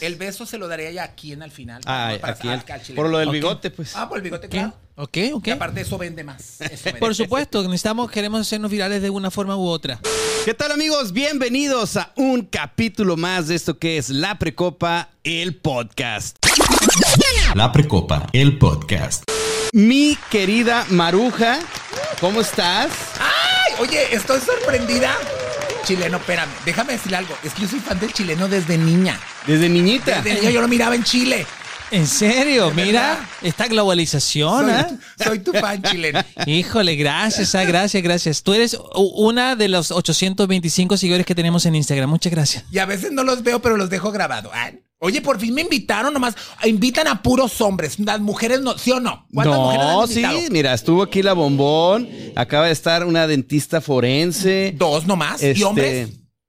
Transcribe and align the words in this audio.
El 0.00 0.14
beso 0.16 0.46
se 0.46 0.58
lo 0.58 0.68
daría 0.68 0.90
ya 0.92 1.02
aquí 1.04 1.32
en 1.32 1.42
al 1.42 1.50
final. 1.50 1.80
Ah, 1.84 2.10
¿no? 2.12 2.20
Para- 2.20 2.32
aquí 2.34 2.48
al 2.48 2.62
por 2.94 3.08
lo 3.08 3.18
del 3.18 3.30
bigote, 3.30 3.70
pues. 3.70 3.96
Ah, 3.96 4.08
por 4.08 4.18
el 4.18 4.22
bigote, 4.22 4.48
claro. 4.48 4.74
ok, 4.96 5.18
ok. 5.34 5.46
Y 5.48 5.50
aparte 5.50 5.80
eso 5.80 5.98
vende 5.98 6.22
más. 6.22 6.60
eso 6.60 6.84
vende. 6.84 7.00
Por 7.00 7.14
supuesto, 7.14 7.62
necesitamos, 7.64 8.10
queremos 8.10 8.40
hacernos 8.40 8.70
virales 8.70 9.02
de 9.02 9.10
una 9.10 9.30
forma 9.30 9.56
u 9.56 9.66
otra. 9.66 9.98
¿Qué 10.44 10.54
tal 10.54 10.70
amigos? 10.72 11.12
Bienvenidos 11.12 11.96
a 11.96 12.12
un 12.16 12.42
capítulo 12.42 13.16
más 13.16 13.48
de 13.48 13.56
esto 13.56 13.78
que 13.78 13.98
es 13.98 14.08
La 14.08 14.38
Precopa, 14.38 15.10
el 15.24 15.56
podcast. 15.56 16.36
La 17.54 17.72
Precopa, 17.72 18.28
el 18.32 18.56
podcast. 18.58 19.24
Mi 19.72 20.16
querida 20.30 20.86
Maruja, 20.90 21.58
¿cómo 22.20 22.40
estás? 22.40 22.90
Ay, 23.20 23.74
oye, 23.80 24.14
estoy 24.14 24.40
sorprendida. 24.40 25.14
Chileno, 25.88 26.18
espérame, 26.18 26.50
déjame 26.66 26.92
decir 26.92 27.16
algo. 27.16 27.34
Es 27.42 27.54
que 27.54 27.62
yo 27.62 27.68
soy 27.68 27.80
fan 27.80 27.98
del 27.98 28.12
chileno 28.12 28.46
desde 28.46 28.76
niña. 28.76 29.18
Desde 29.46 29.70
niñita. 29.70 30.20
Desde 30.20 30.38
niña 30.38 30.50
yo 30.50 30.60
lo 30.60 30.68
miraba 30.68 30.94
en 30.94 31.02
Chile. 31.02 31.46
En 31.90 32.06
serio, 32.06 32.70
mira, 32.72 33.26
esta 33.40 33.68
globalización, 33.68 34.66
Soy, 34.66 34.70
¿ah? 34.70 34.90
soy 35.24 35.38
tu 35.38 35.50
fan 35.54 35.80
chileno. 35.80 36.22
Híjole, 36.46 36.94
gracias, 36.96 37.54
ah, 37.54 37.64
gracias, 37.64 38.02
gracias. 38.02 38.42
Tú 38.42 38.52
eres 38.52 38.76
una 38.94 39.56
de 39.56 39.68
los 39.68 39.90
825 39.90 40.98
seguidores 40.98 41.24
que 41.24 41.34
tenemos 41.34 41.64
en 41.64 41.76
Instagram. 41.76 42.10
Muchas 42.10 42.32
gracias. 42.32 42.64
Y 42.70 42.76
a 42.80 42.84
veces 42.84 43.10
no 43.10 43.24
los 43.24 43.42
veo, 43.42 43.62
pero 43.62 43.78
los 43.78 43.88
dejo 43.88 44.12
grabado. 44.12 44.50
Ah, 44.52 44.70
Oye, 45.00 45.20
por 45.22 45.38
fin 45.38 45.54
me 45.54 45.60
invitaron 45.62 46.12
nomás. 46.12 46.34
Invitan 46.64 47.06
a 47.06 47.22
puros 47.22 47.60
hombres. 47.60 47.98
Las 48.00 48.18
mujeres 48.20 48.60
no, 48.60 48.76
¿sí 48.76 48.90
o 48.90 48.98
no? 49.00 49.26
¿Cuántas 49.32 49.56
mujeres 49.58 49.86
No, 49.86 50.06
sí, 50.08 50.24
mira, 50.50 50.74
estuvo 50.74 51.02
aquí 51.04 51.22
la 51.22 51.34
bombón, 51.34 52.08
acaba 52.34 52.66
de 52.66 52.72
estar 52.72 53.04
una 53.06 53.26
dentista 53.28 53.80
forense. 53.80 54.74
Dos 54.76 55.06
nomás. 55.06 55.42
Este, 55.42 55.60
¿Y 55.60 55.62
hombres? 55.62 56.08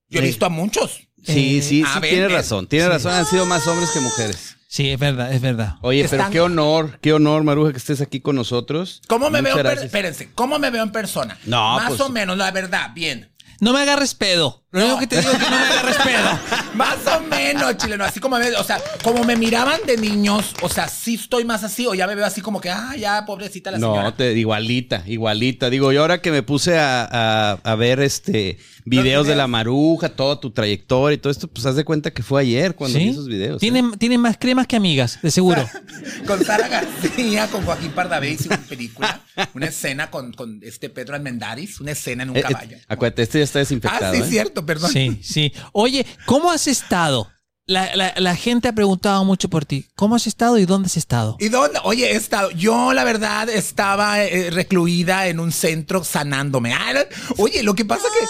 Yo 0.09 0.19
he 0.19 0.23
eh, 0.23 0.27
visto 0.27 0.45
a 0.45 0.49
muchos. 0.49 1.01
Sí, 1.23 1.59
Eh, 1.59 1.61
sí, 1.61 1.83
a 1.85 1.93
sí, 1.93 1.99
ver, 1.99 2.09
tiene 2.11 2.27
razón, 2.29 2.65
tiene 2.65 2.85
Sí. 2.85 2.91
razón, 2.91 3.13
han 3.13 3.25
sido 3.25 3.45
más 3.45 3.67
hombres 3.67 3.91
que 3.91 3.99
mujeres. 3.99 4.55
Sí, 4.67 4.89
es 4.89 4.99
verdad, 4.99 5.33
es 5.33 5.41
verdad. 5.41 5.75
Oye, 5.81 6.03
pero 6.09 6.17
Están- 6.21 6.31
qué 6.31 6.41
honor, 6.41 6.99
qué 7.01 7.13
honor, 7.13 7.43
Maruja, 7.43 7.71
que 7.71 7.77
estés 7.77 8.01
aquí 8.01 8.19
con 8.21 8.35
nosotros. 8.35 9.01
¿Cómo 9.07 9.29
me 9.29 9.41
Muchas 9.41 9.55
veo? 9.57 9.69
en 9.71 9.75
per-. 9.77 9.85
Espérense, 9.85 10.31
¿cómo 10.33 10.57
me 10.59 10.69
veo 10.71 10.83
en 10.83 10.91
persona? 10.91 11.37
No, 11.45 11.75
Más 11.75 11.89
pues- 11.89 12.01
o 12.01 12.09
menos, 12.09 12.37
la 12.37 12.49
verdad, 12.51 12.91
bien. 12.95 13.31
No 13.59 13.73
me 13.73 13.81
agarres 13.81 14.15
pedo. 14.15 14.63
Lo 14.71 14.81
único 14.85 14.99
que 14.99 15.07
te 15.07 15.17
digo 15.19 15.31
es 15.31 15.37
que 15.37 15.43
no 15.43 15.49
me 15.49 15.63
agarres 15.65 15.97
pedo. 15.97 16.39
Más 16.75 16.97
o 17.07 17.21
menos, 17.21 17.77
chileno. 17.77 18.03
Así 18.05 18.19
como 18.19 18.37
me, 18.37 18.51
o 18.55 18.63
sea, 18.63 18.79
como 19.03 19.23
me 19.23 19.35
miraban 19.35 19.79
de 19.87 19.97
niños, 19.97 20.53
o 20.61 20.69
sea, 20.69 20.87
sí 20.87 21.15
estoy 21.15 21.43
más 21.43 21.63
así, 21.63 21.87
o 21.87 21.95
ya 21.95 22.05
me 22.05 22.13
veo 22.15 22.25
así 22.25 22.41
como 22.41 22.61
que, 22.61 22.69
ah, 22.69 22.95
ya, 22.97 23.25
pobrecita 23.25 23.71
la 23.71 23.77
señora. 23.79 24.03
No, 24.03 24.13
te, 24.13 24.33
igualita, 24.33 25.03
igualita. 25.07 25.69
Digo, 25.71 25.91
yo 25.91 26.01
ahora 26.01 26.21
que 26.21 26.31
me 26.31 26.43
puse 26.43 26.77
a, 26.77 27.03
a- 27.11 27.51
a 27.63 27.75
ver 27.75 27.99
este 27.99 28.59
videos 28.85 29.27
de 29.27 29.35
la 29.35 29.45
maruja, 29.47 30.09
toda 30.09 30.39
tu 30.39 30.51
trayectoria 30.51 31.15
y 31.15 31.17
todo 31.19 31.31
esto, 31.31 31.47
pues 31.47 31.65
haz 31.65 31.75
de 31.75 31.83
cuenta 31.85 32.11
que 32.11 32.23
fue 32.23 32.41
ayer 32.41 32.75
cuando 32.75 32.97
vi 32.97 33.09
esos 33.09 33.27
videos. 33.27 33.57
¿eh? 33.57 33.59
Tienen, 33.59 33.91
tienen 33.99 34.19
más 34.21 34.37
cremas 34.39 34.65
que 34.67 34.75
amigas, 34.75 35.19
de 35.21 35.29
seguro. 35.31 35.67
Con 36.27 36.43
Sara 36.45 36.67
García, 36.67 37.47
con 37.47 37.63
Joaquín 37.65 37.91
Pardavé 37.91 38.31
hice 38.31 38.47
una 38.47 38.57
película, 38.57 39.21
una 39.53 39.67
escena 39.67 40.09
con, 40.11 40.33
con 40.33 40.59
este 40.63 40.89
Pedro 40.89 41.15
Almendaris, 41.15 41.79
una 41.79 41.91
escena 41.91 42.23
en 42.23 42.31
un 42.31 42.37
Eh, 42.37 42.39
eh, 42.39 42.43
caballo. 42.43 42.77
acuérdate, 42.87 43.23
este 43.23 43.37
ya 43.39 43.43
está 43.43 43.59
desinfectado. 43.59 44.05
ah, 44.05 44.25
sí, 44.27 44.37
¿eh? 44.37 44.41
Cierto, 44.59 44.65
perdón. 44.65 44.91
Sí, 44.91 45.19
sí. 45.23 45.53
Oye, 45.73 46.05
¿cómo 46.25 46.51
has 46.51 46.67
estado? 46.67 47.27
La, 47.65 47.95
la- 47.95 48.13
la 48.17 48.35
gente 48.35 48.67
ha 48.67 48.73
preguntado 48.73 49.23
mucho 49.25 49.47
por 49.47 49.63
ti. 49.63 49.85
¿Cómo 49.95 50.15
has 50.15 50.25
estado 50.25 50.57
y 50.57 50.65
dónde 50.65 50.87
has 50.87 50.97
estado? 50.97 51.37
¿Y 51.39 51.49
dónde? 51.49 51.79
Oye, 51.83 52.11
he 52.13 52.15
estado, 52.15 52.49
yo 52.51 52.93
la 52.93 53.03
verdad 53.03 53.47
estaba 53.47 54.23
eh, 54.23 54.49
recluida 54.49 55.27
en 55.27 55.39
un 55.39 55.51
centro 55.51 56.03
sanándome. 56.03 56.73
Ah, 56.73 56.93
oye, 57.37 57.61
lo 57.61 57.75
que 57.75 57.85
pasa 57.85 58.03
que... 58.19 58.25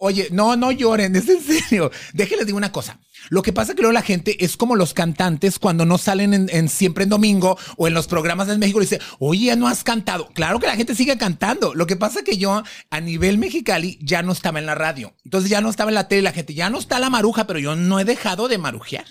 Oye, 0.00 0.28
no, 0.30 0.56
no 0.56 0.70
lloren, 0.70 1.14
es 1.16 1.28
en 1.28 1.42
serio. 1.42 1.90
Déjenles 2.12 2.46
digo 2.46 2.56
una 2.56 2.72
cosa. 2.72 3.00
Lo 3.30 3.42
que 3.42 3.52
pasa 3.52 3.74
que 3.74 3.82
luego 3.82 3.92
la 3.92 4.02
gente 4.02 4.44
es 4.44 4.56
como 4.56 4.76
los 4.76 4.94
cantantes 4.94 5.58
cuando 5.58 5.84
no 5.84 5.98
salen 5.98 6.34
en, 6.34 6.48
en 6.52 6.68
siempre 6.68 7.04
en 7.04 7.10
domingo 7.10 7.58
o 7.76 7.88
en 7.88 7.94
los 7.94 8.06
programas 8.06 8.46
de 8.46 8.56
México 8.56 8.78
y 8.78 8.84
dice, 8.84 9.00
oye, 9.18 9.54
no 9.56 9.66
has 9.66 9.82
cantado. 9.82 10.28
Claro 10.28 10.60
que 10.60 10.68
la 10.68 10.76
gente 10.76 10.94
sigue 10.94 11.18
cantando. 11.18 11.74
Lo 11.74 11.86
que 11.86 11.96
pasa 11.96 12.22
que 12.22 12.38
yo 12.38 12.62
a 12.90 13.00
nivel 13.00 13.38
mexicali 13.38 13.98
ya 14.00 14.22
no 14.22 14.32
estaba 14.32 14.60
en 14.60 14.66
la 14.66 14.76
radio. 14.76 15.14
Entonces 15.24 15.50
ya 15.50 15.60
no 15.60 15.68
estaba 15.68 15.90
en 15.90 15.96
la 15.96 16.08
tele. 16.08 16.22
La 16.22 16.32
gente 16.32 16.54
ya 16.54 16.70
no 16.70 16.78
está 16.78 17.00
la 17.00 17.10
maruja, 17.10 17.46
pero 17.46 17.58
yo 17.58 17.74
no 17.74 17.98
he 17.98 18.04
dejado 18.04 18.46
de 18.46 18.58
marujear. 18.58 19.06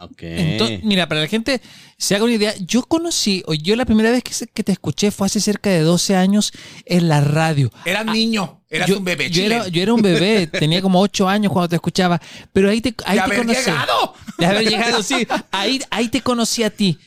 Ok. 0.00 0.22
Entonces, 0.22 0.82
mira, 0.82 1.06
para 1.08 1.20
la 1.20 1.26
gente 1.28 1.60
se 1.98 2.14
haga 2.14 2.24
una 2.24 2.32
idea, 2.32 2.54
yo 2.58 2.82
conocí, 2.84 3.42
o 3.46 3.52
yo 3.54 3.76
la 3.76 3.84
primera 3.84 4.10
vez 4.10 4.22
que, 4.24 4.32
se- 4.32 4.46
que 4.46 4.64
te 4.64 4.72
escuché 4.72 5.10
fue 5.10 5.26
hace 5.26 5.40
cerca 5.40 5.68
de 5.68 5.80
12 5.80 6.16
años 6.16 6.52
en 6.86 7.08
la 7.08 7.20
radio. 7.20 7.70
Eras 7.84 8.06
niño, 8.06 8.62
eras 8.70 8.88
yo, 8.88 8.96
un 8.98 9.04
bebé 9.04 9.28
yo 9.30 9.42
era, 9.42 9.68
yo 9.68 9.82
era 9.82 9.92
un 9.92 10.00
bebé, 10.00 10.46
tenía 10.52 10.80
como 10.80 11.00
8 11.00 11.28
años 11.28 11.52
cuando 11.52 11.68
te 11.68 11.76
escuchaba, 11.76 12.18
pero 12.52 12.70
ahí 12.70 12.80
te, 12.80 12.94
ahí 13.04 13.16
De 13.16 13.20
te 13.20 13.24
haber 13.26 13.38
conocí. 13.40 13.60
llegado. 13.60 14.14
De 14.38 14.46
haber 14.46 14.68
llegado, 14.68 15.02
sí. 15.02 15.26
Ahí, 15.50 15.80
ahí 15.90 16.08
te 16.08 16.22
conocí 16.22 16.62
a 16.62 16.70
ti. 16.70 16.98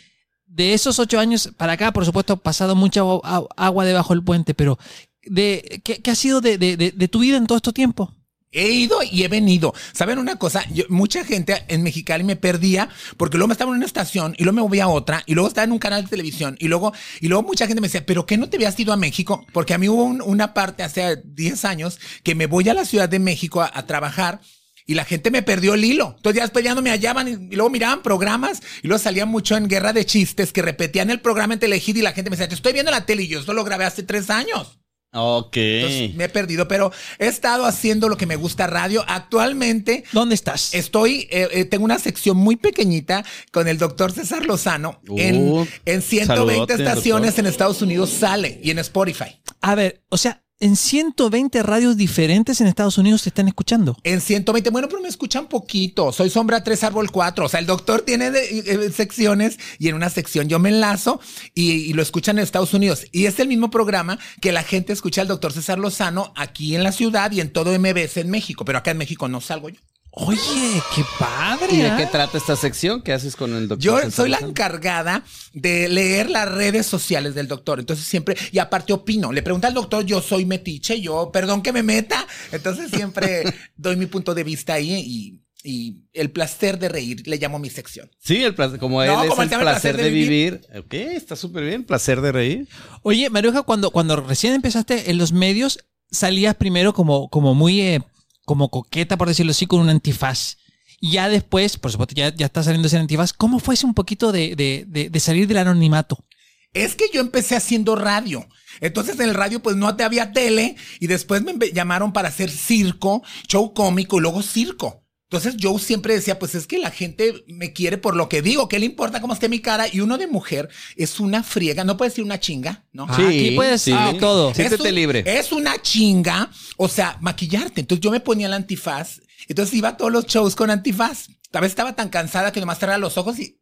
De 0.46 0.74
esos 0.76 1.00
8 1.00 1.20
años 1.20 1.50
para 1.58 1.74
acá, 1.74 1.92
por 1.92 2.06
supuesto, 2.06 2.34
ha 2.34 2.36
pasado 2.38 2.76
mucha 2.76 3.02
agua- 3.02 3.86
debajo 3.86 4.14
del 4.14 4.24
puente, 4.24 4.54
pero 4.54 4.78
de, 5.24 5.82
¿qué, 5.84 6.00
qué 6.00 6.12
ha 6.12 6.16
sido 6.16 6.42
de, 6.42 6.60
de- 6.60 6.78
de- 6.78 6.92
de 6.92 7.08
tu 7.08 7.18
vida 7.20 7.38
en 7.38 7.48
todo 7.48 7.58
este 7.58 7.74
tiempo? 7.74 8.14
He 8.54 8.72
ido 8.72 9.00
y 9.04 9.24
he 9.24 9.28
venido. 9.28 9.74
¿Saben 9.94 10.20
una 10.20 10.38
cosa? 10.38 10.64
Yo- 10.72 10.86
mucha 10.90 11.26
gente 11.26 11.66
en 11.68 11.84
Mexicali 11.84 12.24
me 12.24 12.36
perdía 12.36 12.88
porque 13.18 13.38
luego 13.38 13.48
me 13.50 13.54
estaba 13.54 13.72
en 13.72 13.78
una 13.78 13.86
estación 13.86 14.36
y 14.38 14.44
luego 14.44 14.56
me 14.56 14.62
movía 14.62 14.86
a 14.86 14.90
otra 14.90 15.24
y 15.26 15.34
luego 15.34 15.48
estaba 15.48 15.66
en 15.66 15.72
un 15.72 15.80
canal 15.80 16.04
de 16.04 16.10
televisión 16.10 16.56
y 16.60 16.68
luego, 16.68 16.94
y 17.20 17.28
luego 17.28 17.44
mucha 17.44 17.66
gente 17.68 17.82
me 17.82 17.88
decía, 17.88 18.06
¿pero 18.06 18.26
qué 18.26 18.38
no 18.38 18.48
te 18.50 18.58
habías 18.58 18.80
ido 18.80 18.94
a 18.94 18.98
México? 18.98 19.46
Porque 19.52 19.74
a 19.74 19.78
mí 19.78 19.90
hubo 19.90 20.04
un- 20.04 20.22
una 20.22 20.54
parte 20.54 20.84
hace 20.84 21.22
10 21.26 21.66
años 21.66 22.00
que 22.24 22.36
me 22.36 22.46
voy 22.46 22.70
a 22.70 22.74
la 22.74 22.86
Ciudad 22.86 23.10
de 23.10 23.20
México 23.20 23.62
a, 23.62 23.86
trabajar. 23.88 24.40
Y 24.86 24.96
la 24.96 25.06
gente 25.06 25.32
me 25.32 25.42
perdió 25.42 25.76
el 25.76 25.86
hilo. 25.86 26.14
Entonces 26.18 26.38
ya 26.38 26.44
después 26.44 26.64
ya 26.66 26.76
me 26.76 26.90
hallaban 26.90 27.28
y, 27.28 27.56
luego 27.56 27.70
miraban 27.70 28.02
programas 28.04 28.62
y 28.82 28.88
luego 28.88 29.02
salía 29.02 29.26
mucho 29.26 29.56
en 29.56 29.70
Guerra 29.70 29.94
de 29.94 30.06
Chistes 30.06 30.52
que 30.52 30.62
repetían 30.62 31.10
el 31.10 31.22
programa 31.22 31.54
en 31.54 31.60
Telehit 31.62 31.96
y 31.98 32.02
la 32.02 32.12
gente 32.12 32.30
me 32.30 32.36
decía, 32.36 32.50
te 32.50 32.56
estoy 32.56 32.74
viendo 32.74 32.92
en 32.92 32.96
la 32.98 33.06
tele 33.06 33.24
y 33.24 33.28
yo 33.30 33.40
esto 33.40 33.54
lo 33.54 33.64
grabé 33.64 33.86
hace 33.86 34.04
tres 34.04 34.30
años. 34.30 34.80
Ok. 35.14 35.58
Entonces 35.58 36.16
me 36.16 36.26
he 36.26 36.30
perdido, 36.30 36.68
pero 36.68 36.92
he 37.20 37.28
estado 37.28 37.66
haciendo 37.66 38.10
lo 38.10 38.18
que 38.18 38.26
me 38.26 38.36
gusta 38.36 38.68
radio. 38.68 39.06
Actualmente 39.08 40.04
¿Dónde 40.12 40.36
estás? 40.36 40.74
estoy, 40.74 41.28
eh, 41.30 41.48
eh, 41.52 41.66
tengo 41.66 41.86
una 41.86 42.00
sección 42.00 42.38
muy 42.38 42.56
pequeñita 42.56 43.24
con 43.52 43.68
el 43.68 43.78
doctor 43.78 44.12
César 44.12 44.46
Lozano. 44.46 45.00
Uh, 45.08 45.20
en, 45.20 45.70
en 45.86 46.02
120 46.02 46.26
saludote, 46.26 46.74
estaciones 46.74 47.32
doctor. 47.32 47.46
en 47.46 47.52
Estados 47.52 47.82
Unidos 47.82 48.10
sale 48.10 48.60
y 48.64 48.72
en 48.72 48.80
Spotify. 48.80 49.40
A 49.62 49.76
ver, 49.76 50.04
o 50.10 50.18
sea, 50.18 50.44
en 50.64 50.78
120 50.78 51.62
radios 51.62 51.98
diferentes 51.98 52.62
en 52.62 52.68
Estados 52.68 52.98
Unidos 52.98 53.24
te 53.24 53.30
están 53.30 53.50
escuchando. 53.50 53.98
En 54.04 54.22
120, 54.22 54.70
bueno, 54.70 54.88
pero 54.88 55.02
me 55.02 55.10
escuchan 55.10 55.48
poquito. 55.48 56.14
Soy 56.14 56.30
sombra 56.30 56.64
3, 56.64 56.86
árbol 56.86 57.12
4. 57.12 57.46
O 57.46 57.50
sea, 57.50 57.60
el 57.60 57.66
doctor 57.66 58.04
tiene 58.04 58.28
eh, 58.28 58.90
secciones 58.96 59.60
y 59.78 59.90
en 59.90 59.96
una 59.96 60.10
sección 60.10 60.48
yo 60.48 60.60
me 60.60 60.70
enlazo 60.70 61.20
y, 61.54 61.72
y 61.72 61.92
lo 61.92 62.02
escuchan 62.02 62.38
en 62.38 62.46
Estados 62.46 62.74
Unidos. 62.74 63.06
Y 63.12 63.26
es 63.26 63.40
el 63.40 63.50
mismo 63.50 63.70
programa 63.70 64.18
que 64.40 64.54
la 64.54 64.64
gente 64.64 64.94
escucha 64.94 65.20
al 65.20 65.28
doctor 65.28 65.52
César 65.52 65.80
Lozano 65.80 66.32
aquí 66.38 66.78
en 66.78 66.84
la 66.84 66.94
ciudad 66.94 67.30
y 67.34 67.42
en 67.42 67.52
todo 67.52 67.78
MBS 67.78 68.16
en 68.16 68.30
México. 68.30 68.64
Pero 68.64 68.78
acá 68.78 68.92
en 68.92 69.00
México 69.00 69.28
no 69.28 69.42
salgo 69.42 69.68
yo. 69.68 69.82
Oye, 70.16 70.82
qué 70.94 71.04
padre. 71.18 71.70
¿Y 71.72 71.78
de 71.78 71.88
¿ah? 71.88 71.98
qué 71.98 72.06
trata 72.06 72.38
esta 72.38 72.56
sección? 72.56 73.02
¿Qué 73.02 73.14
haces 73.14 73.36
con 73.36 73.56
el 73.56 73.68
doctor? 73.68 73.84
Yo 73.84 73.96
César 73.98 74.12
soy 74.12 74.30
la 74.30 74.38
Lozano? 74.38 74.50
encargada 74.52 75.24
de 75.54 75.90
leer 75.90 76.30
las 76.30 76.52
redes 76.52 76.86
sociales 76.86 77.34
del 77.34 77.48
doctor. 77.48 77.80
Entonces 77.80 78.06
siempre, 78.06 78.38
y 78.52 78.60
aparte 78.60 78.94
opino, 78.94 79.32
le 79.32 79.42
pregunta 79.42 79.68
al 79.68 79.74
doctor, 79.74 80.06
yo 80.06 80.22
soy 80.22 80.46
metiche, 80.46 81.02
yo, 81.02 81.32
perdón 81.32 81.64
que 81.64 81.74
me 81.74 81.82
meta. 81.82 82.28
Entonces 82.52 82.92
siempre 82.92 83.44
doy 83.76 83.96
mi 83.96 84.06
punto 84.06 84.36
de 84.36 84.44
vista 84.44 84.76
ahí 84.76 84.94
y, 84.94 85.42
y 85.64 86.04
el 86.14 86.30
placer 86.30 86.78
de 86.78 86.90
reír, 86.90 87.28
le 87.28 87.38
llamo 87.38 87.58
mi 87.58 87.72
sección. 87.72 88.12
Sí, 88.20 88.44
el 88.44 88.54
placer, 88.54 88.78
como 88.78 89.02
él 89.02 89.10
No, 89.10 89.24
es 89.24 89.30
como 89.32 89.42
el 89.42 89.50
placer, 89.50 89.98
de 89.98 90.12
vivir. 90.12 90.62
Ok, 90.78 90.94
está 90.94 91.36
súper 91.36 91.64
bien, 91.64 91.86
placer 91.86 92.22
de 92.22 92.32
reír. 92.32 92.68
Oye, 93.02 93.32
Maruja, 93.32 93.64
cuando, 93.64 93.90
cuando 93.90 94.18
recién 94.18 94.54
empezaste 94.54 95.10
en 95.10 95.18
los 95.18 95.32
medios, 95.32 95.80
salías 96.12 96.54
primero 96.54 96.94
como, 96.94 97.30
como 97.30 97.56
muy, 97.56 97.82
eh, 97.82 98.02
como 98.46 98.70
coqueta, 98.70 99.18
por 99.18 99.28
decirlo 99.28 99.52
así, 99.52 99.66
con 99.66 99.80
un 99.80 99.90
antifaz. 99.90 100.58
Y 101.00 101.12
ya 101.12 101.30
después, 101.30 101.78
por 101.78 101.92
supuesto, 101.92 102.16
ya, 102.16 102.34
ya 102.34 102.46
está 102.46 102.64
saliendo 102.64 102.88
ese 102.88 102.98
antifaz. 102.98 103.34
¿Cómo 103.34 103.60
fue 103.60 103.76
ese 103.76 103.86
un 103.86 103.94
poquito 103.94 104.32
de, 104.32 104.56
de, 104.56 104.86
de, 104.88 105.10
de 105.10 105.20
salir 105.20 105.48
del 105.48 105.58
anonimato? 105.58 106.26
Es 106.74 106.96
que 106.96 107.06
yo 107.14 107.22
empecé 107.22 107.56
haciendo 107.56 107.96
radio. 107.96 108.48
Entonces 108.82 109.20
en 109.20 109.30
el 109.30 109.36
radio 109.36 109.62
pues 109.62 109.76
no 109.76 109.88
había 109.88 110.32
tele 110.32 110.76
y 111.00 111.08
después 111.08 111.44
me 111.44 111.54
llamaron 111.72 112.14
para 112.14 112.30
hacer 112.30 112.50
circo, 112.50 113.22
show 113.48 113.74
cómico 113.74 114.18
y 114.18 114.22
luego 114.22 114.42
circo. 114.42 115.03
Entonces 115.34 115.58
yo 115.58 115.80
siempre 115.80 116.14
decía, 116.14 116.38
pues 116.38 116.54
es 116.54 116.68
que 116.68 116.78
la 116.78 116.92
gente 116.92 117.44
me 117.48 117.74
quiere 117.74 117.98
por 117.98 118.16
lo 118.16 118.30
que 118.30 118.44
digo, 118.44 118.70
¿qué 118.70 118.78
le 118.78 118.86
importa 118.86 119.20
cómo 119.20 119.34
esté 119.34 119.50
mi 119.50 119.58
cara? 119.62 119.88
Y 119.92 120.00
uno 120.00 120.20
de 120.20 120.28
mujer 120.28 120.70
es 120.96 121.20
una 121.20 121.42
friega, 121.42 121.84
no 121.84 121.98
puede 121.98 122.12
decir 122.12 122.24
una 122.24 122.40
chinga, 122.40 122.86
¿no? 122.92 123.08
Ah, 123.10 123.16
aquí 123.16 123.50
puedes 123.56 123.84
decir 123.84 123.96
todo. 124.20 124.50
Sí. 124.50 124.58
Siéntete 124.58 124.84
Es 124.84 124.90
un- 124.90 124.96
libre. 124.96 125.24
Es 125.26 125.52
una 125.52 125.82
chinga, 125.82 126.52
o 126.78 126.88
sea, 126.88 127.18
maquillarte. 127.20 127.82
Entonces 127.82 128.04
yo 128.04 128.12
me 128.12 128.20
ponía 128.20 128.46
el 128.46 128.54
antifaz, 128.54 129.22
entonces 129.48 129.74
iba 129.74 129.90
a 129.90 129.98
todos 129.98 130.12
los 130.12 130.28
shows 130.28 130.56
con 130.56 130.70
antifaz. 130.70 131.30
A 131.52 131.60
veces 131.62 131.72
estaba 131.72 131.96
tan 131.96 132.10
cansada 132.10 132.52
que 132.52 132.60
nomás 132.60 132.78
cerraba 132.78 133.00
los 133.00 133.18
ojos 133.18 133.40
y 133.40 133.60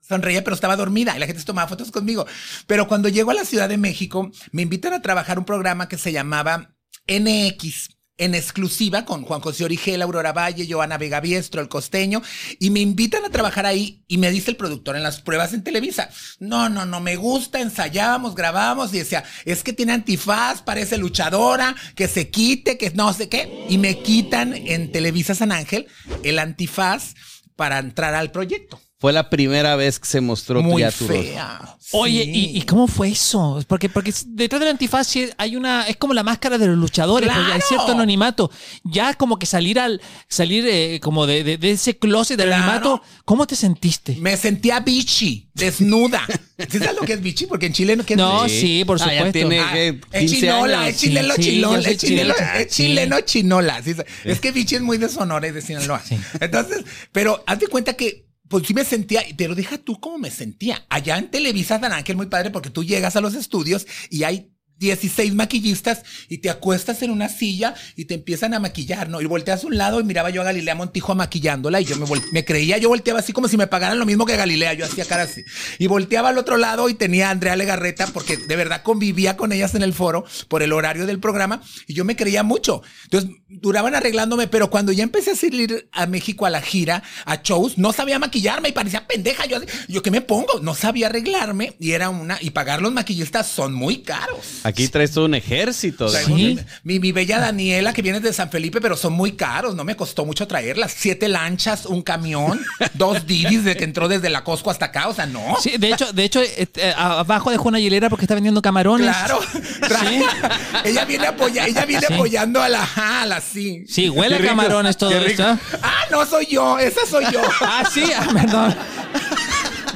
sonreía, 0.00 0.42
pero 0.42 0.54
estaba 0.54 0.76
dormida 0.76 1.14
y 1.14 1.18
la 1.18 1.26
gente 1.26 1.40
se 1.40 1.46
tomaba 1.46 1.68
fotos 1.68 1.90
conmigo. 1.90 2.24
Pero 2.66 2.88
cuando 2.88 3.10
llego 3.10 3.32
a 3.32 3.34
la 3.34 3.44
Ciudad 3.44 3.68
de 3.68 3.76
México, 3.76 4.30
me 4.50 4.62
invitan 4.62 4.94
a 4.94 5.02
trabajar 5.02 5.38
un 5.38 5.44
programa 5.44 5.88
que 5.88 5.98
se 5.98 6.10
llamaba 6.10 6.74
NX. 7.06 7.91
En 8.18 8.34
exclusiva 8.34 9.04
con 9.04 9.24
Juan 9.24 9.40
José 9.40 9.64
Origel, 9.64 10.02
Aurora 10.02 10.32
Valle, 10.32 10.66
Joana 10.68 10.98
Vega 10.98 11.20
Biestro, 11.20 11.60
el 11.60 11.68
costeño, 11.68 12.22
y 12.58 12.70
me 12.70 12.80
invitan 12.80 13.24
a 13.24 13.30
trabajar 13.30 13.66
ahí 13.66 14.04
y 14.06 14.18
me 14.18 14.30
dice 14.30 14.50
el 14.50 14.56
productor 14.56 14.96
en 14.96 15.02
las 15.02 15.20
pruebas 15.20 15.54
en 15.54 15.64
Televisa, 15.64 16.10
no, 16.38 16.68
no, 16.68 16.86
no 16.86 17.00
me 17.00 17.16
gusta, 17.16 17.60
ensayábamos, 17.60 18.34
grabábamos 18.34 18.92
y 18.94 18.98
decía, 18.98 19.24
es 19.44 19.62
que 19.62 19.72
tiene 19.72 19.92
antifaz, 19.92 20.62
parece 20.62 20.98
luchadora, 20.98 21.74
que 21.94 22.08
se 22.08 22.30
quite, 22.30 22.78
que 22.78 22.90
no 22.90 23.12
sé 23.12 23.28
qué, 23.28 23.66
y 23.68 23.78
me 23.78 23.98
quitan 24.02 24.54
en 24.54 24.92
Televisa 24.92 25.34
San 25.34 25.52
Ángel 25.52 25.86
el 26.22 26.38
antifaz 26.38 27.14
para 27.56 27.78
entrar 27.78 28.14
al 28.14 28.30
proyecto. 28.30 28.80
Fue 29.02 29.12
la 29.12 29.28
primera 29.28 29.74
vez 29.74 29.98
que 29.98 30.06
se 30.06 30.20
mostró 30.20 30.62
Muy 30.62 30.80
ya 30.82 30.92
tu 30.92 31.08
rostro. 31.08 31.22
fea. 31.24 31.76
Oye, 31.90 32.22
Sí. 32.24 32.30
¿y, 32.54 32.58
y 32.58 32.62
cómo 32.62 32.86
fue 32.86 33.08
eso? 33.10 33.60
Porque, 33.66 33.88
porque 33.88 34.14
detrás 34.28 34.60
del 34.60 34.70
antifaz 34.70 35.08
sí 35.08 35.28
hay 35.36 35.56
una. 35.56 35.88
Es 35.88 35.96
como 35.96 36.14
la 36.14 36.22
máscara 36.22 36.56
de 36.56 36.68
los 36.68 36.78
luchadores, 36.78 37.28
porque 37.28 37.52
hay 37.52 37.60
cierto 37.62 37.92
anonimato. 37.92 38.48
Ya 38.84 39.12
como 39.14 39.40
que 39.40 39.46
salir 39.46 39.80
al. 39.80 40.00
salir 40.28 40.64
eh, 40.68 41.00
como 41.02 41.26
de, 41.26 41.42
de- 41.42 41.58
de 41.58 41.72
ese 41.72 41.98
closet 41.98 42.38
del 42.38 42.46
Claro. 42.46 42.62
anonimato. 42.62 43.02
¿Cómo 43.24 43.44
te 43.46 43.56
sentiste? 43.56 44.16
Me 44.20 44.36
sentía 44.36 44.78
bichi, 44.78 45.48
desnuda. 45.52 46.22
¿Sí 46.70 46.78
sabes 46.78 46.94
lo 46.94 47.02
que 47.04 47.14
es 47.14 47.20
bichi? 47.22 47.46
Porque 47.46 47.66
en 47.66 47.72
Chile 47.72 47.96
no 47.96 48.06
¿qué 48.06 48.14
es 48.14 48.18
No, 48.18 48.44
bichi? 48.44 48.60
sí, 48.60 48.84
por 48.84 49.02
Ah, 49.02 49.06
ya 49.06 49.12
supuesto. 49.26 49.32
tiene- 49.32 49.58
Ah, 49.60 49.78
es 49.78 49.94
15 50.20 50.36
chinola, 50.36 50.80
años. 50.82 50.94
es 50.94 51.00
chileno 51.00 51.34
Sí, 51.34 51.42
sí, 51.42 51.50
chilón, 51.50 51.74
yo 51.76 51.82
soy 51.82 51.92
es 51.92 51.98
chileno, 51.98 52.34
chileno. 52.34 52.54
es 52.60 52.68
chileno 52.68 53.20
chinola. 53.22 53.82
sí, 53.82 53.94
Es 54.24 54.38
que 54.38 54.52
bichi 54.52 54.76
es 54.76 54.82
muy 54.82 54.96
de 54.98 55.08
Sonora 55.08 55.48
y 55.48 55.50
de 55.50 55.60
Sinaloa. 55.60 56.00
Sí. 56.06 56.16
Entonces, 56.40 56.84
pero 57.10 57.42
haz 57.48 57.58
de 57.58 57.66
cuenta 57.66 57.94
que 57.94 58.26
pues 58.52 58.66
sí 58.66 58.74
me 58.74 58.84
sentía, 58.84 59.22
pero 59.38 59.54
deja 59.54 59.78
tú 59.78 59.98
cómo 59.98 60.18
me 60.18 60.30
sentía. 60.30 60.84
Allá 60.90 61.16
en 61.16 61.30
Televisa 61.30 61.80
San 61.80 61.90
Ángel, 61.90 62.16
muy 62.16 62.26
padre, 62.26 62.50
porque 62.50 62.68
tú 62.68 62.84
llegas 62.84 63.16
a 63.16 63.22
los 63.22 63.32
estudios 63.34 63.86
y 64.10 64.24
hay 64.24 64.52
16 64.78 65.34
maquillistas 65.34 66.02
y 66.28 66.38
te 66.38 66.50
acuestas 66.50 67.02
en 67.02 67.10
una 67.10 67.28
silla 67.28 67.74
y 67.96 68.06
te 68.06 68.14
empiezan 68.14 68.54
a 68.54 68.60
maquillar, 68.60 69.08
¿no? 69.08 69.20
Y 69.20 69.26
volteas 69.26 69.64
a 69.64 69.66
un 69.66 69.76
lado 69.76 70.00
y 70.00 70.04
miraba 70.04 70.30
yo 70.30 70.40
a 70.40 70.44
Galilea 70.44 70.74
Montijo 70.74 71.14
maquillándola 71.14 71.80
y 71.80 71.84
yo 71.84 71.96
me, 71.96 72.06
me 72.32 72.44
creía, 72.44 72.78
yo 72.78 72.88
volteaba 72.88 73.20
así 73.20 73.32
como 73.32 73.48
si 73.48 73.56
me 73.56 73.66
pagaran 73.66 73.98
lo 73.98 74.06
mismo 74.06 74.26
que 74.26 74.36
Galilea, 74.36 74.74
yo 74.74 74.84
hacía 74.84 75.04
cara 75.04 75.22
así. 75.22 75.42
Y 75.78 75.86
volteaba 75.86 76.30
al 76.30 76.38
otro 76.38 76.56
lado 76.56 76.88
y 76.88 76.94
tenía 76.94 77.28
a 77.28 77.30
Andrea 77.30 77.56
Legarreta 77.56 78.06
porque 78.08 78.36
de 78.36 78.56
verdad 78.56 78.82
convivía 78.82 79.36
con 79.36 79.52
ellas 79.52 79.74
en 79.74 79.82
el 79.82 79.92
foro 79.92 80.24
por 80.48 80.62
el 80.62 80.72
horario 80.72 81.06
del 81.06 81.20
programa 81.20 81.62
y 81.86 81.94
yo 81.94 82.04
me 82.04 82.16
creía 82.16 82.42
mucho. 82.42 82.82
Entonces 83.04 83.30
duraban 83.48 83.94
arreglándome, 83.94 84.48
pero 84.48 84.70
cuando 84.70 84.92
ya 84.92 85.04
empecé 85.04 85.32
a 85.32 85.36
salir 85.36 85.88
a 85.92 86.06
México 86.06 86.46
a 86.46 86.50
la 86.50 86.60
gira, 86.60 87.02
a 87.24 87.36
shows, 87.42 87.78
no 87.78 87.92
sabía 87.92 88.18
maquillarme 88.18 88.70
y 88.70 88.72
parecía 88.72 89.06
pendeja. 89.06 89.46
Yo, 89.46 89.58
yo 89.88 90.02
¿qué 90.02 90.10
me 90.10 90.20
pongo? 90.20 90.60
No 90.60 90.74
sabía 90.74 91.06
arreglarme 91.06 91.76
y 91.78 91.92
era 91.92 92.08
una, 92.08 92.38
y 92.40 92.50
pagar 92.50 92.82
los 92.82 92.92
maquillistas 92.92 93.46
son 93.46 93.74
muy 93.74 94.02
caros. 94.02 94.61
Aquí 94.64 94.88
traes 94.88 95.12
todo 95.12 95.24
un 95.26 95.34
ejército. 95.34 96.10
de- 96.10 96.22
Sí. 96.24 96.58
Mi, 96.84 97.00
mi 97.00 97.12
bella 97.12 97.38
Daniela, 97.40 97.92
que 97.92 98.02
viene 98.02 98.20
de 98.20 98.32
San 98.32 98.50
Felipe, 98.50 98.80
pero 98.80 98.96
son 98.96 99.12
muy 99.12 99.32
caros. 99.32 99.74
No 99.74 99.84
me 99.84 99.96
costó 99.96 100.24
mucho 100.24 100.46
traerlas. 100.46 100.94
Siete 100.96 101.28
lanchas, 101.28 101.86
un 101.86 102.02
camión, 102.02 102.60
dos 102.94 103.26
didis 103.26 103.64
de 103.64 103.76
que 103.76 103.84
entró 103.84 104.08
desde 104.08 104.30
la 104.30 104.44
Costco 104.44 104.70
hasta 104.70 104.86
acá. 104.86 105.08
O 105.08 105.14
sea, 105.14 105.26
no. 105.26 105.56
Sí, 105.60 105.76
de 105.78 105.90
hecho, 105.92 106.12
de 106.12 106.24
hecho 106.24 106.40
eh, 106.42 106.68
eh, 106.76 106.94
abajo 106.96 107.50
dejó 107.50 107.68
una 107.68 107.80
hielera 107.80 108.08
porque 108.08 108.24
está 108.24 108.34
vendiendo 108.34 108.62
camarones. 108.62 109.08
Claro. 109.08 109.40
Trae- 109.80 110.24
ella 110.84 111.04
viene, 111.04 111.26
apoya, 111.26 111.66
ella 111.66 111.84
viene 111.84 112.06
Sí. 112.06 112.14
apoyando 112.14 112.62
a 112.62 112.68
la, 112.68 112.88
a 112.96 113.26
la 113.26 113.40
sí. 113.40 113.84
Sí, 113.88 114.08
huele 114.08 114.36
a 114.36 114.40
camarones 114.40 114.96
todo 114.96 115.10
esto. 115.12 115.58
Ah, 115.82 116.04
no 116.10 116.24
soy 116.26 116.46
yo, 116.46 116.78
esa 116.78 117.04
soy 117.06 117.24
yo. 117.32 117.40
Ah, 117.60 117.82
sí, 117.92 118.04
ah, 118.16 118.26
perdón. 118.32 118.74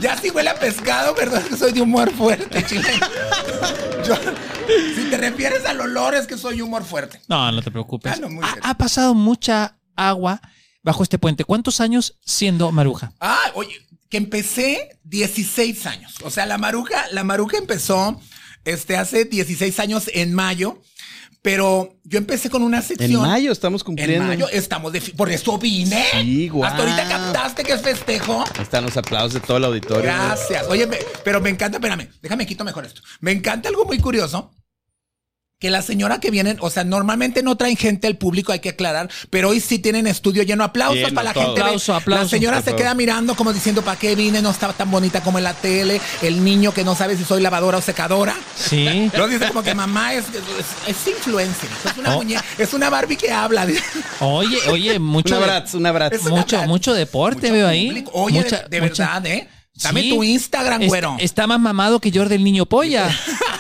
Ya 0.01 0.17
sí 0.17 0.31
huele 0.31 0.51
a 0.51 0.55
pescado, 0.59 1.15
¿verdad? 1.15 1.41
Es 1.43 1.49
que 1.49 1.57
soy 1.57 1.73
de 1.73 1.81
humor 1.81 2.13
fuerte, 2.13 2.65
chileno. 2.67 3.07
Yo- 4.07 4.15
si 4.95 5.09
te 5.11 5.17
refieres 5.17 5.65
al 5.65 5.81
olor, 5.81 6.15
es 6.15 6.27
que 6.27 6.37
soy 6.37 6.61
humor 6.61 6.85
fuerte. 6.85 7.21
No, 7.29 7.51
no 7.53 7.63
te 7.63 7.71
preocupes. 7.71 8.13
Ah, 8.13 8.19
no, 8.21 8.29
muy 8.29 8.45
ha, 8.45 8.71
ha 8.71 8.75
pasado 8.77 9.15
mucha 9.15 9.79
agua 9.97 10.41
bajo 10.83 11.03
este 11.03 11.19
puente. 11.19 11.45
¿Cuántos 11.45 11.81
años 11.81 12.19
siendo 12.25 12.71
maruja? 12.73 13.13
Ah, 13.21 13.51
oye, 13.55 13.75
que 14.11 14.17
empecé 14.19 14.99
16 15.05 15.87
años. 15.87 16.15
O 16.25 16.31
sea, 16.31 16.47
la 16.47 16.59
maruja, 16.59 17.07
la 17.13 17.25
maruja 17.25 17.57
empezó 17.59 18.21
este, 18.65 18.97
hace 18.97 19.25
16 19.25 19.79
años 19.81 20.11
en 20.13 20.35
mayo, 20.35 20.83
pero 21.47 21.95
yo 22.03 22.19
empecé 22.19 22.51
con 22.51 22.65
una 22.65 22.83
sección. 22.83 23.09
En 23.13 23.31
mayo 23.31 23.53
estamos 23.53 23.83
En 23.83 23.85
cumpliendo. 23.87 24.27
mayo 24.27 24.49
estamos 24.49 24.93
de 24.93 25.01
por 25.01 25.31
eso 25.31 25.57
vine. 25.59 26.05
Sí, 26.11 26.49
guau. 26.49 26.65
Hasta 26.69 26.83
ahorita 26.83 27.09
captaste 27.09 27.63
que 27.63 27.73
es 27.75 27.83
festejo. 27.83 28.43
Ahí 28.57 28.63
Están 28.65 28.83
los 28.85 28.97
aplausos 28.97 29.35
de 29.35 29.39
todo 29.47 29.59
el 29.59 29.65
auditorio. 29.67 30.03
Gracias. 30.03 30.67
Oye, 30.69 30.89
me- 30.89 30.99
pero 31.23 31.41
me 31.41 31.51
encanta, 31.51 31.77
espérame, 31.79 32.09
déjame 32.21 32.47
quito 32.47 32.65
mejor 32.65 32.85
esto. 32.85 33.01
Me 33.21 33.31
encanta 33.31 33.69
algo 33.69 33.85
muy 33.85 34.01
curioso. 34.01 34.51
Que 35.59 35.71
la 35.71 35.81
señora 35.81 36.21
que 36.21 36.31
vienen, 36.31 36.59
o 36.61 36.69
sea, 36.69 36.85
normalmente 36.85 37.43
no 37.43 37.57
traen 37.57 37.79
gente 37.79 38.07
al 38.07 38.19
público, 38.19 38.53
hay 38.53 38.59
que 38.59 38.69
aclarar, 38.69 39.09
pero 39.31 39.49
hoy 39.49 39.61
sí 39.61 39.79
tienen 39.79 40.07
estudio 40.07 40.43
lleno. 40.43 40.63
Aplausos 40.65 40.97
Lleno, 40.99 41.15
para 41.15 41.29
la 41.31 41.33
todo. 41.33 41.45
gente. 41.47 41.61
Aplauso, 41.63 41.95
aplauso. 41.95 42.25
La 42.25 42.29
señora 42.29 42.61
se 42.61 42.77
queda 42.77 42.93
mirando 42.93 43.35
como 43.35 43.55
diciendo, 43.55 43.81
¿para 43.81 43.99
qué 43.99 44.15
vine? 44.15 44.43
No 44.43 44.51
estaba 44.51 44.75
tan 44.75 44.91
bonita 44.91 45.23
como 45.23 45.39
en 45.39 45.45
la 45.45 45.55
tele. 45.55 45.99
El 46.21 46.45
niño 46.45 46.75
que 46.75 46.85
no 46.85 46.95
sabe 46.95 47.17
si 47.17 47.25
soy 47.25 47.41
lavadora 47.41 47.79
o 47.79 47.81
secadora. 47.81 48.35
Sí. 48.55 49.11
Luego 49.15 49.29
dice 49.29 49.49
como 49.49 49.63
que 49.63 49.75
mamá 49.75 50.13
es, 50.13 50.27
es, 50.27 50.89
es 50.95 51.07
influencer. 51.09 51.71
Es 51.91 51.97
una 51.97 52.15
Oh. 52.15 52.19
muñeca, 52.19 52.45
es 52.59 52.75
una 52.75 52.91
Barbie 52.91 53.17
que 53.17 53.31
habla. 53.33 53.67
Oye, 54.21 54.59
oye, 54.69 54.99
mucho, 54.99 55.39
de- 55.39 55.43
abrazo, 55.45 55.79
un 55.79 55.87
abrazo. 55.87 56.17
Es 56.17 56.23
una 56.27 56.37
mucho, 56.37 56.57
verdad. 56.57 56.69
mucho 56.69 56.93
deporte 56.93 57.41
Mucho 57.47 57.53
veo 57.55 57.69
ahí. 57.69 57.87
público. 57.87 58.11
Oye, 58.13 58.43
Mucha- 58.43 58.63
de, 58.65 58.69
de 58.69 58.81
mucha- 58.83 59.05
verdad, 59.07 59.27
¿eh? 59.27 59.49
Dame 59.83 60.03
Sí. 60.03 60.09
tu 60.11 60.23
Instagram, 60.23 60.87
güero. 60.87 61.17
Está 61.19 61.47
más 61.47 61.61
mamado 61.61 61.99
que 62.01 62.11
Jordi 62.13 62.35
el 62.35 62.45
niño 62.45 62.67
polla. 62.67 63.09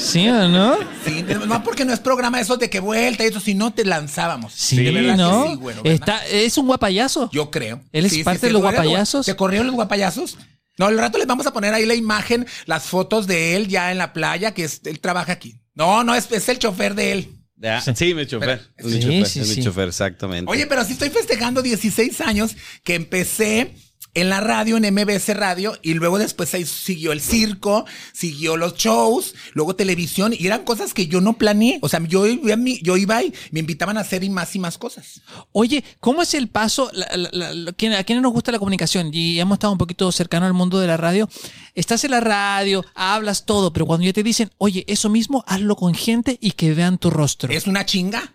¿Sí 0.00 0.28
o 0.28 0.48
no? 0.48 0.76
Sí, 1.04 1.24
no 1.46 1.62
porque 1.62 1.84
no 1.84 1.92
es 1.92 2.00
programa 2.00 2.40
eso 2.40 2.56
de 2.56 2.70
que 2.70 2.80
vuelta 2.80 3.24
y 3.24 3.28
eso, 3.28 3.40
si 3.40 3.54
no 3.54 3.72
te 3.72 3.84
lanzábamos. 3.84 4.52
Sí, 4.54 4.76
de 4.82 4.90
verdad 4.90 5.16
¿no? 5.16 5.44
que 5.44 5.50
sí, 5.50 5.54
güero, 5.56 5.82
¿verdad? 5.82 5.94
Está, 6.22 6.26
es 6.26 6.58
un 6.58 6.66
guapayazo. 6.66 7.30
Yo 7.32 7.50
creo. 7.50 7.80
Él 7.92 8.06
es 8.06 8.18
parte 8.24 8.46
de 8.46 8.52
los 8.52 8.62
¿Te 8.62 8.68
corrieron- 8.68 8.82
guapayazos? 8.84 9.26
¿Te 9.26 9.36
corrieron 9.36 9.66
los 9.66 9.76
guapayazos? 9.76 10.38
No, 10.78 10.86
al 10.86 10.98
rato 10.98 11.18
les 11.18 11.26
vamos 11.26 11.46
a 11.46 11.52
poner 11.52 11.72
ahí 11.72 11.86
la 11.86 11.94
imagen, 11.94 12.46
las 12.66 12.84
fotos 12.84 13.26
de 13.26 13.54
él 13.56 13.68
ya 13.68 13.92
en 13.92 13.98
la 13.98 14.12
playa, 14.12 14.52
que 14.54 14.64
es, 14.64 14.80
él 14.84 14.98
trabaja 15.00 15.32
aquí. 15.32 15.60
No, 15.74 16.02
no, 16.04 16.14
es, 16.14 16.30
es 16.32 16.48
el 16.48 16.58
chofer 16.58 16.94
de 16.94 17.12
él. 17.12 17.30
Ya, 17.56 17.80
Sí, 17.80 18.12
mi 18.14 18.26
chofer. 18.26 18.58
Pero- 18.58 18.62
Es 18.76 18.84
mi 18.86 18.92
Sí, 18.92 19.00
chofer, 19.00 19.26
sí, 19.26 19.40
es 19.40 19.48
mi 19.48 19.54
sí. 19.54 19.62
chofer, 19.62 19.88
exactamente. 19.88 20.50
Oye, 20.50 20.66
pero 20.66 20.84
sí 20.84 20.92
estoy 20.94 21.10
festejando 21.10 21.62
16 21.62 22.20
años 22.20 22.56
que 22.82 22.96
empecé 22.96 23.74
en 24.14 24.28
la 24.28 24.40
radio, 24.40 24.76
en 24.76 24.94
MBS 24.94 25.34
Radio, 25.36 25.78
y 25.82 25.94
luego 25.94 26.18
después 26.18 26.54
ahí 26.54 26.64
siguió 26.64 27.12
el 27.12 27.20
circo, 27.20 27.84
siguió 28.12 28.56
los 28.56 28.74
shows, 28.76 29.34
luego 29.52 29.74
televisión, 29.76 30.32
y 30.38 30.46
eran 30.46 30.64
cosas 30.64 30.94
que 30.94 31.06
yo 31.06 31.20
no 31.20 31.34
planeé. 31.38 31.78
O 31.82 31.88
sea, 31.88 32.00
yo, 32.06 32.26
yo 32.26 32.96
iba 32.96 33.22
y 33.22 33.32
me 33.50 33.60
invitaban 33.60 33.98
a 33.98 34.02
hacer 34.02 34.22
y 34.24 34.30
más 34.30 34.54
y 34.54 34.58
más 34.58 34.78
cosas. 34.78 35.20
Oye, 35.52 35.82
¿cómo 36.00 36.22
es 36.22 36.34
el 36.34 36.48
paso? 36.48 36.90
La- 36.92 37.08
la- 37.32 37.52
la- 37.54 37.72
¿quién- 37.72 37.92
¿A 37.94 38.04
quiénes 38.04 38.22
nos 38.22 38.32
gusta 38.32 38.52
la 38.52 38.58
comunicación? 38.58 39.10
Y 39.12 39.38
hemos 39.40 39.56
estado 39.56 39.72
un 39.72 39.78
poquito 39.78 40.10
cercano 40.12 40.46
al 40.46 40.54
mundo 40.54 40.78
de 40.78 40.86
la 40.86 40.96
radio. 40.96 41.28
Estás 41.74 42.04
en 42.04 42.12
la 42.12 42.20
radio, 42.20 42.84
hablas 42.94 43.44
todo, 43.46 43.72
pero 43.72 43.86
cuando 43.86 44.06
ya 44.06 44.12
te 44.12 44.22
dicen, 44.22 44.50
oye, 44.58 44.84
eso 44.88 45.08
mismo, 45.10 45.44
hazlo 45.46 45.76
con 45.76 45.94
gente 45.94 46.38
y 46.40 46.52
que 46.52 46.72
vean 46.74 46.98
tu 46.98 47.10
rostro. 47.10 47.52
Es 47.52 47.66
una 47.66 47.84
chinga. 47.84 48.34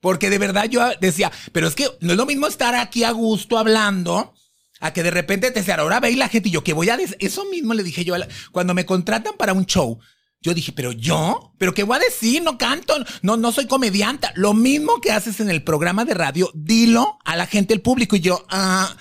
Porque 0.00 0.28
de 0.28 0.36
verdad 0.38 0.66
yo 0.68 0.82
decía, 1.00 1.32
pero 1.52 1.66
es 1.66 1.74
que 1.74 1.86
no 2.00 2.12
es 2.12 2.18
lo 2.18 2.26
mismo 2.26 2.46
estar 2.46 2.74
aquí 2.74 3.04
a 3.04 3.10
gusto 3.12 3.56
hablando 3.56 4.34
a 4.80 4.92
que 4.92 5.02
de 5.02 5.10
repente 5.10 5.50
te 5.50 5.60
decían, 5.60 5.80
ahora 5.80 6.00
ve 6.00 6.10
y 6.10 6.16
la 6.16 6.28
gente 6.28 6.48
y 6.48 6.52
yo 6.52 6.64
que 6.64 6.72
voy 6.72 6.90
a 6.90 6.96
decir, 6.96 7.16
eso 7.20 7.44
mismo 7.46 7.74
le 7.74 7.82
dije 7.82 8.04
yo 8.04 8.14
cuando 8.52 8.74
me 8.74 8.86
contratan 8.86 9.34
para 9.38 9.52
un 9.52 9.66
show. 9.66 9.98
Yo 10.40 10.52
dije, 10.52 10.72
pero 10.72 10.92
yo, 10.92 11.54
pero 11.58 11.72
qué 11.72 11.84
voy 11.84 11.96
a 11.96 12.00
decir, 12.00 12.42
no 12.42 12.58
canto, 12.58 12.94
no, 13.22 13.38
no 13.38 13.50
soy 13.50 13.66
comediante. 13.66 14.28
Lo 14.34 14.52
mismo 14.52 15.00
que 15.00 15.10
haces 15.10 15.40
en 15.40 15.48
el 15.48 15.62
programa 15.64 16.04
de 16.04 16.12
radio, 16.12 16.50
dilo 16.52 17.18
a 17.24 17.34
la 17.34 17.46
gente, 17.46 17.72
el 17.72 17.80
público. 17.80 18.14
Y 18.14 18.20
yo, 18.20 18.44
ah, 18.50 18.94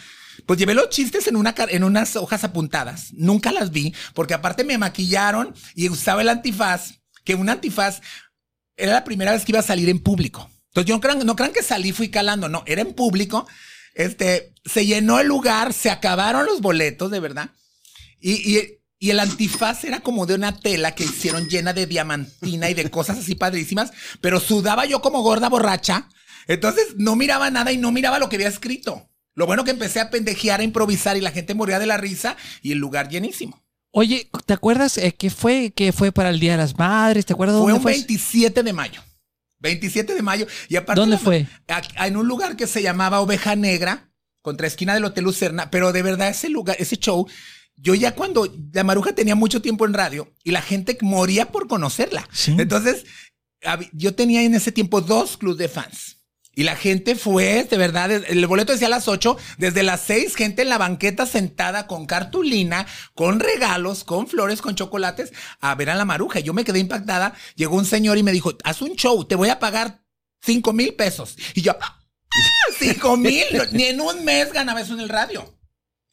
pues 0.45 0.57
llevé 0.57 0.73
los 0.73 0.89
chistes 0.89 1.27
en 1.27 1.35
una, 1.35 1.53
en 1.57 1.83
unas 1.83 2.15
hojas 2.15 2.45
apuntadas. 2.45 3.11
Nunca 3.11 3.51
las 3.51 3.71
vi, 3.71 3.93
porque 4.13 4.33
aparte 4.33 4.63
me 4.63 4.77
maquillaron 4.77 5.53
y 5.75 5.89
usaba 5.89 6.21
el 6.21 6.29
antifaz, 6.29 7.01
que 7.25 7.35
un 7.35 7.49
antifaz 7.49 7.99
era 8.77 8.93
la 8.93 9.03
primera 9.03 9.33
vez 9.33 9.43
que 9.43 9.51
iba 9.51 9.59
a 9.59 9.63
salir 9.63 9.89
en 9.89 9.99
público. 9.99 10.49
Entonces, 10.67 10.87
yo 10.87 10.95
no 10.95 11.01
crean, 11.01 11.25
no 11.25 11.35
crean 11.35 11.51
que 11.51 11.61
salí, 11.61 11.91
fui 11.91 12.09
calando, 12.09 12.47
no, 12.47 12.63
era 12.65 12.81
en 12.81 12.93
público. 12.93 13.45
Este, 13.93 14.53
se 14.65 14.85
llenó 14.85 15.19
el 15.19 15.27
lugar, 15.27 15.73
se 15.73 15.89
acabaron 15.89 16.45
los 16.45 16.61
boletos, 16.61 17.11
de 17.11 17.19
verdad. 17.19 17.51
Y, 18.19 18.57
y, 18.57 18.79
y 18.99 19.09
el 19.09 19.19
antifaz 19.19 19.83
era 19.83 19.99
como 19.99 20.25
de 20.25 20.35
una 20.35 20.57
tela 20.57 20.95
que 20.95 21.03
hicieron 21.03 21.47
llena 21.49 21.73
de 21.73 21.85
diamantina 21.85 22.69
y 22.69 22.73
de 22.73 22.89
cosas 22.89 23.19
así 23.19 23.35
padrísimas, 23.35 23.91
pero 24.21 24.39
sudaba 24.39 24.85
yo 24.85 25.01
como 25.01 25.21
gorda 25.21 25.49
borracha. 25.49 26.07
Entonces, 26.47 26.95
no 26.97 27.15
miraba 27.15 27.49
nada 27.49 27.71
y 27.71 27.77
no 27.77 27.91
miraba 27.91 28.19
lo 28.19 28.29
que 28.29 28.37
había 28.37 28.47
escrito. 28.47 29.09
Lo 29.35 29.45
bueno 29.45 29.63
que 29.63 29.71
empecé 29.71 29.99
a 29.99 30.09
pendejear, 30.09 30.59
a 30.59 30.63
improvisar 30.63 31.17
y 31.17 31.21
la 31.21 31.31
gente 31.31 31.55
moría 31.55 31.79
de 31.79 31.87
la 31.87 31.97
risa 31.97 32.37
y 32.61 32.71
el 32.71 32.77
lugar 32.77 33.09
llenísimo. 33.09 33.63
Oye, 33.91 34.29
¿te 34.45 34.53
acuerdas 34.53 34.97
eh, 34.97 35.13
que 35.13 35.29
fue 35.29 35.71
que 35.71 35.91
fue 35.91 36.11
para 36.11 36.29
el 36.29 36.39
Día 36.39 36.51
de 36.53 36.57
las 36.57 36.77
Madres? 36.77 37.25
¿Te 37.25 37.33
acuerdas 37.33 37.55
Fue 37.57 37.71
dónde 37.71 37.77
un 37.77 37.81
fue? 37.81 37.91
27 37.93 38.63
de 38.63 38.73
mayo. 38.73 39.01
27 39.63 40.13
de 40.13 40.21
mayo. 40.21 40.45
Y 40.69 40.75
aparte 40.75 40.99
¿Dónde 40.99 41.15
la- 41.15 41.21
fue? 41.21 41.47
a- 41.67 42.05
en 42.07 42.17
un 42.17 42.27
lugar 42.27 42.55
que 42.55 42.67
se 42.67 42.83
llamaba 42.83 43.21
Oveja 43.21 43.55
Negra, 43.55 44.11
contra 44.43 44.67
esquina 44.67 44.93
del 44.93 45.05
Hotel 45.05 45.23
Lucerna, 45.23 45.71
pero 45.71 45.91
de 45.93 46.03
verdad 46.03 46.27
ese 46.29 46.49
lugar, 46.49 46.75
ese 46.77 46.97
show, 46.97 47.25
yo 47.77 47.95
ya 47.95 48.13
cuando 48.13 48.53
la 48.73 48.83
Maruja 48.83 49.15
tenía 49.15 49.35
mucho 49.35 49.61
tiempo 49.61 49.85
en 49.85 49.93
radio 49.93 50.31
y 50.43 50.51
la 50.51 50.61
gente 50.61 50.97
moría 51.01 51.51
por 51.51 51.67
conocerla. 51.67 52.27
Sí. 52.31 52.53
Entonces, 52.59 53.05
yo 53.93 54.13
tenía 54.13 54.43
en 54.43 54.53
ese 54.53 54.71
tiempo 54.73 54.99
dos 55.01 55.37
clubes 55.37 55.57
de 55.57 55.69
fans. 55.69 56.12
Y 56.55 56.63
la 56.63 56.75
gente 56.75 57.15
fue, 57.15 57.63
de 57.63 57.77
verdad, 57.77 58.11
el 58.11 58.45
boleto 58.45 58.73
decía 58.73 58.85
a 58.87 58.89
las 58.91 59.07
8, 59.07 59.37
desde 59.57 59.81
las 59.81 60.01
6, 60.01 60.35
gente 60.35 60.61
en 60.61 60.69
la 60.69 60.77
banqueta 60.77 61.25
sentada 61.25 61.87
con 61.87 62.05
cartulina, 62.05 62.85
con 63.15 63.39
regalos, 63.39 64.03
con 64.03 64.27
flores, 64.27 64.61
con 64.61 64.75
chocolates, 64.75 65.33
a 65.61 65.73
ver 65.73 65.89
a 65.89 65.95
la 65.95 66.05
maruja. 66.05 66.39
Yo 66.41 66.53
me 66.53 66.63
quedé 66.63 66.77
impactada. 66.79 67.33
Llegó 67.55 67.75
un 67.75 67.85
señor 67.85 68.17
y 68.19 68.23
me 68.23 68.31
dijo, 68.31 68.53
haz 68.63 68.81
un 68.83 68.91
show, 68.95 69.25
te 69.25 69.35
voy 69.35 69.49
a 69.49 69.59
pagar 69.59 70.03
5 70.41 70.73
mil 70.73 70.93
pesos. 70.93 71.37
Y 71.55 71.61
yo, 71.63 71.75
¡ah! 71.81 71.99
5 72.79 73.17
mil. 73.17 73.45
Ni 73.71 73.85
en 73.85 74.01
un 74.01 74.23
mes 74.23 74.51
ganaba 74.53 74.81
eso 74.81 74.93
en 74.93 74.99
el 74.99 75.09
radio. 75.09 75.57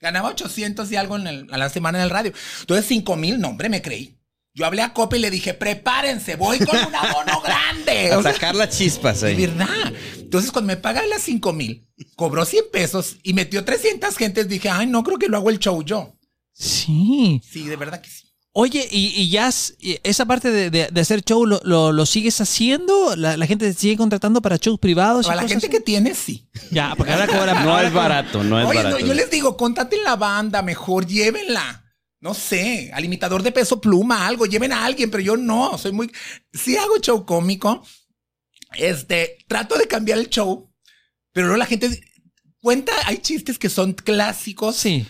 Ganaba 0.00 0.28
800 0.30 0.90
y 0.90 0.96
algo 0.96 1.16
en 1.16 1.26
el- 1.26 1.48
a 1.52 1.58
la 1.58 1.68
semana 1.68 1.98
en 1.98 2.04
el 2.04 2.10
radio. 2.10 2.32
Entonces 2.60 2.86
5 2.86 3.16
mil, 3.16 3.38
no, 3.40 3.48
hombre, 3.48 3.68
me 3.68 3.82
creí. 3.82 4.16
Yo 4.54 4.66
hablé 4.66 4.82
a 4.82 4.92
Copa 4.92 5.16
y 5.16 5.20
le 5.20 5.30
dije, 5.30 5.54
prepárense, 5.54 6.34
voy 6.36 6.58
con 6.58 6.76
un 6.76 6.94
abono 6.94 7.40
grande. 7.44 8.10
A 8.12 8.22
sacar 8.22 8.54
las 8.54 8.76
chispas 8.76 9.20
de 9.20 9.28
ahí. 9.28 9.46
verdad. 9.46 9.92
Entonces, 10.18 10.50
cuando 10.50 10.66
me 10.68 10.76
paga 10.76 11.04
las 11.06 11.22
5 11.22 11.52
mil, 11.52 11.86
cobró 12.16 12.44
100 12.44 12.64
pesos 12.72 13.16
y 13.22 13.32
metió 13.32 13.64
300 13.64 14.16
gentes, 14.16 14.48
dije, 14.48 14.68
ay, 14.68 14.86
no 14.86 15.02
creo 15.04 15.18
que 15.18 15.28
lo 15.28 15.36
hago 15.36 15.50
el 15.50 15.58
show 15.60 15.82
yo. 15.84 16.14
Sí. 16.52 17.40
Sí, 17.48 17.64
de 17.64 17.76
verdad 17.76 18.00
que 18.00 18.10
sí. 18.10 18.26
Oye, 18.52 18.86
y, 18.90 19.06
y 19.14 19.30
ya 19.30 19.48
esa 20.02 20.26
parte 20.26 20.50
de, 20.50 20.70
de- 20.70 20.88
de 20.90 21.00
hacer 21.00 21.22
show, 21.22 21.46
¿lo, 21.46 21.60
lo, 21.62 21.92
lo 21.92 22.04
sigues 22.04 22.40
haciendo? 22.40 23.14
¿La, 23.14 23.36
la 23.36 23.46
gente 23.46 23.72
te 23.72 23.78
sigue 23.78 23.96
contratando 23.96 24.42
para 24.42 24.56
shows 24.56 24.80
privados? 24.80 25.26
Para 25.26 25.42
la 25.42 25.48
gente 25.48 25.66
así? 25.66 25.70
que 25.70 25.80
tiene, 25.80 26.16
sí. 26.16 26.48
Ya, 26.72 26.94
porque 26.96 27.12
ahora 27.12 27.28
cobra. 27.28 27.62
No 27.62 27.80
es 27.80 27.92
barato, 27.92 28.42
no 28.42 28.60
es 28.60 28.66
Oye, 28.66 28.78
barato. 28.78 28.98
no, 28.98 29.06
yo 29.06 29.14
les 29.14 29.30
digo, 29.30 29.56
contraten 29.56 30.02
la 30.02 30.16
banda, 30.16 30.62
mejor 30.62 31.06
llévenla. 31.06 31.84
No 32.20 32.34
sé, 32.34 32.90
al 32.92 33.04
imitador 33.04 33.42
de 33.42 33.50
peso 33.50 33.80
pluma, 33.80 34.26
algo, 34.26 34.44
lleven 34.44 34.72
a 34.72 34.84
alguien, 34.84 35.10
pero 35.10 35.22
yo 35.22 35.36
no, 35.36 35.78
soy 35.78 35.92
muy... 35.92 36.12
Sí 36.52 36.76
hago 36.76 36.98
show 36.98 37.24
cómico, 37.24 37.82
este, 38.74 39.38
trato 39.48 39.76
de 39.78 39.88
cambiar 39.88 40.18
el 40.18 40.28
show, 40.28 40.70
pero 41.32 41.46
luego 41.46 41.58
la 41.58 41.66
gente 41.66 42.00
cuenta, 42.60 42.92
hay 43.06 43.18
chistes 43.18 43.58
que 43.58 43.70
son 43.70 43.94
clásicos. 43.94 44.76
Sí. 44.76 45.06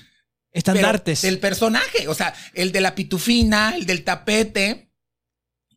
Estandartes. 0.52 1.22
Del 1.22 1.38
personaje, 1.38 2.08
o 2.08 2.14
sea, 2.14 2.34
el 2.54 2.72
de 2.72 2.80
la 2.80 2.94
pitufina, 2.94 3.74
el 3.76 3.86
del 3.86 4.04
tapete, 4.04 4.90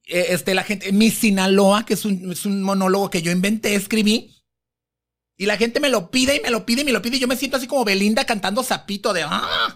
eh, 0.06 0.28
este, 0.30 0.54
la 0.54 0.64
gente, 0.64 0.92
mi 0.92 1.12
Sinaloa, 1.12 1.86
que 1.86 1.94
es 1.94 2.06
un, 2.06 2.32
es 2.32 2.46
un 2.46 2.62
monólogo 2.62 3.10
que 3.10 3.22
yo 3.22 3.32
inventé, 3.32 3.76
escribí. 3.76 4.33
Y 5.36 5.48
la 5.48 5.58
gente 5.58 5.80
me 5.80 5.90
lo 5.90 6.12
pide 6.12 6.36
y 6.36 6.42
me 6.42 6.52
lo 6.52 6.64
pide 6.66 6.82
y 6.82 6.86
me 6.86 6.92
lo 6.92 7.02
pide. 7.02 7.18
Y 7.18 7.20
yo 7.20 7.28
me 7.28 7.36
siento 7.36 7.58
así 7.58 7.66
como 7.66 7.84
Belinda 7.84 8.24
cantando 8.26 8.64
sapito 8.64 9.14
de 9.14 9.24
¡ah! 9.24 9.76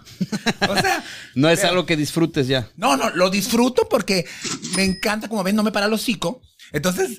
O 0.68 0.76
sea, 0.76 1.04
No 1.34 1.48
es 1.50 1.58
pero- 1.60 1.70
algo 1.70 1.86
que 1.86 1.96
disfrutes 1.96 2.46
ya. 2.46 2.70
no, 2.76 2.96
no, 2.96 3.10
lo 3.10 3.28
disfruto 3.28 3.88
porque 3.88 4.24
me 4.76 4.84
encanta, 4.84 5.28
como 5.28 5.42
ven, 5.42 5.56
no 5.56 5.62
me 5.64 5.72
para 5.72 5.86
el 5.86 5.92
hocico. 5.92 6.40
Entonces, 6.70 7.18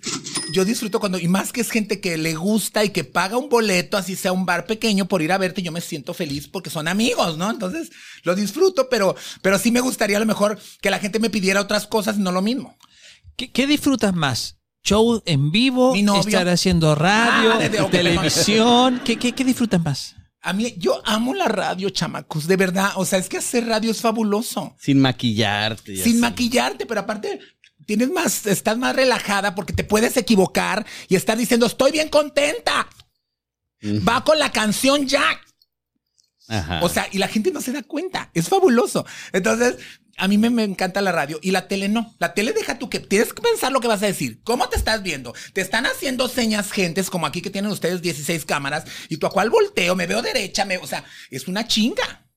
yo 0.53 0.63
disfruto 0.63 0.99
cuando, 0.99 1.17
y 1.17 1.27
más 1.27 1.51
que 1.51 1.61
es 1.61 1.71
gente 1.71 1.99
que 1.99 2.17
le 2.17 2.35
gusta 2.35 2.83
y 2.85 2.91
que 2.91 3.03
paga 3.03 3.35
un 3.37 3.49
boleto, 3.49 3.97
así 3.97 4.15
sea 4.15 4.31
un 4.31 4.45
bar 4.45 4.67
pequeño, 4.67 5.07
por 5.07 5.21
ir 5.23 5.31
a 5.31 5.39
verte, 5.39 5.63
yo 5.63 5.71
me 5.71 5.81
siento 5.81 6.13
feliz 6.13 6.47
porque 6.47 6.69
son 6.69 6.87
amigos, 6.87 7.35
¿no? 7.37 7.49
Entonces, 7.49 7.89
lo 8.23 8.35
disfruto, 8.35 8.89
pero, 8.89 9.15
pero 9.41 9.57
sí 9.57 9.71
me 9.71 9.81
gustaría 9.81 10.17
a 10.17 10.19
lo 10.19 10.27
mejor 10.27 10.59
que 10.81 10.91
la 10.91 10.99
gente 10.99 11.19
me 11.19 11.31
pidiera 11.31 11.61
otras 11.61 11.87
cosas, 11.87 12.19
no 12.19 12.31
lo 12.31 12.43
mismo. 12.43 12.77
¿Qué, 13.35 13.51
qué 13.51 13.65
disfrutas 13.65 14.13
más? 14.13 14.58
¿Show 14.83 15.21
en 15.25 15.51
vivo? 15.51 15.93
Mi 15.93 16.03
novio. 16.03 16.21
¿Estar 16.21 16.47
haciendo 16.49 16.95
radio? 16.95 17.53
Ah, 17.53 17.57
de- 17.57 17.69
¿Televisión? 17.69 19.01
¿Qué, 19.03 19.17
qué, 19.17 19.33
qué 19.33 19.43
disfrutas 19.43 19.81
más? 19.83 20.15
A 20.41 20.53
mí, 20.53 20.73
yo 20.77 21.01
amo 21.05 21.33
la 21.33 21.49
radio, 21.49 21.89
chamacos, 21.89 22.47
de 22.47 22.55
verdad. 22.55 22.91
O 22.95 23.05
sea, 23.05 23.19
es 23.19 23.27
que 23.27 23.37
hacer 23.37 23.67
radio 23.67 23.91
es 23.91 23.99
fabuloso. 23.99 24.73
Sin 24.79 24.99
maquillarte. 25.01 25.95
sin 25.97 26.13
así. 26.13 26.21
maquillarte, 26.21 26.85
pero 26.85 27.01
aparte 27.01 27.39
tienes 27.85 28.09
más, 28.09 28.45
estás 28.45 28.77
más 28.77 28.95
relajada 28.95 29.53
porque 29.55 29.73
te 29.73 29.83
puedes 29.83 30.15
equivocar 30.15 30.85
y 31.09 31.15
estar 31.15 31.37
diciendo, 31.37 31.65
estoy 31.65 31.91
bien 31.91 32.07
contenta. 32.09 32.87
Va 33.83 34.23
con 34.23 34.39
la 34.39 34.51
canción 34.51 35.07
ya. 35.07 35.23
Ajá. 36.47 36.79
O 36.83 36.89
sea, 36.89 37.07
y 37.11 37.17
la 37.17 37.27
gente 37.27 37.51
no 37.51 37.61
se 37.61 37.71
da 37.73 37.83
cuenta. 37.83 38.29
Es 38.33 38.47
fabuloso. 38.47 39.05
Entonces, 39.33 39.75
a 40.19 40.27
mí 40.27 40.37
me, 40.37 40.49
me 40.49 40.63
encanta 40.63 41.01
la 41.01 41.11
radio 41.11 41.39
y 41.41 41.51
la 41.51 41.67
tele 41.67 41.87
no. 41.87 42.15
La 42.19 42.33
tele 42.33 42.51
deja 42.51 42.77
tú 42.77 42.89
que 42.89 42.99
tienes 42.99 43.33
que 43.33 43.41
pensar 43.41 43.71
lo 43.71 43.79
que 43.79 43.87
vas 43.87 44.03
a 44.03 44.07
decir. 44.07 44.41
¿Cómo 44.43 44.67
te 44.69 44.75
estás 44.75 45.01
viendo? 45.01 45.33
Te 45.53 45.61
están 45.61 45.85
haciendo 45.85 46.27
señas 46.27 46.71
gentes 46.71 47.09
como 47.09 47.25
aquí 47.25 47.41
que 47.41 47.49
tienen 47.49 47.71
ustedes 47.71 48.01
16 48.01 48.45
cámaras 48.45 48.83
y 49.07 49.17
tú 49.17 49.27
a 49.27 49.31
cuál 49.31 49.49
volteo, 49.49 49.95
me 49.95 50.07
veo 50.07 50.21
derecha, 50.21 50.65
me, 50.65 50.77
o 50.77 50.85
sea, 50.85 51.05
es 51.31 51.47
una 51.47 51.65
chinga. 51.65 52.27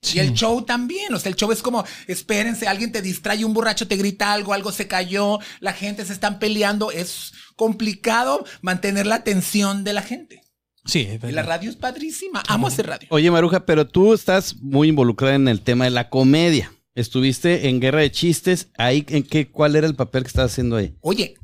Sí. 0.00 0.16
Y 0.16 0.20
el 0.20 0.34
show 0.34 0.62
también, 0.62 1.12
o 1.12 1.18
sea, 1.18 1.30
el 1.30 1.36
show 1.36 1.52
es 1.52 1.62
como, 1.62 1.84
espérense, 2.06 2.66
alguien 2.66 2.92
te 2.92 3.02
distrae, 3.02 3.44
un 3.44 3.54
borracho 3.54 3.88
te 3.88 3.96
grita 3.96 4.32
algo, 4.32 4.52
algo 4.52 4.72
se 4.72 4.88
cayó, 4.88 5.38
la 5.60 5.72
gente 5.72 6.04
se 6.04 6.12
están 6.12 6.38
peleando, 6.38 6.90
es 6.90 7.32
complicado 7.56 8.44
mantener 8.62 9.06
la 9.06 9.16
atención 9.16 9.84
de 9.84 9.92
la 9.92 10.02
gente. 10.02 10.42
Sí, 10.86 11.00
es 11.00 11.28
Y 11.28 11.32
la 11.32 11.42
radio 11.42 11.68
es 11.68 11.76
padrísima, 11.76 12.42
amo 12.46 12.68
hacer 12.68 12.86
radio. 12.86 13.08
Oye, 13.10 13.30
Maruja, 13.30 13.66
pero 13.66 13.86
tú 13.86 14.14
estás 14.14 14.56
muy 14.56 14.88
involucrada 14.88 15.34
en 15.34 15.48
el 15.48 15.60
tema 15.60 15.84
de 15.84 15.90
la 15.90 16.08
comedia. 16.08 16.72
Estuviste 16.96 17.68
en 17.68 17.78
Guerra 17.78 18.00
de 18.00 18.10
Chistes. 18.10 18.68
Ahí, 18.76 19.04
¿en 19.08 19.22
qué, 19.22 19.48
¿Cuál 19.50 19.76
era 19.76 19.86
el 19.86 19.94
papel 19.94 20.22
que 20.24 20.28
estabas 20.28 20.50
haciendo 20.52 20.76
ahí? 20.76 20.96
Oye, 21.02 21.34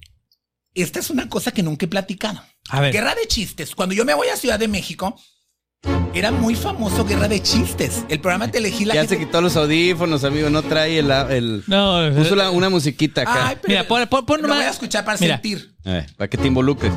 esta 0.74 0.98
es 0.98 1.10
una 1.10 1.28
cosa 1.28 1.52
que 1.52 1.62
nunca 1.62 1.84
he 1.86 1.88
platicado. 1.88 2.42
A 2.70 2.80
ver. 2.80 2.92
Guerra 2.92 3.14
de 3.14 3.26
chistes. 3.28 3.74
Cuando 3.74 3.94
yo 3.94 4.04
me 4.04 4.14
voy 4.14 4.28
a 4.28 4.36
Ciudad 4.36 4.58
de 4.58 4.66
México, 4.66 5.14
era 6.14 6.30
muy 6.30 6.54
famoso 6.54 7.04
Guerra 7.04 7.28
de 7.28 7.42
Chistes. 7.42 8.04
El 8.08 8.20
programa 8.20 8.50
te 8.50 8.58
elegí 8.58 8.84
la 8.86 8.94
Ya 8.94 9.00
gente- 9.02 9.16
se 9.18 9.20
quitó 9.26 9.40
los 9.42 9.54
audífonos, 9.56 10.24
amigo. 10.24 10.48
No 10.48 10.62
trae 10.62 10.98
el. 10.98 11.10
el- 11.10 11.64
No, 11.66 12.00
Puso 12.16 12.34
la- 12.34 12.50
una 12.50 12.70
musiquita 12.70 13.22
acá. 13.22 13.48
Ay, 13.48 13.56
pero 13.60 13.68
Mira, 13.72 13.86
pon- 13.88 14.06
pon- 14.08 14.24
pon 14.24 14.42
lo 14.42 14.48
voy 14.48 14.56
a 14.64 14.70
escuchar 14.70 15.04
para 15.04 15.18
Mira. 15.18 15.34
sentir. 15.34 15.74
A 15.84 15.90
ver, 15.92 16.06
para 16.16 16.28
que 16.30 16.38
te 16.38 16.46
involucres. 16.46 16.92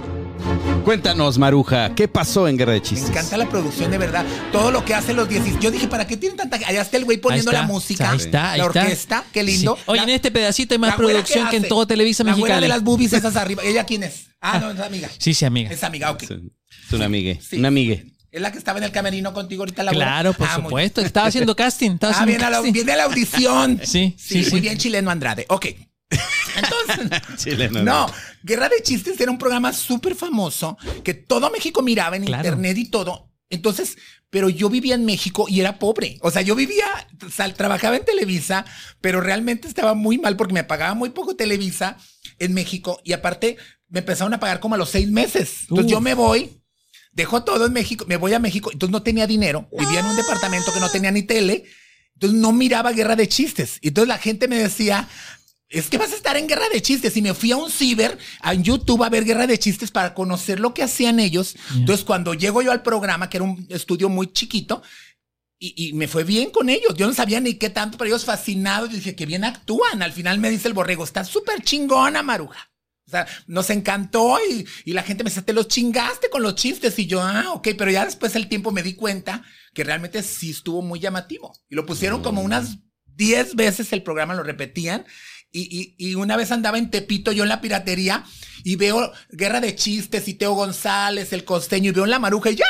Cuéntanos, 0.86 1.39
Maruja, 1.39 1.96
¿qué 1.96 2.08
pasó 2.08 2.48
en 2.48 2.58
Guerra 2.58 2.74
de 2.74 2.80
Me 2.80 2.86
Chistes? 2.86 3.10
encanta 3.10 3.38
la 3.38 3.50
producción, 3.50 3.89
de 3.89 3.98
verdad. 3.98 4.24
Todo 4.51 4.70
lo 4.70 4.86
que 4.86 4.94
hacen 4.94 5.15
los 5.15 5.27
10. 5.27 5.60
Yo 5.60 5.72
dije, 5.72 5.88
¿para 5.88 6.06
qué 6.06 6.15
tienen 6.15 6.38
tanta.? 6.38 6.58
Allá 6.58 6.82
está 6.84 6.98
el 6.98 7.06
güey 7.06 7.18
poniendo 7.18 7.50
está, 7.50 7.62
la 7.63 7.68
música. 7.68 8.12
Ahí 8.12 8.18
está, 8.18 8.51
ahí 8.51 8.60
la 8.60 8.68
está. 8.68 8.82
orquesta. 8.82 9.24
Qué 9.34 9.42
lindo. 9.44 9.75
Sí. 9.77 9.82
Oye, 9.88 9.98
La- 9.98 10.04
en 10.04 10.10
este 10.12 10.30
pedacito 10.30 10.75
hay 10.75 10.77
más 10.80 10.92
la 10.92 10.98
producción 10.98 11.50
que 11.50 11.58
en 11.58 11.68
todo 11.68 11.88
Televisa 11.88 12.24
La 12.24 12.34
güera 12.34 12.56
Mexicali. 12.56 12.62
de 12.62 12.68
las 12.68 12.84
boobies 12.84 13.13
esas 13.13 13.36
arriba. 13.36 13.63
¿Ella 13.63 13.84
quién 13.84 14.04
es? 14.04 14.27
Ah, 14.39 14.60
no, 14.60 14.70
es 14.70 14.80
amiga. 14.80 15.10
Sí, 15.18 15.34
sí, 15.34 15.44
amiga. 15.44 15.72
Es 15.72 15.84
amiga, 15.84 16.12
ok. 16.12 16.22
Es 16.22 16.94
una 16.94 17.06
amigue. 17.06 17.39
Sí. 17.42 17.58
Una 17.58 17.70
amigue. 17.70 18.06
Es 18.32 18.42
la 18.42 18.51
que 18.51 18.60
estaba 18.60 18.77
en 18.77 18.84
el 18.84 18.92
camerino 18.92 19.34
contigo 19.34 19.63
ahorita 19.63 19.82
la? 19.82 19.92
Claro, 19.92 20.34
por 20.34 20.48
Ah, 20.48 20.58
muy 20.60 20.65
supuesto. 20.65 21.01
Estaba 21.01 21.25
haciendo 21.27 21.56
casting. 21.56 21.92
Estaba 21.94 22.12
Ah, 22.13 22.15
haciendo 22.18 22.32
viene 22.32 22.46
a, 22.46 22.50
la, 22.51 22.62
viene 22.62 22.92
a 22.92 22.96
la 22.98 23.04
audición. 23.06 23.80
Sí, 23.84 24.13
sí, 24.20 24.36
muy 24.36 24.44
sí. 24.46 24.60
bien 24.60 24.77
chileno 24.77 25.10
Andrade. 25.10 25.46
Ok. 25.50 25.65
Entonces, 26.55 27.22
Chileno. 27.38 27.84
no, 27.84 28.07
Guerra 28.43 28.69
de 28.69 28.81
Chistes 28.81 29.19
era 29.19 29.31
un 29.31 29.38
programa 29.38 29.74
súper 29.74 30.15
famoso 30.15 30.77
que 31.03 31.13
todo 31.13 31.50
México 31.51 31.81
miraba 31.81 32.15
en 32.15 32.25
Claro. 32.25 32.43
internet 32.43 32.77
y 32.77 32.86
todo. 32.86 33.31
Entonces, 33.50 33.98
pero 34.29 34.50
yo 34.50 34.69
vivía 34.69 34.95
en 34.95 35.05
México 35.05 35.45
y 35.48 35.60
era 35.62 35.77
pobre. 35.79 36.17
O 36.22 36.31
sea, 36.31 36.41
yo 36.41 36.55
vivía, 36.55 36.86
sal- 37.31 37.53
trabajaba 37.53 37.95
en 37.95 38.03
Televisa, 38.05 38.65
pero 39.01 39.22
realmente 39.22 39.67
estaba 39.67 39.93
muy 39.93 40.17
mal 40.17 40.36
porque 40.36 40.53
me 40.53 40.63
pagaba 40.63 40.93
muy 40.95 41.10
poco 41.12 41.36
Televisa 41.36 41.98
en 42.39 42.53
México 42.53 43.00
y 43.03 43.13
aparte 43.13 43.57
me 43.88 44.00
empezaron 44.00 44.34
a 44.34 44.39
pagar 44.39 44.60
como 44.60 44.75
a 44.75 44.77
los 44.77 44.89
seis 44.89 45.10
meses. 45.10 45.62
Entonces 45.63 45.86
Uf. 45.86 45.91
yo 45.91 46.01
me 46.01 46.15
voy, 46.15 46.60
dejo 47.12 47.43
todo 47.43 47.67
en 47.67 47.74
México, 47.74 48.03
me 48.07 48.17
voy 48.17 48.34
a 48.34 48.39
México, 48.39 48.72
entonces 48.74 48.91
no 48.91 49.03
tenía 49.03 49.27
dinero, 49.27 49.69
vivía 49.77 50.00
en 50.00 50.07
un 50.07 50.15
departamento 50.15 50.74
que 50.74 50.79
no 50.79 50.89
tenía 50.89 51.12
ni 51.12 51.22
tele, 51.24 51.63
entonces 52.15 52.38
no 52.39 52.51
miraba 52.51 52.91
guerra 52.93 53.15
de 53.15 53.29
chistes. 53.29 53.77
Entonces 53.84 54.07
la 54.10 54.17
gente 54.17 54.48
me 54.48 54.57
decía, 54.57 55.07
es 55.79 55.89
que 55.89 55.98
vas 55.98 56.13
a 56.13 56.15
estar 56.15 56.38
en 56.38 56.48
guerra 56.48 56.70
de 56.72 56.82
chistes. 56.82 57.17
Y 57.17 57.22
me 57.22 57.34
fui 57.34 57.51
a 57.51 57.58
un 57.58 57.70
ciber, 57.70 58.17
a 58.41 58.53
YouTube, 58.53 59.03
a 59.03 59.10
ver 59.10 59.25
guerra 59.25 59.46
de 59.46 59.60
chistes 59.60 59.91
para 59.91 60.13
conocer 60.13 60.60
lo 60.60 60.74
que 60.74 60.84
hacían 60.84 61.20
ellos. 61.20 61.55
Entonces 61.75 62.05
cuando 62.05 62.34
llego 62.34 62.62
yo 62.62 62.72
al 62.72 62.82
programa, 62.82 63.29
que 63.29 63.38
era 63.38 63.44
un 63.44 63.67
estudio 63.70 64.08
muy 64.08 64.32
chiquito, 64.32 64.82
y, 65.60 65.89
y 65.89 65.94
me 65.94 66.08
fue 66.08 66.24
bien 66.24 66.50
con 66.51 66.70
ellos. 66.70 66.96
Yo 66.96 67.08
no 67.08 67.13
sabía 67.13 67.39
ni 67.39 67.55
qué 67.55 67.70
tanto, 67.70 67.98
pero 67.98 68.10
ellos 68.10 68.25
fascinados. 68.25 68.89
Yo 68.89 68.96
dije, 68.96 69.15
que 69.15 69.25
bien 69.25 69.44
actúan. 69.44 70.01
Al 70.01 70.13
final 70.13 70.39
me 70.39 70.50
dice 70.50 70.67
el 70.67 70.74
borrego, 70.74 71.03
está 71.03 71.24
súper 71.24 71.62
chingona, 71.62 72.24
Maruja. 72.24 72.72
O 73.08 73.12
sea, 73.12 73.27
nos 73.46 73.70
encantó 73.70 74.38
y, 74.50 74.65
y 74.84 74.94
la 74.94 75.03
gente 75.03 75.24
me 75.24 75.29
dice, 75.29 75.44
te 75.44 75.53
los 75.53 75.67
chingaste 75.67 76.29
con 76.29 76.41
los 76.41 76.55
chistes. 76.55 76.98
Y 77.00 77.05
yo, 77.05 77.22
ah, 77.22 77.51
ok, 77.53 77.70
pero 77.77 77.91
ya 77.91 78.05
después 78.05 78.34
del 78.34 78.48
tiempo 78.48 78.72
me 78.72 78.82
di 78.82 78.96
cuenta 78.96 79.44
que 79.74 79.84
realmente 79.84 80.24
sí 80.24 80.51
estuvo 80.51 80.82
muy 80.82 81.00
llamativo. 81.00 81.53
Y 81.70 81.75
lo 81.75 81.86
pusieron 81.86 82.24
como 82.24 82.41
unas 82.41 82.77
10 83.15 83.55
veces 83.55 83.94
el 83.94 84.03
programa, 84.03 84.34
lo 84.34 84.44
repetían. 84.44 85.05
Y, 85.57 85.95
y, 85.97 86.15
una 86.15 86.35
vez 86.35 86.51
andaba 86.51 86.77
en 86.77 86.91
Tepito 86.91 87.31
yo 87.31 87.43
en 87.43 87.50
la 87.50 87.62
piratería 87.62 88.25
y 88.65 88.75
veo 88.75 89.13
Guerra 89.29 89.62
de 89.62 89.74
Chistes 89.74 90.27
y 90.27 90.33
Teo 90.33 90.53
González, 90.53 91.31
el 91.31 91.45
costeño, 91.45 91.91
y 91.91 91.93
veo 91.93 92.05
la 92.05 92.19
maruja 92.19 92.50
y 92.50 92.55
¡ya! 92.55 92.65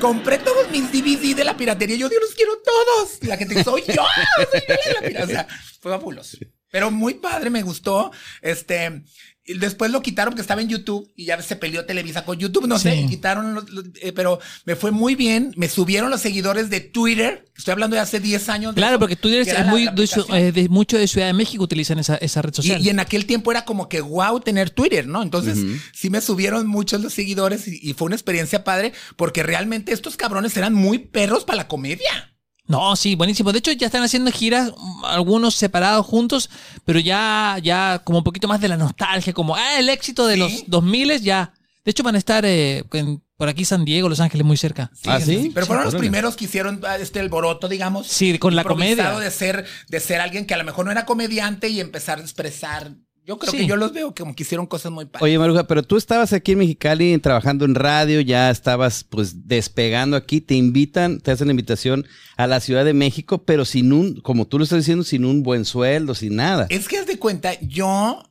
Compré 0.00 0.38
todos 0.38 0.68
mis 0.70 0.90
DVD 0.90 1.36
de 1.36 1.44
la 1.44 1.56
piratería. 1.56 1.96
Yo, 1.96 2.08
Dios, 2.08 2.20
los 2.22 2.34
quiero 2.34 2.52
todos. 2.58 3.18
Y 3.22 3.26
la 3.26 3.36
gente 3.36 3.62
soy 3.62 3.82
yo, 3.86 4.04
soy 4.52 4.62
yo 4.68 4.74
la 4.74 5.00
piratería. 5.00 5.24
O 5.24 5.26
sea, 5.26 5.48
fue 5.80 5.92
fabuloso. 5.92 6.38
Pero 6.70 6.90
muy 6.90 7.14
padre, 7.14 7.50
me 7.50 7.62
gustó. 7.62 8.10
Este, 8.42 9.04
después 9.46 9.90
lo 9.90 10.00
quitaron 10.02 10.32
porque 10.32 10.42
estaba 10.42 10.62
en 10.62 10.68
YouTube 10.68 11.12
y 11.16 11.26
ya 11.26 11.40
se 11.42 11.56
peleó 11.56 11.84
Televisa 11.84 12.24
con 12.24 12.38
YouTube, 12.38 12.66
no 12.66 12.78
sé, 12.78 12.92
Sí. 12.94 13.00
y 13.04 13.08
quitaron, 13.08 13.54
los- 13.54 13.68
los- 13.70 13.84
eh, 14.00 14.12
pero 14.12 14.40
me 14.64 14.74
fue 14.76 14.90
muy 14.90 15.14
bien. 15.14 15.52
Me 15.56 15.68
subieron 15.68 16.10
los 16.10 16.20
seguidores 16.22 16.70
de 16.70 16.80
Twitter. 16.80 17.44
Estoy 17.56 17.72
hablando 17.72 17.94
de 17.96 18.00
hace 18.00 18.20
10 18.20 18.48
años. 18.48 18.74
de 18.74 18.80
Claro, 18.80 18.94
eso, 18.94 19.00
porque 19.00 19.16
era 19.50 19.60
es 19.60 19.66
la- 19.66 19.70
muy 19.70 19.84
la 19.84 19.92
de, 19.92 19.96
eh, 20.38 20.52
de 20.52 20.68
mucho 20.68 20.96
de 20.98 21.06
Ciudad 21.06 21.26
de 21.26 21.32
México 21.34 21.62
utilizan 21.64 21.98
esa, 21.98 22.16
esa 22.16 22.40
red 22.42 22.52
Y, 22.52 22.56
social. 22.56 22.82
y 22.82 22.88
en 22.88 23.00
aquel 23.00 23.26
tiempo 23.26 23.50
era 23.50 23.64
como 23.64 23.88
que 23.88 24.00
wow 24.00 24.40
tener 24.40 24.70
Twitter, 24.70 25.06
¿no? 25.06 25.22
Entonces 25.22 25.58
sí 25.92 26.08
me 26.10 26.20
subieron 26.20 26.66
muchos 26.66 27.00
los 27.02 27.12
seguidores 27.12 27.68
y, 27.68 27.78
y 27.82 27.92
fue 27.94 28.06
una 28.06 28.16
experiencia 28.16 28.64
padre 28.64 28.92
porque 29.16 29.42
realmente 29.42 29.92
estos 29.92 30.16
cabrones 30.16 30.56
eran 30.56 30.74
muy 30.74 30.98
perros 30.98 31.44
para 31.44 31.58
la 31.58 31.68
comedia. 31.68 32.33
No, 32.66 32.96
sí, 32.96 33.14
buenísimo. 33.14 33.52
De 33.52 33.58
hecho, 33.58 33.72
ya 33.72 33.86
están 33.86 34.02
haciendo 34.02 34.30
giras, 34.32 34.72
mm, 34.76 35.04
algunos 35.04 35.54
separados 35.54 36.06
juntos, 36.06 36.48
pero 36.84 36.98
ya, 36.98 37.58
ya 37.62 38.00
como 38.04 38.18
un 38.18 38.24
poquito 38.24 38.48
más 38.48 38.60
de 38.60 38.68
la 38.68 38.76
nostalgia, 38.78 39.32
como 39.34 39.54
ah, 39.54 39.78
el 39.78 39.88
éxito 39.90 40.26
de 40.26 40.34
Sí. 40.34 40.40
los 40.40 40.52
2000 40.68 41.20
ya. 41.20 41.52
De 41.84 41.90
hecho, 41.90 42.02
van 42.02 42.14
a 42.14 42.18
estar 42.18 42.44
eh, 42.46 42.82
en- 42.94 43.22
por 43.36 43.48
aquí 43.48 43.64
San 43.66 43.84
Diego, 43.84 44.08
Los 44.08 44.20
Ángeles, 44.20 44.46
muy 44.46 44.56
cerca. 44.56 44.90
¿Ah, 45.06 45.20
sí? 45.20 45.50
Pero 45.52 45.66
fueron 45.66 45.84
los 45.84 45.96
primeros 45.96 46.36
que 46.36 46.44
hicieron 46.46 46.80
ah, 46.86 46.96
este 46.96 47.20
alboroto, 47.20 47.68
digamos. 47.68 48.06
Sí, 48.06 48.38
con 48.38 48.56
la 48.56 48.64
comedia. 48.64 49.18
De 49.18 49.30
ser, 49.30 49.66
de 49.88 50.00
ser 50.00 50.20
alguien 50.20 50.46
que 50.46 50.54
a 50.54 50.56
lo 50.56 50.64
mejor 50.64 50.86
no 50.86 50.92
era 50.92 51.04
comediante 51.04 51.68
y 51.68 51.80
empezar 51.80 52.18
a 52.18 52.22
expresar. 52.22 52.92
Yo 53.26 53.38
creo 53.38 53.52
Sí. 53.52 53.56
que 53.58 53.66
yo 53.66 53.76
los 53.76 53.92
veo 53.94 54.14
como 54.14 54.34
que 54.34 54.42
hicieron 54.42 54.66
cosas 54.66 54.92
muy 54.92 55.06
padres. 55.06 55.22
Oye, 55.22 55.38
Maruja, 55.38 55.66
pero 55.66 55.82
tú 55.82 55.96
estabas 55.96 56.34
aquí 56.34 56.52
en 56.52 56.58
Mexicali 56.58 57.16
trabajando 57.18 57.64
en 57.64 57.74
radio, 57.74 58.20
ya 58.20 58.50
estabas 58.50 59.02
pues 59.04 59.48
despegando 59.48 60.14
aquí, 60.16 60.42
te 60.42 60.54
invitan, 60.54 61.20
te 61.20 61.30
hacen 61.30 61.46
la 61.46 61.52
invitación 61.52 62.06
a 62.36 62.46
la 62.46 62.60
Ciudad 62.60 62.84
de 62.84 62.92
México, 62.92 63.44
pero 63.44 63.64
sin 63.64 63.94
un, 63.94 64.20
como 64.20 64.46
tú 64.46 64.58
lo 64.58 64.64
estás 64.64 64.80
diciendo, 64.80 65.04
sin 65.04 65.24
un 65.24 65.42
buen 65.42 65.64
sueldo, 65.64 66.14
sin 66.14 66.36
nada. 66.36 66.66
Es 66.68 66.86
que 66.86 66.98
haz 66.98 67.06
de 67.06 67.18
cuenta, 67.18 67.58
yo 67.62 68.22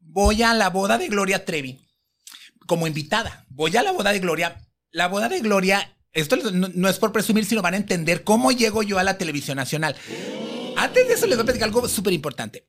voy 0.00 0.42
a 0.42 0.54
la 0.54 0.70
boda 0.70 0.96
de 0.96 1.08
Gloria 1.08 1.44
Trevi 1.44 1.80
como 2.66 2.86
invitada. 2.86 3.44
Voy 3.50 3.76
a 3.76 3.82
la 3.82 3.92
boda 3.92 4.12
de 4.12 4.20
Gloria. 4.20 4.56
La 4.92 5.08
boda 5.08 5.28
de 5.28 5.40
Gloria, 5.40 5.94
esto 6.12 6.36
no, 6.36 6.70
no 6.74 6.88
es 6.88 6.98
por 6.98 7.12
presumir, 7.12 7.44
sino 7.44 7.60
van 7.60 7.74
a 7.74 7.78
entender 7.78 8.24
cómo 8.24 8.50
llego 8.50 8.82
yo 8.82 8.98
a 8.98 9.02
la 9.02 9.18
televisión 9.18 9.56
nacional. 9.56 9.94
Antes 10.76 11.06
de 11.06 11.14
eso 11.14 11.26
les 11.26 11.36
voy 11.36 11.42
a 11.42 11.44
platicar 11.44 11.68
algo 11.68 11.86
súper 11.86 12.14
importante. 12.14 12.66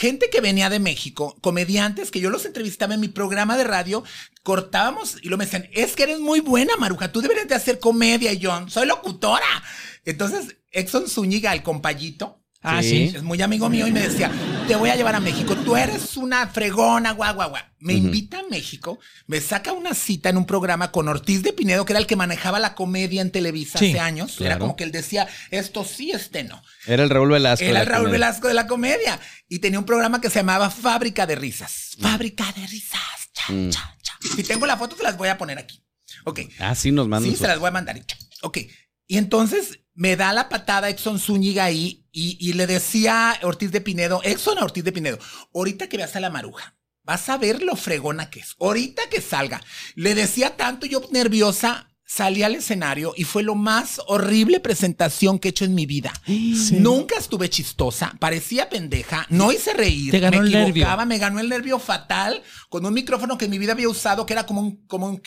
Gente 0.00 0.30
que 0.30 0.40
venía 0.40 0.70
de 0.70 0.78
México, 0.78 1.36
comediantes 1.42 2.10
que 2.10 2.20
yo 2.20 2.30
los 2.30 2.46
entrevistaba 2.46 2.94
en 2.94 3.00
mi 3.00 3.08
programa 3.08 3.58
de 3.58 3.64
radio, 3.64 4.02
cortábamos 4.42 5.18
y 5.20 5.28
lo 5.28 5.36
me 5.36 5.44
decían, 5.44 5.68
es 5.74 5.94
que 5.94 6.04
eres 6.04 6.20
muy 6.20 6.40
buena, 6.40 6.74
Maruja, 6.78 7.12
tú 7.12 7.20
deberías 7.20 7.48
de 7.48 7.54
hacer 7.54 7.78
comedia. 7.78 8.32
Y 8.32 8.38
yo, 8.38 8.66
soy 8.70 8.86
locutora. 8.86 9.62
Entonces, 10.06 10.56
Exxon 10.70 11.06
Zúñiga, 11.06 11.52
el 11.52 11.62
compayito, 11.62 12.39
Ah, 12.62 12.82
Sí. 12.82 13.12
es 13.14 13.22
muy 13.22 13.40
amigo 13.40 13.70
mío 13.70 13.86
y 13.86 13.90
me 13.90 14.00
decía, 14.00 14.30
te 14.68 14.76
voy 14.76 14.90
a 14.90 14.96
llevar 14.96 15.14
a 15.14 15.20
México, 15.20 15.56
tú 15.56 15.76
eres 15.76 16.18
una 16.18 16.46
fregona, 16.46 17.12
guau, 17.12 17.34
guau, 17.34 17.48
guau. 17.50 17.62
Me 17.78 17.94
invita 17.94 18.40
a 18.40 18.42
México, 18.50 18.98
me 19.26 19.40
saca 19.40 19.72
una 19.72 19.94
cita 19.94 20.28
en 20.28 20.36
un 20.36 20.44
programa 20.44 20.92
con 20.92 21.08
Ortiz 21.08 21.42
de 21.42 21.54
Pinedo, 21.54 21.86
que 21.86 21.94
era 21.94 22.00
el 22.00 22.06
que 22.06 22.16
manejaba 22.16 22.58
la 22.60 22.74
comedia 22.74 23.22
en 23.22 23.30
Televisa 23.30 23.78
Sí, 23.78 23.88
hace 23.90 24.00
años. 24.00 24.32
Era 24.38 24.50
claro. 24.50 24.60
como 24.60 24.76
que 24.76 24.84
él 24.84 24.92
decía, 24.92 25.26
esto 25.50 25.84
sí, 25.84 26.10
este 26.10 26.44
no. 26.44 26.62
Era 26.86 27.02
el 27.02 27.08
Raúl 27.08 27.30
Velasco. 27.30 27.64
Era 27.64 27.80
el 27.80 27.86
Raúl 27.86 28.04
comedia. 28.04 28.12
Velasco 28.26 28.48
de 28.48 28.54
la 28.54 28.66
comedia. 28.66 29.18
Y 29.48 29.60
tenía 29.60 29.78
un 29.78 29.86
programa 29.86 30.20
que 30.20 30.28
se 30.28 30.40
llamaba 30.40 30.68
Fábrica 30.68 31.26
de 31.26 31.36
Risas. 31.36 31.96
Fábrica 31.98 32.44
de 32.54 32.66
Risas. 32.66 33.00
Cha, 33.32 33.52
Mm. 33.54 33.70
cha, 33.70 33.96
cha. 34.02 34.12
Si 34.36 34.42
tengo 34.44 34.66
la 34.66 34.76
foto, 34.76 34.96
se 34.98 35.02
las 35.02 35.16
voy 35.16 35.30
a 35.30 35.38
poner 35.38 35.56
aquí. 35.58 35.82
Ok. 36.26 36.40
Ah, 36.58 36.74
sí, 36.74 36.92
nos 36.92 37.08
mandan. 37.08 37.30
Sí, 37.30 37.38
se 37.38 37.46
las 37.46 37.58
voy 37.58 37.68
a 37.68 37.72
mandar. 37.72 37.98
Ok. 38.42 38.58
Y 39.06 39.16
entonces 39.16 39.80
me 40.00 40.16
da 40.16 40.32
la 40.32 40.48
patada 40.48 40.88
Exxon 40.88 41.18
Zúñiga 41.18 41.64
ahí 41.64 42.06
y, 42.10 42.38
y 42.40 42.54
le 42.54 42.66
decía 42.66 43.38
Ortiz 43.42 43.70
de 43.70 43.82
Pinedo, 43.82 44.22
Exxon 44.24 44.56
a 44.56 44.64
Ortiz 44.64 44.82
de 44.82 44.92
Pinedo, 44.92 45.18
ahorita 45.54 45.90
que 45.90 45.98
veas 45.98 46.16
a 46.16 46.20
la 46.20 46.30
maruja, 46.30 46.74
vas 47.02 47.28
a 47.28 47.36
ver 47.36 47.62
lo 47.62 47.76
fregona 47.76 48.30
que 48.30 48.40
es. 48.40 48.56
Ahorita 48.58 49.02
que 49.10 49.20
salga. 49.20 49.60
Le 49.96 50.14
decía 50.14 50.56
tanto 50.56 50.86
yo 50.86 51.06
nerviosa, 51.12 51.89
salí 52.10 52.42
al 52.42 52.56
escenario 52.56 53.14
y 53.16 53.22
fue 53.22 53.44
lo 53.44 53.54
más 53.54 54.00
horrible 54.08 54.58
presentación 54.58 55.38
que 55.38 55.46
he 55.46 55.50
hecho 55.50 55.64
en 55.64 55.76
mi 55.76 55.86
vida. 55.86 56.12
Nunca 56.72 57.16
estuve 57.16 57.48
chistosa, 57.48 58.16
parecía 58.18 58.68
pendeja, 58.68 59.26
no 59.28 59.52
hice 59.52 59.74
reír, 59.74 60.10
Te 60.10 60.18
ganó 60.18 60.38
me 60.38 60.46
el 60.46 60.52
nervio. 60.52 60.70
equivocaba, 60.70 61.04
me 61.06 61.18
ganó 61.18 61.38
el 61.38 61.48
nervio 61.48 61.78
fatal 61.78 62.42
con 62.68 62.84
un 62.84 62.94
micrófono 62.94 63.38
que 63.38 63.44
en 63.44 63.52
mi 63.52 63.58
vida 63.58 63.72
había 63.72 63.88
usado 63.88 64.26
que 64.26 64.32
era 64.32 64.44
como 64.44 64.60
un 64.60 64.84
como 64.88 65.06
un 65.06 65.22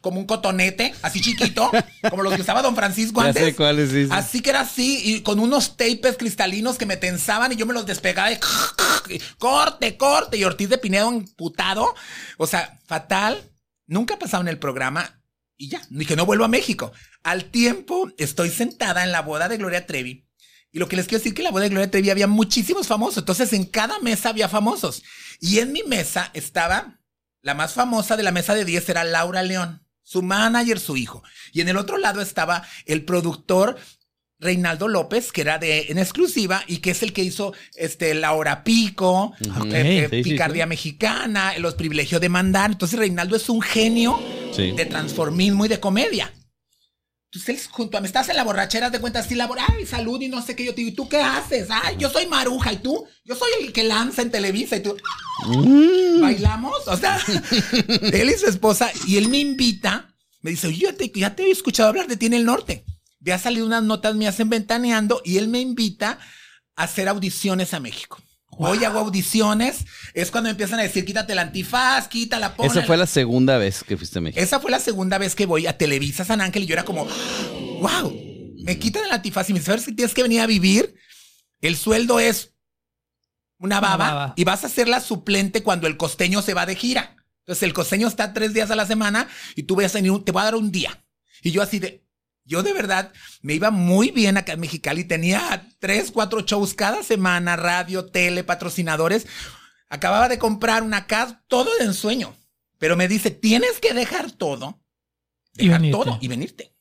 como 0.00 0.20
un 0.20 0.26
cotonete, 0.26 0.94
así 1.02 1.20
chiquito, 1.20 1.72
como 2.10 2.22
los 2.22 2.32
que 2.34 2.42
usaba 2.42 2.62
Don 2.62 2.76
Francisco 2.76 3.20
Ya 3.20 3.28
antes. 3.28 3.56
sé. 3.56 4.08
Así 4.12 4.40
que 4.40 4.50
era 4.50 4.60
así 4.60 5.00
y 5.04 5.22
con 5.22 5.40
unos 5.40 5.76
tapes 5.76 6.16
cristalinos 6.16 6.78
que 6.78 6.86
me 6.86 6.96
tensaban 6.96 7.50
y 7.50 7.56
yo 7.56 7.66
me 7.66 7.74
los 7.74 7.84
despegaba 7.84 8.30
y 8.30 8.38
corte, 9.38 9.96
corte 9.96 10.36
y 10.36 10.44
Ortiz 10.44 10.68
de 10.68 10.78
Pinedo 10.78 11.08
emputado, 11.08 11.96
o 12.36 12.46
sea, 12.46 12.78
fatal. 12.86 13.42
Nunca 13.90 14.18
pasaba 14.18 14.42
en 14.42 14.48
el 14.48 14.58
programa 14.58 15.17
y 15.58 15.68
ya, 15.68 15.82
dije, 15.90 16.14
no 16.14 16.24
vuelvo 16.24 16.44
a 16.44 16.48
México. 16.48 16.92
Al 17.24 17.46
tiempo, 17.50 18.10
estoy 18.16 18.48
sentada 18.48 19.02
en 19.02 19.10
la 19.10 19.22
boda 19.22 19.48
de 19.48 19.56
Gloria 19.56 19.86
Trevi. 19.86 20.24
Y 20.70 20.78
lo 20.78 20.88
que 20.88 20.94
les 20.94 21.06
quiero 21.06 21.18
decir 21.18 21.34
que 21.34 21.40
en 21.42 21.46
la 21.46 21.50
boda 21.50 21.64
de 21.64 21.70
Gloria 21.70 21.90
Trevi 21.90 22.10
había 22.10 22.28
muchísimos 22.28 22.86
famosos. 22.86 23.18
Entonces, 23.18 23.52
en 23.52 23.64
cada 23.64 23.98
mesa 23.98 24.28
había 24.28 24.48
famosos. 24.48 25.02
Y 25.40 25.58
en 25.58 25.72
mi 25.72 25.82
mesa 25.82 26.30
estaba 26.32 27.00
la 27.42 27.54
más 27.54 27.72
famosa 27.72 28.16
de 28.16 28.22
la 28.22 28.30
mesa 28.30 28.54
de 28.54 28.64
10 28.64 28.88
era 28.88 29.04
Laura 29.04 29.42
León, 29.42 29.84
su 30.02 30.22
manager, 30.22 30.78
su 30.78 30.96
hijo. 30.96 31.24
Y 31.52 31.60
en 31.60 31.68
el 31.68 31.76
otro 31.76 31.98
lado 31.98 32.20
estaba 32.20 32.64
el 32.86 33.04
productor 33.04 33.78
Reinaldo 34.40 34.88
López, 34.88 35.32
que 35.32 35.40
era 35.40 35.58
de 35.58 35.86
en 35.88 35.98
exclusiva 35.98 36.62
y 36.66 36.78
que 36.78 36.90
es 36.90 37.02
el 37.02 37.12
que 37.12 37.24
hizo 37.24 37.52
este 37.74 38.14
La 38.14 38.32
Hora 38.32 38.62
Pico, 38.64 39.32
eh, 39.40 39.48
eh, 39.72 40.08
Sí, 40.10 40.22
sí, 40.22 40.30
Picardía 40.30 40.66
Mexicana, 40.66 41.58
Los 41.58 41.74
Privilegios 41.74 42.20
de 42.20 42.28
Mandar. 42.28 42.70
Entonces 42.72 42.98
Reinaldo 42.98 43.36
es 43.36 43.48
un 43.48 43.60
genio 43.62 44.18
de 44.56 44.86
transformismo 44.86 45.66
y 45.66 45.68
de 45.68 45.80
comedia. 45.80 46.32
Entonces 47.30 47.66
él 47.66 47.70
junto 47.72 47.98
a 47.98 48.00
mí, 48.00 48.06
estás 48.06 48.28
en 48.30 48.36
la 48.36 48.44
borrachera, 48.44 48.88
de 48.88 49.00
cuenta 49.00 49.18
así, 49.18 49.34
la 49.34 49.50
ay, 49.68 49.84
salud 49.84 50.18
y 50.20 50.28
no 50.28 50.40
sé 50.40 50.56
qué, 50.56 50.64
yo 50.64 50.74
te 50.74 50.80
digo, 50.80 50.92
¿y 50.92 50.94
tú 50.94 51.08
qué 51.10 51.18
haces? 51.20 51.68
Ay, 51.70 51.96
yo 51.98 52.08
soy 52.08 52.26
Maruja, 52.26 52.72
¿y 52.72 52.78
tú? 52.78 53.06
Yo 53.24 53.34
soy 53.34 53.50
el 53.60 53.72
que 53.72 53.84
lanza 53.84 54.22
en 54.22 54.30
Televisa, 54.30 54.76
y 54.76 54.80
tú, 54.82 54.96
Mm. 55.46 56.22
bailamos, 56.22 56.88
o 56.88 56.96
sea, 56.96 57.18
él 58.12 58.30
y 58.30 58.38
su 58.38 58.46
esposa, 58.46 58.90
y 59.06 59.18
él 59.18 59.28
me 59.28 59.38
invita, 59.38 60.14
me 60.40 60.52
dice, 60.52 60.68
oye, 60.68 60.78
ya 60.86 60.92
te, 60.94 61.12
ya 61.14 61.36
te 61.36 61.44
he 61.44 61.50
escuchado 61.50 61.90
hablar 61.90 62.06
de 62.08 62.16
ti 62.16 62.26
en 62.26 62.34
el 62.34 62.46
norte. 62.46 62.84
Ya 63.20 63.34
han 63.34 63.40
salido 63.40 63.66
unas 63.66 63.82
notas 63.82 64.14
mías 64.14 64.38
en 64.40 64.48
Ventaneando, 64.50 65.20
y 65.24 65.38
él 65.38 65.48
me 65.48 65.60
invita 65.60 66.18
a 66.76 66.82
hacer 66.84 67.08
audiciones 67.08 67.74
a 67.74 67.80
México. 67.80 68.18
Hoy 68.60 68.82
hago 68.84 68.98
audiciones, 69.00 69.84
es 70.14 70.30
cuando 70.30 70.50
empiezan 70.50 70.80
a 70.80 70.82
decir, 70.82 71.04
quítate 71.04 71.32
el 71.32 71.38
antifaz, 71.38 72.08
quítala, 72.08 72.56
ponla. 72.56 72.72
Esa 72.72 72.82
fue 72.82 72.96
la 72.96 73.06
segunda 73.06 73.56
vez 73.58 73.84
que 73.84 73.96
fuiste 73.96 74.18
a 74.18 74.22
México. 74.22 74.42
Esa 74.42 74.58
fue 74.58 74.70
la 74.70 74.80
segunda 74.80 75.18
vez 75.18 75.34
que 75.36 75.46
voy 75.46 75.66
a 75.66 75.78
Televisa 75.78 76.24
San 76.24 76.40
Ángel 76.40 76.64
y 76.64 76.66
yo 76.66 76.72
era 76.72 76.84
como, 76.84 77.06
wow, 77.80 78.12
me 78.64 78.78
quitan 78.78 79.04
el 79.04 79.12
antifaz 79.12 79.48
y 79.50 79.52
me 79.52 79.60
dicen, 79.60 79.72
"¿Sabes 79.74 79.86
que 79.86 79.92
tienes 79.92 80.12
que 80.14 80.22
venir 80.22 80.40
a 80.40 80.46
vivir? 80.46 80.94
El 81.60 81.76
sueldo 81.76 82.18
es 82.18 82.52
una 83.58 83.80
baba, 83.80 83.94
Una 84.06 84.14
baba. 84.14 84.34
y 84.36 84.44
vas 84.44 84.64
a 84.64 84.68
ser 84.68 84.88
la 84.88 85.00
suplente 85.00 85.62
cuando 85.62 85.86
el 85.86 85.96
costeño 85.96 86.42
se 86.42 86.54
va 86.54 86.66
de 86.66 86.74
gira. 86.74 87.16
Entonces 87.40 87.62
el 87.64 87.72
costeño 87.72 88.08
está 88.08 88.32
tres 88.32 88.54
días 88.54 88.70
a 88.70 88.76
la 88.76 88.86
semana 88.86 89.28
y 89.56 89.64
tú 89.64 89.76
vas 89.76 89.94
a 89.94 89.98
venir, 89.98 90.12
te 90.24 90.32
voy 90.32 90.40
a 90.42 90.44
dar 90.44 90.54
un 90.56 90.70
día. 90.72 91.04
Y 91.42 91.50
yo 91.52 91.62
así 91.62 91.78
de, 91.78 92.04
yo 92.48 92.62
de 92.64 92.72
verdad 92.72 93.12
me 93.42 93.54
iba 93.54 93.70
muy 93.70 94.10
bien 94.10 94.36
acá 94.36 94.54
en 94.54 94.60
Mexicali, 94.60 95.04
tenía 95.04 95.68
tres, 95.78 96.10
cuatro 96.10 96.40
shows 96.40 96.74
cada 96.74 97.02
semana, 97.04 97.54
radio, 97.56 98.06
tele, 98.06 98.42
patrocinadores. 98.42 99.26
Acababa 99.88 100.28
de 100.28 100.38
comprar 100.38 100.82
una 100.82 101.06
casa, 101.06 101.44
todo 101.46 101.70
de 101.78 101.84
ensueño. 101.84 102.34
Pero 102.78 102.96
me 102.96 103.06
dice, 103.08 103.30
tienes 103.30 103.80
que 103.80 103.92
dejar 103.94 104.30
todo, 104.32 104.80
dejar 105.54 105.80
todo 105.90 106.18
y 106.20 106.28
venirte. 106.28 106.74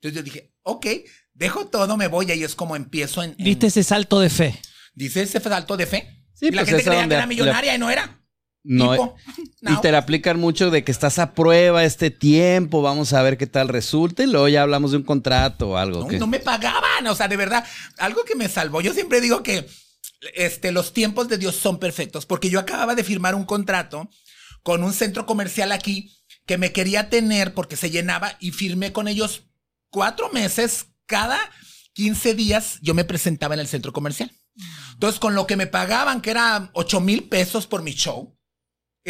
Entonces 0.00 0.16
yo 0.16 0.22
dije, 0.22 0.52
ok, 0.62 0.86
dejo 1.34 1.66
todo, 1.66 1.96
me 1.96 2.08
voy, 2.08 2.26
y 2.26 2.30
ahí 2.32 2.44
es 2.44 2.54
como 2.54 2.76
empiezo 2.76 3.22
en... 3.22 3.30
en- 3.38 3.44
Diste 3.44 3.66
ese 3.68 3.82
salto 3.84 4.20
de 4.20 4.30
fe. 4.30 4.60
dice 4.94 5.22
ese 5.22 5.40
salto 5.40 5.76
de 5.76 5.86
fe. 5.86 6.24
Sí, 6.34 6.46
y 6.46 6.50
la 6.52 6.62
pues 6.62 6.68
gente 6.70 6.84
creía 6.84 7.08
que 7.08 7.14
era 7.14 7.26
millonaria 7.26 7.74
y 7.74 7.78
no 7.78 7.90
era. 7.90 8.20
No, 8.64 8.90
Tipo, 8.92 9.16
y 9.62 9.64
no. 9.72 9.80
te 9.80 9.92
la 9.92 9.98
aplican 9.98 10.38
mucho 10.38 10.70
de 10.70 10.84
que 10.84 10.92
estás 10.92 11.18
a 11.18 11.32
prueba 11.34 11.84
este 11.84 12.10
tiempo, 12.10 12.82
vamos 12.82 13.12
a 13.12 13.22
ver 13.22 13.38
qué 13.38 13.46
tal 13.46 13.68
resulta 13.68 14.22
y 14.24 14.26
luego 14.26 14.48
ya 14.48 14.62
hablamos 14.62 14.90
de 14.90 14.98
un 14.98 15.04
contrato 15.04 15.70
o 15.70 15.76
algo. 15.76 16.00
No, 16.00 16.08
que- 16.08 16.18
no 16.18 16.26
me 16.26 16.40
pagaban, 16.40 17.06
o 17.06 17.14
sea, 17.14 17.28
de 17.28 17.36
verdad, 17.36 17.64
algo 17.98 18.24
que 18.24 18.34
me 18.34 18.48
salvó. 18.48 18.80
Yo 18.80 18.92
siempre 18.92 19.20
digo 19.20 19.42
que 19.42 19.66
este, 20.34 20.72
los 20.72 20.92
tiempos 20.92 21.28
de 21.28 21.38
Dios 21.38 21.54
son 21.56 21.78
perfectos, 21.78 22.26
porque 22.26 22.50
yo 22.50 22.58
acababa 22.58 22.94
de 22.94 23.04
firmar 23.04 23.34
un 23.34 23.44
contrato 23.44 24.08
con 24.62 24.82
un 24.82 24.92
centro 24.92 25.24
comercial 25.26 25.72
aquí 25.72 26.12
que 26.44 26.58
me 26.58 26.72
quería 26.72 27.08
tener 27.10 27.54
porque 27.54 27.76
se 27.76 27.90
llenaba 27.90 28.36
y 28.40 28.50
firmé 28.50 28.92
con 28.92 29.06
ellos 29.08 29.44
cuatro 29.90 30.30
meses, 30.30 30.86
cada 31.06 31.38
15 31.94 32.34
días 32.34 32.78
yo 32.82 32.94
me 32.94 33.04
presentaba 33.04 33.54
en 33.54 33.60
el 33.60 33.68
centro 33.68 33.92
comercial. 33.92 34.30
Entonces, 34.94 35.20
con 35.20 35.34
lo 35.34 35.46
que 35.46 35.56
me 35.56 35.66
pagaban, 35.68 36.20
que 36.20 36.30
era 36.30 36.70
8 36.74 37.00
mil 37.00 37.24
pesos 37.28 37.66
por 37.66 37.82
mi 37.82 37.92
show, 37.92 38.36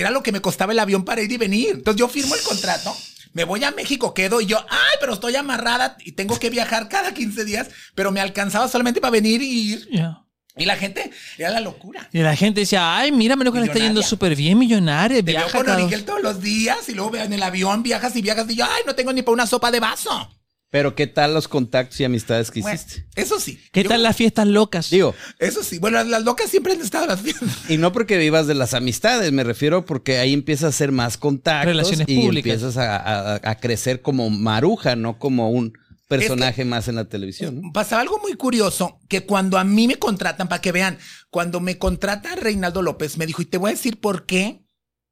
era 0.01 0.11
lo 0.11 0.23
que 0.23 0.33
me 0.33 0.41
costaba 0.41 0.73
el 0.73 0.79
avión 0.79 1.05
para 1.05 1.23
ir 1.23 1.31
y 1.33 1.37
venir. 1.37 1.71
Entonces, 1.75 1.99
yo 1.99 2.09
firmo 2.09 2.35
el 2.35 2.43
contrato, 2.43 2.97
me 3.33 3.45
voy 3.45 3.63
a 3.65 3.71
México, 3.71 4.15
quedo 4.15 4.41
y 4.41 4.47
yo, 4.47 4.59
ay, 4.69 4.97
pero 5.01 5.15
estoy 5.15 5.37
amarrada 5.37 5.97
y 6.05 6.13
tengo 6.13 6.39
que 6.39 6.51
viajar 6.51 6.89
cada 6.89 7.13
15 7.15 7.45
días, 7.45 7.69
pero 7.95 8.11
me 8.11 8.21
alcanzaba 8.21 8.69
solamente 8.69 9.01
para 9.01 9.11
venir 9.13 9.43
y 9.43 9.73
ir. 9.73 9.89
Ya. 9.91 10.23
Y 10.57 10.65
la 10.65 10.77
gente, 10.77 11.11
era 11.37 11.51
la 11.51 11.61
locura. 11.61 12.09
Y 12.13 12.19
la 12.19 12.35
gente 12.35 12.61
decía, 12.61 12.97
ay, 12.97 13.13
mira, 13.13 13.37
menos 13.37 13.55
que 13.55 13.61
le 13.61 13.67
está 13.67 13.79
yendo 13.79 14.03
súper 14.03 14.35
bien, 14.35 14.59
millonaria, 14.59 15.19
Te 15.19 15.23
veo 15.23 15.37
viaja 15.43 15.57
con 15.59 15.67
cada- 15.67 16.05
todos 16.05 16.21
los 16.23 16.41
días 16.43 16.89
y 16.89 16.95
luego 16.95 17.15
en 17.17 17.33
el 17.33 17.43
avión 17.45 17.83
viajas 17.85 18.17
y 18.17 18.23
viajas 18.23 18.47
y 18.51 18.57
yo, 18.57 18.65
ay, 18.65 18.83
no 18.85 18.95
tengo 18.97 19.13
ni 19.13 19.23
para 19.23 19.35
una 19.35 19.47
sopa 19.47 19.71
de 19.71 19.79
vaso. 19.79 20.29
Pero 20.71 20.95
¿qué 20.95 21.07
tal 21.07 21.33
los 21.33 21.49
contactos 21.49 21.99
y 22.01 22.05
amistades 22.05 22.51
que 22.51 22.61
Bueno, 22.61 22.75
hiciste? 22.75 23.07
eso 23.15 23.41
sí. 23.41 23.59
¿Qué 23.73 23.85
Yo- 23.85 23.89
tal 23.89 24.03
las 24.03 24.17
fiestas 24.17 24.47
locas? 24.47 24.91
Digo, 24.91 25.15
Eso 25.39 25.63
sí. 25.63 25.79
Bueno, 25.79 26.03
las, 26.05 26.23
locas 26.25 26.51
siempre 26.51 26.75
han 26.75 26.81
estado 26.83 27.07
las 27.07 27.23
fiestas. 27.23 27.49
y 27.71 27.79
no 27.79 27.91
porque 27.93 28.19
vivas 28.19 28.47
de 28.47 28.55
las 28.55 28.75
amistades, 28.75 29.33
me 29.33 29.45
refiero 29.45 29.87
porque 29.87 30.19
ahí 30.19 30.35
empiezas 30.35 30.65
a 30.65 30.69
hacer 30.69 30.93
más 30.93 31.17
contactos 31.17 31.67
Relaciones 31.67 32.07
y 32.09 32.21
públicas. 32.21 32.53
empiezas 32.55 32.77
a, 32.77 32.97
a- 32.97 33.41
a 33.43 33.55
crecer 33.59 34.03
como 34.03 34.29
maruja, 34.29 34.95
no 34.95 35.19
como 35.19 35.51
un 35.51 35.73
personaje 36.07 36.65
más 36.65 36.89
en 36.89 36.97
la 36.97 37.05
televisión. 37.07 37.61
¿no? 37.63 37.73
Pasaba 37.73 38.03
algo 38.03 38.19
muy 38.21 38.35
curioso, 38.35 38.99
que 39.09 39.25
cuando 39.27 39.57
a 39.59 39.65
mí 39.65 39.87
me 39.87 39.97
contratan, 39.97 40.49
para 40.49 40.61
que 40.61 40.73
vean, 40.73 40.99
cuando 41.31 41.61
me 41.61 41.79
contrata 41.79 42.35
Reinaldo 42.35 42.83
López, 42.83 43.17
me 43.19 43.27
dijo, 43.27 43.41
y 43.43 43.47
te 43.47 43.59
voy 43.59 43.71
a 43.71 43.75
decir 43.75 44.01
por 44.01 44.25
qué 44.27 44.63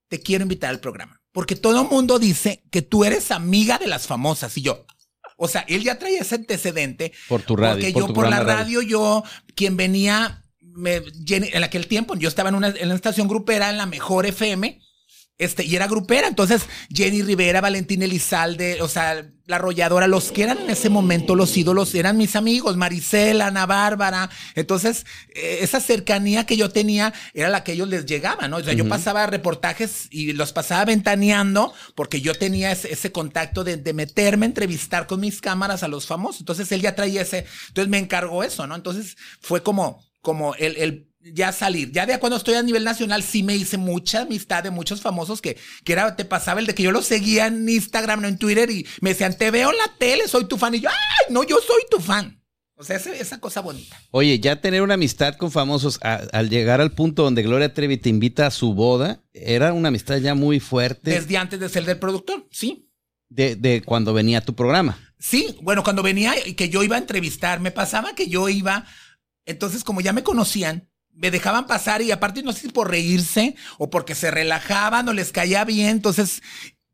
te 0.08 0.20
quiero 0.20 0.42
invitar 0.42 0.70
al 0.70 0.80
programa. 0.80 1.20
Porque 1.32 1.54
todo 1.56 1.82
el 1.82 1.88
mundo 1.88 2.18
dice 2.18 2.62
que 2.70 2.80
tú 2.82 3.04
eres 3.04 3.30
amiga 3.30 3.76
de 3.78 3.86
las 3.88 4.06
famosas. 4.06 4.56
Y 4.56 4.62
yo, 4.62 4.86
o 5.36 5.48
sea, 5.48 5.64
él 5.68 5.82
ya 5.82 5.98
traía 5.98 6.20
ese 6.20 6.34
antecedente. 6.34 7.12
Por 7.28 7.42
tu 7.42 7.56
radio, 7.56 7.74
Porque 7.74 7.92
por 7.92 8.02
yo 8.02 8.06
tu 8.08 8.14
por 8.14 8.28
la 8.28 8.40
radio, 8.40 8.82
yo, 8.82 9.22
quien 9.54 9.76
venía, 9.76 10.44
me, 10.60 11.02
en 11.28 11.64
aquel 11.64 11.86
tiempo, 11.86 12.16
yo 12.16 12.28
estaba 12.28 12.48
en 12.48 12.54
una, 12.54 12.68
en 12.68 12.86
una 12.86 12.94
estación 12.94 13.28
grupera, 13.28 13.70
en 13.70 13.76
la 13.76 13.86
mejor 13.86 14.26
FM, 14.26 14.80
este, 15.38 15.64
y 15.64 15.76
era 15.76 15.86
grupera. 15.86 16.26
Entonces, 16.28 16.62
Jenny 16.90 17.22
Rivera, 17.22 17.60
Valentín 17.60 18.02
Elizalde, 18.02 18.80
o 18.80 18.88
sea, 18.88 19.30
la 19.46 19.56
arrolladora, 19.56 20.08
los 20.08 20.32
que 20.32 20.42
eran 20.42 20.58
en 20.58 20.70
ese 20.70 20.90
momento 20.90 21.36
los 21.36 21.56
ídolos 21.56 21.94
eran 21.94 22.16
mis 22.16 22.34
amigos, 22.34 22.76
Marisela, 22.76 23.46
Ana 23.46 23.64
Bárbara. 23.64 24.28
Entonces, 24.54 25.06
eh, 25.34 25.58
esa 25.60 25.80
cercanía 25.80 26.46
que 26.46 26.56
yo 26.56 26.70
tenía 26.70 27.14
era 27.32 27.48
la 27.48 27.62
que 27.62 27.72
ellos 27.72 27.88
les 27.88 28.06
llegaba, 28.06 28.48
¿no? 28.48 28.56
O 28.56 28.62
sea, 28.62 28.72
yo 28.72 28.88
pasaba 28.88 29.26
reportajes 29.26 30.08
y 30.10 30.32
los 30.32 30.52
pasaba 30.52 30.84
ventaneando 30.84 31.72
porque 31.94 32.20
yo 32.20 32.34
tenía 32.34 32.72
ese, 32.72 32.92
ese 32.92 33.12
contacto 33.12 33.62
de, 33.62 33.76
de 33.76 33.92
meterme 33.92 34.46
a 34.46 34.48
entrevistar 34.48 35.06
con 35.06 35.20
mis 35.20 35.40
cámaras 35.40 35.84
a 35.84 35.88
los 35.88 36.06
famosos. 36.06 36.40
Entonces, 36.40 36.70
él 36.72 36.80
ya 36.80 36.96
traía 36.96 37.22
ese, 37.22 37.46
entonces 37.68 37.88
me 37.88 37.98
encargó 37.98 38.42
eso, 38.42 38.66
¿no? 38.66 38.74
Entonces, 38.74 39.16
fue 39.40 39.62
como, 39.62 40.04
como 40.20 40.56
el, 40.56 40.76
el 40.76 41.08
ya 41.32 41.52
salir. 41.52 41.90
Ya 41.92 42.06
de 42.06 42.18
cuando 42.18 42.36
estoy 42.36 42.54
a 42.54 42.62
nivel 42.62 42.84
nacional, 42.84 43.22
sí 43.22 43.42
me 43.42 43.56
hice 43.56 43.78
mucha 43.78 44.22
amistad 44.22 44.62
de 44.62 44.70
muchos 44.70 45.00
famosos 45.00 45.40
que, 45.40 45.56
que 45.84 45.92
era, 45.92 46.16
te 46.16 46.24
pasaba 46.24 46.60
el 46.60 46.66
de 46.66 46.74
que 46.74 46.82
yo 46.82 46.92
los 46.92 47.06
seguía 47.06 47.46
en 47.46 47.68
Instagram, 47.68 48.22
no 48.22 48.28
en 48.28 48.38
Twitter, 48.38 48.70
y 48.70 48.86
me 49.00 49.10
decían, 49.10 49.36
te 49.36 49.50
veo 49.50 49.70
en 49.70 49.78
la 49.78 49.92
tele, 49.98 50.28
soy 50.28 50.46
tu 50.46 50.56
fan. 50.58 50.74
Y 50.74 50.80
yo, 50.80 50.88
ay, 50.90 51.32
no, 51.34 51.42
yo 51.44 51.56
soy 51.66 51.82
tu 51.90 51.98
fan. 52.00 52.40
O 52.78 52.84
sea, 52.84 52.96
ese- 52.96 53.18
esa 53.18 53.40
cosa 53.40 53.60
bonita. 53.62 53.96
Oye, 54.10 54.38
ya 54.38 54.60
tener 54.60 54.82
una 54.82 54.94
amistad 54.94 55.34
con 55.36 55.50
famosos 55.50 55.98
a- 56.02 56.22
al 56.32 56.50
llegar 56.50 56.80
al 56.82 56.92
punto 56.92 57.22
donde 57.22 57.42
Gloria 57.42 57.72
Trevi 57.72 57.96
te 57.96 58.10
invita 58.10 58.46
a 58.46 58.50
su 58.50 58.74
boda, 58.74 59.22
era 59.32 59.72
una 59.72 59.88
amistad 59.88 60.18
ya 60.18 60.34
muy 60.34 60.60
fuerte 60.60 61.10
Desde 61.10 61.38
antes 61.38 61.58
de 61.58 61.68
ser 61.70 61.86
del 61.86 61.98
productor, 61.98 62.46
sí. 62.50 62.90
de, 63.30 63.56
de 63.56 63.80
cuando 63.82 64.12
venía 64.12 64.42
tu 64.42 64.54
programa. 64.54 64.98
Sí, 65.18 65.56
bueno, 65.62 65.82
cuando 65.82 66.02
venía 66.02 66.34
y 66.46 66.52
que 66.52 66.68
yo 66.68 66.82
iba 66.82 66.96
a 66.96 66.98
entrevistar, 66.98 67.60
me 67.60 67.70
pasaba 67.70 68.14
que 68.14 68.28
yo 68.28 68.50
iba, 68.50 68.84
entonces 69.46 69.82
como 69.82 70.02
ya 70.02 70.12
me 70.12 70.22
conocían, 70.22 70.88
me 71.16 71.30
dejaban 71.30 71.66
pasar 71.66 72.02
y 72.02 72.10
aparte 72.12 72.42
no 72.42 72.52
sé 72.52 72.60
si 72.60 72.68
por 72.68 72.90
reírse 72.90 73.56
o 73.78 73.90
porque 73.90 74.14
se 74.14 74.30
relajaban 74.30 75.08
o 75.08 75.12
les 75.12 75.32
caía 75.32 75.64
bien, 75.64 75.88
entonces 75.88 76.42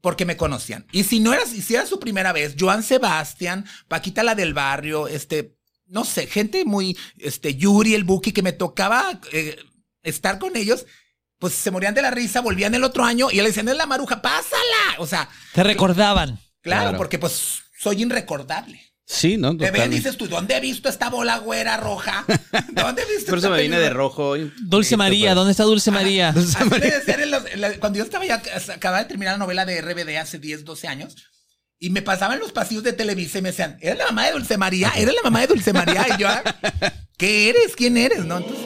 porque 0.01 0.25
me 0.25 0.37
conocían. 0.37 0.87
Y 0.93 1.05
si 1.05 1.21
no 1.21 1.33
era, 1.35 1.45
si 1.47 1.75
era 1.75 1.87
su 1.87 2.01
primera 2.01 2.33
vez, 2.33 2.55
Joan 2.59 2.83
Sebastián, 2.83 3.65
Paquita 3.89 4.23
la 4.23 4.35
del 4.35 4.55
barrio, 4.55 5.07
este, 5.09 5.55
no 5.87 6.05
sé, 6.05 6.27
gente 6.27 6.65
muy, 6.65 6.97
este, 7.19 7.55
Yuri, 7.57 7.95
el 7.95 8.05
Buki, 8.05 8.33
que 8.33 8.43
me 8.43 8.53
tocaba 8.53 9.21
eh, 9.33 9.57
estar 10.03 10.39
con 10.39 10.57
ellos, 10.57 10.87
pues 11.39 11.55
se 11.55 11.71
morían 11.71 11.95
de 11.95 12.03
la 12.03 12.11
risa, 12.11 12.41
volvían 12.41 12.75
el 12.75 12.85
otro 12.85 13.05
año 13.05 13.31
y 13.31 13.37
le 13.37 13.45
decían, 13.45 13.69
es 13.69 13.77
la 13.77 13.87
maruja, 13.87 14.23
pásala. 14.23 14.97
O 14.99 15.07
sea, 15.07 15.29
Te 15.53 15.63
recordaban. 15.63 16.39
claro, 16.61 16.83
Claro. 16.83 16.97
porque 16.99 17.19
pues 17.19 17.63
soy 17.79 18.03
inrecordable. 18.03 18.92
Sí, 19.13 19.37
¿no? 19.37 19.51
Te 19.57 19.65
ven 19.65 19.65
y 19.65 19.73
Totalmente. 19.73 19.97
dices 19.97 20.17
tú, 20.17 20.27
¿dónde 20.29 20.57
he 20.57 20.61
visto 20.61 20.89
esta 20.89 21.11
bola 21.11 21.37
güera 21.39 21.77
roja? 21.77 22.25
¿Dónde 22.73 23.03
he 23.03 23.07
visto 23.15 23.31
Por 23.31 23.39
eso 23.39 23.51
me 23.51 23.61
vine 23.61 23.79
de 23.79 23.91
rojo 23.91 24.29
hoy. 24.31 24.53
Dulce 24.63 24.97
María, 24.97 25.35
¿dónde 25.35 25.51
está 25.51 25.65
Dulce 25.65 25.91
María? 25.91 26.31
Así 26.31 26.57
me 26.71 26.79
decían 26.79 27.21
en 27.21 27.31
los- 27.31 27.45
en 27.47 27.61
la- 27.61 27.75
cuando 27.79 27.99
yo 27.99 28.05
estaba 28.05 28.25
ya, 28.25 28.43
acababa 28.75 29.03
de 29.03 29.09
terminar 29.09 29.35
la 29.35 29.39
novela 29.39 29.67
de 29.67 29.81
RBD 29.83 30.17
hace 30.19 30.39
10, 30.39 30.65
12 30.65 30.89
años, 30.89 31.15
y 31.79 31.91
me 31.91 32.01
pasaban 32.01 32.39
los 32.39 32.53
pasillos 32.53 32.85
de 32.85 32.93
Televisa 32.93 33.39
y 33.39 33.43
me 33.43 33.51
decían, 33.51 33.77
¿eres 33.81 33.99
la 33.99 34.07
mamá 34.07 34.27
de 34.27 34.33
Dulce 34.33 34.57
María? 34.57 34.93
¿Eres 34.97 35.15
la 35.15 35.23
mamá 35.23 35.41
de 35.41 35.47
Dulce 35.49 35.73
María? 35.73 36.07
Y 36.17 36.21
yo, 36.21 36.29
"Ah, 36.29 36.43
¿qué 37.19 37.51
eres? 37.51 37.75
¿Quién 37.77 37.97
eres? 37.99 38.25
¿No? 38.25 38.39
Entonces, 38.39 38.62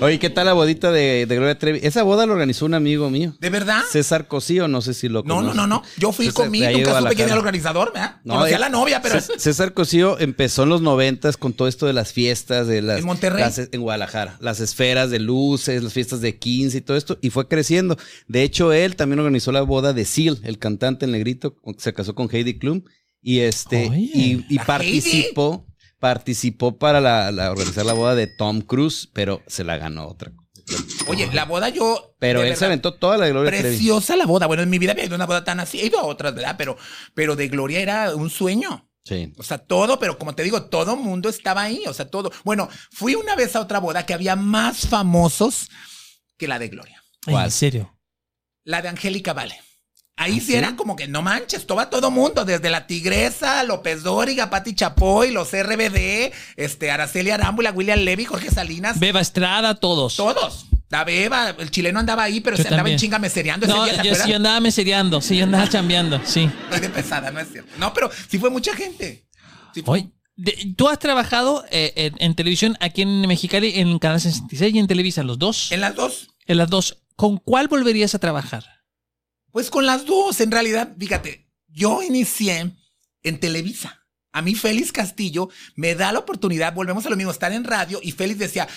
Oye, 0.00 0.20
¿qué 0.20 0.30
tal 0.30 0.46
la 0.46 0.52
bodita 0.52 0.92
de, 0.92 1.26
de 1.26 1.36
Gloria 1.36 1.58
Trevi? 1.58 1.80
Esa 1.82 2.04
boda 2.04 2.24
la 2.24 2.32
organizó 2.32 2.64
un 2.66 2.74
amigo 2.74 3.10
mío. 3.10 3.34
¿de 3.40 3.50
verdad? 3.50 3.80
César 3.90 4.28
Cosío, 4.28 4.68
no 4.68 4.80
sé 4.80 4.94
si 4.94 5.08
lo 5.08 5.22
No, 5.24 5.28
no, 5.28 5.34
conoces. 5.50 5.56
no, 5.56 5.66
no. 5.66 5.82
Yo 5.96 6.12
fui 6.12 6.26
César, 6.26 6.44
conmigo, 6.44 6.66
nunca 6.70 6.98
supe 7.00 7.14
quién 7.16 7.26
era 7.26 7.32
el 7.34 7.38
organizador, 7.40 7.92
¿verdad? 7.92 8.20
No, 8.22 8.34
Conocí 8.34 8.52
a 8.52 8.56
eh, 8.56 8.60
la 8.60 8.68
novia, 8.68 9.02
pero... 9.02 9.16
Cés- 9.16 9.36
César 9.38 9.74
Cosío 9.74 10.16
empezó 10.20 10.62
en 10.62 10.68
los 10.68 10.82
noventas 10.82 11.36
con 11.36 11.52
todo 11.52 11.66
esto 11.66 11.86
de 11.86 11.94
las 11.94 12.12
fiestas 12.12 12.68
de 12.68 12.80
las 12.80 13.00
¿En 13.00 13.06
Monterrey? 13.06 13.40
las- 13.40 13.58
en 13.72 13.80
Guadalajara, 13.80 14.36
las 14.40 14.60
esferas 14.60 15.10
de 15.10 15.18
luces, 15.18 15.82
las 15.82 15.92
fiestas 15.92 16.20
de 16.20 16.38
15 16.38 16.78
y 16.78 16.80
todo 16.80 16.96
esto 16.96 17.18
y 17.20 17.30
fue 17.30 17.48
creciendo. 17.48 17.96
De 18.28 18.44
hecho, 18.44 18.72
él 18.72 18.94
también 18.94 19.18
organizó 19.18 19.50
la 19.50 19.62
boda 19.62 19.92
de 19.94 20.04
Seal, 20.04 20.38
el 20.44 20.58
cantante 20.60 21.06
el 21.06 21.12
negrito, 21.12 21.56
se 21.76 21.92
casó 21.92 22.14
con 22.14 22.28
Heidi 22.30 22.56
Klum 22.56 22.82
y 23.20 23.40
este 23.40 23.88
Oye. 23.90 23.98
y, 24.14 24.46
y 24.48 24.54
¿La 24.58 24.64
participó 24.64 25.66
participó 25.98 26.78
para 26.78 27.00
la, 27.00 27.30
la- 27.32 27.50
organizar 27.50 27.84
la 27.86 27.92
boda 27.92 28.14
de 28.14 28.26
Tom 28.26 28.60
Cruise, 28.60 29.08
pero 29.12 29.42
se 29.46 29.64
la 29.64 29.76
ganó 29.76 30.06
otra. 30.08 30.32
Oye, 31.06 31.28
la 31.32 31.46
boda 31.46 31.70
yo... 31.70 32.14
Pero 32.18 32.40
él 32.40 32.48
se 32.48 32.50
verdad, 32.50 32.66
aventó 32.66 32.94
toda 32.94 33.16
la 33.16 33.24
de 33.24 33.30
Gloria 33.32 33.50
Trevi. 33.50 33.76
Preciosa 33.76 34.16
la 34.16 34.26
boda. 34.26 34.46
Bueno, 34.46 34.62
en 34.62 34.68
mi 34.70 34.78
vida 34.78 34.92
había 34.92 35.06
ido 35.06 35.14
a 35.14 35.16
una 35.16 35.26
boda 35.26 35.42
tan 35.42 35.60
así. 35.60 35.80
He 35.80 35.86
ido 35.86 35.98
a 35.98 36.04
otras, 36.04 36.34
¿verdad? 36.34 36.56
Pero, 36.58 36.76
pero 37.14 37.36
de 37.36 37.48
Gloria 37.48 37.80
era 37.80 38.14
un 38.14 38.28
sueño. 38.28 38.86
Sí. 39.04 39.32
O 39.38 39.42
sea, 39.42 39.56
todo, 39.56 39.98
pero 39.98 40.18
como 40.18 40.34
te 40.34 40.42
digo, 40.42 40.64
todo 40.64 40.94
mundo 40.94 41.30
estaba 41.30 41.62
ahí. 41.62 41.84
O 41.86 41.94
sea, 41.94 42.10
todo. 42.10 42.30
Bueno, 42.44 42.68
fui 42.92 43.14
una 43.14 43.34
vez 43.34 43.56
a 43.56 43.60
otra 43.60 43.78
boda 43.78 44.04
que 44.04 44.12
había 44.12 44.36
más 44.36 44.86
famosos 44.86 45.70
que 46.36 46.46
la 46.46 46.58
de 46.58 46.68
Gloria. 46.68 47.02
En 47.26 47.50
serio. 47.50 47.96
La 48.64 48.82
de 48.82 48.88
Angélica 48.88 49.32
Vale. 49.32 49.58
Ahí 50.20 50.38
¿Ah, 50.38 50.44
sí 50.44 50.54
era 50.56 50.74
como 50.76 50.96
que 50.96 51.06
no 51.06 51.22
manches, 51.22 51.64
todo 51.66 51.86
todo 51.88 52.10
mundo, 52.10 52.44
desde 52.44 52.70
la 52.70 52.86
Tigresa, 52.88 53.62
López 53.62 54.02
Dóriga, 54.02 54.50
Pati 54.50 54.74
Chapoy, 54.74 55.30
los 55.30 55.50
RBD, 55.52 56.32
este, 56.56 56.90
Araceli 56.90 57.30
Arámbula, 57.30 57.70
William 57.70 58.00
Levy, 58.00 58.24
Jorge 58.24 58.50
Salinas, 58.50 58.98
Beba 58.98 59.20
Estrada, 59.20 59.76
todos. 59.76 60.16
todos. 60.16 60.66
La 60.90 61.04
Beba, 61.04 61.50
el 61.58 61.70
chileno 61.70 62.00
andaba 62.00 62.22
ahí, 62.24 62.40
pero 62.40 62.56
Yo 62.56 62.62
se 62.62 62.68
andaba 62.68 62.78
también. 62.80 62.94
en 62.94 63.00
chinga 63.00 63.18
mesereando 63.18 63.66
ese 63.66 63.74
No, 63.76 63.84
día, 63.84 64.02
¿te 64.02 64.08
yo 64.08 64.14
sí 64.14 64.32
andaba 64.32 64.58
mesereando, 64.60 65.20
sí, 65.20 65.36
yo 65.36 65.44
andaba 65.44 65.68
chambeando, 65.68 66.20
sí. 66.24 66.50
De 66.80 66.88
pesada, 66.88 67.30
no 67.30 67.38
es 67.40 67.48
cierto. 67.52 67.70
No, 67.78 67.92
pero 67.92 68.10
sí 68.28 68.38
fue 68.38 68.50
mucha 68.50 68.74
gente. 68.74 69.26
Sí 69.74 69.82
fue- 69.82 70.08
de- 70.36 70.72
tú 70.76 70.88
has 70.88 70.98
trabajado 70.98 71.64
eh, 71.70 71.92
en, 71.96 72.14
en 72.18 72.34
televisión 72.34 72.76
aquí 72.80 73.02
en 73.02 73.20
Mexicali, 73.22 73.72
en 73.78 73.98
Canal 73.98 74.20
66 74.20 74.74
y 74.74 74.78
en 74.78 74.86
Televisa, 74.86 75.22
los 75.22 75.38
dos. 75.38 75.70
En 75.72 75.80
las 75.80 75.94
dos. 75.94 76.28
En 76.46 76.56
las 76.56 76.70
dos. 76.70 76.98
¿Con 77.16 77.36
cuál 77.36 77.68
volverías 77.68 78.14
a 78.14 78.18
trabajar? 78.18 78.64
Pues 79.52 79.70
con 79.70 79.86
las 79.86 80.06
dos, 80.06 80.40
en 80.40 80.50
realidad, 80.50 80.94
fíjate, 80.98 81.48
yo 81.68 82.02
inicié 82.02 82.72
en 83.22 83.40
Televisa. 83.40 84.06
A 84.32 84.42
mí 84.42 84.54
Félix 84.54 84.92
Castillo 84.92 85.48
me 85.74 85.94
da 85.94 86.12
la 86.12 86.20
oportunidad, 86.20 86.74
volvemos 86.74 87.06
a 87.06 87.10
lo 87.10 87.16
mismo, 87.16 87.32
estar 87.32 87.52
en 87.52 87.64
radio 87.64 87.98
y 88.02 88.12
Félix 88.12 88.38
decía, 88.38 88.68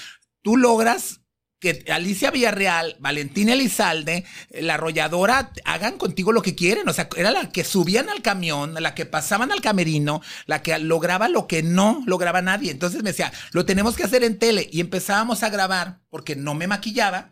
tú 0.41 0.57
logras 0.57 1.21
que 1.61 1.85
Alicia 1.91 2.31
Villarreal, 2.31 2.97
Valentina 2.99 3.53
Elizalde, 3.53 4.25
la 4.49 4.73
arrolladora 4.73 5.53
hagan 5.63 5.97
contigo 5.99 6.31
lo 6.31 6.41
que 6.41 6.55
quieren. 6.55 6.89
O 6.89 6.93
sea, 6.93 7.07
era 7.15 7.29
la 7.29 7.51
que 7.51 7.63
subían 7.63 8.09
al 8.09 8.23
camión, 8.23 8.73
la 8.73 8.95
que 8.95 9.05
pasaban 9.05 9.51
al 9.51 9.61
camerino, 9.61 10.21
la 10.47 10.63
que 10.63 10.77
lograba 10.79 11.29
lo 11.29 11.45
que 11.45 11.61
no 11.61 12.03
lograba 12.07 12.41
nadie. 12.41 12.71
Entonces 12.71 13.03
me 13.03 13.11
decía, 13.11 13.31
lo 13.51 13.63
tenemos 13.63 13.95
que 13.95 14.03
hacer 14.03 14.23
en 14.23 14.39
tele. 14.39 14.67
Y 14.71 14.79
empezábamos 14.79 15.43
a 15.43 15.49
grabar, 15.49 16.01
porque 16.09 16.35
no 16.35 16.55
me 16.55 16.65
maquillaba. 16.65 17.29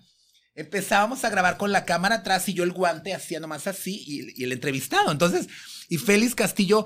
Empezábamos 0.56 1.24
a 1.24 1.30
grabar 1.30 1.58
con 1.58 1.72
la 1.72 1.86
cámara 1.86 2.16
atrás 2.16 2.50
y 2.50 2.54
yo 2.54 2.64
el 2.64 2.72
guante 2.72 3.14
hacía 3.14 3.40
nomás 3.40 3.68
así 3.68 4.04
y, 4.06 4.42
y 4.42 4.44
el 4.44 4.52
entrevistado. 4.52 5.12
Entonces, 5.12 5.48
y 5.88 5.98
Félix 5.98 6.36
Castillo 6.36 6.86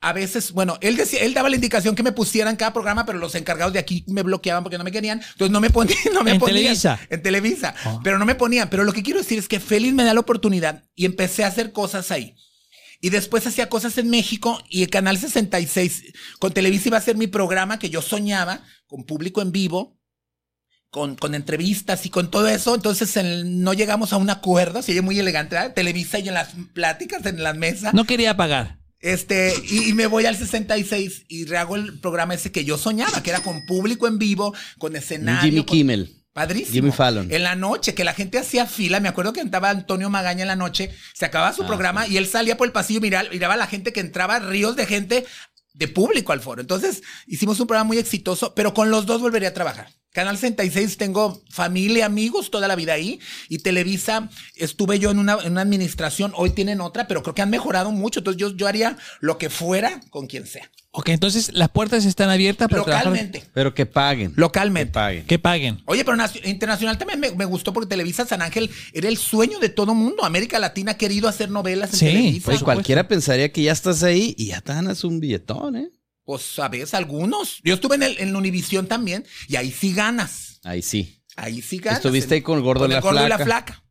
a 0.00 0.12
veces, 0.12 0.52
bueno, 0.52 0.78
él 0.80 0.96
decía, 0.96 1.20
él 1.20 1.34
daba 1.34 1.48
la 1.48 1.56
indicación 1.56 1.96
que 1.96 2.04
me 2.04 2.12
pusieran 2.12 2.54
cada 2.54 2.72
programa, 2.72 3.04
pero 3.04 3.18
los 3.18 3.34
encargados 3.34 3.72
de 3.72 3.80
aquí 3.80 4.04
me 4.06 4.22
bloqueaban 4.22 4.62
porque 4.62 4.78
no 4.78 4.84
me 4.84 4.92
querían. 4.92 5.20
Entonces 5.20 5.50
no 5.50 5.60
me 5.60 5.70
ponían, 5.70 5.98
no 6.14 6.22
me 6.22 6.32
En 6.32 6.38
ponían. 6.38 6.56
Televisa. 6.58 7.00
En 7.10 7.22
Televisa. 7.22 7.74
Oh. 7.84 8.00
Pero 8.04 8.18
no 8.18 8.24
me 8.24 8.36
ponían. 8.36 8.70
Pero 8.70 8.84
lo 8.84 8.92
que 8.92 9.02
quiero 9.02 9.18
decir 9.18 9.38
es 9.38 9.48
que 9.48 9.58
Félix 9.58 9.94
me 9.94 10.04
da 10.04 10.14
la 10.14 10.20
oportunidad 10.20 10.84
y 10.94 11.04
empecé 11.04 11.42
a 11.42 11.48
hacer 11.48 11.72
cosas 11.72 12.12
ahí. 12.12 12.36
Y 13.00 13.10
después 13.10 13.46
hacía 13.46 13.68
cosas 13.68 13.96
en 13.98 14.10
México 14.10 14.62
y 14.68 14.82
el 14.82 14.90
Canal 14.90 15.18
66 15.18 16.12
con 16.40 16.52
Televisa 16.52 16.88
iba 16.88 16.98
a 16.98 17.02
ser 17.02 17.16
mi 17.16 17.28
programa 17.28 17.78
que 17.78 17.90
yo 17.90 18.02
soñaba 18.02 18.64
con 18.86 19.04
público 19.04 19.40
en 19.40 19.52
vivo, 19.52 19.97
con, 20.90 21.16
con 21.16 21.34
entrevistas 21.34 22.06
y 22.06 22.10
con 22.10 22.30
todo 22.30 22.48
eso. 22.48 22.74
Entonces 22.74 23.16
en- 23.16 23.62
no 23.62 23.72
llegamos 23.74 24.12
a 24.12 24.16
un 24.16 24.30
acuerdo, 24.30 24.82
se 24.82 24.92
oye 24.92 25.02
muy 25.02 25.18
elegante, 25.18 25.54
¿verdad? 25.56 25.74
Televisa 25.74 26.18
y 26.18 26.28
en 26.28 26.34
las 26.34 26.48
pláticas, 26.72 27.24
en 27.26 27.42
las 27.42 27.56
mesas. 27.56 27.94
No 27.94 28.04
quería 28.04 28.36
pagar. 28.36 28.78
Este, 29.00 29.54
y, 29.70 29.90
y 29.90 29.92
me 29.92 30.06
voy 30.06 30.26
al 30.26 30.36
66 30.36 31.26
y 31.28 31.54
hago 31.54 31.76
el 31.76 32.00
programa 32.00 32.34
ese 32.34 32.50
que 32.50 32.64
yo 32.64 32.76
soñaba, 32.78 33.22
que 33.22 33.30
era 33.30 33.40
con 33.40 33.64
público 33.66 34.08
en 34.08 34.18
vivo, 34.18 34.54
con 34.78 34.96
escenario. 34.96 35.42
Jimmy 35.42 35.64
con- 35.64 35.66
Kimmel. 35.76 36.14
Padrísimo. 36.32 36.72
Jimmy 36.72 36.90
Fallon. 36.92 37.32
En 37.32 37.42
la 37.42 37.56
noche, 37.56 37.94
que 37.94 38.04
la 38.04 38.14
gente 38.14 38.38
hacía 38.38 38.66
fila. 38.66 39.00
Me 39.00 39.08
acuerdo 39.08 39.32
que 39.32 39.40
entraba 39.40 39.70
Antonio 39.70 40.08
Magaña 40.08 40.42
en 40.42 40.48
la 40.48 40.54
noche, 40.54 40.90
se 41.12 41.24
acababa 41.24 41.52
su 41.52 41.64
Ah, 41.64 41.66
programa 41.66 42.06
y 42.06 42.16
él 42.16 42.28
salía 42.28 42.56
por 42.56 42.68
el 42.68 42.72
pasillo 42.72 42.98
y 42.98 43.02
miraba, 43.02 43.28
miraba 43.30 43.54
a 43.54 43.56
la 43.56 43.66
gente 43.66 43.92
que 43.92 43.98
entraba, 43.98 44.38
ríos 44.38 44.76
de 44.76 44.86
gente 44.86 45.26
de 45.78 45.88
público 45.88 46.32
al 46.32 46.40
foro. 46.40 46.60
Entonces, 46.60 47.02
hicimos 47.26 47.60
un 47.60 47.68
programa 47.68 47.86
muy 47.86 47.98
exitoso, 47.98 48.52
pero 48.54 48.74
con 48.74 48.90
los 48.90 49.06
dos 49.06 49.20
volvería 49.20 49.50
a 49.50 49.54
trabajar. 49.54 49.88
Canal 50.12 50.36
66 50.36 50.96
tengo 50.96 51.40
familia, 51.48 52.06
amigos 52.06 52.50
toda 52.50 52.66
la 52.66 52.74
vida 52.74 52.94
ahí. 52.94 53.20
Y 53.48 53.58
Televisa, 53.58 54.28
estuve 54.56 54.98
yo 54.98 55.12
en 55.12 55.20
una, 55.20 55.34
administración, 55.34 56.32
hoy 56.34 56.50
tienen 56.50 56.80
otra, 56.80 57.06
pero 57.06 57.22
creo 57.22 57.34
que 57.34 57.42
han 57.42 57.50
mejorado 57.50 57.92
mucho. 57.92 58.20
Entonces 58.20 58.40
yo, 58.40 58.50
yo 58.50 58.66
haría 58.66 58.98
lo 59.20 59.38
que 59.38 59.50
fuera 59.50 60.00
con 60.10 60.26
quien 60.26 60.46
sea. 60.46 60.68
Ok, 60.98 61.10
entonces 61.10 61.52
las 61.54 61.68
puertas 61.68 62.04
están 62.04 62.28
abiertas 62.28 62.68
para 62.68 62.82
trabajar. 62.82 63.06
Localmente. 63.06 63.44
Pero 63.54 63.72
que 63.72 63.86
paguen. 63.86 64.32
Localmente. 64.34 64.90
Que 64.90 64.94
paguen. 64.98 65.24
Que 65.26 65.38
paguen. 65.38 65.82
Oye, 65.84 66.04
pero 66.04 66.16
nacio- 66.16 66.40
internacional 66.44 66.98
también 66.98 67.20
me, 67.20 67.30
me 67.30 67.44
gustó 67.44 67.72
porque 67.72 67.88
Televisa 67.88 68.26
San 68.26 68.42
Ángel 68.42 68.68
era 68.92 69.08
el 69.08 69.16
sueño 69.16 69.60
de 69.60 69.68
todo 69.68 69.94
mundo. 69.94 70.24
América 70.24 70.58
Latina 70.58 70.92
ha 70.92 70.96
querido 70.98 71.28
hacer 71.28 71.50
novelas 71.50 71.92
en 71.92 71.98
Sí, 72.00 72.06
Televisa. 72.06 72.44
Pues 72.46 72.62
cualquiera 72.64 73.06
pensaría 73.06 73.52
que 73.52 73.62
ya 73.62 73.70
estás 73.70 74.02
ahí 74.02 74.34
y 74.36 74.46
ya 74.46 74.60
te 74.60 74.72
ganas 74.74 75.04
un 75.04 75.20
billetón, 75.20 75.76
¿eh? 75.76 75.88
Pues, 76.24 76.42
sabes, 76.42 76.92
algunos. 76.94 77.60
Yo 77.62 77.74
estuve 77.74 77.94
en, 77.94 78.02
el, 78.02 78.16
en 78.18 78.32
la 78.32 78.38
Univisión 78.38 78.88
también 78.88 79.24
y 79.46 79.54
ahí 79.54 79.70
sí 79.70 79.94
ganas. 79.94 80.58
Ahí 80.64 80.82
sí. 80.82 81.22
Ahí 81.36 81.62
sí 81.62 81.78
ganas. 81.78 82.00
Estuviste 82.00 82.34
ahí 82.34 82.42
con 82.42 82.58
el 82.58 82.64
gordo 82.64 82.82
y 82.86 82.88
el 82.88 82.94
la 82.94 83.00
gordo 83.00 83.24
y 83.24 83.28
la 83.28 83.36
flaca. 83.38 83.44
flaca. 83.74 83.84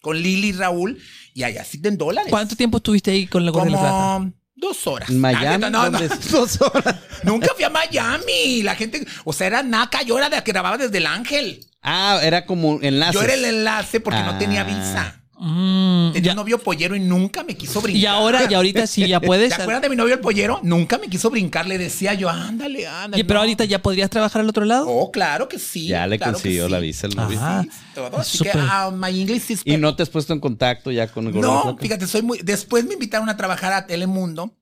Con 0.00 0.18
Lili 0.22 0.50
y 0.50 0.52
Raúl. 0.52 1.02
Y 1.34 1.42
allá 1.42 1.64
sí 1.64 1.78
den 1.78 1.98
dólares. 1.98 2.30
¿Cuánto 2.30 2.54
tiempo 2.54 2.76
estuviste 2.76 3.10
ahí 3.10 3.26
con 3.26 3.44
la 3.44 3.50
gorda 3.50 3.68
y 3.68 3.72
la 3.72 3.78
plata? 3.80 4.32
Dos 4.64 4.86
horas. 4.86 5.10
Miami. 5.10 5.46
Ah, 5.46 5.70
no, 5.70 5.90
no. 5.90 5.98
Dos 6.30 6.60
horas. 6.60 6.94
Nunca 7.22 7.48
fui 7.54 7.64
a 7.64 7.70
Miami. 7.70 8.62
La 8.62 8.74
gente, 8.74 9.06
o 9.24 9.32
sea, 9.32 9.46
era 9.48 9.62
Naca. 9.62 10.02
Yo 10.02 10.16
era 10.18 10.28
de 10.30 10.36
la 10.36 10.44
que 10.44 10.52
grababa 10.52 10.78
desde 10.78 10.98
el 10.98 11.06
Ángel. 11.06 11.60
Ah, 11.82 12.18
era 12.22 12.46
como 12.46 12.78
enlace. 12.80 13.12
Yo 13.14 13.22
era 13.22 13.34
el 13.34 13.44
enlace 13.44 14.00
porque 14.00 14.20
no 14.20 14.38
tenía 14.38 14.62
Ah. 14.62 14.64
visa. 14.64 15.20
Mm, 15.36 16.12
Tenía 16.12 16.26
ya- 16.26 16.32
un 16.32 16.36
novio 16.36 16.58
pollero 16.58 16.94
y 16.94 17.00
nunca 17.00 17.42
me 17.42 17.56
quiso 17.56 17.80
brincar. 17.80 18.00
y 18.00 18.06
ahora, 18.06 18.46
y 18.50 18.54
ahorita 18.54 18.86
sí 18.86 19.06
ya 19.08 19.20
puedes. 19.20 19.48
¿Te 19.56 19.62
acuerdas 19.62 19.82
de 19.82 19.88
mi 19.88 19.96
novio 19.96 20.14
el 20.14 20.20
pollero? 20.20 20.60
Nunca 20.62 20.98
me 20.98 21.08
quiso 21.08 21.30
brincar. 21.30 21.66
Le 21.66 21.76
decía 21.76 22.14
yo, 22.14 22.30
ándale, 22.30 22.86
ándale. 22.86 23.14
Oye, 23.16 23.24
pero 23.24 23.38
no. 23.38 23.40
ahorita 23.40 23.64
ya 23.64 23.82
podrías 23.82 24.10
trabajar 24.10 24.42
al 24.42 24.48
otro 24.48 24.64
lado. 24.64 24.86
Oh, 24.88 25.10
claro 25.10 25.48
que 25.48 25.58
sí. 25.58 25.88
Ya 25.88 26.06
le 26.06 26.18
claro 26.18 26.34
consiguió 26.34 26.66
sí. 26.66 26.72
la 26.72 26.78
visa 26.78 27.06
el 27.06 27.16
novio. 27.16 27.38
Ajá. 27.38 27.64
Todo. 27.94 28.16
Así 28.18 28.38
Súper. 28.38 28.52
que, 28.52 28.58
ah, 28.60 28.90
my 28.92 29.20
English 29.20 29.50
is 29.50 29.62
Y 29.64 29.76
no 29.76 29.96
te 29.96 30.02
has 30.04 30.08
puesto 30.10 30.32
en 30.32 30.40
contacto 30.40 30.90
ya 30.92 31.08
con 31.08 31.26
el 31.26 31.34
y 31.36 31.40
No, 31.40 31.76
fíjate, 31.80 32.06
soy 32.06 32.22
muy. 32.22 32.38
Después 32.42 32.84
me 32.84 32.94
invitaron 32.94 33.28
a 33.28 33.36
trabajar 33.36 33.72
a 33.72 33.86
Telemundo. 33.86 34.56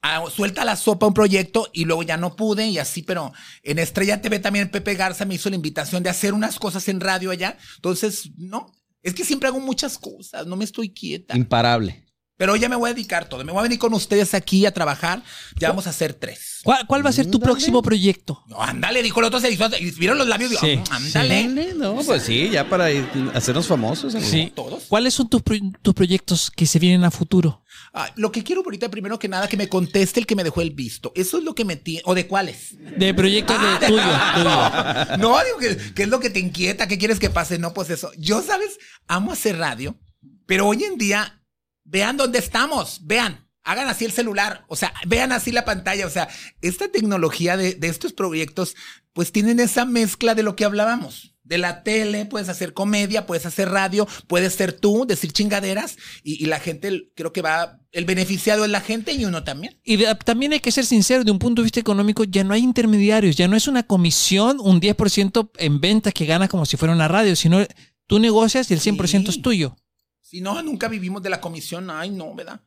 A, 0.00 0.22
suelta 0.30 0.64
la 0.64 0.76
sopa 0.76 1.06
un 1.06 1.14
proyecto 1.14 1.68
y 1.72 1.84
luego 1.84 2.02
ya 2.02 2.16
no 2.16 2.34
pude 2.36 2.66
y 2.66 2.78
así, 2.78 3.02
pero 3.02 3.32
en 3.62 3.78
Estrella 3.78 4.20
TV 4.20 4.38
también 4.38 4.70
Pepe 4.70 4.94
Garza 4.94 5.24
me 5.24 5.34
hizo 5.34 5.48
la 5.48 5.56
invitación 5.56 6.02
de 6.02 6.10
hacer 6.10 6.34
unas 6.34 6.58
cosas 6.58 6.88
en 6.88 7.00
radio 7.00 7.30
allá. 7.30 7.56
Entonces, 7.76 8.30
no, 8.36 8.72
es 9.02 9.14
que 9.14 9.24
siempre 9.24 9.48
hago 9.48 9.60
muchas 9.60 9.98
cosas, 9.98 10.46
no 10.46 10.56
me 10.56 10.64
estoy 10.64 10.90
quieta. 10.90 11.36
Imparable. 11.36 12.06
Pero 12.38 12.56
ya 12.56 12.68
me 12.68 12.74
voy 12.74 12.90
a 12.90 12.94
dedicar 12.94 13.28
todo. 13.28 13.44
Me 13.44 13.52
voy 13.52 13.60
a 13.60 13.62
venir 13.64 13.78
con 13.78 13.92
ustedes 13.94 14.34
aquí 14.34 14.66
a 14.66 14.72
trabajar. 14.72 15.22
Ya 15.60 15.68
vamos 15.68 15.86
a 15.86 15.90
hacer 15.90 16.12
tres. 16.14 16.58
¿Cuál, 16.64 16.84
cuál 16.88 17.04
va 17.06 17.10
a 17.10 17.12
ser 17.12 17.26
tu 17.26 17.36
Ándale. 17.36 17.52
próximo 17.52 17.82
proyecto? 17.82 18.42
No, 18.48 18.60
ándale, 18.60 19.00
dijo 19.02 19.20
el 19.20 19.26
otro, 19.26 19.38
se 19.38 19.50
hizo, 19.52 19.68
vieron 19.96 20.18
los 20.18 20.26
labios, 20.26 20.50
digo, 20.50 20.60
Sí. 20.60 20.76
"Mm, 20.78 20.92
ándale. 20.92 21.42
Dale, 21.48 21.74
No, 21.74 21.94
pues 22.02 22.22
sí, 22.24 22.48
ya 22.50 22.68
para 22.68 22.90
ir- 22.90 23.06
hacernos 23.34 23.66
famosos. 23.68 24.14
amigo. 24.16 24.28
Sí. 24.30 24.52
Todos. 24.56 24.84
¿Cuáles 24.88 25.14
son 25.14 25.28
tus, 25.28 25.42
pro- 25.42 25.56
tus 25.82 25.94
proyectos 25.94 26.50
que 26.50 26.66
se 26.66 26.80
vienen 26.80 27.04
a 27.04 27.12
futuro? 27.12 27.62
Ah, 27.94 28.10
lo 28.16 28.32
que 28.32 28.42
quiero 28.42 28.62
ahorita, 28.64 28.90
primero 28.90 29.18
que 29.18 29.28
nada, 29.28 29.48
que 29.48 29.56
me 29.58 29.68
conteste 29.68 30.18
el 30.18 30.26
que 30.26 30.34
me 30.34 30.44
dejó 30.44 30.62
el 30.62 30.70
visto. 30.70 31.12
Eso 31.14 31.36
es 31.38 31.44
lo 31.44 31.54
que 31.54 31.64
me 31.66 31.76
tiene. 31.76 32.02
¿O 32.06 32.14
de 32.14 32.26
cuáles? 32.26 32.74
De 32.98 33.12
proyectos 33.12 33.56
Ah, 33.58 33.78
de 33.78 33.86
de- 33.86 33.92
tuyo, 33.92 34.02
tuyo. 34.34 35.16
No, 35.18 35.38
digo, 35.44 35.58
que 35.58 35.92
¿qué 35.94 36.02
es 36.04 36.08
lo 36.08 36.18
que 36.18 36.30
te 36.30 36.38
inquieta? 36.40 36.88
¿Qué 36.88 36.96
quieres 36.96 37.18
que 37.18 37.28
pase? 37.28 37.58
No, 37.58 37.74
pues 37.74 37.90
eso. 37.90 38.10
Yo, 38.16 38.40
¿sabes? 38.42 38.78
Amo 39.08 39.32
hacer 39.32 39.58
radio, 39.58 39.98
pero 40.46 40.66
hoy 40.66 40.84
en 40.84 40.96
día, 40.96 41.42
vean 41.84 42.16
dónde 42.16 42.38
estamos, 42.38 43.00
vean. 43.04 43.46
Hagan 43.64 43.88
así 43.88 44.04
el 44.04 44.12
celular, 44.12 44.64
o 44.68 44.74
sea, 44.74 44.92
vean 45.06 45.30
así 45.30 45.52
la 45.52 45.64
pantalla, 45.64 46.04
o 46.06 46.10
sea, 46.10 46.28
esta 46.62 46.88
tecnología 46.88 47.56
de, 47.56 47.74
de 47.74 47.86
estos 47.88 48.12
proyectos, 48.12 48.74
pues 49.12 49.30
tienen 49.30 49.60
esa 49.60 49.84
mezcla 49.84 50.34
de 50.34 50.42
lo 50.42 50.56
que 50.56 50.64
hablábamos. 50.64 51.31
De 51.44 51.58
la 51.58 51.82
tele, 51.82 52.24
puedes 52.26 52.48
hacer 52.48 52.72
comedia, 52.72 53.26
puedes 53.26 53.46
hacer 53.46 53.68
radio, 53.68 54.06
puedes 54.28 54.54
ser 54.54 54.72
tú, 54.72 55.04
decir 55.06 55.32
chingaderas, 55.32 55.96
y, 56.22 56.42
y 56.42 56.46
la 56.46 56.60
gente, 56.60 57.10
creo 57.16 57.32
que 57.32 57.42
va, 57.42 57.80
el 57.90 58.04
beneficiado 58.04 58.64
es 58.64 58.70
la 58.70 58.80
gente 58.80 59.12
y 59.12 59.24
uno 59.24 59.42
también. 59.42 59.78
Y 59.82 59.96
de- 59.96 60.14
también 60.24 60.52
hay 60.52 60.60
que 60.60 60.70
ser 60.70 60.86
sincero, 60.86 61.24
de 61.24 61.32
un 61.32 61.40
punto 61.40 61.60
de 61.62 61.64
vista 61.64 61.80
económico, 61.80 62.22
ya 62.24 62.44
no 62.44 62.54
hay 62.54 62.62
intermediarios, 62.62 63.36
ya 63.36 63.48
no 63.48 63.56
es 63.56 63.66
una 63.66 63.82
comisión, 63.82 64.58
un 64.60 64.80
10% 64.80 65.50
en 65.58 65.80
ventas 65.80 66.14
que 66.14 66.26
ganas 66.26 66.48
como 66.48 66.64
si 66.64 66.76
fuera 66.76 66.94
una 66.94 67.08
radio, 67.08 67.34
sino 67.34 67.58
tú 68.06 68.18
negocias 68.20 68.70
y 68.70 68.74
el 68.74 68.80
100% 68.80 69.30
Sí. 69.32 69.38
es 69.38 69.42
tuyo. 69.42 69.76
Si 70.20 70.40
no, 70.40 70.62
nunca 70.62 70.88
vivimos 70.88 71.22
de 71.22 71.28
la 71.30 71.40
comisión. 71.40 71.90
Ay, 71.90 72.10
no, 72.10 72.34
¿verdad? 72.34 72.60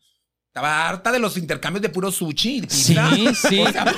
Estaba 0.56 0.88
harta 0.88 1.12
de 1.12 1.20
los 1.20 1.36
intercambios 1.36 1.82
de 1.82 1.90
puro 1.90 2.10
sushi. 2.14 2.60
y 2.60 2.70
Sí, 2.70 2.96
pizza. 2.96 3.50
sí. 3.50 3.60
O 3.60 3.70
sea, 3.74 3.94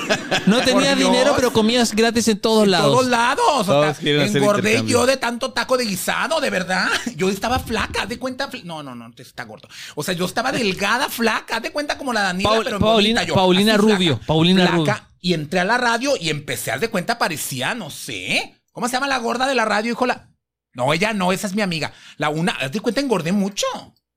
No 0.47 0.59
Dios. 0.61 0.97
dinero, 0.97 1.33
pero 1.35 1.53
comías 1.53 1.93
gratis 1.93 2.27
en 2.29 2.39
todos 2.39 2.63
en 2.63 2.71
lados. 2.71 2.91
todos 2.93 3.05
lados. 3.05 3.69
O 3.69 3.93
sea, 3.93 3.95
engordé 4.01 4.83
yo 4.83 5.05
de 5.05 5.17
tanto 5.17 5.53
taco 5.53 5.77
de 5.77 5.85
guisado, 5.85 6.41
de 6.41 6.49
verdad. 6.49 6.87
Yo 7.15 7.29
estaba 7.29 7.59
flaca, 7.59 8.01
haz 8.01 8.09
de 8.09 8.17
cuenta. 8.17 8.49
No, 8.63 8.81
no, 8.81 8.95
no, 8.95 9.11
te 9.13 9.21
está 9.21 9.43
gordo. 9.43 9.67
O 9.93 10.01
sea, 10.01 10.15
yo 10.15 10.25
estaba 10.25 10.51
delgada, 10.51 11.09
flaca, 11.09 11.57
haz 11.57 11.61
de 11.61 11.69
cuenta 11.71 11.95
como 11.95 12.11
la 12.11 12.21
Daniela, 12.23 12.49
Paul- 12.49 12.63
pero 12.65 12.79
Paulina- 12.79 13.21
bonita 13.21 13.23
yo. 13.23 13.35
Paulina 13.35 13.73
Así, 13.73 13.81
Rubio, 13.81 14.15
flaca, 14.15 14.25
Paulina 14.25 14.61
flaca, 14.67 14.77
Rubio. 14.77 14.95
Y 15.21 15.33
entré 15.35 15.59
a 15.59 15.63
la 15.63 15.77
radio 15.77 16.13
y 16.19 16.31
empecé 16.31 16.71
a 16.71 16.73
haz 16.73 16.81
de 16.81 16.89
cuenta, 16.89 17.19
parecía, 17.19 17.75
no 17.75 17.91
sé. 17.91 18.55
¿Cómo 18.71 18.87
se 18.87 18.93
llama 18.93 19.05
la 19.07 19.19
gorda 19.19 19.45
de 19.45 19.53
la 19.53 19.65
radio, 19.65 19.91
hijo? 19.91 20.07
La... 20.07 20.31
No, 20.73 20.91
ella 20.91 21.13
no, 21.13 21.31
esa 21.31 21.45
es 21.45 21.53
mi 21.53 21.61
amiga. 21.61 21.93
La 22.17 22.29
una, 22.29 22.53
haz 22.53 22.71
de 22.71 22.79
cuenta, 22.79 22.99
engordé 22.99 23.31
mucho. 23.31 23.67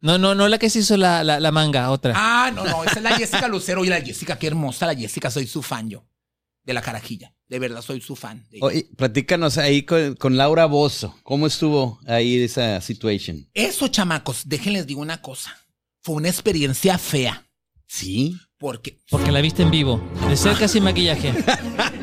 No, 0.00 0.18
no, 0.18 0.34
no 0.34 0.48
la 0.48 0.58
que 0.58 0.70
se 0.70 0.78
hizo 0.80 0.96
la, 0.96 1.22
la, 1.24 1.40
la 1.40 1.50
manga, 1.52 1.90
otra. 1.90 2.14
Ah, 2.16 2.50
no, 2.54 2.64
no, 2.64 2.84
esa 2.84 2.96
es 2.96 3.02
la 3.02 3.16
Jessica 3.16 3.48
Lucero. 3.48 3.82
Oye, 3.82 3.90
la 3.90 4.00
Jessica, 4.00 4.38
qué 4.38 4.46
hermosa 4.46 4.86
la 4.86 4.94
Jessica, 4.94 5.30
soy 5.30 5.46
su 5.46 5.62
fan 5.62 5.90
yo. 5.90 6.06
De 6.62 6.72
la 6.74 6.82
carajilla. 6.82 7.34
De 7.48 7.58
verdad, 7.58 7.82
soy 7.82 8.00
su 8.00 8.16
fan. 8.16 8.46
de 8.50 8.58
ella. 8.58 8.66
Oye, 8.66 8.88
platícanos 8.96 9.58
ahí 9.58 9.82
con, 9.82 10.14
con 10.14 10.36
Laura 10.36 10.66
Bozo. 10.66 11.16
¿Cómo 11.22 11.46
estuvo 11.46 11.98
ahí 12.06 12.40
esa 12.42 12.80
situación? 12.80 13.48
Eso, 13.54 13.88
chamacos, 13.88 14.42
déjenles 14.48 14.86
digo 14.86 15.00
una 15.00 15.20
cosa. 15.20 15.56
Fue 16.02 16.14
una 16.14 16.28
experiencia 16.28 16.96
fea. 16.96 17.46
Sí. 17.86 18.36
Porque, 18.56 19.00
Porque 19.10 19.32
la 19.32 19.40
viste 19.40 19.62
en 19.62 19.70
vivo, 19.70 20.00
de 20.28 20.36
cerca 20.36 20.68
sin 20.68 20.84
maquillaje. 20.84 21.32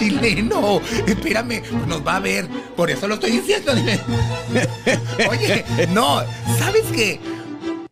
chileno, 0.00 0.80
espérame, 1.06 1.62
nos 1.86 2.06
va 2.06 2.16
a 2.16 2.20
ver. 2.20 2.48
Por 2.76 2.90
eso 2.90 3.06
lo 3.06 3.14
estoy 3.14 3.32
diciendo. 3.32 3.72
Oye, 5.30 5.64
no, 5.90 6.22
¿sabes 6.58 6.84
qué? 6.94 7.20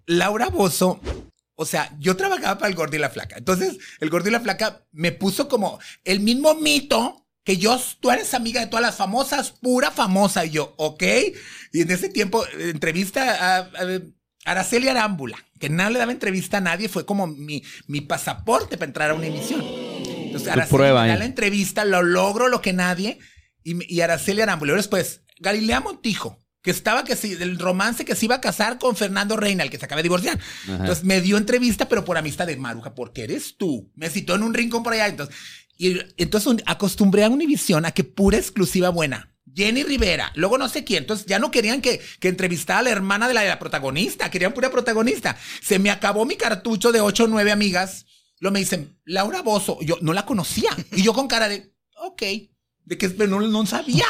Laura 0.07 0.49
Bozo, 0.49 1.01
o 1.55 1.67
sea, 1.67 1.95
yo 1.99 2.17
trabajaba 2.17 2.59
para 2.59 2.71
el 2.71 2.75
Gordo 2.75 2.97
y 2.97 2.99
la 2.99 3.11
Flaca. 3.11 3.37
Entonces, 3.37 3.77
el 4.01 4.09
Gordo 4.09 4.29
y 4.29 4.33
la 4.33 4.41
Flaca 4.41 4.87
me 4.93 5.13
puso 5.13 5.49
como 5.49 5.79
el 6.05 6.21
mismo 6.21 6.55
mito 6.55 7.27
que 7.45 7.59
yo, 7.59 7.79
tú 8.01 8.11
eres 8.11 8.35
amiga 8.35 8.61
de 8.61 8.67
todas 8.67 8.85
las 8.85 8.97
famosas, 8.97 9.53
pura 9.53 9.91
famosa. 9.91 10.47
Y 10.47 10.51
yo, 10.51 10.75
ok. 10.77 11.03
Y 11.73 11.83
en 11.83 11.91
ese 11.91 12.09
tiempo, 12.09 12.45
entrevista 12.59 13.59
a, 13.59 13.59
a 13.59 14.01
Araceli 14.45 14.89
Arámbula, 14.89 15.37
que 15.59 15.69
no 15.69 15.89
le 15.91 15.99
daba 15.99 16.13
entrevista 16.13 16.59
a 16.59 16.63
nadie, 16.63 16.89
fue 16.89 17.05
como 17.05 17.27
mi, 17.27 17.63
mi 17.87 18.01
pasaporte 18.01 18.79
para 18.79 18.89
entrar 18.89 19.11
a 19.11 19.15
una 19.15 19.27
emisión. 19.27 19.63
Entonces, 20.39 20.53
Araceli 20.53 20.77
prueba 20.77 21.03
me 21.03 21.09
da 21.09 21.15
ahí. 21.15 21.19
la 21.21 21.25
entrevista, 21.27 21.85
lo 21.85 22.03
logro 22.03 22.49
lo 22.49 22.61
que 22.63 22.73
nadie. 22.73 23.19
Y, 23.65 24.01
Araceli 24.01 24.41
Arámbula. 24.41 24.75
Después, 24.75 25.23
Galilea 25.41 25.81
Montijo, 25.81 26.39
que 26.63 26.71
estaba 26.71 27.05
que 27.05 27.17
sí, 27.17 27.35
del 27.35 27.59
romance 27.59 28.05
que 28.05 28.15
se 28.15 28.25
iba 28.25 28.37
a 28.37 28.41
casar 28.41 28.79
con 28.79 28.97
Fernando 28.97 29.37
Reina, 29.37 29.63
el 29.63 29.71
que 29.71 29.79
se 29.79 29.85
acaba 29.85 29.99
de 29.99 30.05
divorciar. 30.05 30.39
Ajá. 30.65 30.77
Entonces 30.77 31.05
me 31.05 31.21
dio 31.21 31.37
entrevista, 31.37 31.89
pero 31.89 32.05
por 32.05 32.17
amistad 32.19 32.47
de 32.47 32.57
Maruja, 32.57 32.95
porque 32.95 33.25
eres 33.25 33.57
tú. 33.57 33.91
Me 33.95 34.09
citó 34.11 34.35
en 34.35 34.43
un 34.43 34.55
rincón 34.55 34.83
por 34.83 34.93
allá. 34.95 35.07
Entonces, 35.09 35.35
y 35.77 35.99
entonces 36.17 36.47
un- 36.47 36.63
acostumbré 36.67 37.25
a 37.25 37.29
Univisión 37.29 37.85
a 37.85 37.93
que 37.93 38.05
pura 38.05 38.39
exclusiva 38.39 38.89
buena. 38.89 39.35
Jenny 39.55 39.83
Rivera, 39.83 40.31
luego 40.35 40.57
no 40.57 40.69
sé 40.69 40.85
quién. 40.85 41.03
Entonces 41.03 41.27
ya 41.27 41.39
no 41.39 41.51
querían 41.51 41.81
que, 41.81 42.01
que 42.21 42.29
entrevistara 42.29 42.79
a 42.81 42.83
la 42.83 42.91
hermana 42.91 43.29
de 43.29 43.35
la, 43.35 43.41
de 43.43 43.49
la 43.49 43.59
protagonista, 43.59 44.31
querían 44.31 44.53
pura 44.55 44.71
protagonista. 44.71 45.37
Se 45.63 45.79
me 45.79 45.91
acabó 45.91 46.25
mi 46.27 46.37
cartucho 46.37 46.93
de 46.93 47.01
ocho 47.01 47.25
o 47.25 47.29
nueve 47.29 47.51
amigas. 47.53 48.07
Lo 48.41 48.51
me 48.51 48.61
dicen, 48.61 48.99
Laura 49.05 49.43
Bozo. 49.43 49.79
Yo 49.81 49.99
no 50.01 50.13
la 50.13 50.27
conocía. 50.27 50.71
Y 50.93 51.03
yo 51.03 51.13
con 51.13 51.29
cara 51.29 51.49
de, 51.49 51.75
ok, 51.97 52.23
de 52.85 52.99
que 52.99 53.09
no, 53.09 53.41
no 53.41 53.67
sabía. 53.67 54.07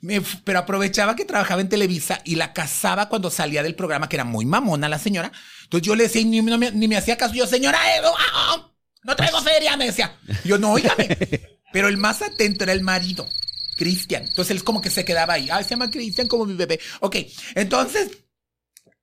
Me 0.00 0.20
pero 0.44 0.60
aprovechaba 0.60 1.16
que 1.16 1.24
trabajaba 1.24 1.60
en 1.60 1.68
Televisa 1.68 2.20
y 2.24 2.36
la 2.36 2.52
casaba 2.52 3.08
cuando 3.08 3.30
salía 3.30 3.62
del 3.62 3.74
programa, 3.74 4.08
que 4.08 4.16
era 4.16 4.24
muy 4.24 4.46
mamona 4.46 4.88
la 4.88 4.98
señora. 4.98 5.32
Entonces 5.64 5.86
yo 5.86 5.96
le 5.96 6.04
decía, 6.04 6.24
ni, 6.24 6.40
no 6.40 6.56
me, 6.56 6.70
ni 6.70 6.86
me 6.86 6.96
hacía 6.96 7.16
caso. 7.16 7.34
Yo, 7.34 7.46
señora, 7.46 7.78
eh, 7.96 8.00
ah, 8.04 8.14
ah, 8.32 8.72
no 9.02 9.16
traigo 9.16 9.40
feria, 9.42 9.76
me 9.76 9.86
decía. 9.86 10.16
Yo, 10.44 10.58
no, 10.58 10.72
óigame. 10.72 11.16
Pero 11.72 11.88
el 11.88 11.96
más 11.96 12.22
atento 12.22 12.64
era 12.64 12.72
el 12.72 12.82
marido, 12.82 13.28
Cristian. 13.76 14.24
Entonces 14.24 14.56
él 14.56 14.64
como 14.64 14.80
que 14.80 14.90
se 14.90 15.04
quedaba 15.04 15.34
ahí. 15.34 15.48
Ay, 15.50 15.64
se 15.64 15.70
llama 15.70 15.90
Cristian 15.90 16.28
como 16.28 16.46
mi 16.46 16.54
bebé. 16.54 16.80
Ok, 17.00 17.16
entonces 17.54 18.10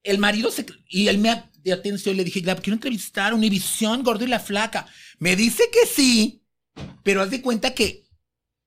el 0.03 0.17
marido 0.17 0.51
se... 0.51 0.65
Y 0.89 1.07
él 1.07 1.17
me... 1.17 1.43
de 1.65 1.73
atención. 1.73 2.15
Le 2.15 2.23
dije, 2.23 2.41
la 2.41 2.55
quiero 2.55 2.75
entrevistar 2.75 3.33
Univisión, 3.33 4.03
gordo 4.03 4.23
y 4.23 4.27
la 4.27 4.39
flaca. 4.39 4.85
Me 5.19 5.35
dice 5.35 5.63
que 5.73 5.85
sí, 5.85 6.43
pero 7.03 7.21
haz 7.21 7.31
de 7.31 7.41
cuenta 7.41 7.73
que 7.73 8.05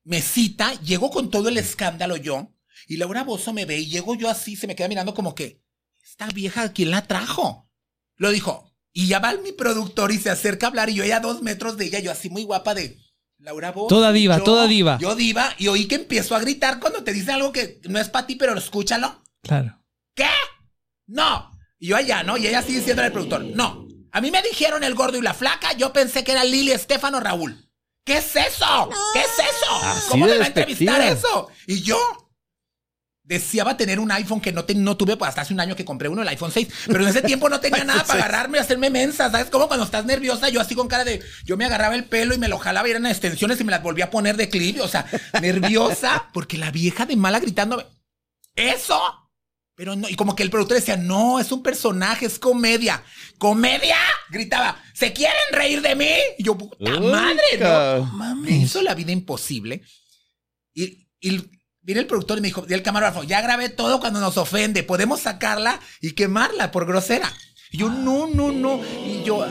me 0.04 0.20
cita, 0.20 0.74
llego 0.80 1.11
con 1.11 1.30
todo 1.30 1.48
el 1.48 1.56
escándalo 1.58 2.16
yo, 2.16 2.52
y 2.87 2.96
Laura 2.96 3.24
Bozo 3.24 3.52
me 3.52 3.64
ve 3.64 3.78
y 3.78 3.87
llego 3.87 4.14
yo 4.14 4.28
así, 4.28 4.56
se 4.56 4.66
me 4.66 4.74
queda 4.74 4.88
mirando 4.88 5.14
como 5.14 5.34
que, 5.34 5.62
esta 6.02 6.26
vieja, 6.28 6.72
¿quién 6.72 6.90
la 6.90 7.06
trajo? 7.06 7.70
Lo 8.16 8.30
dijo, 8.30 8.74
y 8.92 9.06
ya 9.06 9.18
va 9.20 9.34
mi 9.34 9.52
productor 9.52 10.11
y 10.11 10.18
se 10.18 10.30
acerca 10.30 10.66
a 10.66 10.70
hablar 10.70 10.88
y 10.90 10.94
yo 10.94 11.04
ya 11.04 11.18
a 11.18 11.20
dos 11.20 11.42
metros 11.42 11.76
de 11.76 11.87
ella, 11.87 12.00
yo 12.00 12.11
así 12.11 12.30
muy 12.30 12.42
guapa 12.44 12.74
de 12.74 12.98
Laura 13.38 13.70
Bozo. 13.70 13.88
Toda 13.88 14.12
diva, 14.12 14.38
yo- 14.38 14.44
toda 14.44 14.66
diva. 14.66 14.98
Yo 15.00 15.14
diva, 15.14 15.54
y 15.58 15.68
oí 15.68 15.87
que 15.87 15.96
empiezo 15.96 16.34
a 16.34 16.40
gritar 16.40 16.80
cuando 16.80 17.04
te 17.04 17.12
dicen 17.12 17.34
algo 17.34 17.52
que 17.52 17.80
no 17.88 17.98
es 18.00 18.08
para 18.08 18.26
ti, 18.26 18.34
pero 18.37 18.56
escúchalo. 18.58 19.22
Claro. 19.42 19.78
¿Qué? 20.14 20.26
No. 21.06 21.47
Y 21.79 21.88
yo 21.88 21.97
allá, 21.97 22.23
¿no? 22.23 22.37
Y 22.37 22.47
ella 22.47 22.62
sigue 22.62 22.79
diciendo 22.79 23.03
al 23.03 23.12
productor, 23.12 23.43
no. 23.45 23.87
A 24.12 24.21
mí 24.21 24.31
me 24.31 24.43
dijeron 24.43 24.83
el 24.83 24.95
gordo 24.95 25.19
y 25.19 25.23
la 25.23 25.35
flaca, 25.35 25.73
yo 25.75 25.93
pensé 25.93 26.25
que 26.25 26.33
era 26.33 26.45
Lili, 26.45 26.73
Estefano, 26.73 27.21
Raúl. 27.21 27.64
¿Qué 28.05 28.19
es 28.19 28.35
eso? 28.37 28.88
¿Qué 29.12 29.21
es 29.21 29.27
eso? 29.27 29.77
Así 29.85 30.09
¿Cómo 30.09 30.25
me 30.27 30.38
va 30.38 30.45
a 30.45 30.47
entrevistar 30.49 31.01
eso? 31.03 31.49
Y 31.67 31.83
yo 31.83 31.99
deseaba 33.23 33.77
tener 33.77 34.01
un 34.01 34.11
iPhone 34.11 34.41
que 34.41 34.53
no, 34.53 34.64
te- 34.64 34.75
no 34.75 34.97
tuve 34.97 35.19
pues, 35.19 35.29
hasta 35.29 35.43
hace 35.43 35.53
un 35.53 35.61
año 35.61 35.77
que 35.77 35.85
compré 35.85 36.09
uno, 36.09 36.23
el 36.23 36.29
iPhone 36.29 36.51
6, 36.51 36.69
pero 36.87 37.03
en 37.03 37.09
ese 37.11 37.21
tiempo 37.21 37.51
no 37.51 37.61
tenía 37.61 37.85
nada 37.85 38.03
para 38.05 38.21
agarrarme 38.25 38.57
y 38.57 38.61
hacerme 38.62 38.88
mensa, 38.88 39.31
¿sabes? 39.31 39.51
Como 39.51 39.69
cuando 39.69 39.85
estás 39.85 40.07
nerviosa, 40.07 40.49
yo 40.49 40.62
así 40.62 40.75
con 40.75 40.88
cara 40.88 41.05
de, 41.05 41.21
yo 41.45 41.59
me 41.59 41.67
agarraba 41.67 41.95
el 41.95 42.07
pelo 42.07 42.35
y 42.35 42.38
me 42.38 42.49
lo 42.49 42.59
jalaba 42.59 42.88
y 42.88 42.93
eran 42.93 43.05
extensiones 43.05 43.61
y 43.61 43.64
me 43.64 43.71
las 43.73 43.83
volvía 43.83 44.07
a 44.07 44.11
poner 44.11 44.38
de 44.38 44.49
clip, 44.49 44.81
o 44.81 44.88
sea, 44.88 45.05
nerviosa, 45.43 46.31
porque 46.33 46.57
la 46.57 46.71
vieja 46.71 47.05
de 47.05 47.17
mala 47.17 47.38
gritándome, 47.41 47.85
¿eso? 48.55 48.99
Pero 49.79 49.95
no, 49.95 50.09
y 50.09 50.17
como 50.17 50.35
que 50.35 50.43
el 50.43 50.51
productor 50.51 50.77
decía, 50.77 50.97
no, 50.97 51.38
es 51.38 51.53
un 51.53 51.62
personaje, 51.62 52.27
es 52.27 52.38
comedia. 52.41 53.05
¿Comedia? 53.38 53.97
Gritaba, 54.29 54.77
¿se 54.93 55.12
quieren 55.12 55.37
reír 55.53 55.81
de 55.81 55.95
mí? 55.95 56.11
Y 56.37 56.43
yo, 56.43 56.59
puta 56.59 56.77
madre, 57.01 57.41
¿no? 57.61 58.05
Me 58.35 58.51
hizo 58.64 58.83
la 58.83 58.95
vida 58.97 59.12
imposible. 59.12 59.83
Y, 60.75 61.07
y 61.21 61.45
viene 61.81 62.01
el 62.01 62.09
productor 62.09 62.38
y 62.38 62.41
me 62.41 62.49
dijo, 62.49 62.67
y 62.69 62.73
el 62.75 62.83
camarógrafo, 62.83 63.23
ya 63.23 63.41
grabé 63.41 63.69
todo 63.69 64.01
cuando 64.01 64.19
nos 64.19 64.37
ofende, 64.37 64.83
podemos 64.83 65.21
sacarla 65.21 65.79
y 66.01 66.11
quemarla 66.12 66.73
por 66.73 66.85
grosera. 66.85 67.33
Y 67.71 67.79
yo, 67.79 67.88
no, 67.88 68.27
no, 68.27 68.51
no. 68.51 68.81
Y 69.07 69.23
yo, 69.25 69.47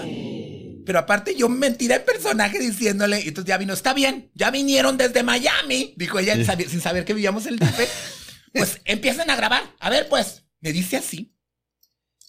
pero 0.85 0.99
aparte 0.99 1.35
yo 1.35 1.47
mentira 1.47 1.95
en 1.95 2.03
personaje 2.05 2.59
diciéndole, 2.59 3.21
y 3.21 3.29
entonces 3.29 3.47
ya 3.47 3.57
vino, 3.57 3.73
está 3.73 3.93
bien, 3.93 4.29
ya 4.35 4.51
vinieron 4.51 4.97
desde 4.97 5.23
Miami, 5.23 5.93
dijo 5.95 6.19
ella 6.19 6.35
sabi- 6.45 6.65
sin 6.65 6.81
saber 6.81 7.05
que 7.05 7.13
vivíamos 7.13 7.45
el 7.45 7.59
DF. 7.59 7.79
Pues 8.57 8.81
empiezan 8.85 9.29
a 9.29 9.35
grabar. 9.35 9.63
A 9.79 9.89
ver, 9.89 10.07
pues, 10.09 10.43
me 10.59 10.71
dice 10.73 10.97
así. 10.97 11.33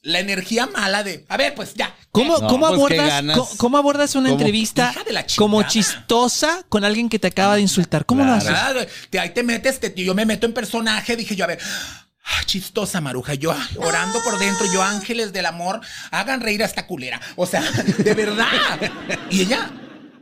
La 0.02 0.20
energía 0.20 0.66
mala 0.66 1.02
de, 1.02 1.24
a 1.28 1.36
ver, 1.36 1.54
pues 1.56 1.74
ya. 1.74 1.94
¿Cómo, 2.12 2.38
No, 2.38 2.46
cómo 2.48 2.68
pues, 2.68 2.80
¿qué 2.88 3.00
abordas, 3.00 3.36
co- 3.36 3.50
cómo 3.56 3.78
abordas 3.78 4.14
una 4.14 4.28
¿Cómo? 4.28 4.38
entrevista 4.40 4.94
como 5.36 5.62
chistosa 5.64 6.64
con 6.68 6.84
alguien 6.84 7.08
que 7.08 7.18
te 7.18 7.26
acaba 7.26 7.56
de 7.56 7.62
insultar? 7.62 8.06
¿Cómo 8.06 8.24
lo 8.24 8.32
haces? 8.32 8.50
Te- 9.10 9.18
ahí 9.18 9.30
te 9.30 9.42
metes, 9.42 9.80
te- 9.80 9.92
yo 9.94 10.14
me 10.14 10.24
meto 10.24 10.46
en 10.46 10.54
personaje, 10.54 11.16
dije 11.16 11.34
yo, 11.34 11.44
a 11.44 11.48
ver, 11.48 11.58
ah, 12.24 12.44
chistosa 12.46 13.00
maruja, 13.00 13.34
yo 13.34 13.52
orando 13.78 14.22
por 14.22 14.38
dentro, 14.38 14.72
yo 14.72 14.82
ángeles 14.82 15.32
del 15.32 15.46
amor, 15.46 15.80
hagan 16.12 16.40
reír 16.42 16.62
a 16.62 16.66
esta 16.66 16.86
culera. 16.86 17.20
O 17.34 17.44
sea, 17.46 17.60
de 17.98 18.14
verdad. 18.14 18.46
Y 19.30 19.42
ella, 19.42 19.68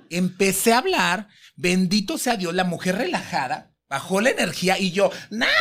empecé 0.08 0.72
a 0.72 0.78
hablar, 0.78 1.28
bendito 1.54 2.16
sea 2.16 2.36
Dios, 2.36 2.54
la 2.54 2.64
mujer 2.64 2.96
relajada, 2.96 3.72
bajó 3.90 4.22
la 4.22 4.30
energía 4.30 4.78
y 4.78 4.90
yo, 4.90 5.10
na, 5.30 5.46
na, 5.46 5.52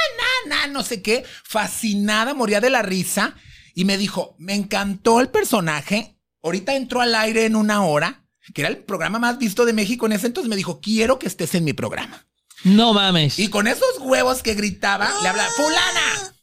na, 0.46 0.68
no 0.68 0.84
sé 0.84 1.02
qué, 1.02 1.24
fascinada, 1.44 2.34
moría 2.34 2.62
de 2.62 2.70
la 2.70 2.82
risa 2.82 3.36
y 3.74 3.86
me 3.86 3.98
dijo, 3.98 4.36
me 4.40 4.56
encantó 4.56 5.20
el 5.20 5.30
personaje, 5.30 6.18
ahorita 6.42 6.76
entró 6.76 7.02
al 7.02 7.14
aire 7.16 7.46
en 7.46 7.56
una 7.56 7.84
hora, 7.84 8.26
que 8.54 8.62
era 8.62 8.70
el 8.70 8.78
programa 8.78 9.20
más 9.20 9.38
visto 9.38 9.66
de 9.66 9.74
México 9.74 10.06
en 10.06 10.14
ese 10.14 10.28
entonces, 10.28 10.50
me 10.50 10.56
dijo, 10.56 10.80
quiero 10.80 11.20
que 11.20 11.28
estés 11.28 11.56
en 11.56 11.64
mi 11.64 11.74
programa. 11.74 12.26
No 12.64 12.94
mames. 12.94 13.38
Y 13.38 13.50
con 13.50 13.68
esos 13.68 14.00
huevos 14.00 14.42
que 14.42 14.54
gritaba, 14.54 15.10
le 15.22 15.30
hablaba, 15.30 15.50
fulana. 15.52 16.34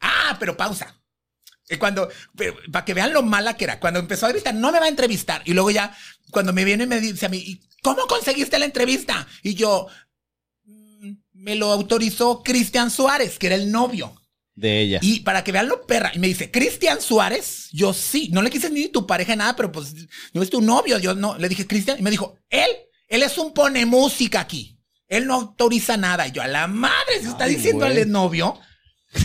Ah, 0.00 0.36
pero 0.38 0.56
pausa. 0.56 1.00
Y 1.68 1.76
cuando, 1.76 2.08
para 2.70 2.84
que 2.84 2.94
vean 2.94 3.12
lo 3.12 3.22
mala 3.22 3.56
que 3.56 3.64
era, 3.64 3.80
cuando 3.80 3.98
empezó 4.00 4.26
a 4.26 4.30
gritar, 4.30 4.54
no 4.54 4.70
me 4.70 4.78
va 4.78 4.86
a 4.86 4.90
entrevistar. 4.90 5.42
Y 5.44 5.54
luego 5.54 5.70
ya, 5.70 5.96
cuando 6.30 6.52
me 6.52 6.64
viene 6.64 6.84
y 6.84 6.86
me 6.86 7.00
dice 7.00 7.26
a 7.26 7.28
mí, 7.30 7.38
"¿Y 7.38 7.62
¿cómo 7.82 8.06
conseguiste 8.06 8.58
la 8.58 8.66
entrevista? 8.66 9.26
Y 9.42 9.54
yo, 9.54 9.86
"Mm, 9.86 10.11
me 11.42 11.56
lo 11.56 11.72
autorizó 11.72 12.42
Cristian 12.44 12.88
Suárez, 12.90 13.36
que 13.36 13.48
era 13.48 13.56
el 13.56 13.72
novio. 13.72 14.14
De 14.54 14.80
ella. 14.80 15.00
Y 15.02 15.20
para 15.20 15.42
que 15.42 15.50
vean 15.50 15.66
lo 15.66 15.86
perra, 15.86 16.12
y 16.14 16.20
me 16.20 16.28
dice, 16.28 16.50
Cristian 16.52 17.00
Suárez, 17.00 17.68
yo 17.72 17.92
sí, 17.92 18.28
no 18.30 18.42
le 18.42 18.50
quise 18.50 18.70
ni 18.70 18.88
tu 18.88 19.06
pareja 19.06 19.34
nada, 19.34 19.56
pero 19.56 19.72
pues 19.72 19.92
no 20.32 20.42
es 20.42 20.50
tu 20.50 20.60
novio, 20.60 20.98
yo 20.98 21.14
no, 21.14 21.36
le 21.38 21.48
dije 21.48 21.66
Cristian, 21.66 21.98
y 21.98 22.02
me 22.02 22.10
dijo, 22.10 22.36
él, 22.48 22.70
él 23.08 23.22
es 23.24 23.38
un 23.38 23.52
pone 23.54 23.84
música 23.86 24.40
aquí, 24.40 24.78
él 25.08 25.26
no 25.26 25.34
autoriza 25.34 25.96
nada, 25.96 26.28
y 26.28 26.32
yo 26.32 26.42
a 26.42 26.46
la 26.46 26.68
madre 26.68 27.20
se 27.20 27.28
está 27.28 27.46
diciendo 27.46 27.86
al 27.86 28.08
novio, 28.10 28.60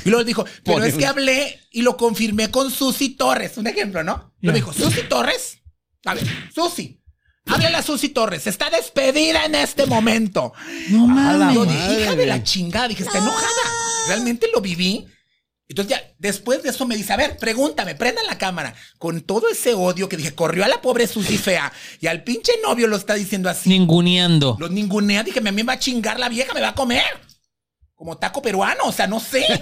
y 0.04 0.10
luego 0.10 0.24
dijo, 0.24 0.46
pero 0.64 0.84
es 0.84 0.96
que 0.96 1.06
hablé 1.06 1.60
y 1.72 1.84
lo 1.84 1.98
confirmé 1.98 2.50
con 2.50 2.72
Susi 2.72 3.10
Torres, 3.10 3.58
un 3.58 3.68
ejemplo, 3.68 4.04
¿no? 4.04 4.34
Lo 4.42 4.52
Ya. 4.52 4.56
dijo, 4.56 4.74
Susi 4.74 5.02
Torres, 5.08 5.60
a 6.06 6.16
ver, 6.16 6.26
Susi, 6.56 6.97
háblale 7.48 7.78
a 7.78 7.82
Susi 7.82 8.10
Torres, 8.10 8.48
está 8.48 8.70
despedida 8.70 9.46
en 9.46 9.56
este 9.56 9.86
momento. 9.86 10.54
No 10.90 11.04
A 11.06 11.34
la 11.34 11.38
mames. 11.38 11.56
Yo 11.56 11.66
dije, 11.66 11.78
madre. 11.80 12.02
hija 12.04 12.16
de 12.16 12.26
la 12.26 12.44
chingada, 12.44 12.88
dije, 12.88 13.04
está 13.04 13.18
enojada. 13.18 13.48
Realmente 14.08 14.48
lo 14.54 14.62
viví. 14.62 15.06
Entonces 15.70 15.98
ya, 15.98 16.02
después 16.18 16.64
de 16.64 16.70
eso 16.70 16.86
me 16.88 16.96
dice, 16.96 17.12
a 17.12 17.18
ver, 17.18 17.38
pregúntame, 17.38 17.94
prendan 17.96 18.26
la 18.26 18.38
cámara. 18.38 18.74
Con 18.98 19.20
todo 19.22 19.50
ese 19.50 19.74
odio 19.74 20.08
que 20.08 20.16
dije, 20.16 20.34
corrió 20.34 20.64
a 20.64 20.70
la 20.70 20.82
pobre 20.82 21.08
Susi 21.08 21.38
fea 21.38 21.74
y 22.00 22.08
al 22.08 22.24
pinche 22.24 22.54
novio 22.64 22.88
lo 22.88 22.96
está 22.96 23.16
diciendo 23.16 23.50
así. 23.50 23.68
Ninguneando. 23.70 24.56
Los 24.60 24.72
ningunea, 24.72 25.24
dije, 25.24 25.40
a 25.40 25.42
mí 25.42 25.52
me 25.52 25.64
va 25.64 25.74
a 25.74 25.80
chingar 25.80 26.20
la 26.20 26.30
vieja, 26.30 26.54
me 26.54 26.62
va 26.62 26.70
a 26.70 26.76
comer. 26.76 27.04
Como 27.96 28.18
taco 28.18 28.42
peruano, 28.42 28.84
o 28.86 28.92
sea, 28.94 29.08
no 29.08 29.20
sé. 29.20 29.44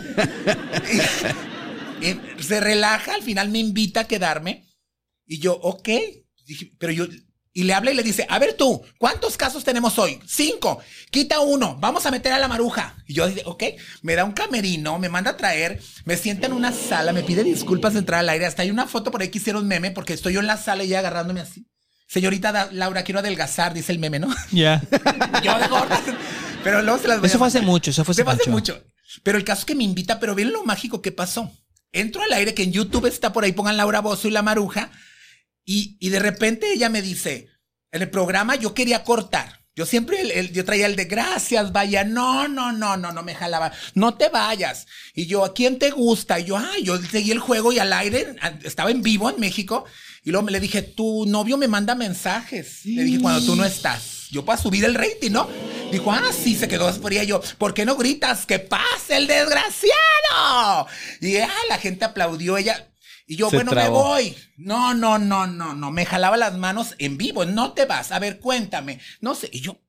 Y- 2.02 2.08
y 2.39 2.43
se 2.43 2.60
relaja, 2.60 3.15
al 3.15 3.24
final 3.24 3.50
me 3.50 3.60
invita 3.60 4.02
a 4.02 4.08
quedarme. 4.08 4.67
Y 5.26 5.39
yo, 5.39 5.54
ok. 5.54 5.89
Dije, 6.45 6.71
pero 6.78 6.91
yo, 6.91 7.06
y 7.58 7.63
le 7.63 7.74
habla 7.74 7.89
y 7.91 7.96
le 7.96 8.04
dice, 8.04 8.28
a 8.30 8.38
ver 8.38 8.54
tú, 8.54 8.84
¿cuántos 9.00 9.38
casos 9.38 9.63
tenemos 9.63 9.98
hoy? 9.98 10.20
Cinco. 10.28 10.80
Quita 11.10 11.39
uno, 11.39 11.78
vamos 11.80 12.06
a 12.06 12.12
meter 12.12 12.34
a 12.34 12.38
la 12.38 12.50
maruja. 12.50 12.96
Y 13.08 13.13
yo 13.13 13.28
dije, 13.28 13.44
ok, 13.46 13.63
me 14.02 14.13
da 14.15 14.26
un 14.26 14.34
camerino, 14.34 15.00
me 15.00 15.08
manda 15.08 15.32
a 15.32 15.38
traer, 15.38 15.82
me 16.04 16.18
sienta 16.18 16.48
en 16.48 16.54
una 16.54 16.74
sala, 16.74 17.13
me 17.13 17.24
pide 17.24 17.46
disculpas 17.46 17.94
de 17.94 18.00
entrar 18.00 18.20
al 18.20 18.28
aire. 18.30 18.46
Hasta 18.46 18.62
hay 18.63 18.72
una 18.72 18.88
foto 18.88 19.10
por 19.10 19.22
ahí 19.22 19.30
que 19.30 19.38
hicieron 19.38 19.68
meme 19.68 19.91
porque 19.91 20.12
estoy 20.13 20.34
yo 20.34 20.41
en 20.41 20.48
la 20.48 20.58
sala 20.58 20.84
y 20.84 20.88
ella 20.88 21.00
agarrándome 21.00 21.39
así. 21.39 21.65
Señorita 22.08 22.52
Da- 22.52 22.70
Laura, 22.74 23.04
quiero 23.04 23.20
adelgazar, 23.20 23.74
dice 23.74 23.94
el 23.94 24.00
meme, 24.00 24.20
¿no? 24.20 24.28
Ya. 24.52 24.82
Yo 25.44 25.58
de 25.58 25.68
gorda. 25.68 26.00
Pero 26.63 26.82
luego 26.82 27.00
se 27.00 27.08
las 27.08 27.20
voy 27.20 27.28
Eso 27.30 27.38
fue 27.39 27.48
hace 27.48 27.62
mucho, 27.62 27.89
eso 27.91 28.04
fue 28.04 28.12
hace 28.13 28.50
mucho. 28.50 28.84
Pero 29.24 29.38
el 29.38 29.44
caso 29.46 29.62
es 29.62 29.65
que 29.65 29.76
me 29.76 29.84
invita, 29.86 30.20
pero 30.20 30.36
ven 30.36 30.52
lo 30.52 30.63
mágico 30.65 31.02
que 31.02 31.12
pasó. 31.12 31.52
Entro 31.94 32.22
al 32.22 32.34
aire, 32.34 32.54
que 32.54 32.63
en 32.63 32.74
YouTube 32.74 33.06
está 33.06 33.32
por 33.32 33.44
ahí, 33.46 33.54
pongan 33.54 33.78
Laura 33.78 34.02
Bozo 34.02 34.28
y 34.28 34.32
la 34.32 34.41
Maruja, 34.41 34.91
y, 35.65 35.97
y 35.99 36.10
de 36.10 36.19
repente 36.19 36.71
ella 36.71 36.89
me 36.89 37.01
dice, 37.01 37.49
en 37.91 38.01
el 38.04 38.10
programa 38.10 38.56
yo 38.56 38.73
quería 38.73 39.04
cortar. 39.04 39.62
Yo 39.78 39.86
siempre, 39.86 40.21
el- 40.21 40.32
el- 40.32 40.54
yo 40.54 40.63
traía 40.63 40.86
el 40.86 40.95
de 40.95 41.04
gracias, 41.04 41.73
vaya, 41.73 42.06
no, 42.06 42.47
no, 42.47 42.71
no, 42.71 42.95
no, 42.95 43.12
no 43.12 43.23
me 43.23 43.36
jalaba, 43.36 43.73
no 43.93 44.13
te 44.15 44.30
vayas. 44.30 44.86
Y 45.13 45.25
yo, 45.25 45.43
¿a 45.43 45.54
quién 45.54 45.80
te 45.80 45.91
gusta? 45.91 46.39
Y 46.39 46.45
yo, 46.45 46.56
ay, 46.58 46.84
yo 46.84 46.97
seguí 46.97 47.32
el 47.32 47.39
juego 47.39 47.73
y 47.73 47.80
al 47.80 47.91
aire, 47.91 48.38
estaba 48.63 48.89
en 48.91 49.01
vivo 49.01 49.30
en 49.30 49.38
México, 49.38 49.84
y 50.23 50.32
luego 50.32 50.45
me 50.45 50.54
le 50.54 50.62
dije, 50.62 50.82
tu 50.82 51.25
novio 51.25 51.58
me 51.58 51.67
manda 51.67 51.93
mensajes. 51.93 52.86
Le 52.86 53.04
dije, 53.04 53.19
cuando 53.21 53.45
tú 53.45 53.56
no 53.58 53.65
estás, 53.65 54.30
yo 54.32 54.45
para 54.45 54.62
subir 54.62 54.86
el 54.86 54.95
rating, 54.95 55.32
¿no? 55.32 55.49
Dijo, 55.91 56.10
ah, 56.10 56.32
sí, 56.32 56.56
se 56.56 56.69
quedó 56.69 56.91
fría. 56.93 57.25
Yo, 57.25 57.41
¿por 57.58 57.73
qué 57.73 57.84
no 57.86 57.97
gritas? 57.97 58.45
¡Que 58.45 58.60
pase 58.60 59.17
el 59.17 59.28
desgraciado! 59.28 60.88
Y 61.21 61.36
ah, 61.38 61.49
la 61.69 61.78
gente 61.78 62.06
aplaudió 62.06 62.58
ella. 62.58 62.88
Y 63.28 63.38
yo, 63.38 63.50
Se 63.50 63.56
bueno, 63.58 63.72
trabó. 63.72 64.04
me 64.04 64.04
voy. 64.24 64.38
No, 64.58 64.94
no, 64.94 65.18
no, 65.18 65.48
no, 65.48 65.74
no. 65.74 65.92
Me 65.92 66.06
jalaba 66.06 66.38
las 66.38 66.58
manos 66.58 66.94
en 67.00 67.18
vivo. 67.18 67.46
No 67.46 67.74
te 67.74 67.86
vas. 67.86 68.12
A 68.12 68.20
ver, 68.20 68.40
cuéntame. 68.40 69.00
No 69.20 69.34
sé. 69.36 69.50
Y 69.52 69.62
yo, 69.62 69.82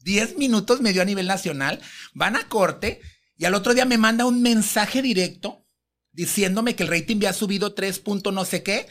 10 0.00 0.36
minutos 0.38 0.80
me 0.80 0.92
dio 0.92 1.02
a 1.02 1.06
nivel 1.06 1.26
nacional. 1.28 1.80
Van 2.14 2.34
a 2.36 2.48
corte. 2.48 3.00
Y 3.36 3.44
al 3.44 3.54
otro 3.54 3.74
día 3.74 3.84
me 3.84 3.98
manda 3.98 4.24
un 4.26 4.42
mensaje 4.42 5.02
directo 5.02 5.64
diciéndome 6.12 6.74
que 6.74 6.82
el 6.82 6.88
rating 6.90 7.16
había 7.16 7.32
subido 7.32 7.74
3 7.74 7.98
punto 8.00 8.32
no 8.32 8.44
sé 8.44 8.62
qué. 8.62 8.86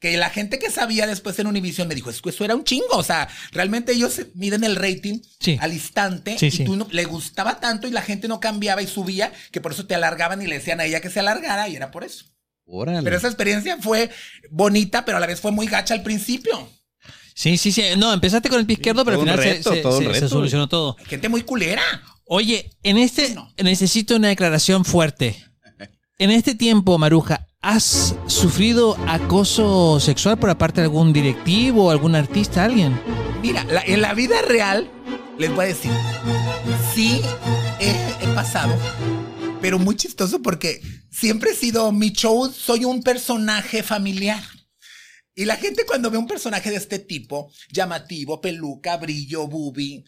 Que 0.00 0.16
la 0.16 0.28
gente 0.28 0.58
que 0.58 0.70
sabía 0.70 1.06
después 1.06 1.38
en 1.38 1.46
Univision 1.46 1.88
me 1.88 1.94
dijo, 1.94 2.10
es 2.10 2.20
que 2.20 2.30
eso 2.30 2.44
era 2.44 2.54
un 2.54 2.64
chingo. 2.64 2.86
O 2.96 3.02
sea, 3.02 3.28
realmente 3.52 3.92
ellos 3.92 4.20
miden 4.34 4.64
el 4.64 4.76
rating 4.76 5.20
Sí. 5.40 5.56
al 5.60 5.72
instante 5.72 6.38
Sí, 6.38 6.46
y 6.46 6.50
sí. 6.50 6.64
tú 6.64 6.76
no, 6.76 6.86
le 6.90 7.04
gustaba 7.04 7.60
tanto 7.60 7.86
y 7.86 7.90
la 7.90 8.02
gente 8.02 8.28
no 8.28 8.40
cambiaba 8.40 8.82
y 8.82 8.86
subía, 8.86 9.32
que 9.50 9.60
por 9.60 9.72
eso 9.72 9.86
te 9.86 9.94
alargaban 9.94 10.40
y 10.42 10.46
le 10.46 10.56
decían 10.58 10.80
a 10.80 10.84
ella 10.86 11.00
que 11.00 11.10
se 11.10 11.20
alargara 11.20 11.68
y 11.68 11.76
era 11.76 11.90
por 11.90 12.02
eso. 12.04 12.26
Órale. 12.66 13.02
Pero 13.02 13.16
esa 13.16 13.28
experiencia 13.28 13.76
fue 13.80 14.10
bonita, 14.50 15.04
pero 15.04 15.18
a 15.18 15.20
la 15.20 15.26
vez 15.26 15.40
fue 15.40 15.52
muy 15.52 15.66
gacha 15.66 15.94
al 15.94 16.02
principio. 16.02 16.68
Sí, 17.34 17.56
sí, 17.58 17.72
sí. 17.72 17.82
No, 17.98 18.12
empezaste 18.12 18.48
con 18.48 18.60
el 18.60 18.66
pie 18.66 18.74
izquierdo, 18.74 19.04
pero 19.04 19.16
al 19.16 19.22
final 19.22 19.38
se- 19.38 19.54
reto, 19.54 19.98
se, 19.98 20.04
se- 20.14 20.20
se 20.20 20.28
solucionó 20.28 20.68
todo. 20.68 20.96
Hay 20.98 21.04
gente 21.06 21.28
muy 21.28 21.42
culera. 21.42 21.82
Oye, 22.26 22.70
en 22.82 22.96
este 22.96 23.34
No. 23.34 23.52
necesito 23.62 24.16
una 24.16 24.28
declaración 24.28 24.84
fuerte. 24.84 25.36
En 26.18 26.30
este 26.30 26.54
tiempo, 26.54 26.96
Maruja, 26.96 27.48
¿has 27.60 28.14
sufrido 28.28 28.96
acoso 29.08 29.98
sexual 29.98 30.38
por 30.38 30.56
parte 30.56 30.80
de 30.80 30.84
algún 30.84 31.12
directivo, 31.12 31.90
algún 31.90 32.14
artista, 32.14 32.64
alguien? 32.64 32.98
Mira, 33.42 33.64
la- 33.64 33.82
en 33.82 34.00
la 34.00 34.14
vida 34.14 34.36
real, 34.46 34.88
les 35.38 35.50
voy 35.54 35.64
a 35.64 35.68
decir, 35.68 35.90
sí 36.94 37.20
he, 37.80 37.90
he 38.22 38.28
pasado, 38.34 38.72
pero 39.64 39.78
muy 39.78 39.96
chistoso 39.96 40.42
porque 40.42 40.82
siempre 41.10 41.52
he 41.52 41.54
sido 41.54 41.90
mi 41.90 42.10
show, 42.10 42.52
soy 42.52 42.84
un 42.84 43.02
personaje 43.02 43.82
familiar. 43.82 44.44
Y 45.34 45.46
la 45.46 45.56
gente 45.56 45.86
cuando 45.86 46.10
ve 46.10 46.18
un 46.18 46.26
personaje 46.26 46.68
de 46.68 46.76
este 46.76 46.98
tipo, 46.98 47.50
llamativo, 47.72 48.42
peluca, 48.42 48.98
brillo, 48.98 49.46
bubi, 49.46 50.04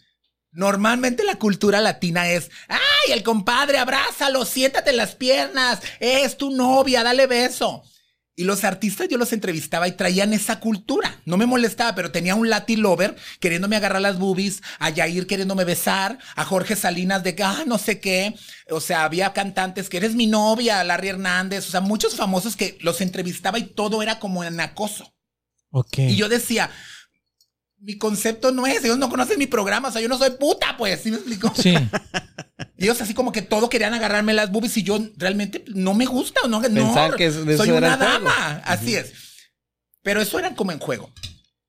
normalmente 0.53 1.25
la 1.25 1.39
cultura 1.39 1.81
latina 1.81 2.29
es, 2.29 2.51
ay, 2.69 3.13
el 3.15 3.23
compadre, 3.23 3.79
abrázalo, 3.79 4.45
siéntate 4.45 4.91
en 4.91 4.99
las 4.99 5.15
piernas, 5.15 5.81
es 6.01 6.37
tu 6.37 6.51
novia, 6.51 7.03
dale 7.03 7.27
beso. 7.27 7.83
Y 8.39 8.45
los 8.45 8.65
artistas 8.65 9.09
yo 9.09 9.17
los 9.17 9.33
entrevistaba 9.33 9.89
y 9.89 9.93
traían 9.93 10.35
esa 10.35 10.61
cultura. 10.61 11.21
No 11.25 11.39
me 11.39 11.47
molestaba, 11.47 11.95
pero 11.95 12.13
tenía 12.13 12.35
un 12.35 12.51
Latin 12.51 12.83
lover 12.83 13.17
queriéndome 13.41 13.77
agarrar 13.77 14.03
las 14.03 14.19
boobies, 14.19 14.63
a 14.79 14.91
Yair 14.91 15.27
queriéndome 15.27 15.65
besar, 15.65 16.19
a 16.35 16.45
Jorge 16.45 16.77
Salinas 16.77 17.25
de 17.25 17.35
que, 17.35 17.43
ah, 17.43 17.65
no 17.67 17.79
sé 17.79 17.99
qué. 17.99 18.35
O 18.69 18.83
sea, 18.83 19.05
había 19.05 19.33
cantantes 19.33 19.89
que 19.89 19.97
eres 19.97 20.15
mi 20.15 20.27
novia, 20.27 20.85
Larry 20.85 21.09
Hernández, 21.09 21.67
o 21.67 21.71
sea, 21.71 21.81
muchos 21.81 22.15
famosos 22.15 22.57
que 22.57 22.77
los 22.83 23.01
entrevistaba 23.01 23.59
y 23.59 23.65
todo 23.65 24.03
era 24.03 24.19
como 24.19 24.45
en 24.45 24.61
acoso. 24.61 25.15
Ok. 25.71 25.99
Y 26.01 26.17
yo 26.17 26.29
decía, 26.29 26.71
mi 27.79 27.97
concepto 27.97 28.53
no 28.53 28.67
es, 28.67 28.85
ellos 28.85 28.99
no 28.99 29.09
conocen 29.09 29.39
mi 29.39 29.47
programa, 29.47 29.89
o 29.89 29.93
sea, 29.93 30.03
yo 30.03 30.09
no 30.09 30.19
soy 30.19 30.31
puta, 30.31 30.77
pues, 30.77 31.01
¿sí 31.03 31.11
me 31.11 31.17
explico? 31.17 31.53
Sí. 31.57 31.75
Ellos 32.79 33.01
así 33.01 33.15
como 33.15 33.33
que 33.33 33.43
todo 33.43 33.69
querían 33.69 33.95
agarrarme 33.95 34.35
las 34.35 34.51
boobies 34.51 34.77
y 34.77 34.83
yo 34.83 34.99
realmente 35.17 35.65
no 35.69 35.95
me 35.95 36.07
gusta, 36.07 36.41
no, 36.49 36.61
Pensaban 36.61 37.11
no, 37.11 37.17
que 37.17 37.31
de 37.31 37.55
eso 37.55 37.65
soy 37.65 37.71
una 37.71 37.97
dama, 37.97 38.63
así 38.65 38.95
es. 38.95 39.13
Pero 40.03 40.21
eso 40.21 40.39
era 40.39 40.55
como 40.55 40.73
en 40.73 40.79
juego. 40.79 41.13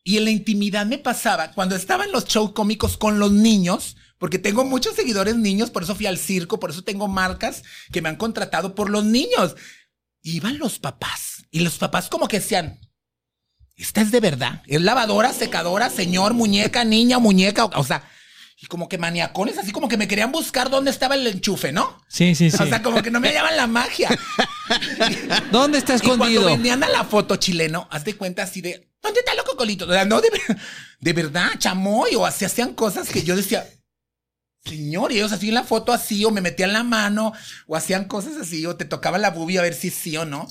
Y 0.04 0.18
en 0.18 0.26
la 0.26 0.32
intimidad 0.32 0.86
me 0.86 0.98
pasaba 0.98 1.52
cuando 1.52 1.76
estaba 1.76 2.06
en 2.06 2.12
los 2.12 2.26
shows 2.26 2.54
cómicos 2.54 2.98
con 2.98 3.20
los 3.20 3.32
niños, 3.32 3.98
porque 4.18 4.40
tengo 4.40 4.64
muchos 4.64 4.96
seguidores 4.96 5.36
niños, 5.36 5.70
por 5.70 5.84
eso 5.84 5.96
fui 5.96 6.06
al 6.06 6.18
circo, 6.18 6.60
por 6.60 6.70
eso 6.70 6.84
tengo 6.84 7.08
marcas 7.08 7.64
que 7.92 8.02
me 8.02 8.10
han 8.10 8.16
contratado 8.16 8.74
por 8.74 8.90
los 8.90 9.04
niños. 9.04 9.56
Iban 10.22 10.58
los 10.60 10.80
papás 10.80 11.46
y 11.52 11.60
los 11.60 11.78
papás 11.78 12.10
como 12.10 12.28
que 12.28 12.40
decían, 12.40 12.80
esta 13.76 14.02
es 14.02 14.12
de 14.12 14.20
verdad, 14.20 14.64
es 14.66 14.82
lavadora, 14.82 15.34
secadora, 15.34 15.90
señor, 15.90 16.34
muñeca, 16.34 16.84
niña, 16.84 17.20
muñeca, 17.20 17.66
o, 17.66 17.80
o 17.80 17.84
sea, 17.84 18.10
y 18.60 18.66
como 18.66 18.90
que 18.90 18.98
maniacones, 18.98 19.58
así 19.60 19.72
como 19.72 19.88
que 19.88 19.98
me 19.98 20.08
querían 20.08 20.32
buscar 20.32 20.70
dónde 20.72 20.90
estaba 20.90 21.14
el 21.14 21.28
enchufe, 21.28 21.72
¿no? 21.72 22.02
Sí, 22.08 22.34
sí, 22.34 22.50
sí. 22.50 22.58
O 22.62 22.66
sea, 22.66 22.82
como 22.82 23.04
que 23.04 23.12
no 23.12 23.20
me 23.20 23.28
hallaban 23.28 23.56
la 23.56 23.68
magia. 23.68 24.10
¿Dónde 25.52 25.78
está 25.78 25.96
Y 25.96 26.00
cuando 26.00 26.26
escondido? 26.26 26.46
venían 26.46 26.84
a 26.84 26.90
la 26.90 27.04
foto 27.04 27.36
chileno, 27.36 27.88
haz 27.92 28.04
de 28.04 28.16
cuenta 28.16 28.44
así 28.44 28.62
de, 28.62 28.90
¿dónde 29.02 29.20
está 29.20 29.36
loco 29.36 29.56
colito? 29.56 29.86
O 29.86 29.92
sea, 29.92 30.06
no, 30.06 30.22
de, 30.22 30.30
de 31.00 31.14
verdad, 31.14 31.52
chamoy, 31.60 32.16
o 32.16 32.26
así 32.26 32.46
hacían 32.46 32.74
cosas 32.74 33.10
que 33.10 33.22
yo 33.24 33.36
decía, 33.36 33.68
señor, 34.66 35.12
y 35.12 35.18
ellos 35.18 35.32
así 35.34 35.50
en 35.50 35.54
la 35.54 35.64
foto 35.64 35.94
así, 35.94 36.26
o 36.26 36.32
me 36.32 36.42
metían 36.42 36.74
la 36.74 36.84
mano, 36.84 37.34
o 37.68 37.76
hacían 37.76 38.06
cosas 38.06 38.38
así, 38.38 38.66
o 38.66 38.76
te 38.76 38.86
tocaba 38.86 39.20
la 39.20 39.30
bubia 39.30 39.60
a 39.60 39.64
ver 39.64 39.76
si 39.76 39.92
sí 39.92 40.18
o 40.18 40.26
no. 40.26 40.48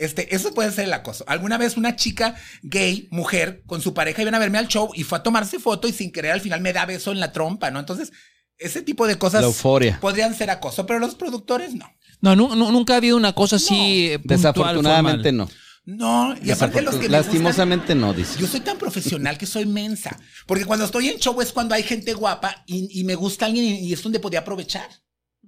Este, 0.00 0.34
eso 0.34 0.54
puede 0.54 0.72
ser 0.72 0.86
el 0.86 0.92
acoso. 0.94 1.24
Alguna 1.28 1.58
vez 1.58 1.76
una 1.76 1.94
chica 1.94 2.34
gay, 2.62 3.06
mujer, 3.10 3.62
con 3.66 3.82
su 3.82 3.92
pareja 3.94 4.22
iban 4.22 4.34
a 4.34 4.38
verme 4.38 4.56
al 4.58 4.66
show 4.66 4.90
y 4.94 5.04
fue 5.04 5.18
a 5.18 5.22
tomarse 5.22 5.58
foto 5.58 5.86
y 5.88 5.92
sin 5.92 6.10
querer 6.10 6.32
al 6.32 6.40
final 6.40 6.60
me 6.62 6.72
da 6.72 6.86
beso 6.86 7.12
en 7.12 7.20
la 7.20 7.32
trompa, 7.32 7.70
¿no? 7.70 7.78
Entonces, 7.78 8.10
ese 8.56 8.80
tipo 8.82 9.06
de 9.06 9.18
cosas 9.18 9.42
La 9.42 9.46
euforia. 9.48 9.98
podrían 10.00 10.34
ser 10.34 10.50
acoso, 10.50 10.86
pero 10.86 10.98
los 10.98 11.14
productores 11.14 11.74
no. 11.74 11.86
No, 12.22 12.34
nu- 12.34 12.54
nu- 12.56 12.72
nunca 12.72 12.94
ha 12.94 12.96
habido 12.96 13.16
una 13.16 13.34
cosa 13.34 13.56
así 13.56 14.08
eh, 14.10 14.18
puntual, 14.18 14.38
Desafortunadamente 14.38 15.28
formal. 15.30 15.48
no. 15.48 15.60
No, 15.86 16.34
y 16.44 16.50
aparte 16.50 16.82
los 16.82 16.94
que 16.96 17.00
me 17.00 17.06
gustan- 17.08 17.12
Lastimosamente 17.12 17.94
no, 17.94 18.12
dice. 18.12 18.38
Yo 18.38 18.46
soy 18.46 18.60
tan 18.60 18.78
profesional 18.78 19.36
que 19.38 19.46
soy 19.46 19.64
mensa. 19.66 20.18
Porque 20.46 20.64
cuando 20.66 20.84
estoy 20.84 21.08
en 21.08 21.18
show 21.18 21.40
es 21.40 21.52
cuando 21.52 21.74
hay 21.74 21.82
gente 21.82 22.12
guapa 22.14 22.62
y, 22.66 23.00
y 23.00 23.04
me 23.04 23.14
gusta 23.14 23.46
alguien 23.46 23.64
y, 23.64 23.78
y 23.88 23.92
es 23.94 24.02
donde 24.02 24.20
podía 24.20 24.40
aprovechar. 24.40 24.88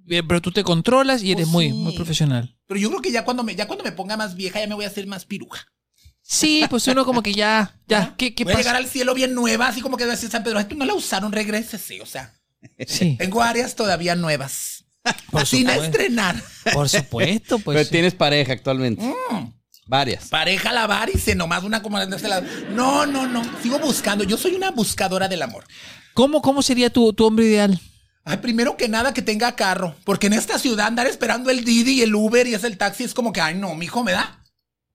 Eh, 0.08 0.22
Pero 0.26 0.40
tú 0.40 0.50
te 0.52 0.64
controlas 0.64 1.22
y 1.22 1.32
eres 1.32 1.44
Pues 1.46 1.52
muy, 1.52 1.66
sí. 1.68 1.72
muy 1.72 1.92
profesional. 1.94 2.56
Pero 2.66 2.80
yo 2.80 2.88
creo 2.90 3.00
que 3.02 3.12
ya 3.12 3.24
cuando 3.24 3.42
me, 3.42 3.54
ya 3.54 3.66
cuando 3.66 3.84
me 3.84 3.92
ponga 3.92 4.16
más 4.16 4.34
vieja 4.34 4.60
ya 4.60 4.66
me 4.66 4.74
voy 4.74 4.84
a 4.84 4.88
hacer 4.88 5.06
más 5.06 5.24
piruja. 5.24 5.66
Sí, 6.22 6.64
pues 6.70 6.86
uno 6.86 7.04
como 7.04 7.22
que 7.22 7.34
ya, 7.34 7.78
ya, 7.88 8.14
¿qué, 8.16 8.34
qué 8.34 8.44
voy 8.44 8.52
a 8.52 8.56
pasa? 8.56 8.68
llegar 8.68 8.76
al 8.82 8.88
cielo 8.88 9.14
bien 9.14 9.34
nueva, 9.34 9.68
así 9.68 9.80
como 9.80 9.96
que 9.96 10.04
va 10.04 10.12
a 10.12 10.14
decir 10.14 10.30
San 10.30 10.42
Pedro, 10.44 10.58
"Ay, 10.58 10.66
tú 10.66 10.76
no 10.76 10.84
la 10.84 10.94
usaron, 10.94 11.32
regrésese. 11.32 12.00
O 12.02 12.06
sea, 12.06 12.32
Sí, 12.86 13.16
tengo 13.18 13.42
áreas 13.42 13.74
todavía 13.74 14.14
nuevas. 14.14 14.84
por 15.32 15.44
sin 15.46 15.60
supuesto. 15.62 15.84
estrenar. 15.84 16.42
Por 16.72 16.88
supuesto, 16.88 17.58
pues. 17.58 17.74
Pero 17.76 17.84
sí. 17.86 17.90
tienes 17.90 18.14
pareja 18.14 18.52
actualmente. 18.52 19.02
Mm. 19.04 19.52
Varias. 19.88 20.28
Pareja 20.28 20.72
lavar 20.72 21.10
y 21.12 21.18
se 21.18 21.34
nomás 21.34 21.64
una 21.64 21.82
como 21.82 21.98
de 21.98 22.14
este 22.16 22.28
lado. 22.28 22.46
No, 22.72 23.04
no, 23.04 23.26
no. 23.26 23.42
Sigo 23.60 23.80
buscando. 23.80 24.22
Yo 24.22 24.36
soy 24.36 24.54
una 24.54 24.70
buscadora 24.70 25.26
del 25.28 25.42
amor. 25.42 25.64
¿Cómo, 26.14 26.40
¿Cómo 26.40 26.62
sería 26.62 26.88
tu, 26.90 27.12
tu 27.12 27.24
hombre 27.26 27.46
ideal? 27.46 27.80
Ay, 28.24 28.36
primero 28.38 28.76
que 28.76 28.88
nada 28.88 29.12
que 29.12 29.22
tenga 29.22 29.56
carro, 29.56 29.96
porque 30.04 30.28
en 30.28 30.34
esta 30.34 30.58
ciudad 30.58 30.86
andar 30.86 31.06
esperando 31.06 31.50
el 31.50 31.64
Didi 31.64 31.94
y 31.98 32.02
el 32.02 32.14
Uber 32.14 32.46
y 32.46 32.54
es 32.54 32.62
el 32.64 32.78
taxi 32.78 33.04
es 33.04 33.14
como 33.14 33.32
que, 33.32 33.40
ay 33.40 33.54
no, 33.56 33.74
mijo, 33.74 34.04
¿me 34.04 34.12
da? 34.12 34.44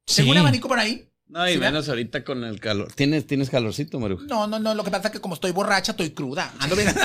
¿Tengo 0.05 0.31
un 0.31 0.37
abanico 0.37 0.67
por 0.69 0.79
ahí? 0.79 1.03
No, 1.29 1.45
y 1.49 1.53
¿Sí, 1.55 1.59
menos 1.59 1.89
ahorita 1.89 2.23
con 2.23 2.45
el 2.45 2.61
calor. 2.61 2.93
¿Tienes, 2.93 3.27
tienes 3.27 3.49
calorcito, 3.49 3.99
Maruja? 3.99 4.25
No, 4.29 4.47
no, 4.47 4.59
no, 4.59 4.73
lo 4.73 4.85
que 4.85 4.91
pasa 4.91 5.09
es 5.09 5.11
que 5.11 5.19
como 5.19 5.33
estoy 5.35 5.51
borracha, 5.51 5.91
estoy 5.91 6.11
cruda. 6.11 6.53
Ando 6.59 6.75
bien. 6.75 6.87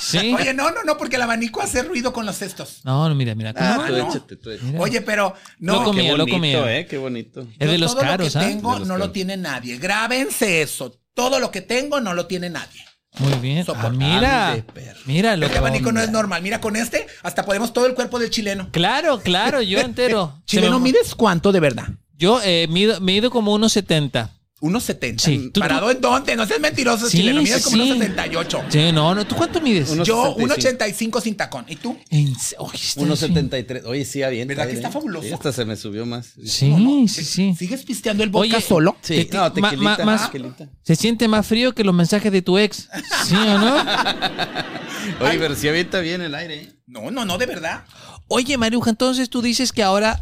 Sí. 0.00 0.32
Oye, 0.32 0.54
no, 0.54 0.70
no, 0.70 0.84
no, 0.84 0.96
porque 0.96 1.16
el 1.16 1.22
abanico 1.22 1.60
hace 1.60 1.82
ruido 1.82 2.12
con 2.12 2.24
los 2.24 2.36
cestos. 2.38 2.80
No, 2.84 3.08
no, 3.08 3.14
mira, 3.16 3.34
mira. 3.34 3.52
Ah, 3.56 3.84
tú 3.88 3.92
no. 3.92 4.08
échate, 4.08 4.36
tú 4.36 4.50
échate. 4.50 4.66
Mira. 4.66 4.80
Oye, 4.80 5.00
pero 5.00 5.34
no. 5.58 5.72
Loco 5.80 5.90
Qué 5.92 6.02
mío, 6.02 6.16
loco 6.16 6.30
bonito, 6.30 6.58
mío. 6.58 6.68
eh, 6.68 6.86
qué 6.88 6.96
bonito. 6.96 7.48
Es 7.58 7.68
de 7.68 7.76
los 7.76 7.92
todo 7.94 8.02
caros, 8.02 8.32
lo 8.34 8.40
que 8.40 8.46
¿ah? 8.46 8.48
tengo 8.48 8.78
no 8.78 8.96
lo 8.96 9.10
tiene 9.10 9.36
nadie. 9.36 9.78
Grábense 9.78 10.62
eso. 10.62 10.96
Todo 11.12 11.40
lo 11.40 11.50
que 11.50 11.60
tengo 11.60 12.00
no 12.00 12.14
lo 12.14 12.26
tiene 12.26 12.50
nadie. 12.50 12.84
Muy 13.18 13.34
bien. 13.34 13.66
Ah, 13.74 13.90
mira. 13.90 14.64
Mira 15.04 15.36
lo 15.36 15.46
Este 15.46 15.58
abanico 15.58 15.92
no 15.92 16.00
es 16.00 16.10
normal. 16.10 16.42
Mira, 16.42 16.60
con 16.60 16.76
este 16.76 17.06
hasta 17.22 17.44
podemos 17.44 17.72
todo 17.72 17.86
el 17.86 17.94
cuerpo 17.94 18.18
del 18.18 18.30
chileno. 18.30 18.68
Claro, 18.70 19.20
claro, 19.20 19.60
yo 19.62 19.78
entero. 19.80 20.38
¿Chileno 20.46 20.78
me- 20.78 20.84
mides 20.92 21.14
cuánto 21.14 21.52
de 21.52 21.60
verdad? 21.60 21.88
Yo 22.16 22.40
eh, 22.44 22.66
mido, 22.70 23.00
mido 23.00 23.30
como 23.30 23.52
unos 23.52 23.72
70. 23.72 24.30
1.70. 24.60 25.18
Sí. 25.20 25.50
¿Tú- 25.52 25.60
¿Parado 25.60 25.90
en 25.90 26.00
dónde? 26.00 26.36
No 26.36 26.46
seas 26.46 26.60
mentiroso, 26.60 27.08
Sí, 27.08 27.18
chileno. 27.18 27.40
Mides 27.42 27.62
sí, 27.62 27.70
como 27.70 27.82
sí. 27.82 27.90
1.78. 27.92 28.64
Sí, 28.68 28.92
no, 28.92 29.14
no. 29.14 29.26
¿Tú 29.26 29.34
cuánto 29.34 29.60
mides? 29.60 29.88
Unos- 29.90 30.06
Yo 30.06 30.34
1.75. 30.36 31.16
1.85 31.16 31.20
sin 31.22 31.34
tacón. 31.36 31.64
¿Y 31.68 31.76
tú? 31.76 31.96
En 32.10 32.38
se- 32.38 32.56
Oye, 32.58 32.76
está- 32.76 33.00
1.73. 33.00 33.84
Oye, 33.86 34.04
sí, 34.04 34.22
bien. 34.30 34.46
¿Verdad 34.46 34.66
que 34.66 34.74
está 34.74 34.90
fabuloso? 34.90 35.26
Sí, 35.26 35.32
hasta 35.32 35.52
se 35.52 35.64
me 35.64 35.76
subió 35.76 36.04
más. 36.04 36.34
Sí, 36.44 36.74
sí, 37.08 37.24
sí. 37.24 37.54
¿Sigues 37.58 37.82
pisteando 37.84 38.22
el 38.22 38.28
vodka 38.30 38.56
Oye, 38.58 38.66
solo? 38.66 38.96
Sí, 39.00 39.24
Te- 39.24 39.36
no, 39.36 39.50
ma- 39.60 39.72
ma- 39.72 39.98
más- 40.04 40.30
tequilita. 40.30 40.68
Se 40.82 40.94
siente 40.94 41.26
más 41.26 41.46
frío 41.46 41.74
que 41.74 41.82
los 41.84 41.94
mensajes 41.94 42.30
de 42.30 42.42
tu 42.42 42.58
ex. 42.58 42.88
¿Sí 43.26 43.34
o 43.36 43.58
no? 43.58 43.76
Oye, 45.20 45.38
pero 45.38 45.54
si 45.54 45.68
avienta 45.68 46.00
bien 46.00 46.20
el 46.20 46.34
aire. 46.34 46.54
¿eh? 46.62 46.72
No, 46.86 47.10
no, 47.10 47.24
no, 47.24 47.38
de 47.38 47.46
verdad. 47.46 47.84
Oye, 48.28 48.56
Maruja, 48.58 48.90
entonces 48.90 49.30
tú 49.30 49.42
dices 49.42 49.72
que 49.72 49.82
ahora 49.82 50.20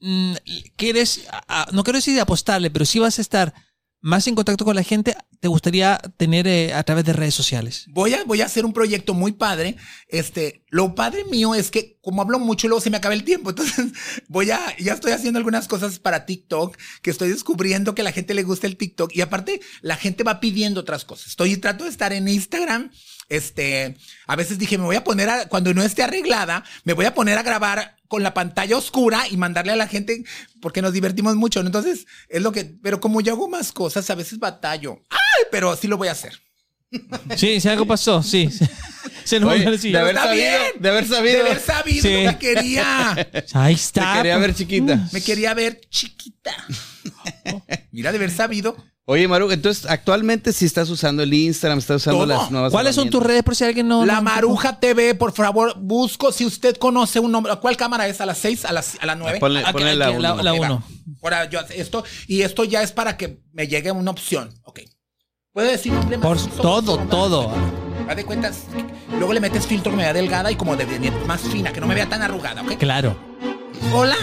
mm, 0.00 0.34
quieres, 0.76 1.22
a- 1.30 1.62
a- 1.62 1.68
no 1.72 1.82
quiero 1.84 1.98
decir 1.98 2.18
apostarle, 2.20 2.70
pero 2.70 2.84
sí 2.84 2.98
vas 2.98 3.18
a 3.18 3.22
estar 3.22 3.54
más 4.06 4.28
en 4.28 4.36
contacto 4.36 4.64
con 4.64 4.76
la 4.76 4.84
gente, 4.84 5.16
te 5.40 5.48
gustaría 5.48 6.00
tener 6.16 6.46
eh, 6.46 6.72
a 6.72 6.84
través 6.84 7.04
de 7.04 7.12
redes 7.12 7.34
sociales. 7.34 7.86
Voy 7.88 8.14
a, 8.14 8.22
voy 8.22 8.40
a 8.40 8.46
hacer 8.46 8.64
un 8.64 8.72
proyecto 8.72 9.14
muy 9.14 9.32
padre. 9.32 9.76
Este, 10.06 10.64
lo 10.68 10.94
padre 10.94 11.24
mío 11.24 11.56
es 11.56 11.72
que 11.72 11.98
como 12.02 12.22
hablo 12.22 12.38
mucho, 12.38 12.68
luego 12.68 12.80
se 12.80 12.88
me 12.88 12.98
acaba 12.98 13.16
el 13.16 13.24
tiempo. 13.24 13.50
Entonces 13.50 13.86
voy 14.28 14.52
a, 14.52 14.60
ya 14.78 14.92
estoy 14.92 15.10
haciendo 15.10 15.38
algunas 15.38 15.66
cosas 15.66 15.98
para 15.98 16.24
TikTok, 16.24 16.78
que 17.02 17.10
estoy 17.10 17.30
descubriendo 17.30 17.96
que 17.96 18.02
a 18.02 18.04
la 18.04 18.12
gente 18.12 18.32
le 18.32 18.44
gusta 18.44 18.68
el 18.68 18.76
TikTok. 18.76 19.10
Y 19.12 19.22
aparte, 19.22 19.60
la 19.80 19.96
gente 19.96 20.22
va 20.22 20.38
pidiendo 20.38 20.82
otras 20.82 21.04
cosas. 21.04 21.26
Estoy, 21.26 21.56
trato 21.56 21.82
de 21.82 21.90
estar 21.90 22.12
en 22.12 22.28
Instagram. 22.28 22.92
Este, 23.28 23.96
a 24.28 24.36
veces 24.36 24.56
dije, 24.56 24.78
me 24.78 24.84
voy 24.84 24.94
a 24.94 25.02
poner 25.02 25.28
a, 25.28 25.48
cuando 25.48 25.74
no 25.74 25.82
esté 25.82 26.04
arreglada, 26.04 26.62
me 26.84 26.92
voy 26.92 27.06
a 27.06 27.14
poner 27.14 27.38
a 27.38 27.42
grabar 27.42 27.95
con 28.08 28.22
la 28.22 28.34
pantalla 28.34 28.76
oscura 28.76 29.26
y 29.28 29.36
mandarle 29.36 29.72
a 29.72 29.76
la 29.76 29.88
gente 29.88 30.24
porque 30.60 30.82
nos 30.82 30.92
divertimos 30.92 31.36
mucho. 31.36 31.60
¿no? 31.62 31.66
Entonces, 31.68 32.06
es 32.28 32.42
lo 32.42 32.52
que, 32.52 32.64
pero 32.82 33.00
como 33.00 33.20
yo 33.20 33.32
hago 33.34 33.48
más 33.48 33.72
cosas, 33.72 34.08
a 34.10 34.14
veces 34.14 34.38
batallo. 34.38 35.00
¡Ay! 35.10 35.46
Pero 35.50 35.76
sí 35.76 35.86
lo 35.88 35.96
voy 35.96 36.08
a 36.08 36.12
hacer. 36.12 36.38
Sí, 37.36 37.60
si 37.60 37.68
algo 37.68 37.86
pasó, 37.86 38.22
sí. 38.22 38.48
Se 39.24 39.40
nos 39.40 39.52
Oye, 39.52 39.76
sí. 39.76 39.90
de 39.90 39.98
haber 39.98 40.14
sabido, 40.14 40.34
bien. 40.36 40.60
de 40.78 40.88
haber 40.88 41.06
sabido. 41.08 41.42
De 41.44 41.50
haber 41.50 41.60
sabido 41.60 42.02
Sí. 42.02 42.24
lo 42.24 42.30
que 42.30 42.38
quería. 42.38 43.12
Ahí 43.54 43.74
Te 43.74 43.80
está. 43.80 44.14
quería 44.18 44.34
pues. 44.36 44.46
ver 44.46 44.54
chiquita. 44.56 45.08
Me 45.12 45.20
quería 45.20 45.52
ver 45.54 45.80
chiquita. 45.90 46.54
Mira, 47.90 48.12
de 48.12 48.18
haber 48.18 48.30
sabido. 48.30 48.76
Oye, 49.08 49.28
Maru, 49.28 49.52
entonces 49.52 49.86
actualmente 49.88 50.52
si 50.52 50.64
estás 50.64 50.90
usando 50.90 51.22
el 51.22 51.32
Instagram, 51.32 51.78
estás 51.78 51.98
usando 52.02 52.24
Todo. 52.24 52.26
las 52.26 52.50
nuevas 52.50 52.72
¿Cuáles 52.72 52.96
son 52.96 53.08
tus 53.08 53.22
redes 53.22 53.44
por 53.44 53.54
si 53.54 53.62
alguien 53.62 53.86
no... 53.86 54.04
la 54.04 54.16
no- 54.16 54.22
Maruja 54.22 54.80
TV, 54.80 55.14
por 55.14 55.30
favor, 55.32 55.74
busco. 55.78 56.32
Si 56.32 56.44
usted 56.44 56.76
conoce 56.76 57.20
un 57.20 57.30
nombre, 57.30 57.54
¿cuál 57.60 57.76
cámara 57.76 58.08
es? 58.08 58.20
¿A 58.20 58.26
las 58.26 58.38
seis? 58.38 58.64
¿A 58.64 58.72
las, 58.72 58.96
a 59.00 59.06
las 59.06 59.16
nueve? 59.16 59.38
Ponle, 59.38 59.60
Aquí- 59.60 59.72
ponle 59.74 59.90
aquí, 59.90 59.98
la 60.00 60.34
la- 60.34 60.52
uno. 60.54 60.82
la-. 60.82 60.82
Ahora 61.22 61.48
yo 61.48 61.60
esto, 61.70 62.02
y 62.26 62.42
esto 62.42 62.64
ya 62.64 62.82
es 62.82 62.90
para 62.90 63.16
que 63.16 63.38
me 63.52 63.68
llegue 63.68 63.92
una 63.92 64.10
opción. 64.10 64.52
Ok. 64.64 64.80
¿Puedo 65.52 65.70
decir 65.70 65.92
nombre 65.92 66.18
Por 66.18 66.34
más? 66.36 66.48
todo, 66.56 66.98
todo. 67.06 67.52
Haz 68.08 68.16
de 68.16 68.24
cuentas. 68.24 68.64
Luego 69.18 69.32
le 69.32 69.38
metes 69.40 69.68
filtro 69.68 69.92
que 69.92 69.98
me 69.98 70.02
vea 70.02 70.14
delgada 70.14 70.50
y 70.50 70.56
como 70.56 70.74
de, 70.74 70.84
de- 70.84 71.12
más 71.28 71.42
fina, 71.42 71.72
que 71.72 71.80
no 71.80 71.86
me 71.86 71.94
vea 71.94 72.08
tan 72.08 72.22
arrugada, 72.22 72.62
¿ok? 72.62 72.72
Claro. 72.76 73.16
Hola. 73.94 74.16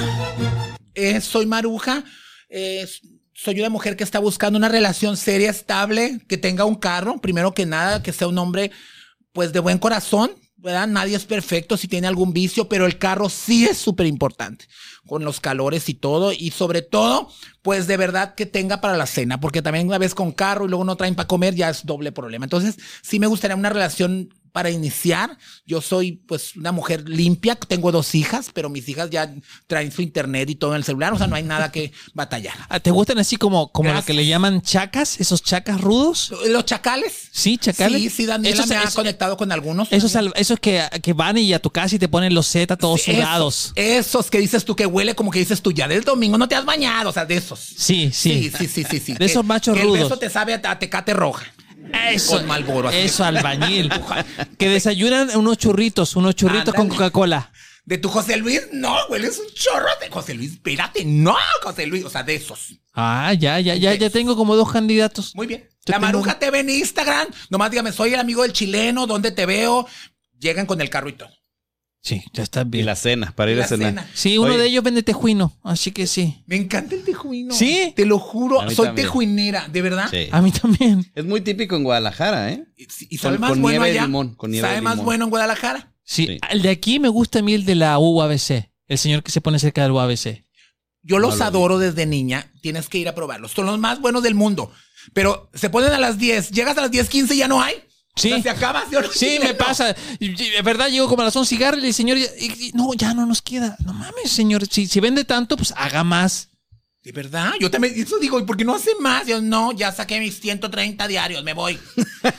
eh, 0.94 1.22
soy 1.22 1.46
Maruja. 1.46 2.04
eh, 2.50 2.86
soy 3.34 3.60
una 3.60 3.70
mujer 3.70 3.96
que 3.98 4.04
está 4.04 4.20
buscando 4.20 4.58
una 4.58 4.70
relación 4.70 5.18
seria, 5.18 5.50
estable, 5.50 6.20
que 6.28 6.38
tenga 6.38 6.66
un 6.66 6.76
carro. 6.76 7.20
Primero 7.20 7.54
que 7.54 7.66
nada, 7.66 8.04
que 8.04 8.14
sea 8.14 8.28
un 8.28 8.38
hombre, 8.38 8.72
pues, 9.34 9.54
de 9.54 9.60
buen 9.60 9.80
corazón. 9.80 10.32
¿Verdad? 10.56 10.88
Nadie 10.88 11.18
es 11.18 11.26
perfecto 11.26 11.76
si 11.76 11.90
tiene 11.90 12.08
algún 12.08 12.32
vicio, 12.32 12.70
pero 12.70 12.86
el 12.86 12.98
carro 12.98 13.28
sí 13.28 13.66
es 13.66 13.78
súper 13.78 14.08
importante. 14.08 14.66
Con 15.06 15.26
los 15.26 15.42
calores 15.42 15.90
y 15.90 15.94
todo. 15.94 16.32
Y 16.32 16.52
sobre 16.52 16.82
todo, 16.82 17.30
pues 17.62 17.86
de 17.86 17.98
verdad 17.98 18.34
que 18.36 18.46
tenga 18.46 18.80
para 18.80 18.96
la 18.96 19.06
cena. 19.06 19.42
Porque 19.42 19.62
también 19.62 19.88
una 19.88 19.98
vez 19.98 20.16
con 20.16 20.32
carro 20.32 20.64
y 20.64 20.70
luego 20.70 20.86
no 20.86 20.96
traen 20.96 21.16
para 21.16 21.28
comer, 21.28 21.54
ya 21.54 21.70
es 21.70 21.86
doble 21.86 22.14
problema. 22.14 22.46
Entonces, 22.46 22.78
sí 23.02 23.20
me 23.20 23.28
gustaría 23.28 23.58
una 23.58 23.72
relación 23.72 24.30
para 24.54 24.70
iniciar, 24.70 25.38
yo 25.66 25.82
soy 25.82 26.14
pues 26.14 26.56
una 26.56 26.72
mujer 26.72 27.10
limpia, 27.10 27.56
tengo 27.56 27.92
dos 27.92 28.16
hijas, 28.16 28.52
pero 28.54 28.70
mis 28.70 28.88
hijas 28.88 29.10
ya 29.10 29.34
traen 29.68 29.92
su 29.92 30.02
internet 30.02 30.50
y 30.50 30.56
todo 30.56 30.72
en 30.72 30.78
el 30.78 30.84
celular, 30.86 31.12
o 31.12 31.18
sea, 31.18 31.28
no 31.28 31.36
hay 31.36 31.44
nada 31.44 31.72
que 31.72 31.92
batallar. 32.14 32.54
Ah, 32.70 32.80
¿Te 32.80 32.92
gustan 32.92 33.18
así 33.20 33.36
como, 33.36 33.72
como 33.72 33.92
lo 33.92 34.06
que 34.06 34.14
le 34.14 34.26
llaman 34.26 34.62
chacas? 34.62 35.20
¿Esos 35.20 35.44
chacas 35.44 35.82
rudos? 35.82 36.32
¿Los 36.48 36.66
chacales? 36.66 37.30
Sí, 37.32 37.58
chacales. 37.58 38.00
Sí, 38.02 38.10
sí, 38.10 38.26
Daniela 38.28 38.56
Esos- 38.56 38.68
me 38.70 38.76
ha 38.78 38.84
esos- 38.84 38.96
conectado 38.96 39.36
con 39.36 39.52
algunos. 39.52 39.92
Esos, 39.92 40.16
esos 40.36 40.60
que, 40.60 40.84
que 41.02 41.14
van 41.14 41.38
y 41.38 41.52
a 41.54 41.60
tu 41.60 41.72
casa 41.72 41.96
y 41.96 42.00
te 42.00 42.08
ponen 42.08 42.34
los 42.34 42.48
Z 42.48 42.78
todos 42.78 43.02
Sí, 43.02 43.12
sudados. 43.16 43.72
Esos, 43.76 44.08
esos 44.08 44.30
que 44.30 44.38
dices 44.38 44.64
tú 44.66 44.76
que 44.76 44.86
huele 44.86 45.16
como 45.16 45.32
que 45.32 45.40
dices 45.40 45.62
tú 45.64 45.72
ya 45.72 45.88
del 45.88 46.04
domingo 46.04 46.38
no 46.38 46.48
te 46.48 46.56
has 46.56 46.64
bañado, 46.64 47.10
o 47.10 47.14
sea, 47.14 47.26
de 47.26 47.38
esos. 47.38 47.60
Sí, 47.60 48.12
sí. 48.14 48.52
Sí, 48.52 48.52
sí, 48.56 48.68
sí, 48.68 48.84
sí. 48.88 49.00
sí. 49.00 49.14
De 49.18 49.26
esos 49.26 49.44
machos 49.44 49.80
rudos. 49.82 49.98
beso 50.04 50.18
te 50.20 50.30
sabe 50.30 50.54
a, 50.54 50.62
a 50.64 50.78
tecate 50.78 51.14
roja. 51.16 51.46
Eso, 52.12 52.38
Con 52.38 52.48
Marlboro, 52.48 52.90
así. 52.90 52.98
eso, 52.98 53.24
albañil. 53.24 53.90
que 54.58 54.70
desayunan 54.70 55.36
unos 55.36 55.58
churritos, 55.58 56.16
unos 56.16 56.36
churritos 56.36 56.74
con. 56.74 56.90
Coca-Cola. 56.90 57.52
De 57.86 57.98
tu 57.98 58.08
José 58.10 58.38
Luis, 58.38 58.62
no, 58.72 58.96
hueles 59.10 59.38
un 59.40 59.54
chorro 59.54 59.90
de 60.00 60.10
José 60.10 60.34
Luis. 60.34 60.54
Espérate, 60.54 61.04
no, 61.06 61.36
José 61.62 61.86
Luis, 61.86 62.06
o 62.06 62.10
sea, 62.10 62.24
de 62.24 62.36
esos. 62.36 62.76
Ah, 62.94 63.34
ya, 63.34 63.60
ya, 63.60 63.76
ya, 63.76 63.94
ya 63.94 64.10
tengo 64.10 64.36
como 64.38 64.56
dos 64.56 64.72
candidatos. 64.72 65.36
Muy 65.36 65.48
bien. 65.48 65.68
Yo 65.86 65.92
La 65.92 65.96
tengo- 65.98 66.06
Maruja 66.06 66.40
TV 66.40 66.60
en 66.62 66.70
Instagram. 66.70 67.28
Nomás 67.50 67.72
dígame, 67.72 67.92
soy 67.92 68.14
el 68.14 68.20
amigo 68.22 68.44
del 68.44 68.54
chileno, 68.54 69.06
¿dónde 69.06 69.32
te 69.32 69.46
veo? 69.46 69.86
Llegan 70.40 70.66
con 70.66 70.80
el 70.80 70.90
carro 70.90 71.10
y 71.10 71.14
todo. 71.14 71.30
Sí, 72.06 72.22
ya 72.34 72.44
está 72.44 72.62
Y 72.64 72.66
bien. 72.66 72.86
la 72.86 72.98
cena, 72.98 73.34
para 73.34 73.52
ir 73.52 73.58
La 73.58 73.64
a 73.64 73.68
cenar. 73.68 73.90
cena. 73.92 74.10
Sí, 74.14 74.38
uno 74.38 74.50
Oye. 74.54 74.58
de 74.64 74.68
ellos 74.68 74.84
vende 74.84 75.04
tejuino, 75.04 75.58
así 75.64 75.92
que 75.92 76.06
sí. 76.06 76.44
Me 76.48 76.58
encanta 76.58 76.96
el 76.96 77.04
tejuino. 77.04 77.54
¿Sí? 77.54 77.94
Te 77.96 78.06
lo 78.06 78.20
juro, 78.20 78.60
A 78.60 78.66
mí 78.66 78.76
soy 78.76 78.88
también. 78.88 79.08
tejuinera, 79.08 79.70
¿de 79.70 79.82
verdad? 79.82 80.10
Sí. 80.12 80.28
A 80.30 80.42
mí 80.42 80.52
también. 80.52 81.10
Es 81.16 81.24
muy 81.24 81.40
típico 81.40 81.78
en 81.78 81.84
Guadalajara, 81.86 82.52
¿eh? 82.52 82.66
Y, 82.76 82.88
y 83.10 83.18
sabe 83.18 83.36
Con- 83.36 83.42
más 83.42 83.50
con 83.52 83.62
bueno 83.62 83.80
nieve 83.80 83.94
de 83.94 84.00
allá. 84.00 84.06
limón, 84.08 84.36
con 84.36 84.52
nieve 84.52 84.68
sabe 84.68 84.82
más 84.82 84.96
limón. 84.96 85.06
bueno 85.06 85.24
en 85.24 85.30
Guadalajara. 85.30 85.94
Sí, 86.04 86.28
Sí. 86.28 86.40
el 86.52 86.62
de 86.62 86.70
aquí 86.72 87.00
me 87.00 87.08
gusta 87.08 87.40
a 87.40 87.42
mí 87.42 87.54
el 87.54 87.64
de 87.64 87.76
la 87.76 87.98
UABC. 87.98 88.70
El 88.90 88.98
señor 88.98 89.24
que 89.24 89.32
se 89.32 89.40
pone 89.40 89.58
cerca 89.58 89.82
del 89.84 89.92
UABC. 89.94 90.44
Yo 91.04 91.20
los 91.20 91.38
lo 91.38 91.46
adoro 91.46 91.80
desde 91.80 92.06
niña. 92.06 92.52
Tienes 92.62 92.90
que 92.90 92.98
ir 92.98 93.08
a 93.08 93.16
probarlos. 93.16 93.52
Son 93.54 93.66
los 93.66 93.80
más 93.80 94.02
buenos 94.02 94.24
del 94.24 94.36
mundo. 94.36 94.72
Pero 95.14 95.50
se 95.54 95.70
ponen 95.70 95.92
a 95.94 96.00
las 96.00 96.18
10. 96.18 96.52
Llegas 96.52 96.78
a 96.78 96.82
las 96.82 96.92
10.15 96.92 97.34
y 97.36 97.38
ya 97.38 97.48
no 97.48 97.62
hay. 97.62 97.76
Sí. 98.16 98.32
O 98.32 98.36
sea, 98.36 98.44
se 98.44 98.50
acaba. 98.52 98.84
¿sí 98.90 98.96
no? 98.96 99.02
Sí, 99.12 99.40
me 99.42 99.54
pasa. 99.56 99.96
Es 100.20 100.64
verdad, 100.64 100.90
llego 100.90 101.08
como 101.08 101.22
a 101.22 101.26
las 101.26 101.36
11 101.36 101.56
y 101.56 101.64
el 101.64 101.94
señor, 101.94 102.18
y- 102.18 102.26
y- 102.40 102.72
no, 102.74 102.94
ya 102.94 103.14
no 103.14 103.26
nos 103.26 103.42
queda. 103.42 103.76
No 103.86 103.94
mames, 103.94 104.32
señor. 104.32 104.66
Si, 104.70 104.88
si 104.88 105.00
vende 105.00 105.26
tanto, 105.26 105.58
pues 105.58 105.74
haga 105.76 106.04
más. 106.04 106.50
De 107.04 107.12
verdad. 107.12 107.52
Yo 107.60 107.70
también, 107.70 107.94
eso 107.98 108.18
digo, 108.18 108.40
¿y 108.40 108.44
por 108.44 108.56
qué 108.56 108.64
no 108.64 108.74
hace 108.76 108.92
más? 109.02 109.28
Yo, 109.28 109.42
no, 109.42 109.74
ya 109.74 109.92
saqué 109.92 110.22
mis 110.22 110.40
130 110.40 111.06
diarios, 111.10 111.44
me 111.44 111.52
voy. 111.54 111.78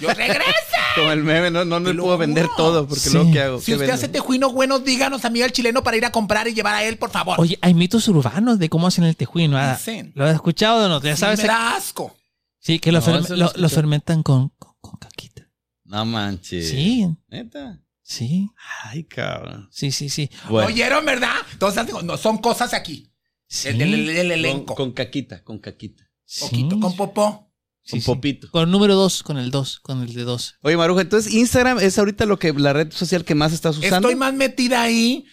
Yo 0.01 0.09
regresa. 0.15 0.43
Como 0.95 1.13
el 1.13 1.23
meme, 1.23 1.51
no, 1.51 1.67
no 1.67 1.83
Te 1.83 1.93
me 1.93 2.01
puedo 2.01 2.17
vender 2.17 2.47
juro. 2.47 2.57
todo, 2.57 2.89
porque 2.89 3.01
Sí. 3.03 3.11
luego 3.13 3.31
¿qué 3.31 3.41
hago? 3.43 3.59
Si 3.61 3.67
¿Qué 3.67 3.73
usted 3.73 3.81
vendo? 3.89 3.95
hace 3.95 4.09
tejuino 4.09 4.51
bueno, 4.53 4.79
díganos 4.79 5.23
a 5.27 5.29
Miguel 5.31 5.53
Chileno 5.53 5.83
para 5.83 5.99
ir 5.99 6.07
a 6.07 6.13
comprar 6.13 6.49
y 6.49 6.55
llevar 6.55 6.77
a 6.77 6.83
él, 6.85 6.97
por 6.97 7.11
favor. 7.11 7.39
Oye, 7.39 7.59
hay 7.61 7.75
mitos 7.75 8.09
urbanos 8.09 8.59
de 8.59 8.71
cómo 8.71 8.87
hacen 8.87 9.05
el 9.05 9.17
tejuino. 9.17 9.59
¿ah? 9.59 9.79
¿Lo 10.15 10.25
has 10.25 10.35
escuchado 10.35 10.87
o 10.87 10.89
no? 10.89 11.03
Ya 11.03 11.15
Sí, 11.15 11.21
sabes. 11.21 11.41
me 11.43 11.47
da 11.49 11.77
asco. 11.77 12.17
Sí, 12.59 12.79
que 12.79 12.91
lo, 12.91 13.01
No, 13.01 13.69
fermentan 13.69 14.23
con, 14.23 14.49
con. 14.59 14.71
No 15.95 16.05
manches. 16.05 16.69
Sí, 16.71 17.07
¿Neta? 17.29 17.81
sí, 18.03 18.51
Ay, 18.83 19.05
cabrón. 19.05 19.69
sí, 19.73 19.91
sí, 19.93 20.09
sí. 20.09 20.29
Bueno, 20.49 20.69
¿Oyeron, 20.69 21.05
verdad? 21.07 21.37
Entonces, 21.53 21.87
digo, 21.87 22.03
no, 22.03 22.17
son 22.17 22.39
cosas 22.39 22.75
aquí. 22.75 23.11
Sí, 23.47 23.69
El, 23.69 23.81
el- 23.81 23.95
el- 23.95 24.09
el 24.11 24.17
con, 24.29 24.33
elenco. 24.33 24.75
con 24.75 24.93
caquita, 24.93 25.43
con 25.45 25.59
caquita. 25.59 26.05
sí. 26.25 26.41
Poquito, 26.45 26.81
con 26.81 26.97
popó. 26.97 27.51
Sí, 27.83 27.91
con 27.93 28.01
sí. 28.01 28.07
popito. 28.07 28.51
Con 28.51 28.65
el 28.65 28.71
número 28.71 28.95
2, 28.95 29.23
con 29.23 29.37
el 29.39 29.51
2, 29.51 29.79
con 29.81 30.03
el 30.03 30.15
de 30.15 30.23
2. 30.23 30.57
Oye, 30.63 30.77
Maruja, 30.77 31.03
entonces 31.03 31.33
Instagram 31.33 31.79
es 31.81 31.99
ahorita 31.99 32.25
lo 32.27 32.39
que 32.39 32.53
la 32.55 32.73
red 32.73 32.91
social 32.93 33.25
que 33.25 33.35
más 33.35 33.53
estás 33.53 33.77
usando. 33.77 33.97
Estoy 34.09 34.17
más 34.17 34.33
metida 34.35 34.83
ahí 34.83 35.27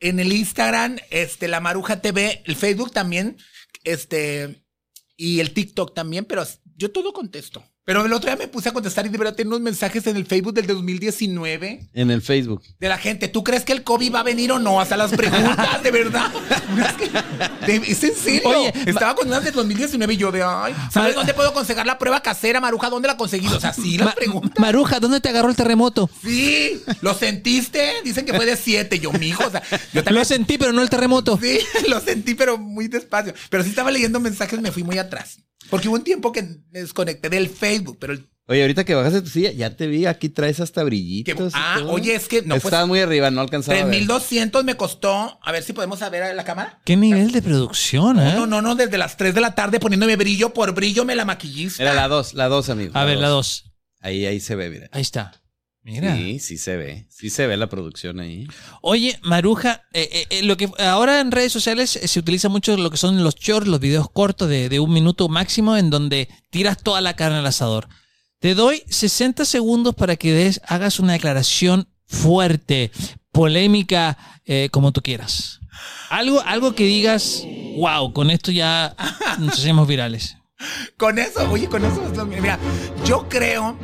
en 0.00 0.18
el 0.18 0.32
Instagram, 0.32 0.96
este, 1.10 1.48
la 1.48 1.60
Maruja 1.60 2.00
TV, 2.00 2.42
el 2.46 2.56
Facebook 2.56 2.92
también, 2.92 3.36
este, 3.84 4.64
y 5.16 5.40
el 5.40 5.52
TikTok 5.52 5.94
también, 5.94 6.24
pero 6.24 6.44
yo 6.76 6.90
todo 6.90 7.12
contesto. 7.12 7.62
Pero 7.88 8.04
el 8.04 8.12
otro 8.12 8.28
día 8.28 8.36
me 8.36 8.48
puse 8.48 8.68
a 8.68 8.72
contestar 8.72 9.06
y 9.06 9.08
de 9.08 9.16
verdad 9.16 9.34
tengo 9.34 9.48
unos 9.48 9.62
mensajes 9.62 10.06
en 10.06 10.16
el 10.16 10.26
Facebook 10.26 10.52
del 10.52 10.66
2019 10.66 11.88
En 11.94 12.10
el 12.10 12.20
Facebook. 12.20 12.62
de 12.78 12.86
la 12.86 12.98
gente. 12.98 13.28
¿Tú 13.28 13.42
crees 13.42 13.64
que 13.64 13.72
el 13.72 13.82
COVID 13.82 14.14
va 14.14 14.20
a 14.20 14.22
venir 14.24 14.52
o 14.52 14.58
no? 14.58 14.78
Hasta 14.78 14.94
las 14.98 15.10
preguntas, 15.12 15.82
de 15.82 15.90
verdad. 15.90 16.30
Es, 16.78 16.92
que- 16.92 17.66
de- 17.78 17.90
es 17.90 18.04
en 18.04 18.14
serio. 18.14 18.42
Oye, 18.48 18.72
Estaba 18.84 19.14
con 19.14 19.28
unas 19.28 19.42
del 19.42 19.54
2019 19.54 20.12
y 20.12 20.16
yo 20.18 20.30
de, 20.30 20.42
ay, 20.42 20.74
¿sabes 20.92 21.14
dónde 21.14 21.32
puedo 21.32 21.54
conseguir 21.54 21.86
la 21.86 21.96
prueba 21.98 22.20
casera, 22.20 22.60
Maruja? 22.60 22.90
¿Dónde 22.90 23.08
la 23.08 23.16
conseguí? 23.16 23.46
O 23.48 23.58
sea, 23.58 23.72
sí, 23.72 23.96
las 23.96 24.08
Ma- 24.08 24.14
preguntas. 24.14 24.58
Maruja, 24.58 25.00
¿dónde 25.00 25.22
te 25.22 25.30
agarró 25.30 25.48
el 25.48 25.56
terremoto? 25.56 26.10
Sí, 26.22 26.82
¿lo 27.00 27.14
sentiste? 27.14 27.90
Dicen 28.04 28.26
que 28.26 28.34
fue 28.34 28.44
de 28.44 28.56
siete. 28.56 28.98
Yo, 28.98 29.12
mijo, 29.12 29.46
o 29.46 29.50
sea, 29.50 29.62
yo 29.70 29.78
Lo 29.94 30.04
también. 30.04 30.26
sentí, 30.26 30.58
pero 30.58 30.74
no 30.74 30.82
el 30.82 30.90
terremoto. 30.90 31.38
Sí, 31.42 31.58
lo 31.88 32.00
sentí, 32.00 32.34
pero 32.34 32.58
muy 32.58 32.88
despacio. 32.88 33.32
Pero 33.48 33.62
sí 33.64 33.70
estaba 33.70 33.90
leyendo 33.90 34.20
mensajes, 34.20 34.60
me 34.60 34.72
fui 34.72 34.82
muy 34.84 34.98
atrás. 34.98 35.38
Porque 35.70 35.88
hubo 35.88 35.96
un 35.96 36.04
tiempo 36.04 36.32
que 36.32 36.42
me 36.70 36.80
desconecté 36.80 37.28
del 37.28 37.48
Facebook, 37.48 37.98
pero 38.00 38.12
el- 38.12 38.26
Oye, 38.50 38.62
ahorita 38.62 38.84
que 38.84 38.94
bajaste 38.94 39.20
tu 39.20 39.28
silla, 39.28 39.52
ya 39.52 39.76
te 39.76 39.86
vi, 39.86 40.06
aquí 40.06 40.30
traes 40.30 40.58
hasta 40.60 40.80
que, 40.80 40.84
brillitos. 40.86 41.52
ah, 41.54 41.76
todo. 41.80 41.90
oye, 41.92 42.14
es 42.14 42.28
que 42.28 42.40
no, 42.40 42.54
pues 42.54 42.64
Estabas 42.64 42.88
muy 42.88 42.98
arriba, 42.98 43.30
no 43.30 43.42
alcanzaba. 43.42 43.78
a 43.78 43.84
ver. 43.84 43.90
3200 43.90 44.64
me 44.64 44.74
costó. 44.74 45.38
A 45.42 45.52
ver 45.52 45.62
si 45.62 45.74
podemos 45.74 46.00
ver 46.10 46.22
a 46.22 46.32
la 46.32 46.44
cámara. 46.44 46.80
¿Qué 46.86 46.96
nivel 46.96 47.30
de 47.30 47.42
producción, 47.42 48.18
eh? 48.18 48.32
No, 48.34 48.46
no, 48.46 48.62
no, 48.62 48.74
desde 48.74 48.96
las 48.96 49.18
3 49.18 49.34
de 49.34 49.42
la 49.42 49.54
tarde 49.54 49.78
poniéndome 49.80 50.16
brillo 50.16 50.54
por 50.54 50.72
brillo 50.72 51.04
me 51.04 51.14
la 51.14 51.26
maquillista. 51.26 51.82
Era 51.82 51.92
la 51.92 52.08
dos, 52.08 52.32
la 52.32 52.48
dos, 52.48 52.70
amigo. 52.70 52.92
A 52.96 53.04
ver, 53.04 53.18
la 53.18 53.28
2. 53.28 53.64
Ahí, 54.00 54.24
ahí 54.24 54.40
se 54.40 54.54
ve, 54.54 54.70
mira. 54.70 54.88
Ahí 54.92 55.02
está. 55.02 55.32
Mira. 55.88 56.14
Sí, 56.14 56.38
sí 56.38 56.58
se 56.58 56.76
ve. 56.76 57.06
Sí 57.08 57.30
se 57.30 57.46
ve 57.46 57.56
la 57.56 57.68
producción 57.68 58.20
ahí. 58.20 58.46
Oye, 58.82 59.18
Maruja, 59.22 59.84
eh, 59.94 60.08
eh, 60.12 60.26
eh, 60.28 60.42
lo 60.42 60.58
que 60.58 60.70
ahora 60.78 61.20
en 61.20 61.32
redes 61.32 61.50
sociales 61.50 61.90
se 61.90 62.18
utiliza 62.18 62.50
mucho 62.50 62.76
lo 62.76 62.90
que 62.90 62.98
son 62.98 63.24
los 63.24 63.36
shorts, 63.36 63.66
los 63.66 63.80
videos 63.80 64.10
cortos 64.10 64.50
de, 64.50 64.68
de 64.68 64.80
un 64.80 64.92
minuto 64.92 65.28
máximo, 65.30 65.78
en 65.78 65.88
donde 65.88 66.28
tiras 66.50 66.82
toda 66.82 67.00
la 67.00 67.16
carne 67.16 67.38
al 67.38 67.46
asador. 67.46 67.88
Te 68.38 68.54
doy 68.54 68.82
60 68.88 69.46
segundos 69.46 69.94
para 69.94 70.16
que 70.16 70.32
des, 70.32 70.60
hagas 70.66 71.00
una 71.00 71.14
declaración 71.14 71.88
fuerte, 72.06 72.92
polémica, 73.32 74.18
eh, 74.44 74.68
como 74.70 74.92
tú 74.92 75.02
quieras. 75.02 75.60
Algo, 76.10 76.40
algo 76.42 76.74
que 76.74 76.84
digas, 76.84 77.44
wow, 77.76 78.12
con 78.12 78.30
esto 78.30 78.52
ya 78.52 78.94
nos 79.38 79.54
hacemos 79.54 79.88
virales. 79.88 80.36
Con 80.96 81.20
eso, 81.20 81.48
oye, 81.52 81.68
con 81.68 81.84
eso. 81.84 82.26
Mira, 82.26 82.58
yo 83.04 83.28
creo 83.28 83.78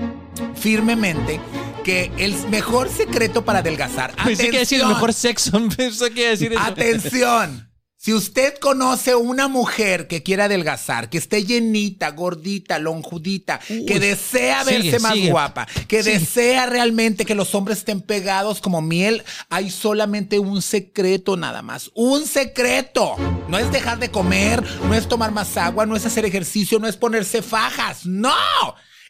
firmemente 0.57 1.41
que 1.85 2.11
el 2.19 2.35
mejor 2.49 2.89
secreto 2.89 3.45
para 3.45 3.61
adelgazar. 3.61 4.13
Pensé 4.25 4.51
que 4.51 4.59
decir 4.59 4.81
el 4.81 4.89
mejor 4.89 5.13
sexo, 5.13 5.53
pensé 5.77 6.11
que 6.11 6.31
decir 6.31 6.53
eso. 6.53 6.61
Atención. 6.63 7.71
Si 7.97 8.13
usted 8.13 8.59
conoce 8.59 9.15
una 9.15 9.49
mujer 9.49 10.09
que 10.09 10.23
quiera 10.23 10.45
adelgazar, 10.45 11.09
que 11.09 11.17
esté 11.17 11.43
llenita, 11.45 12.11
gordita, 12.11 12.79
lonjudita, 12.79 13.61
que 13.61 13.99
desea 13.99 14.63
Sigue, 14.63 14.83
verse 14.83 14.99
más 14.99 15.15
sigue. 15.15 15.31
guapa, 15.31 15.67
que 15.89 16.03
Sigue. 16.03 16.19
desea 16.19 16.67
realmente 16.67 17.25
que 17.25 17.35
los 17.35 17.55
hombres 17.55 17.79
estén 17.79 18.03
pegados 18.03 18.61
como 18.61 18.83
miel, 18.83 19.25
hay 19.49 19.71
solamente 19.71 20.39
un 20.39 20.61
secreto 20.61 21.39
nada 21.39 21.63
más. 21.63 21.91
Un 21.95 22.27
secreto. 22.27 23.17
No 23.49 23.59
es 23.59 23.73
dejar 23.73 23.99
de 23.99 24.11
comer, 24.11 24.63
no 24.87 24.93
es 24.95 25.09
tomar 25.09 25.33
más 25.33 25.57
agua, 25.57 25.87
no 25.87 25.97
es 25.97 26.05
hacer 26.05 26.27
ejercicio, 26.27 26.79
no 26.79 26.87
es 26.87 26.99
ponerse 26.99 27.41
fajas. 27.41 28.05
No. 28.05 28.35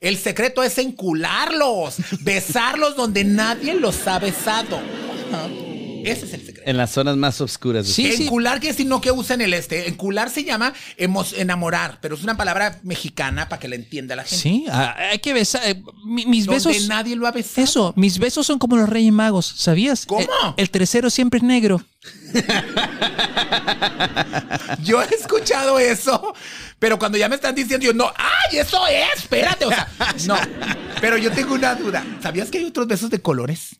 El 0.05 0.19
secreto 0.19 0.63
es 0.63 0.77
encularlos, 0.79 1.97
besarlos 2.21 2.95
donde 2.97 3.25
nadie 3.25 3.75
los 3.75 4.07
ha 4.07 4.19
besado. 4.19 4.77
Ajá. 5.33 5.49
Ese 6.05 6.27
es 6.27 6.35
el 6.35 6.45
secreto. 6.45 6.69
En 6.71 6.77
las 6.77 6.91
zonas 6.91 7.17
más 7.17 7.41
oscuras. 7.41 7.87
Sí, 7.87 8.13
sí. 8.13 8.25
Encular 8.25 8.61
que 8.61 8.75
si 8.75 8.85
no 8.85 9.01
que 9.01 9.11
usa 9.11 9.33
en 9.37 9.41
el 9.41 9.55
este. 9.55 9.89
Encular 9.89 10.29
se 10.29 10.45
llama 10.45 10.75
enamorar, 10.99 11.99
pero 12.03 12.15
es 12.15 12.23
una 12.23 12.37
palabra 12.37 12.79
mexicana 12.83 13.49
para 13.49 13.59
que 13.59 13.69
la 13.69 13.77
entienda 13.77 14.15
la 14.15 14.25
gente. 14.25 14.37
Sí, 14.37 14.67
ah, 14.71 14.95
hay 15.13 15.19
que 15.21 15.33
besar. 15.33 15.63
eh, 15.65 15.83
mi- 16.05 16.27
mis 16.27 16.45
Donde 16.45 16.69
besos. 16.69 16.89
nadie 16.89 17.17
lo 17.17 17.27
ha 17.27 17.31
besado. 17.33 17.65
Eso, 17.65 17.95
mis 17.97 18.19
besos 18.19 18.47
son 18.47 18.59
como 18.59 18.77
los 18.77 18.87
Reyes 18.87 19.15
Magos, 19.15 19.47
¿sabías? 19.57 20.05
¿Cómo? 20.05 20.21
El, 20.21 20.29
el 20.59 20.71
tercero 20.71 21.09
siempre 21.09 21.39
es 21.39 21.43
negro. 21.43 21.83
Yo 24.83 25.03
he 25.03 25.07
escuchado 25.15 25.79
eso, 25.79 26.35
pero 26.79 26.99
cuando 26.99 27.19
ya 27.19 27.29
me 27.29 27.37
están 27.37 27.55
diciendo, 27.55 27.85
yo 27.87 27.93
no, 27.95 28.13
¡ay, 28.17 28.59
eso 28.59 28.87
es! 28.87 29.21
Espérate, 29.23 29.65
o 29.65 29.69
sea, 29.71 29.89
no. 30.27 30.37
Pero 31.01 31.17
yo 31.19 31.31
tengo 31.33 31.55
una 31.55 31.75
duda. 31.75 32.05
¿Sabías 32.23 32.51
que 32.51 32.59
hay 32.59 32.65
otros 32.65 32.87
besos 32.87 33.11
de 33.11 33.21
colores? 33.21 33.77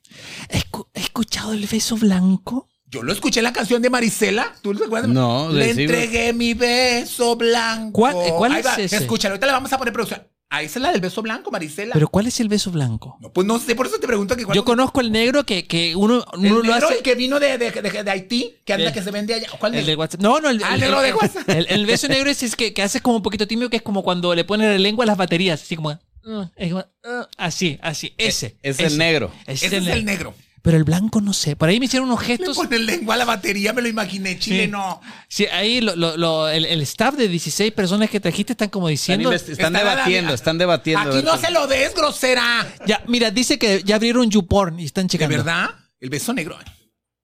¿He 0.49 0.59
escu- 0.61 0.89
he 0.95 1.01
escuchado 1.01 1.53
el 1.53 1.67
beso 1.67 1.97
blanco? 1.97 2.69
Yo 2.87 3.03
lo 3.03 3.13
escuché 3.13 3.41
en 3.41 3.45
la 3.45 3.53
canción 3.53 3.83
de 3.83 3.91
Marisela. 3.91 4.55
¿Tú 4.63 4.75
te 4.75 4.85
acuerdas? 4.85 5.11
No, 5.11 5.51
Le 5.51 5.71
entregué 5.71 6.33
mi 6.33 6.55
beso 6.55 7.37
blanco. 7.37 7.93
¿Cuál- 7.93 8.17
cuál 8.37 8.53
Ahí 8.53 8.61
es 8.61 8.67
va, 8.67 8.75
ese? 8.77 8.97
Escúchalo, 8.97 9.33
ahorita 9.35 9.47
le 9.47 9.53
vamos 9.53 9.73
a 9.73 9.79
poner 9.79 9.93
producción. 9.93 10.27
Ahí 10.51 10.67
es 10.67 10.77
la 10.77 10.93
del 10.93 11.01
beso 11.01 11.21
blanco, 11.21 11.51
Marisela. 11.51 11.95
Pero 11.95 12.07
¿cuál 12.09 12.29
es 12.29 12.39
el 12.39 12.49
beso 12.49 12.71
blanco? 12.71 13.17
No, 13.21 13.33
pues 13.33 13.45
no 13.47 13.59
sé, 13.59 13.75
por 13.75 13.87
eso 13.87 13.99
te 13.99 14.07
pregunto 14.07 14.37
que 14.37 14.45
Yo 14.55 14.65
conozco 14.65 15.01
el 15.01 15.11
negro 15.11 15.45
que, 15.45 15.67
que 15.67 15.97
uno, 15.97 16.25
el 16.35 16.39
uno 16.39 16.55
lo 16.57 16.63
negro, 16.63 16.87
hace. 16.87 16.99
el 16.99 17.03
que 17.03 17.15
vino 17.17 17.41
de, 17.41 17.59
de, 17.59 17.71
de- 17.73 18.03
de 18.05 18.11
Haití, 18.11 18.55
que 18.65 18.73
anda 18.73 18.87
El- 18.89 18.93
que 18.93 19.03
se 19.03 19.11
vende 19.11 19.35
allá. 19.35 19.49
¿Cuál 19.59 19.75
El 19.75 19.85
de? 19.87 19.97
WhatsApp. 19.97 20.21
No, 20.21 20.39
no, 20.41 20.51
el, 20.51 20.63
Ah, 20.63 20.69
el 20.69 20.75
el- 20.75 20.81
negro 20.83 21.01
de 21.01 21.09
el- 21.09 21.15
WhatsApp. 21.17 21.49
el- 21.49 21.67
el 21.69 21.87
beso 21.87 22.07
negro 22.07 22.31
ese 22.31 22.47
es 22.47 22.55
que, 22.55 22.73
que 22.73 22.83
haces 22.83 23.03
como 23.03 23.17
un 23.17 23.23
poquito 23.23 23.49
tímido, 23.49 23.69
que 23.69 23.77
es 23.79 23.83
como 23.83 24.05
cuando 24.05 24.33
le 24.35 24.45
ponen 24.45 24.71
la 24.71 24.79
lengua 24.79 25.05
a 25.05 25.07
las 25.07 25.17
baterías. 25.17 25.61
Así 25.61 25.75
como. 25.75 25.91
uh, 25.91 26.45
es 26.57 26.73
como, 26.73 26.81
uh, 27.05 27.25
así, 27.37 27.79
así. 27.83 28.15
Ese. 28.17 28.57
Es 28.63 28.79
ese. 28.79 28.87
el 28.87 28.99
negro. 28.99 29.33
Ese 29.47 29.67
Ese 29.67 29.77
es 29.79 29.87
el 29.89 30.05
negro. 30.05 30.35
Pero 30.65 30.79
el 30.79 30.85
blanco 30.85 31.21
no 31.21 31.35
sé. 31.35 31.57
Por 31.57 31.69
ahí 31.69 31.79
me 31.79 31.85
hicieron 31.85 32.09
unos 32.09 32.23
Le 32.23 32.27
gestos. 32.39 32.57
pone 32.57 32.79
lengua 32.79 33.17
a 33.17 33.19
la 33.19 33.27
batería, 33.27 33.75
me 33.75 33.83
lo 33.83 33.89
imaginé. 33.89 34.39
Chile 34.39 34.65
Sí. 34.65 34.71
no. 34.71 34.99
Sí, 35.29 35.45
ahí 35.47 35.83
lo- 35.83 35.95
lo- 35.95 36.17
lo- 36.17 36.49
el, 36.49 36.65
el 36.65 36.81
staff 36.81 37.17
de 37.17 37.29
16 37.29 37.71
personas 37.73 38.09
que 38.09 38.19
trajiste 38.19 38.55
están 38.55 38.71
como 38.71 38.89
diciendo. 38.89 39.31
están 39.31 39.75
la- 39.75 39.81
debatiendo, 39.81 40.33
están 40.33 40.57
debatiendo. 40.57 41.11
Aquí 41.11 41.23
no 41.23 41.37
se 41.37 41.51
lo 41.51 41.67
des, 41.67 41.95
grosera. 41.95 42.67
Ya, 42.87 43.03
mira, 43.09 43.31
dice 43.31 43.59
que 43.59 43.83
ya 43.85 43.97
abrieron 43.97 44.31
YouPorn 44.31 44.81
y 44.81 44.87
están 44.87 45.07
¿De 45.07 45.11
checando. 45.11 45.37
verdad? 45.37 45.69
El 46.01 46.09
beso 46.09 46.33
negro. 46.33 46.59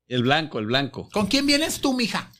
El 0.06 0.22
blanco, 0.22 0.58
el 0.58 0.66
blanco. 0.66 1.08
¿Con 1.10 1.26
quién 1.26 1.46
vienes 1.46 1.80
tú, 1.80 1.94
mija? 1.94 2.30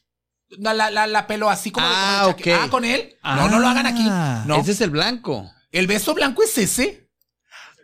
La, 0.59 0.75
la, 0.75 0.91
la, 0.91 1.07
la 1.07 1.27
pelo 1.27 1.49
así 1.49 1.71
como. 1.71 1.87
de- 1.87 1.93
Ah, 1.97 2.19
como 2.25 2.37
de 2.37 2.53
ok. 2.55 2.61
Ah, 2.63 2.69
con 2.71 2.85
él. 2.85 3.15
No, 3.25 3.49
no 3.49 3.59
lo 3.59 3.69
hagan 3.69 3.87
aquí. 3.87 4.05
Ah, 4.07 4.45
No. 4.47 4.57
Ese 4.61 4.73
es 4.73 4.81
el 4.83 4.91
blanco. 4.91 5.51
El 5.73 5.87
beso 5.87 6.13
blanco 6.13 6.43
es 6.43 6.59
ese. 6.59 7.09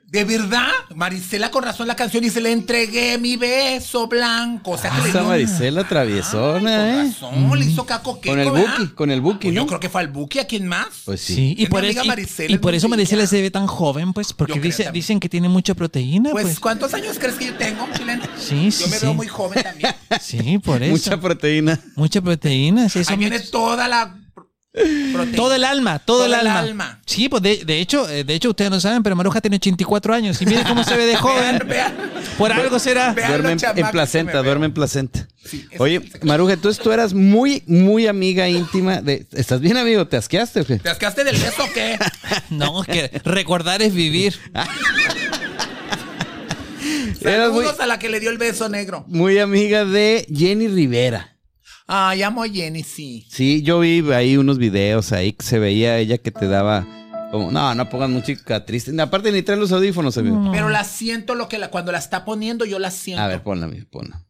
¿De 0.09 0.25
verdad? 0.25 0.69
Marisela 0.95 1.51
con 1.51 1.65
razón 1.65 1.89
la 1.89 1.97
canción 1.97 2.23
dice, 2.23 2.41
le 2.41 2.53
entregué 2.53 3.19
mi 3.19 3.37
beso 3.37 4.07
blanco. 4.07 4.71
O 4.73 4.79
sea 4.79 4.91
que 4.93 5.03
le 5.03 5.09
Esa 5.09 5.19
dio... 5.19 5.29
Marisela 5.29 5.81
Ay, 5.81 5.87
traviesona, 5.89 6.61
con 6.61 6.69
¿eh? 6.69 7.13
razón, 7.13 7.59
le 7.59 7.65
hizo 7.65 7.85
caco 7.87 8.21
Con 8.21 8.39
el 8.39 8.51
¿verdad? 8.53 8.77
Buki, 8.79 8.93
con 8.95 9.11
el 9.11 9.21
Buki, 9.21 9.39
Pues 9.49 9.55
¿no? 9.55 9.61
Yo 9.63 9.67
creo 9.67 9.81
que 9.81 9.89
fue 9.89 10.01
al 10.03 10.09
Buki, 10.09 10.39
¿a 10.39 10.47
quién 10.47 10.69
más? 10.69 10.87
Pues 11.05 11.21
sí. 11.21 11.35
Sí, 11.35 11.55
y 11.59 11.65
Es 11.65 11.69
por, 11.71 11.85
amiga 11.85 12.05
y- 12.05 12.09
Marisela, 12.09 12.51
y 12.53 12.55
es 12.55 12.61
por 12.61 12.75
eso 12.75 12.89
Marisela 12.89 13.27
se 13.27 13.43
ve 13.43 13.51
tan 13.51 13.67
joven, 13.67 14.13
pues, 14.13 14.33
porque 14.33 14.61
dice- 14.61 14.91
dicen 14.93 15.19
que 15.19 15.29
tiene 15.29 15.49
mucha 15.49 15.75
proteína, 15.75 16.31
Pues, 16.31 16.45
pues. 16.47 16.61
¿cuántos 16.61 16.95
años 16.95 17.19
crees 17.19 17.35
que 17.35 17.47
yo 17.47 17.55
tengo, 17.57 17.87
chileno? 17.97 18.23
Sí, 18.39 18.71
sí, 18.71 18.85
Yo 18.85 18.89
me 18.89 18.97
sí. 18.99 19.05
veo 19.07 19.15
muy 19.15 19.27
joven 19.27 19.63
también. 19.63 19.93
Sí, 20.21 20.59
por 20.59 20.81
eso. 20.85 20.93
Mucha 20.93 21.21
proteína. 21.21 21.81
Mucha 21.97 22.21
proteína. 22.23 22.89
Sí, 22.89 23.01
eso 23.01 23.11
Ahí 23.11 23.17
me- 23.19 23.29
viene 23.29 23.41
toda 23.45 23.89
la 23.89 24.17
proteína. 25.13 25.37
Todo 25.37 25.55
el 25.55 25.65
alma, 25.65 25.99
todo, 25.99 26.19
Todo 26.19 26.27
el, 26.27 26.33
el 26.35 26.39
alma. 26.47 26.59
alma. 26.59 27.01
Sí, 27.07 27.29
pues 27.29 27.43
de, 27.43 27.65
de 27.65 27.81
hecho, 27.81 28.09
eh, 28.09 28.25
de 28.25 28.35
hecho 28.35 28.51
ustedes 28.51 28.71
no 28.71 28.79
saben, 28.81 29.03
pero 29.03 29.17
Maruja 29.17 29.41
tiene 29.41 29.57
84 29.57 30.15
años 30.15 30.41
y 30.43 30.47
miren 30.47 30.65
cómo 30.65 30.85
se 30.85 30.97
ve 30.97 31.07
de 31.07 31.17
joven. 31.17 31.59
Vean, 31.67 31.69
vean. 31.69 31.95
Por 32.37 32.53
algo 32.53 32.79
será. 32.79 33.15
Duerme 33.15 33.53
en, 33.53 33.91
placenta, 33.91 34.43
duerme 34.43 34.67
en 34.67 34.75
placenta. 34.75 35.27
Sí, 35.45 35.67
Oye. 35.79 36.03
Maruja, 36.23 36.55
entonces 36.55 36.83
tú 36.83 36.93
eras 36.93 37.15
muy, 37.15 37.63
muy 37.67 38.07
amiga 38.09 38.49
íntima 38.49 39.01
de... 39.01 39.27
¿Estás 39.33 39.61
bien, 39.61 39.77
amigo? 39.77 40.07
¿Te 40.09 40.17
asqueaste 40.17 40.61
o 40.61 40.67
qué? 40.67 40.79
¿Te 40.79 40.89
ascaste 40.91 41.23
del 41.25 41.37
beso 41.37 41.63
o 41.65 41.73
qué? 41.73 41.97
No, 42.51 42.83
es 42.83 42.89
que 42.89 43.21
recordar 43.25 43.81
es 43.83 43.95
vivir. 43.95 44.35
Muy, 47.21 47.33
Saludos 47.33 47.81
a 47.81 47.87
la 47.87 47.99
que 47.99 48.09
le 48.09 48.21
dio 48.21 48.31
el 48.31 48.39
beso 48.39 48.69
negro. 48.69 49.05
muy 49.09 49.39
amiga 49.39 49.85
de 49.85 50.27
Jenny 50.33 50.69
Rivera. 50.69 51.36
Ay, 51.87 52.23
amo 52.23 52.43
a 52.43 52.49
Jenny, 52.49 52.83
sí. 52.83 53.27
Sí, 53.31 53.63
yo 53.63 53.79
vi 53.81 54.03
ahí 54.13 54.37
unos 54.37 54.59
videos 54.59 55.13
ahí 55.13 55.33
que 55.33 55.45
se 55.45 55.59
veía 55.59 55.99
ella 55.99 56.19
que 56.19 56.33
te 56.33 56.49
daba 56.49 56.85
como, 57.31 57.53
no, 57.53 57.75
no 57.75 57.89
pongan 57.89 58.13
música 58.13 58.65
triste. 58.65 58.93
Aparte 59.01 59.31
ni 59.31 59.43
traen 59.43 59.61
los 59.61 59.71
audífonos, 59.73 60.17
amigo. 60.19 60.51
Pero 60.53 60.69
la 60.69 60.83
siento 60.85 61.35
lo 61.37 61.49
que 61.49 61.59
la, 61.59 61.69
cuando 61.71 61.93
la 61.93 61.99
está 61.99 62.25
poniendo, 62.25 62.65
yo 62.65 62.79
la 62.81 62.91
siento. 62.91 63.23
A 63.23 63.29
ver, 63.29 63.43
ponla, 63.43 63.67
amigo, 63.67 63.87
ponla. 63.91 64.25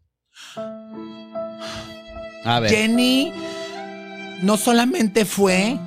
A 2.45 2.61
ver. 2.61 2.71
Jenny 2.71 3.33
no 4.43 4.57
solamente 4.57 5.25
fue. 5.25 5.79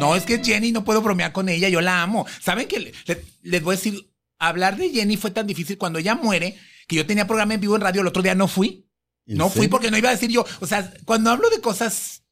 No, 0.00 0.16
es 0.16 0.24
que 0.24 0.42
Jenny 0.42 0.72
no 0.72 0.82
puedo 0.84 1.02
bromear 1.02 1.32
con 1.32 1.48
ella, 1.48 1.68
yo 1.68 1.80
la 1.80 2.02
amo. 2.02 2.26
¿Saben 2.40 2.66
que 2.66 2.80
le- 2.80 2.92
le- 3.06 3.24
les 3.42 3.62
voy 3.62 3.74
a 3.74 3.76
decir? 3.76 4.10
Hablar 4.38 4.76
de 4.78 4.88
Jenny 4.90 5.16
fue 5.18 5.30
tan 5.30 5.46
difícil 5.46 5.76
cuando 5.76 5.98
ella 5.98 6.14
muere 6.14 6.56
que 6.88 6.96
yo 6.96 7.04
tenía 7.06 7.26
programa 7.26 7.54
en 7.54 7.60
vivo 7.60 7.76
en 7.76 7.82
radio, 7.82 8.00
el 8.00 8.06
otro 8.06 8.22
día 8.22 8.34
no 8.34 8.48
fui. 8.48 8.86
¿En 9.26 9.36
No 9.36 9.48
fui 9.50 9.68
porque 9.68 9.90
no 9.90 9.98
iba 9.98 10.08
a 10.08 10.12
decir 10.12 10.30
yo. 10.30 10.44
O 10.60 10.66
sea, 10.66 10.92
cuando 11.04 11.30
hablo 11.30 11.48
de 11.50 11.60
cosas 11.60 12.22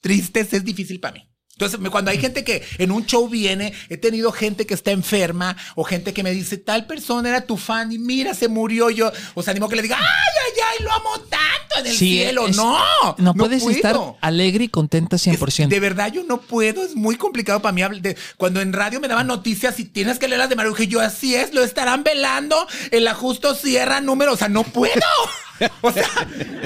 tristes 0.00 0.52
es 0.52 0.64
difícil 0.64 1.00
para 1.00 1.14
mí. 1.14 1.24
Entonces, 1.52 1.80
cuando 1.90 2.12
hay 2.12 2.18
gente 2.18 2.44
que 2.44 2.62
en 2.78 2.92
un 2.92 3.04
show 3.04 3.28
viene, 3.28 3.72
he 3.88 3.96
tenido 3.96 4.30
gente 4.30 4.64
que 4.64 4.74
está 4.74 4.92
enferma 4.92 5.56
o 5.74 5.82
gente 5.82 6.14
que 6.14 6.22
me 6.22 6.30
dice, 6.30 6.56
tal 6.56 6.86
persona 6.86 7.30
era 7.30 7.40
tu 7.46 7.56
fan 7.56 7.90
y 7.90 7.98
mira, 7.98 8.32
se 8.34 8.46
murió 8.46 8.90
yo. 8.90 9.10
O 9.34 9.42
sea, 9.42 9.50
animo 9.50 9.68
que 9.68 9.74
le 9.74 9.82
diga, 9.82 9.96
ay, 9.98 10.04
ay, 10.06 10.62
ay, 10.78 10.84
lo 10.84 10.92
amo 10.92 11.18
tanto 11.28 11.80
en 11.80 11.86
el 11.86 11.92
Sí, 11.96 12.10
cielo. 12.10 12.46
es- 12.46 12.54
no, 12.56 12.78
No 13.18 13.34
puedes 13.34 13.64
puedo. 13.64 13.74
estar 13.76 13.96
alegre 14.20 14.66
y 14.66 14.68
contenta 14.68 15.18
100%. 15.18 15.64
Es- 15.64 15.68
de 15.70 15.80
verdad, 15.80 16.12
yo 16.12 16.22
no 16.22 16.40
puedo, 16.40 16.84
es 16.84 16.94
muy 16.94 17.16
complicado 17.16 17.60
para 17.60 17.72
mí. 17.72 17.82
de- 18.00 18.16
cuando 18.36 18.60
en 18.60 18.72
radio 18.72 19.00
me 19.00 19.08
daban 19.08 19.26
noticias 19.26 19.80
y 19.80 19.84
tienes 19.84 20.20
que 20.20 20.28
leerlas 20.28 20.50
de 20.50 20.54
Maruja, 20.56 20.84
yo 20.84 21.00
así 21.00 21.34
es, 21.34 21.52
lo 21.54 21.64
estarán 21.64 22.04
velando, 22.04 22.68
el 22.92 23.08
ajusto 23.08 23.56
cierra 23.56 24.00
número, 24.00 24.32
o 24.34 24.36
sea, 24.36 24.48
no 24.48 24.62
puedo. 24.62 24.94
o 25.82 25.92
sea, 25.92 26.06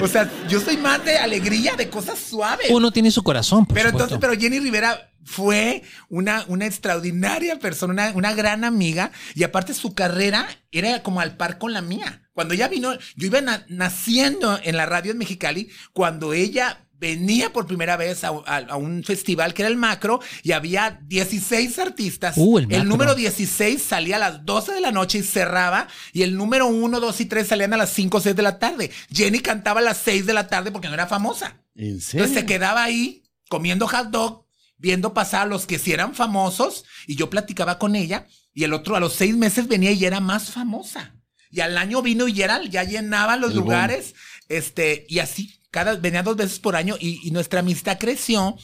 o 0.01 0.07
sea, 0.07 0.31
yo 0.47 0.59
soy 0.59 0.77
más 0.77 1.03
de 1.05 1.17
alegría, 1.17 1.75
de 1.75 1.89
cosas 1.89 2.19
suaves. 2.19 2.67
Uno 2.69 2.91
tiene 2.91 3.11
su 3.11 3.23
corazón, 3.23 3.65
por 3.65 3.75
Pero 3.75 3.89
supuesto. 3.89 4.15
entonces, 4.15 4.29
pero 4.29 4.39
Jenny 4.41 4.59
Rivera 4.59 5.09
fue 5.25 5.83
una, 6.09 6.43
una 6.47 6.65
extraordinaria 6.65 7.57
persona, 7.59 7.93
una, 7.93 8.11
una 8.11 8.33
gran 8.33 8.63
amiga, 8.63 9.11
y 9.35 9.43
aparte 9.43 9.73
su 9.73 9.93
carrera 9.93 10.47
era 10.71 11.01
como 11.01 11.21
al 11.21 11.37
par 11.37 11.57
con 11.57 11.73
la 11.73 11.81
mía. 11.81 12.27
Cuando 12.33 12.53
ella 12.53 12.67
vino, 12.67 12.93
yo 13.15 13.27
iba 13.27 13.41
na- 13.41 13.65
naciendo 13.69 14.59
en 14.63 14.75
la 14.77 14.85
radio 14.85 15.11
en 15.11 15.17
Mexicali, 15.17 15.69
cuando 15.93 16.33
ella 16.33 16.85
venía 17.03 17.51
por 17.51 17.67
primera 17.67 17.97
vez 17.97 18.23
a, 18.23 18.29
a- 18.29 18.57
a 18.69 18.75
un 18.77 19.03
festival 19.03 19.53
que 19.53 19.61
era 19.63 19.69
el 19.69 19.75
Macro 19.75 20.21
y 20.41 20.53
había 20.53 21.01
16 21.05 21.77
artistas. 21.79 22.35
Uh, 22.37 22.59
el 22.59 22.67
Macro. 22.67 22.83
número 22.85 23.13
16 23.15 23.81
salía 23.81 24.15
a 24.15 24.19
las 24.19 24.45
12 24.45 24.71
de 24.71 24.79
la 24.81 24.91
noche 24.93 25.17
y 25.17 25.23
cerraba 25.23 25.89
y 26.13 26.21
el 26.23 26.35
número 26.37 26.67
1, 26.67 26.99
2 27.01 27.21
y 27.21 27.25
3 27.25 27.45
salían 27.47 27.73
a 27.73 27.77
las 27.77 27.89
5 27.91 28.17
o 28.17 28.21
6 28.21 28.35
de 28.35 28.41
la 28.41 28.57
tarde. 28.57 28.89
Jenny 29.11 29.39
cantaba 29.39 29.81
a 29.81 29.83
las 29.83 29.97
6 29.97 30.25
de 30.25 30.33
la 30.33 30.47
tarde 30.47 30.71
porque 30.71 30.87
no 30.87 30.93
era 30.93 31.05
famosa. 31.07 31.57
¿En 31.75 31.99
serio? 31.99 32.23
Entonces 32.25 32.39
se 32.41 32.45
quedaba 32.45 32.83
ahí 32.83 33.23
comiendo 33.49 33.85
hot 33.87 34.07
dog, 34.09 34.45
viendo 34.77 35.13
pasar 35.13 35.41
a 35.41 35.45
los 35.45 35.65
que 35.65 35.77
sí 35.79 35.91
eran 35.91 36.15
famosos 36.15 36.85
y 37.05 37.15
yo 37.17 37.29
platicaba 37.29 37.77
con 37.79 37.95
ella 37.97 38.27
y 38.53 38.63
el 38.63 38.73
otro 38.73 38.95
a 38.95 38.99
los 39.01 39.13
seis 39.13 39.35
meses 39.35 39.67
venía 39.67 39.91
y 39.91 40.05
era 40.05 40.21
más 40.21 40.51
famosa. 40.51 41.15
Y 41.51 41.59
al 41.59 41.77
año 41.77 42.01
vino 42.01 42.27
y 42.27 42.41
era, 42.41 42.63
ya 42.63 42.83
llenaba 42.83 43.35
los 43.37 43.51
El 43.51 43.57
boom. 43.59 43.65
lugares, 43.65 44.15
este, 44.49 45.05
y 45.09 45.19
así, 45.19 45.53
cada, 45.73 45.95
venía 45.95 46.21
dos 46.21 46.37
veces 46.37 46.59
por 46.59 46.75
año 46.75 46.95
y, 46.99 47.19
y 47.27 47.31
nuestra 47.31 47.61
amistad 47.61 47.97
creció. 47.99 48.55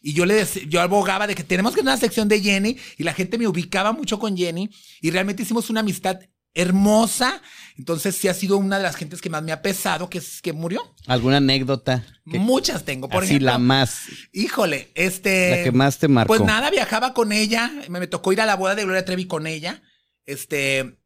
Y 0.00 0.12
yo 0.14 0.24
le 0.26 0.44
yo 0.68 0.80
abogaba 0.80 1.26
de 1.26 1.34
que 1.34 1.44
tenemos 1.44 1.74
que 1.74 1.80
una 1.82 1.96
sección 1.96 2.26
de 2.28 2.40
Jenny 2.40 2.76
y 2.98 3.04
la 3.04 3.12
gente 3.14 3.38
me 3.38 3.46
ubicaba 3.46 3.92
mucho 3.92 4.18
con 4.18 4.36
Jenny 4.36 4.68
y 5.00 5.10
realmente 5.10 5.42
hicimos 5.44 5.68
una 5.70 5.80
amistad 5.80 6.18
hermosa. 6.54 7.42
Entonces 7.76 8.14
sí 8.16 8.28
ha 8.28 8.34
sido 8.34 8.56
una 8.58 8.76
de 8.76 8.82
las 8.84 8.96
gentes 8.96 9.20
que 9.20 9.28
más 9.30 9.42
me 9.42 9.50
ha 9.52 9.60
pesado, 9.62 10.08
que 10.08 10.18
es 10.18 10.40
que 10.40 10.52
murió. 10.52 10.94
¿Alguna 11.06 11.38
anécdota? 11.38 12.04
que- 12.30 12.38
Muchas 12.38 12.84
tengo. 12.84 13.08
Por 13.08 13.24
así 13.24 13.32
ejemplo, 13.34 13.50
la 13.52 13.58
más. 13.58 14.02
Híjole, 14.32 14.88
este. 14.94 15.50
La 15.58 15.64
que 15.64 15.72
más 15.72 15.98
te 15.98 16.08
marcó. 16.08 16.28
Pues 16.28 16.42
nada, 16.46 16.70
viajaba 16.70 17.12
con 17.14 17.32
ella. 17.32 17.70
Me, 17.88 18.00
me 18.00 18.06
tocó 18.06 18.32
ir 18.32 18.40
a 18.40 18.46
la 18.46 18.56
boda 18.56 18.74
de 18.74 18.84
Gloria 18.84 19.04
Trevi 19.04 19.26
con 19.26 19.46
ella. 19.46 19.82
Este. 20.26 20.98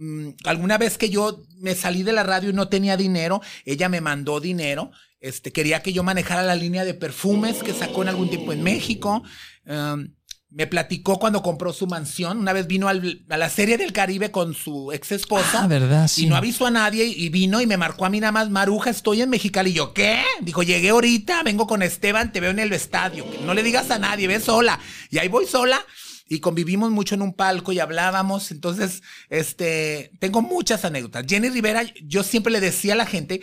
Mm, 0.00 0.30
alguna 0.44 0.76
vez 0.78 0.98
que 0.98 1.08
yo 1.10 1.42
me 1.60 1.74
salí 1.76 2.02
de 2.02 2.12
la 2.12 2.24
radio 2.24 2.50
y 2.50 2.52
no 2.52 2.66
tenía 2.68 2.96
dinero, 2.96 3.40
ella 3.64 3.88
me 3.88 4.00
mandó 4.00 4.40
dinero. 4.40 4.90
Este, 5.20 5.52
quería 5.52 5.82
que 5.82 5.92
yo 5.92 6.02
manejara 6.02 6.42
la 6.42 6.54
línea 6.56 6.84
de 6.84 6.94
perfumes 6.94 7.62
que 7.62 7.74
sacó 7.74 8.02
en 8.02 8.08
algún 8.08 8.28
tiempo 8.30 8.52
en 8.52 8.62
México. 8.62 9.22
Um, 9.66 10.08
me 10.52 10.66
platicó 10.66 11.18
cuando 11.20 11.42
compró 11.42 11.72
su 11.72 11.86
mansión. 11.86 12.38
Una 12.38 12.52
vez 12.52 12.66
vino 12.66 12.88
al- 12.88 13.24
a 13.28 13.36
la 13.36 13.48
serie 13.50 13.76
del 13.78 13.92
Caribe 13.92 14.32
con 14.32 14.52
su 14.54 14.90
ex 14.92 15.12
esposa. 15.12 15.62
Ah, 15.62 15.66
¿verdad? 15.68 16.08
Sí. 16.08 16.24
Y 16.24 16.28
no 16.28 16.34
avisó 16.34 16.66
a 16.66 16.70
nadie 16.72 17.04
y 17.04 17.28
vino 17.28 17.60
y 17.60 17.66
me 17.68 17.76
marcó 17.76 18.04
a 18.06 18.10
mí 18.10 18.18
nada 18.18 18.32
más, 18.32 18.50
Maruja, 18.50 18.90
estoy 18.90 19.22
en 19.22 19.30
Mexicali. 19.30 19.70
Y 19.70 19.74
yo, 19.74 19.92
¿qué? 19.94 20.22
Dijo, 20.40 20.64
llegué 20.64 20.88
ahorita, 20.88 21.42
vengo 21.44 21.68
con 21.68 21.82
Esteban, 21.82 22.32
te 22.32 22.40
veo 22.40 22.50
en 22.50 22.58
el 22.58 22.72
estadio. 22.72 23.24
No 23.44 23.54
le 23.54 23.62
digas 23.62 23.90
a 23.92 23.98
nadie, 24.00 24.26
ve 24.26 24.40
sola. 24.40 24.80
Y 25.10 25.18
ahí 25.18 25.28
voy 25.28 25.46
sola 25.46 25.84
y 26.30 26.38
convivimos 26.38 26.92
mucho 26.92 27.16
en 27.16 27.22
un 27.22 27.34
palco 27.34 27.72
y 27.72 27.80
hablábamos. 27.80 28.52
Entonces, 28.52 29.02
este, 29.30 30.12
tengo 30.20 30.42
muchas 30.42 30.84
anécdotas. 30.84 31.26
Jenny 31.28 31.50
Rivera, 31.50 31.82
yo 32.04 32.22
siempre 32.22 32.52
le 32.52 32.60
decía 32.60 32.92
a 32.92 32.96
la 32.96 33.04
gente 33.04 33.40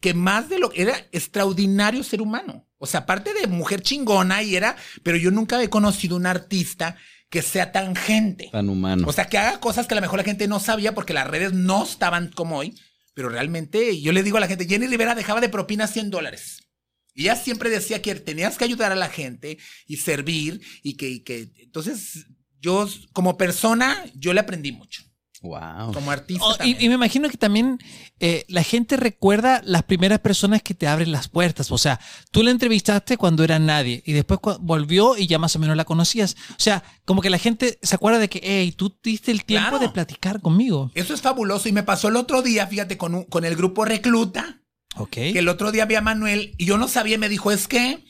que 0.00 0.14
más 0.14 0.48
de 0.48 0.58
lo 0.58 0.70
que 0.70 0.80
era 0.80 0.96
extraordinario 1.12 2.02
ser 2.02 2.22
humano. 2.22 2.66
O 2.78 2.86
sea, 2.86 3.00
aparte 3.00 3.34
de 3.34 3.46
mujer 3.46 3.82
chingona 3.82 4.42
y 4.42 4.56
era, 4.56 4.74
pero 5.02 5.18
yo 5.18 5.30
nunca 5.30 5.62
he 5.62 5.68
conocido 5.68 6.16
un 6.16 6.24
artista 6.24 6.96
que 7.28 7.42
sea 7.42 7.72
tan 7.72 7.94
gente. 7.94 8.48
Tan 8.50 8.70
humano. 8.70 9.06
O 9.06 9.12
sea, 9.12 9.26
que 9.26 9.36
haga 9.36 9.60
cosas 9.60 9.86
que 9.86 9.92
a 9.92 9.96
lo 9.96 10.00
mejor 10.00 10.18
la 10.18 10.24
gente 10.24 10.48
no 10.48 10.60
sabía 10.60 10.94
porque 10.94 11.12
las 11.12 11.26
redes 11.26 11.52
no 11.52 11.84
estaban 11.84 12.30
como 12.30 12.56
hoy. 12.56 12.74
Pero 13.12 13.28
realmente 13.28 14.00
yo 14.00 14.12
le 14.12 14.22
digo 14.22 14.38
a 14.38 14.40
la 14.40 14.48
gente, 14.48 14.66
Jenny 14.66 14.86
Rivera 14.86 15.14
dejaba 15.14 15.42
de 15.42 15.50
propina 15.50 15.86
100 15.86 16.08
dólares. 16.08 16.69
Y 17.14 17.22
ella 17.22 17.36
siempre 17.36 17.70
decía 17.70 18.00
que 18.02 18.14
tenías 18.14 18.56
que 18.56 18.64
ayudar 18.64 18.92
a 18.92 18.96
la 18.96 19.08
gente 19.08 19.58
y 19.86 19.96
servir 19.96 20.60
y 20.82 20.94
que, 20.94 21.08
y 21.10 21.20
que 21.20 21.50
entonces 21.58 22.26
yo 22.60 22.88
como 23.12 23.36
persona, 23.36 24.04
yo 24.14 24.32
le 24.32 24.40
aprendí 24.40 24.72
mucho. 24.72 25.02
Wow. 25.42 25.94
como 25.94 26.10
artista. 26.10 26.44
Oh, 26.44 26.54
y, 26.62 26.74
me 26.88 26.94
imagino 26.96 27.26
que 27.30 27.38
también 27.38 27.78
eh, 28.18 28.44
la 28.48 28.62
gente 28.62 28.98
recuerda 28.98 29.62
las 29.64 29.84
primeras 29.84 30.18
personas 30.18 30.62
que 30.62 30.74
te 30.74 30.86
abren 30.86 31.12
las 31.12 31.28
puertas. 31.28 31.70
O 31.72 31.78
sea, 31.78 31.98
tú 32.30 32.42
la 32.42 32.50
entrevistaste 32.50 33.16
cuando 33.16 33.42
era 33.42 33.58
nadie 33.58 34.02
y 34.04 34.12
después 34.12 34.38
volvió 34.60 35.16
y 35.16 35.26
ya 35.26 35.38
más 35.38 35.56
o 35.56 35.58
menos 35.58 35.78
la 35.78 35.86
conocías. 35.86 36.36
O 36.50 36.54
sea, 36.60 36.82
como 37.06 37.22
que 37.22 37.30
la 37.30 37.38
gente 37.38 37.78
se 37.80 37.94
acuerda 37.94 38.18
de 38.18 38.28
que, 38.28 38.40
hey, 38.42 38.72
tú 38.76 38.94
diste 39.02 39.30
el 39.30 39.46
tiempo 39.46 39.70
Claro. 39.70 39.78
de 39.86 39.88
platicar 39.88 40.42
conmigo. 40.42 40.90
Eso 40.94 41.14
es 41.14 41.22
fabuloso 41.22 41.70
y 41.70 41.72
me 41.72 41.84
pasó 41.84 42.08
el 42.08 42.16
otro 42.16 42.42
día, 42.42 42.66
fíjate, 42.66 42.98
con, 42.98 43.14
un- 43.14 43.24
con 43.24 43.46
el 43.46 43.56
grupo 43.56 43.86
Recluta, 43.86 44.59
Ok. 44.96 45.10
que 45.10 45.38
el 45.38 45.48
otro 45.48 45.72
día 45.72 45.86
vi 45.86 45.94
a 45.94 46.00
Manuel 46.00 46.54
y 46.58 46.66
yo 46.66 46.76
no 46.76 46.88
sabía, 46.88 47.18
me 47.18 47.28
dijo, 47.28 47.52
es 47.52 47.68
que 47.68 48.04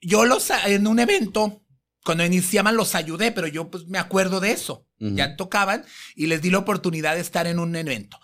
yo 0.00 0.24
los 0.24 0.50
en 0.50 0.86
un 0.86 0.98
evento, 0.98 1.62
cuando 2.04 2.24
iniciaban 2.24 2.76
los 2.76 2.94
ayudé, 2.94 3.32
pero 3.32 3.46
yo 3.46 3.70
pues 3.70 3.86
me 3.86 3.98
acuerdo 3.98 4.40
de 4.40 4.52
eso. 4.52 4.86
Ya 4.98 5.36
tocaban 5.36 5.84
y 6.14 6.26
les 6.26 6.40
di 6.40 6.48
la 6.50 6.58
oportunidad 6.58 7.16
de 7.16 7.20
estar 7.20 7.46
en 7.46 7.58
un 7.58 7.76
evento. 7.76 8.18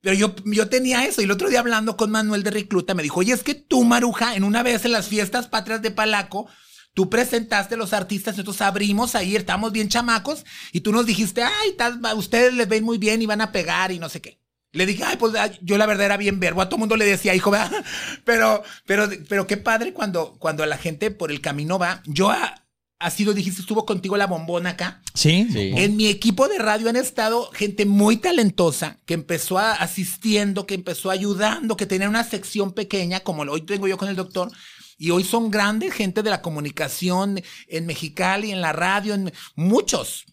Pero 0.00 0.16
yo, 0.16 0.34
yo 0.44 0.68
tenía 0.68 1.04
eso 1.04 1.20
y 1.20 1.24
el 1.24 1.30
otro 1.30 1.48
día 1.48 1.60
hablando 1.60 1.96
con 1.96 2.10
Manuel 2.10 2.42
de 2.42 2.50
Recluta 2.50 2.94
me 2.94 3.04
dijo, 3.04 3.20
oye, 3.20 3.32
es 3.32 3.44
que 3.44 3.54
tú, 3.54 3.84
Maruja, 3.84 4.34
en 4.34 4.42
una 4.42 4.64
vez 4.64 4.84
en 4.84 4.92
las 4.92 5.08
fiestas 5.08 5.46
patrias 5.46 5.82
de 5.82 5.92
Palaco, 5.92 6.48
tú 6.92 7.08
presentaste 7.08 7.74
a 7.74 7.78
los 7.78 7.92
artistas, 7.92 8.34
nosotros 8.34 8.60
abrimos 8.62 9.14
ahí, 9.14 9.36
estábamos 9.36 9.70
bien 9.70 9.88
chamacos 9.88 10.44
y 10.72 10.80
tú 10.80 10.92
nos 10.92 11.06
dijiste, 11.06 11.42
ay, 11.42 11.76
ustedes 12.16 12.54
les 12.54 12.68
ven 12.68 12.84
muy 12.84 12.98
bien 12.98 13.22
y 13.22 13.26
van 13.26 13.40
a 13.40 13.52
pegar 13.52 13.92
y 13.92 13.98
no 13.98 14.08
sé 14.08 14.20
qué. 14.20 14.40
Le 14.76 14.86
dije, 14.86 15.02
ay, 15.04 15.16
pues 15.16 15.32
yo 15.62 15.78
la 15.78 15.86
verdad 15.86 16.06
era 16.06 16.16
bien 16.16 16.38
verbo, 16.38 16.60
a 16.60 16.68
todo 16.68 16.78
mundo 16.78 16.96
le 16.96 17.04
decía, 17.06 17.34
hijo, 17.34 17.50
¿verdad? 17.50 17.72
Pero, 18.24 18.62
pero, 18.86 19.08
pero 19.28 19.46
qué 19.46 19.56
padre 19.56 19.92
cuando, 19.92 20.36
cuando 20.38 20.64
la 20.66 20.76
gente 20.78 21.10
por 21.10 21.30
el 21.30 21.40
camino 21.40 21.78
va. 21.78 22.02
Yo 22.06 22.30
ha, 22.30 22.54
ha 22.98 23.10
sido, 23.10 23.34
dijiste, 23.34 23.60
estuvo 23.60 23.84
contigo 23.86 24.16
la 24.16 24.26
bombona 24.26 24.70
acá. 24.70 25.02
Sí. 25.14 25.48
Sí. 25.52 25.72
En 25.76 25.96
mi 25.96 26.08
equipo 26.08 26.48
de 26.48 26.58
radio 26.58 26.88
han 26.88 26.96
estado 26.96 27.50
gente 27.52 27.86
muy 27.86 28.16
talentosa 28.18 28.98
que 29.06 29.14
empezó 29.14 29.58
a- 29.58 29.72
asistiendo, 29.74 30.66
que 30.66 30.74
empezó 30.74 31.10
ayudando, 31.10 31.76
que 31.76 31.86
tenía 31.86 32.08
una 32.08 32.24
sección 32.24 32.72
pequeña, 32.72 33.20
como 33.20 33.44
lo- 33.44 33.52
hoy 33.52 33.62
tengo 33.62 33.86
yo 33.88 33.96
con 33.98 34.08
el 34.08 34.16
doctor, 34.16 34.50
y 34.98 35.10
hoy 35.10 35.24
son 35.24 35.50
grandes 35.50 35.92
gente 35.92 36.22
de 36.22 36.30
la 36.30 36.40
comunicación 36.42 37.42
en 37.68 37.86
Mexicali, 37.86 38.50
en 38.50 38.60
la 38.62 38.72
radio, 38.72 39.14
en 39.14 39.32
muchos 39.54 40.24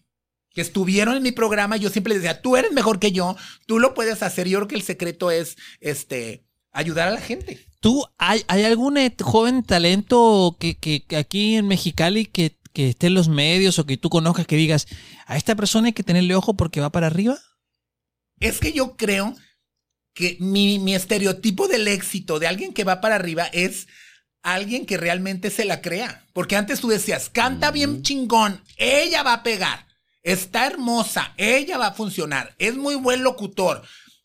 que 0.54 0.60
estuvieron 0.62 1.16
en 1.16 1.22
mi 1.22 1.32
programa. 1.32 1.76
Yo 1.76 1.90
siempre 1.90 2.14
les 2.14 2.22
decía, 2.22 2.40
tú 2.40 2.56
eres 2.56 2.72
mejor 2.72 2.98
que 2.98 3.12
yo, 3.12 3.36
tú 3.66 3.78
lo 3.78 3.92
puedes 3.94 4.22
hacer. 4.22 4.48
Yo 4.48 4.58
creo 4.58 4.68
que 4.68 4.76
el 4.76 4.82
secreto 4.82 5.30
es 5.30 5.56
este 5.80 6.44
ayudar 6.72 7.08
a 7.08 7.12
la 7.12 7.20
gente. 7.20 7.64
¿Tú, 7.80 8.04
hay, 8.16 8.42
hay 8.48 8.64
algún 8.64 8.96
eh, 8.96 9.14
joven 9.20 9.62
talento 9.62 10.56
que, 10.58 10.76
que- 10.76 11.04
que 11.04 11.16
aquí 11.16 11.56
en 11.56 11.68
Mexicali 11.68 12.24
que, 12.26 12.56
que 12.72 12.88
esté 12.90 13.08
en 13.08 13.14
los 13.14 13.28
medios 13.28 13.78
o 13.78 13.84
que 13.86 13.96
tú 13.98 14.08
conozcas 14.08 14.46
que 14.46 14.56
digas, 14.56 14.86
a 15.26 15.36
esta 15.36 15.54
persona 15.54 15.88
hay 15.88 15.92
que 15.92 16.02
tenerle 16.02 16.34
ojo 16.34 16.54
porque 16.54 16.80
va 16.80 16.90
para 16.90 17.06
arriba? 17.08 17.38
Es 18.40 18.58
que 18.58 18.72
yo 18.72 18.96
creo 18.96 19.36
que 20.14 20.36
mi, 20.40 20.78
mi 20.78 20.94
estereotipo 20.94 21.68
del 21.68 21.86
éxito 21.88 22.38
de 22.38 22.46
alguien 22.46 22.72
que 22.72 22.84
va 22.84 23.00
para 23.00 23.16
arriba 23.16 23.44
es 23.52 23.86
alguien 24.42 24.86
que 24.86 24.96
realmente 24.96 25.50
se 25.50 25.64
la 25.64 25.80
crea. 25.80 26.24
Porque 26.32 26.56
antes 26.56 26.80
tú 26.80 26.88
decías, 26.88 27.30
canta 27.30 27.70
bien 27.70 28.02
chingón, 28.02 28.62
ella 28.76 29.22
va 29.22 29.34
a 29.34 29.42
pegar, 29.42 29.86
está 30.24 30.66
hermosa, 30.66 31.32
ella 31.36 31.78
va 31.78 31.88
a 31.88 31.94
funcionar, 31.94 32.56
es 32.58 32.74
muy 32.76 32.96
buen 32.96 33.22
locutor. 33.22 33.82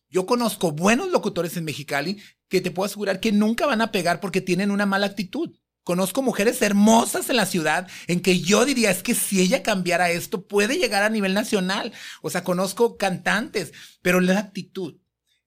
Yo 0.09 0.25
conozco 0.25 0.71
buenos 0.71 1.09
locutores 1.11 1.55
en 1.55 1.65
Mexicali 1.65 2.19
que 2.47 2.61
te 2.61 2.71
puedo 2.71 2.87
asegurar 2.87 3.19
que 3.19 3.31
nunca 3.31 3.67
van 3.67 3.81
a 3.81 3.91
pegar 3.91 4.19
porque 4.19 4.41
tienen 4.41 4.71
una 4.71 4.87
mala 4.87 5.05
actitud. 5.05 5.55
Conozco 5.83 6.21
mujeres 6.21 6.61
hermosas 6.61 7.29
en 7.29 7.35
la 7.35 7.45
ciudad 7.45 7.87
en 8.07 8.21
que 8.21 8.41
yo 8.41 8.65
diría 8.65 8.91
es 8.91 9.03
que 9.03 9.15
si 9.15 9.41
ella 9.41 9.63
cambiara 9.63 10.09
esto 10.09 10.47
puede 10.47 10.77
llegar 10.77 11.03
a 11.03 11.09
nivel 11.09 11.33
nacional. 11.33 11.93
O 12.21 12.29
sea, 12.29 12.43
conozco 12.43 12.97
cantantes, 12.97 13.71
pero 14.01 14.19
la 14.19 14.39
actitud. 14.39 14.97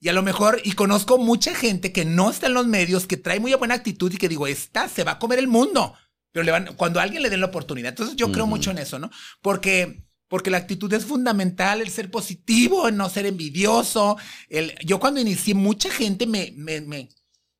Y 0.01 0.09
a 0.09 0.13
lo 0.13 0.23
mejor, 0.23 0.61
y 0.65 0.73
conozco 0.73 1.17
mucha 1.17 1.55
gente 1.55 1.93
que 1.93 2.05
no 2.05 2.31
está 2.31 2.49
en 2.49 2.55
los 2.55 2.67
medios, 2.67 3.07
que 3.07 3.17
trae 3.17 3.39
muy 3.39 3.55
buena 3.55 3.75
actitud 3.75 4.13
y 4.13 4.17
que 4.17 4.29
digo, 4.29 4.49
esta 4.49 4.89
se 4.89 5.05
va 5.05 5.13
a 5.13 5.19
comer 5.21 5.39
el 5.39 5.47
mundo. 5.47 5.95
Pero 6.33 6.43
le 6.43 6.51
van, 6.51 6.75
cuando 6.75 6.99
a 6.99 7.05
alguien 7.05 7.23
le 7.23 7.31
den 7.31 7.41
la 7.41 7.47
oportunidad. 7.47 7.91
Entonces 7.91 8.17
yo 8.17 8.33
creo 8.33 8.49
mucho 8.49 8.73
en 8.73 8.79
eso, 8.79 8.99
¿no? 8.99 9.11
Porque, 9.43 10.05
porque 10.33 10.49
la 10.49 10.57
actitud 10.57 10.91
es 10.95 11.05
fundamental, 11.05 11.83
el 11.83 11.91
ser 11.91 12.11
positivo, 12.11 12.89
el 12.89 12.97
no 12.97 13.11
ser 13.11 13.27
envidioso. 13.27 14.17
El, 14.49 14.75
yo 14.83 14.99
cuando 14.99 15.21
inicié, 15.21 15.53
mucha 15.53 15.91
gente 15.91 16.27
me, 16.27 16.55
me, 16.57 16.81
me, 16.81 17.11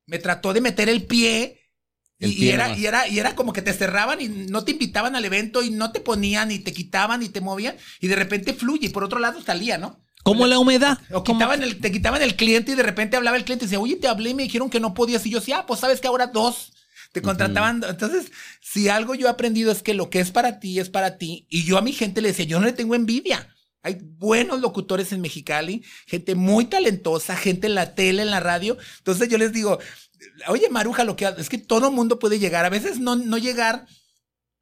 me 0.07 0.17
trató 0.17 0.53
de 0.53 0.61
meter 0.61 0.89
el 0.89 1.03
pie. 1.03 1.69
Y, 2.17 2.25
El 2.25 2.31
y 2.31 2.35
pie 2.35 2.53
era, 2.53 2.75
y, 2.75 2.85
era, 2.87 3.07
y 3.07 3.19
era 3.19 3.35
como 3.35 3.53
que 3.53 3.61
te 3.61 3.73
cerraban 3.73 4.21
y 4.21 4.27
no 4.27 4.63
te 4.63 4.71
invitaban 4.71 5.15
al 5.15 5.23
evento 5.23 5.61
y 5.61 5.69
no 5.69 5.91
te 5.91 5.99
ponían 5.99 6.49
y 6.49 6.57
te 6.57 6.73
quitaban 6.73 7.21
y 7.21 7.29
te 7.29 7.41
movían 7.41 7.75
y 7.99 8.07
de 8.07 8.15
repente 8.15 8.55
fluye 8.55 8.87
y 8.87 8.89
por 8.89 9.03
otro 9.03 9.19
lado 9.19 9.39
salía, 9.39 9.77
¿no? 9.77 10.03
Como 10.23 10.47
la 10.47 10.57
humedad. 10.57 10.97
O 11.11 11.23
quitaban 11.23 11.61
el, 11.61 11.79
te 11.79 11.91
quitaban 11.91 12.23
el 12.23 12.35
cliente 12.35 12.71
y 12.71 12.75
de 12.75 12.81
repente 12.81 13.17
hablaba 13.17 13.37
el 13.37 13.45
cliente 13.45 13.65
y 13.65 13.67
decía, 13.67 13.79
oye, 13.79 13.97
te 13.97 14.07
hablé 14.07 14.31
y 14.31 14.33
me 14.33 14.41
dijeron 14.41 14.71
que 14.71 14.79
no 14.79 14.95
podías. 14.95 15.23
Y 15.27 15.29
yo 15.29 15.41
decía, 15.41 15.59
ah, 15.59 15.65
pues 15.67 15.79
sabes 15.79 16.01
que 16.01 16.07
ahora 16.07 16.25
dos 16.25 16.73
te 17.13 17.21
contrataban. 17.21 17.81
Entonces, 17.87 18.31
si 18.59 18.89
algo 18.89 19.15
yo 19.15 19.27
he 19.27 19.29
aprendido 19.29 19.71
es 19.71 19.83
que 19.83 19.93
lo 19.93 20.09
que 20.09 20.19
es 20.19 20.31
para 20.31 20.59
ti 20.59 20.79
es 20.79 20.89
para 20.89 21.17
ti. 21.17 21.45
Y 21.47 21.63
yo 21.63 21.77
a 21.77 21.81
mi 21.81 21.93
gente 21.93 22.21
le 22.21 22.29
decía, 22.29 22.45
yo 22.45 22.59
no 22.59 22.65
le 22.65 22.73
tengo 22.73 22.95
envidia. 22.95 23.55
Hay 23.83 23.99
buenos 24.01 24.61
locutores 24.61 25.11
en 25.11 25.21
Mexicali, 25.21 25.83
gente 26.07 26.35
muy 26.35 26.65
talentosa, 26.65 27.35
gente 27.35 27.67
en 27.67 27.75
la 27.75 27.95
tele, 27.95 28.23
en 28.23 28.31
la 28.31 28.39
radio. 28.39 28.77
Entonces 28.97 29.29
yo 29.29 29.37
les 29.37 29.53
digo, 29.53 29.77
oye, 30.47 30.69
Maruja, 30.69 31.03
lo 31.03 31.15
que 31.15 31.31
es 31.37 31.49
que 31.49 31.57
todo 31.59 31.91
mundo 31.91 32.17
puede 32.17 32.39
llegar. 32.39 32.65
A 32.65 32.69
veces 32.69 32.99
no, 32.99 33.15
no 33.15 33.37
llegar 33.37 33.85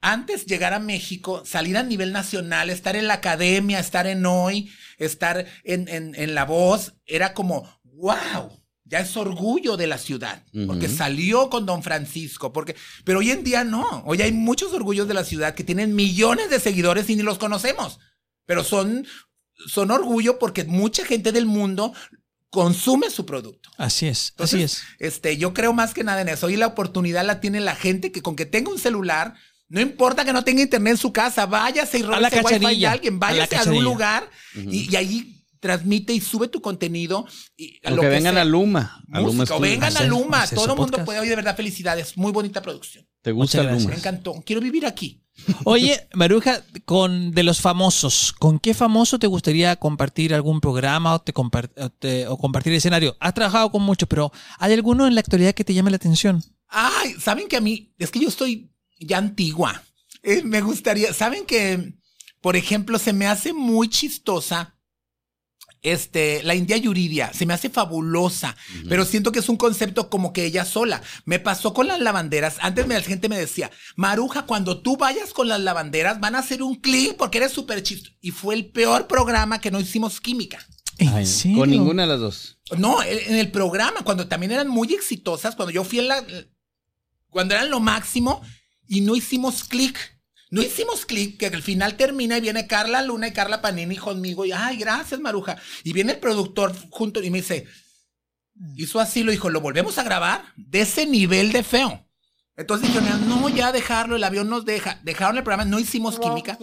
antes 0.02 0.45
llegar 0.45 0.74
a 0.74 0.80
México, 0.80 1.43
salir 1.45 1.78
a 1.78 1.84
nivel 1.84 2.12
nacional, 2.12 2.70
estar 2.70 2.95
en 2.95 3.08
la 3.08 3.16
academia, 3.16 3.80
estar 3.80 4.08
en 4.08 4.26
hoy, 4.26 4.72
estar 4.97 5.45
en, 5.64 5.88
en, 5.88 6.16
en 6.16 6.36
la 6.36 6.43
voz, 6.43 6.95
era 7.06 7.34
como, 7.34 7.80
wow, 7.84 8.61
ya 8.92 9.00
es 9.00 9.16
orgullo 9.16 9.78
de 9.78 9.88
la 9.88 9.98
ciudad, 9.98 10.44
porque 10.68 10.89
salió 10.89 11.50
con 11.50 11.66
Don 11.66 11.82
Francisco, 11.82 12.52
porque, 12.52 12.76
pero 13.06 13.20
hoy 13.20 13.32
en 13.32 13.42
día 13.42 13.64
no, 13.64 14.04
hoy 14.06 14.22
hay 14.22 14.34
muchos 14.34 14.74
orgullos 14.74 15.08
de 15.08 15.14
la 15.14 15.24
ciudad 15.24 15.56
que 15.56 15.64
tienen 15.64 15.96
millones 15.96 16.50
de 16.50 16.60
seguidores 16.60 17.10
y 17.10 17.16
ni 17.16 17.24
los 17.24 17.38
conocemos, 17.38 18.00
pero 18.46 18.66
son, 18.66 19.08
son 19.66 19.92
orgullo 19.92 20.39
porque 20.39 20.66
mucha 20.66 21.06
gente 21.06 21.32
del 21.32 21.46
mundo 21.46 21.94
consume 22.50 23.10
su 23.10 23.26
producto. 23.26 23.70
Así 23.78 24.08
es, 24.08 24.32
Entonces, 24.32 24.56
así 24.56 24.64
es. 24.64 24.84
Este, 25.00 25.38
yo 25.38 25.54
creo 25.54 25.72
más 25.72 25.94
que 25.94 26.04
nada 26.04 26.20
en 26.20 26.28
eso. 26.28 26.50
Y 26.50 26.58
la 26.58 26.68
oportunidad 26.68 27.26
la 27.26 27.39
tiene 27.39 27.62
la 27.62 27.76
gente 27.76 28.12
que 28.12 28.22
con 28.22 28.36
que 28.36 28.46
tenga 28.46 28.72
un 28.72 28.78
celular, 28.78 29.36
no 29.70 29.80
importa 29.80 30.26
que 30.26 30.34
no 30.34 30.44
tenga 30.44 30.64
internet 30.64 30.92
en 30.92 30.98
su 30.98 31.14
casa, 31.14 31.46
váyase 31.46 32.00
y 32.00 32.04
A 32.04 32.20
la 32.20 32.28
wifi 32.30 32.80
de 32.82 32.88
alguien, 32.88 33.20
váyase 33.20 33.56
a, 33.56 33.64
un 33.64 33.86
lugar 33.86 34.30
y, 34.54 34.92
y 34.92 34.96
ahí 34.98 35.41
transmite 35.62 36.12
y 36.14 36.20
sube 36.20 36.49
tu 36.49 36.59
contenido. 36.62 37.26
Y 37.55 37.80
O 37.88 37.91
lo 37.91 38.01
que 38.01 38.09
vengan 38.09 38.34
sea. 38.34 38.41
a 38.41 38.45
Luma. 38.45 39.01
A 39.14 39.20
Luma 39.22 39.32
Música, 39.34 39.55
o 39.55 39.59
vengan 39.62 39.95
a 39.95 40.03
Luma, 40.03 40.41
hacer 40.43 40.57
todo 40.57 40.74
el 40.74 40.78
mundo 40.78 41.05
puede, 41.05 41.20
oye, 41.22 41.30
de 41.30 41.36
verdad, 41.38 41.55
felicidades, 41.55 42.18
muy 42.18 42.34
bonita 42.34 42.62
producción. 42.62 43.07
¿Te 43.22 43.32
gusta 43.32 43.59
Muchas 43.64 43.78
Luma? 43.84 43.89
Me 43.91 43.95
encantó, 43.97 44.43
quiero 44.45 44.62
vivir 44.62 44.86
aquí. 44.86 45.24
Oye, 45.64 46.07
Maruja, 46.14 46.62
con 46.86 47.32
de 47.32 47.43
los 47.43 47.62
famosos, 47.62 48.34
¿con 48.34 48.59
qué 48.59 48.74
famoso 48.74 49.18
te 49.18 49.28
gustaría 49.28 49.76
compartir 49.78 50.34
algún 50.34 50.59
programa 50.59 51.14
o, 51.16 51.20
te 51.22 51.34
compar- 51.34 51.72
o 51.78 51.89
te- 51.89 52.28
o 52.28 52.38
compartir 52.38 52.74
escenario? 52.74 53.16
Has 53.20 53.34
trabajado 53.34 53.72
con 53.72 53.82
muchos, 53.82 54.09
pero 54.09 54.32
¿hay 54.59 54.74
alguno 54.74 55.07
en 55.07 55.16
la 55.16 55.22
actualidad 55.22 55.53
que 55.53 55.64
te 55.64 55.74
llame 55.74 55.89
la 55.89 55.95
atención? 55.95 56.43
Ay, 56.68 57.14
saben 57.20 57.47
que 57.47 57.55
a 57.57 57.62
mí, 57.62 57.93
es 57.97 58.12
que 58.12 58.20
yo 58.20 58.28
estoy 58.28 58.72
ya 58.99 59.18
antigua. 59.20 59.82
Eh, 60.24 60.41
me 60.43 60.62
gustaría, 60.62 61.14
saben 61.14 61.45
que, 61.45 61.93
por 62.41 62.55
ejemplo, 62.55 62.99
se 62.99 63.14
me 63.14 63.26
hace 63.28 63.53
muy 63.53 63.89
chistosa. 63.89 64.71
Este, 65.84 66.44
la 66.44 66.54
India 66.54 66.78
Yuridia, 66.78 67.34
se 67.34 67.48
me 67.48 67.56
hace 67.56 67.72
fabulosa, 67.72 68.56
pero 68.88 69.04
siento 69.04 69.32
que 69.32 69.40
es 69.40 69.50
un 69.50 69.58
concepto 69.58 70.12
como 70.12 70.32
que 70.32 70.46
ella 70.46 70.64
sola. 70.64 71.02
Me 71.26 71.40
pasó 71.40 71.74
con 71.74 71.88
las 71.88 72.00
lavanderas. 72.00 72.58
Antes 72.62 72.86
me, 72.86 72.94
la 72.94 73.02
gente 73.02 73.30
me 73.30 73.38
decía, 73.38 73.72
Maruja, 73.96 74.46
cuando 74.46 74.82
tú 74.82 74.96
vayas 74.96 75.34
con 75.34 75.48
las 75.48 75.60
lavanderas 75.60 76.20
van 76.20 76.36
a 76.36 76.40
hacer 76.40 76.62
un 76.62 76.76
clic 76.76 77.16
porque 77.18 77.40
eres 77.40 77.52
súper 77.52 77.82
chistoso. 77.82 78.16
Y 78.22 78.30
fue 78.30 78.54
el 78.54 78.68
peor 78.68 79.08
programa 79.08 79.60
que 79.60 79.72
no 79.72 79.80
hicimos 79.80 80.22
química. 80.22 80.60
¿En 81.00 81.10
Ay, 81.10 81.26
serio? 81.26 81.58
Con 81.58 81.72
ninguna 81.72 82.04
de 82.04 82.10
las 82.10 82.20
dos. 82.20 82.60
No, 82.78 83.02
en 83.02 83.36
el 83.36 83.50
programa, 83.52 84.04
cuando 84.04 84.28
también 84.28 84.52
eran 84.52 84.68
muy 84.68 84.94
exitosas, 84.94 85.56
cuando 85.56 85.72
yo 85.72 85.84
fui 85.84 85.98
en 85.98 86.08
la. 86.08 86.24
Cuando 87.30 87.56
eran 87.56 87.72
lo 87.72 87.80
máximo 87.80 88.42
y 88.88 89.02
no 89.02 89.16
hicimos 89.16 89.64
clic. 89.64 89.98
No 90.52 90.62
hicimos 90.62 91.06
clic, 91.06 91.38
que 91.38 91.45
al 91.45 91.64
final 91.64 91.95
termina 91.95 92.38
y 92.38 92.41
viene 92.41 92.68
Carla 92.68 93.02
Luna 93.02 93.30
y 93.30 93.32
Carla 93.32 93.62
Panini 93.62 93.95
conmigo 93.95 94.45
y, 94.45 94.52
ay, 94.52 94.76
gracias, 94.76 95.20
Maruja. 95.22 95.58
Y 95.86 95.93
viene 95.93 96.12
el 96.12 96.20
productor 96.20 96.76
junto 96.89 97.24
y 97.24 97.30
me 97.30 97.38
dice, 97.38 97.68
hizo 98.76 98.99
así, 98.99 99.24
lo 99.24 99.32
dijo, 99.32 99.49
lo 99.49 99.62
volvemos 99.62 99.97
a 99.97 100.04
grabar 100.04 100.43
de 100.58 100.82
ese 100.82 101.08
nivel 101.08 101.54
de 101.54 101.64
feo. 101.64 102.06
Entonces 102.58 102.93
dijeron, 102.93 103.30
no, 103.30 103.47
ya 103.47 103.72
dejarlo, 103.72 104.18
el 104.18 104.24
avión 104.26 104.49
nos 104.49 104.66
deja. 104.66 104.99
Dejaron 105.04 105.38
el 105.38 105.43
programa, 105.43 105.64
no 105.64 105.80
hicimos 105.80 106.20
química. 106.20 106.60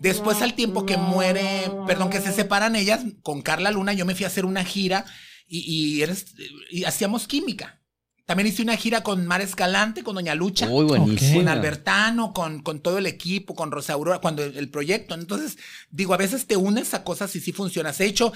Después 0.00 0.40
al 0.40 0.54
tiempo 0.54 0.86
que 0.86 0.96
muere, 0.96 1.70
perdón, 1.86 2.08
que 2.08 2.22
se 2.22 2.32
separan 2.32 2.74
ellas, 2.74 3.04
con 3.22 3.42
Carla 3.42 3.70
Luna 3.70 3.92
yo 3.92 4.06
me 4.06 4.14
fui 4.14 4.24
a 4.24 4.28
hacer 4.28 4.46
una 4.46 4.64
gira 4.64 5.04
y, 5.46 5.58
y, 5.60 6.02
eres, 6.02 6.34
y 6.70 6.84
hacíamos 6.84 7.28
química. 7.28 7.82
También 8.26 8.48
hice 8.48 8.62
una 8.62 8.76
gira 8.76 9.02
con 9.04 9.24
Mar 9.26 9.40
Escalante, 9.40 10.02
con 10.02 10.16
Doña 10.16 10.34
Lucha. 10.34 10.68
Uy, 10.68 10.84
buenísimo. 10.84 11.38
Con 11.38 11.48
Albertano, 11.48 12.32
con, 12.32 12.60
con 12.60 12.80
todo 12.80 12.98
el 12.98 13.06
equipo, 13.06 13.54
con 13.54 13.70
Rosa 13.70 13.92
Aurora, 13.92 14.18
cuando 14.18 14.42
el, 14.42 14.56
el 14.56 14.68
proyecto. 14.68 15.14
Entonces, 15.14 15.56
digo, 15.90 16.12
a 16.12 16.16
veces 16.16 16.46
te 16.48 16.56
unes 16.56 16.92
a 16.92 17.04
cosas 17.04 17.34
y 17.36 17.40
sí 17.40 17.52
funcionas. 17.52 18.00
He 18.00 18.06
hecho 18.06 18.32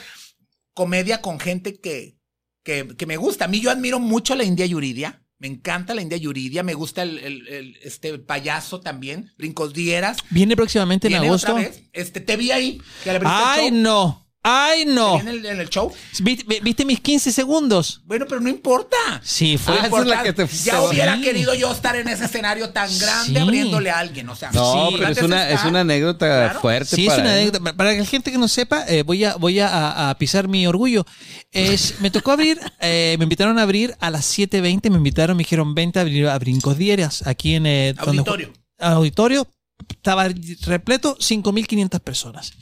comedia 0.75 1.21
con 1.21 1.41
gente 1.41 1.81
que, 1.81 2.17
que, 2.63 2.89
que 2.97 3.07
me 3.07 3.17
gusta. 3.17 3.47
A 3.47 3.49
mí 3.49 3.61
yo 3.61 3.71
admiro 3.71 3.99
mucho 3.99 4.35
a 4.35 4.37
la 4.37 4.45
India 4.45 4.65
Yuridia. 4.65 5.25
Me 5.39 5.49
encanta 5.49 5.95
la 5.95 6.03
India 6.03 6.19
Yuridia. 6.19 6.63
Me 6.63 6.75
gusta 6.75 7.03
el, 7.03 7.19
el- 7.19 7.49
el- 7.49 7.77
este 7.83 8.19
payaso 8.19 8.81
también, 8.81 9.33
Brincos 9.39 9.73
Dieras. 9.73 10.19
Viene 10.31 10.55
próximamente 10.55 11.09
en 11.09 11.15
Viene 11.15 11.27
agosto. 11.29 11.53
otra 11.53 11.65
vez. 11.65 11.83
Este, 11.93 12.21
te 12.21 12.37
vi 12.37 12.53
ahí. 12.53 12.81
Que 13.03 13.19
Ay, 13.25 13.71
show. 13.71 13.77
no. 13.79 14.30
Ay, 14.43 14.87
no. 14.87 15.21
en 15.21 15.29
el, 15.29 15.45
en 15.45 15.61
el 15.61 15.69
show. 15.69 15.93
¿Viste, 16.23 16.61
viste 16.63 16.85
mis 16.87 16.99
15 17.01 17.31
segundos? 17.31 18.01
Bueno, 18.07 18.25
pero 18.27 18.41
no 18.41 18.49
importa. 18.49 18.97
Sí, 19.23 19.59
fue. 19.59 19.75
Ah, 19.79 19.87
esa 19.87 20.01
es 20.01 20.07
la 20.07 20.23
que 20.23 20.33
te 20.33 20.47
ya 20.47 20.81
hubiera 20.83 21.21
querido 21.21 21.53
yo 21.55 21.71
estar 21.71 21.95
en 21.97 22.09
ese 22.09 22.25
escenario 22.25 22.71
tan 22.71 22.89
grande 22.99 23.33
Sí. 23.35 23.37
abriéndole 23.37 23.91
a 23.91 23.99
alguien. 23.99 24.27
O 24.31 24.35
sea, 24.37 24.51
No, 24.53 24.89
Sí. 24.91 24.97
pero 24.99 25.11
es 25.13 25.23
una, 25.23 25.51
es 25.51 25.63
una 25.65 25.81
anécdota 25.81 26.27
Claro. 26.27 26.61
fuerte 26.61 26.97
Sí, 26.97 27.07
es 27.07 27.13
una 27.19 27.35
él. 27.37 27.49
anécdota. 27.51 27.73
Para 27.77 27.93
la 27.93 28.05
gente 28.07 28.33
que 28.33 28.39
no 28.39 28.49
sepa, 28.49 28.85
eh, 28.89 29.03
voy, 29.03 29.25
a, 29.25 29.37
voy 29.37 29.61
a, 29.61 30.09
a 30.09 30.15
pisar 30.17 30.49
mi 30.49 30.67
orgullo. 30.67 31.05
Es, 31.53 32.01
me 32.01 32.11
tocó 32.11 32.33
abrir, 32.33 32.59
eh, 32.81 33.17
me 33.19 33.25
invitaron 33.25 33.59
a 33.59 33.63
abrir 33.63 33.95
a 34.01 34.09
las 34.09 34.25
7.20, 34.39 34.89
me 34.89 34.97
invitaron, 34.97 35.37
me 35.37 35.43
dijeron, 35.43 35.75
vente 35.75 35.99
a 35.99 36.03
abrir 36.03 36.27
a 36.29 36.39
Brincos 36.39 36.79
Dieras, 36.79 37.27
aquí 37.27 37.57
en... 37.57 37.67
eh, 37.67 37.93
donde- 37.93 38.21
Auditorio. 38.21 38.53
auditorio, 38.79 39.49
estaba 39.91 40.29
repleto, 40.65 41.17
5.500 41.21 42.01
personas. 42.01 42.53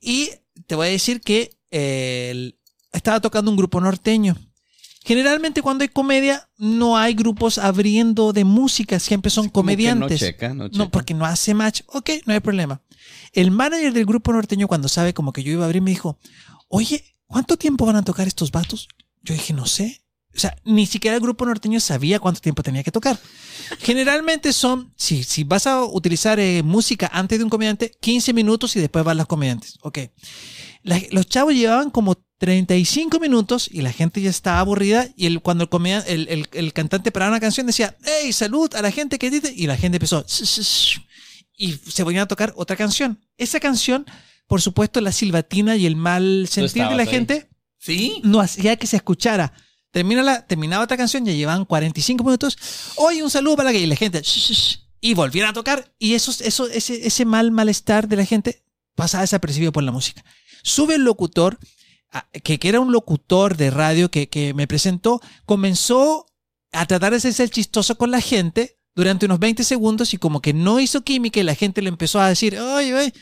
Y 0.00 0.30
te 0.66 0.74
voy 0.74 0.88
a 0.88 0.90
decir 0.90 1.20
que 1.20 1.56
eh, 1.70 2.52
estaba 2.92 3.20
tocando 3.20 3.50
un 3.50 3.56
grupo 3.56 3.80
norteño. 3.80 4.36
Generalmente 5.04 5.60
cuando 5.60 5.82
hay 5.82 5.88
comedia 5.88 6.48
no 6.56 6.96
hay 6.96 7.12
grupos 7.12 7.58
abriendo 7.58 8.32
de 8.32 8.44
música, 8.44 8.98
siempre 8.98 9.30
son 9.30 9.50
comediantes. 9.50 10.22
No 10.22 10.26
checa, 10.26 10.54
no 10.54 10.68
checa. 10.68 10.78
No, 10.78 10.90
porque 10.90 11.12
no 11.12 11.26
hace 11.26 11.52
match. 11.52 11.82
Ok, 11.88 12.10
no 12.24 12.32
hay 12.32 12.40
problema. 12.40 12.80
El 13.32 13.50
manager 13.50 13.92
del 13.92 14.06
grupo 14.06 14.32
norteño, 14.32 14.66
cuando 14.66 14.88
sabe 14.88 15.12
como 15.12 15.32
que 15.32 15.42
yo 15.42 15.52
iba 15.52 15.64
a 15.64 15.66
abrir, 15.66 15.82
me 15.82 15.90
dijo, 15.90 16.18
oye, 16.68 17.04
¿cuánto 17.26 17.58
tiempo 17.58 17.84
van 17.84 17.96
a 17.96 18.02
tocar 18.02 18.26
estos 18.26 18.50
vatos? 18.50 18.88
Yo 19.22 19.34
dije, 19.34 19.52
no 19.52 19.66
sé. 19.66 20.03
O 20.36 20.38
sea, 20.40 20.56
ni 20.64 20.86
siquiera 20.86 21.16
el 21.16 21.22
grupo 21.22 21.46
norteño 21.46 21.78
sabía 21.80 22.18
cuánto 22.18 22.40
tiempo 22.40 22.62
tenía 22.62 22.82
que 22.82 22.90
tocar. 22.90 23.18
Generalmente 23.80 24.52
son, 24.52 24.92
si, 24.96 25.22
si 25.24 25.44
vas 25.44 25.66
a 25.66 25.84
utilizar 25.84 26.38
eh, 26.40 26.62
música 26.62 27.08
antes 27.12 27.38
de 27.38 27.44
un 27.44 27.50
comediante, 27.50 27.92
15 28.00 28.32
minutos 28.32 28.74
y 28.76 28.80
después 28.80 29.04
van 29.04 29.16
los 29.16 29.26
comediantes. 29.26 29.78
Ok. 29.82 29.98
La- 30.82 31.00
los 31.12 31.26
chavos 31.26 31.54
llevaban 31.54 31.90
como 31.90 32.16
35 32.38 33.20
minutos 33.20 33.68
y 33.70 33.80
la 33.82 33.92
gente 33.92 34.20
ya 34.20 34.28
estaba 34.30 34.60
aburrida 34.60 35.08
y 35.16 35.26
el, 35.26 35.40
cuando 35.40 35.64
el, 35.64 35.70
comedia- 35.70 36.04
el, 36.06 36.28
el- 36.28 36.48
el 36.52 36.72
cantante 36.72 37.12
paraba 37.12 37.30
una 37.32 37.40
canción 37.40 37.66
decía, 37.66 37.96
hey, 38.04 38.32
salud 38.32 38.74
a 38.74 38.82
la 38.82 38.90
gente 38.90 39.18
que 39.18 39.30
dice, 39.30 39.52
y 39.56 39.66
la 39.66 39.76
gente 39.76 39.96
empezó, 39.96 40.26
y 41.56 41.72
se 41.72 42.04
ponían 42.04 42.24
a 42.24 42.28
tocar 42.28 42.52
otra 42.56 42.76
canción. 42.76 43.20
Esa 43.38 43.60
canción, 43.60 44.04
por 44.46 44.60
supuesto, 44.60 45.00
la 45.00 45.12
silbatina 45.12 45.76
y 45.76 45.86
el 45.86 45.96
mal 45.96 46.46
sentir 46.50 46.88
de 46.88 46.96
la 46.96 47.02
ahí. 47.02 47.08
gente 47.08 47.48
Sí. 47.78 48.20
no 48.24 48.40
hacía 48.40 48.76
que 48.76 48.86
se 48.86 48.96
escuchara. 48.96 49.52
Termina 49.94 50.24
la, 50.24 50.44
terminaba 50.44 50.82
otra 50.82 50.96
canción, 50.96 51.24
ya 51.24 51.32
llevaban 51.32 51.64
45 51.64 52.24
minutos. 52.24 52.58
Oye, 52.96 53.22
un 53.22 53.30
saludo 53.30 53.54
para 53.54 53.70
la 53.70 53.78
la 53.78 53.94
gente. 53.94 54.22
Y 55.00 55.14
volvieron 55.14 55.50
a 55.50 55.52
tocar. 55.52 55.94
Y 56.00 56.14
eso, 56.14 56.32
eso, 56.42 56.66
ese, 56.66 57.06
ese 57.06 57.24
mal 57.24 57.52
malestar 57.52 58.08
de 58.08 58.16
la 58.16 58.24
gente 58.24 58.64
pasaba 58.96 59.22
desapercibido 59.22 59.70
por 59.70 59.84
la 59.84 59.92
música. 59.92 60.24
Sube 60.64 60.96
el 60.96 61.04
locutor, 61.04 61.60
a- 62.10 62.26
que, 62.42 62.58
que 62.58 62.68
era 62.68 62.80
un 62.80 62.90
locutor 62.90 63.56
de 63.56 63.70
radio 63.70 64.10
que, 64.10 64.28
que 64.28 64.52
me 64.52 64.66
presentó, 64.66 65.20
comenzó 65.46 66.26
a 66.72 66.86
tratar 66.86 67.12
de 67.12 67.34
el 67.44 67.50
chistoso 67.52 67.96
con 67.96 68.10
la 68.10 68.20
gente 68.20 68.80
durante 68.96 69.26
unos 69.26 69.38
20 69.38 69.62
segundos 69.62 70.12
y 70.12 70.18
como 70.18 70.42
que 70.42 70.52
no 70.52 70.80
hizo 70.80 71.02
química 71.02 71.38
y 71.38 71.44
la 71.44 71.54
gente 71.54 71.82
le 71.82 71.88
empezó 71.88 72.18
a 72.20 72.28
decir, 72.28 72.58
oye, 72.58 72.92
oye. 72.94 73.12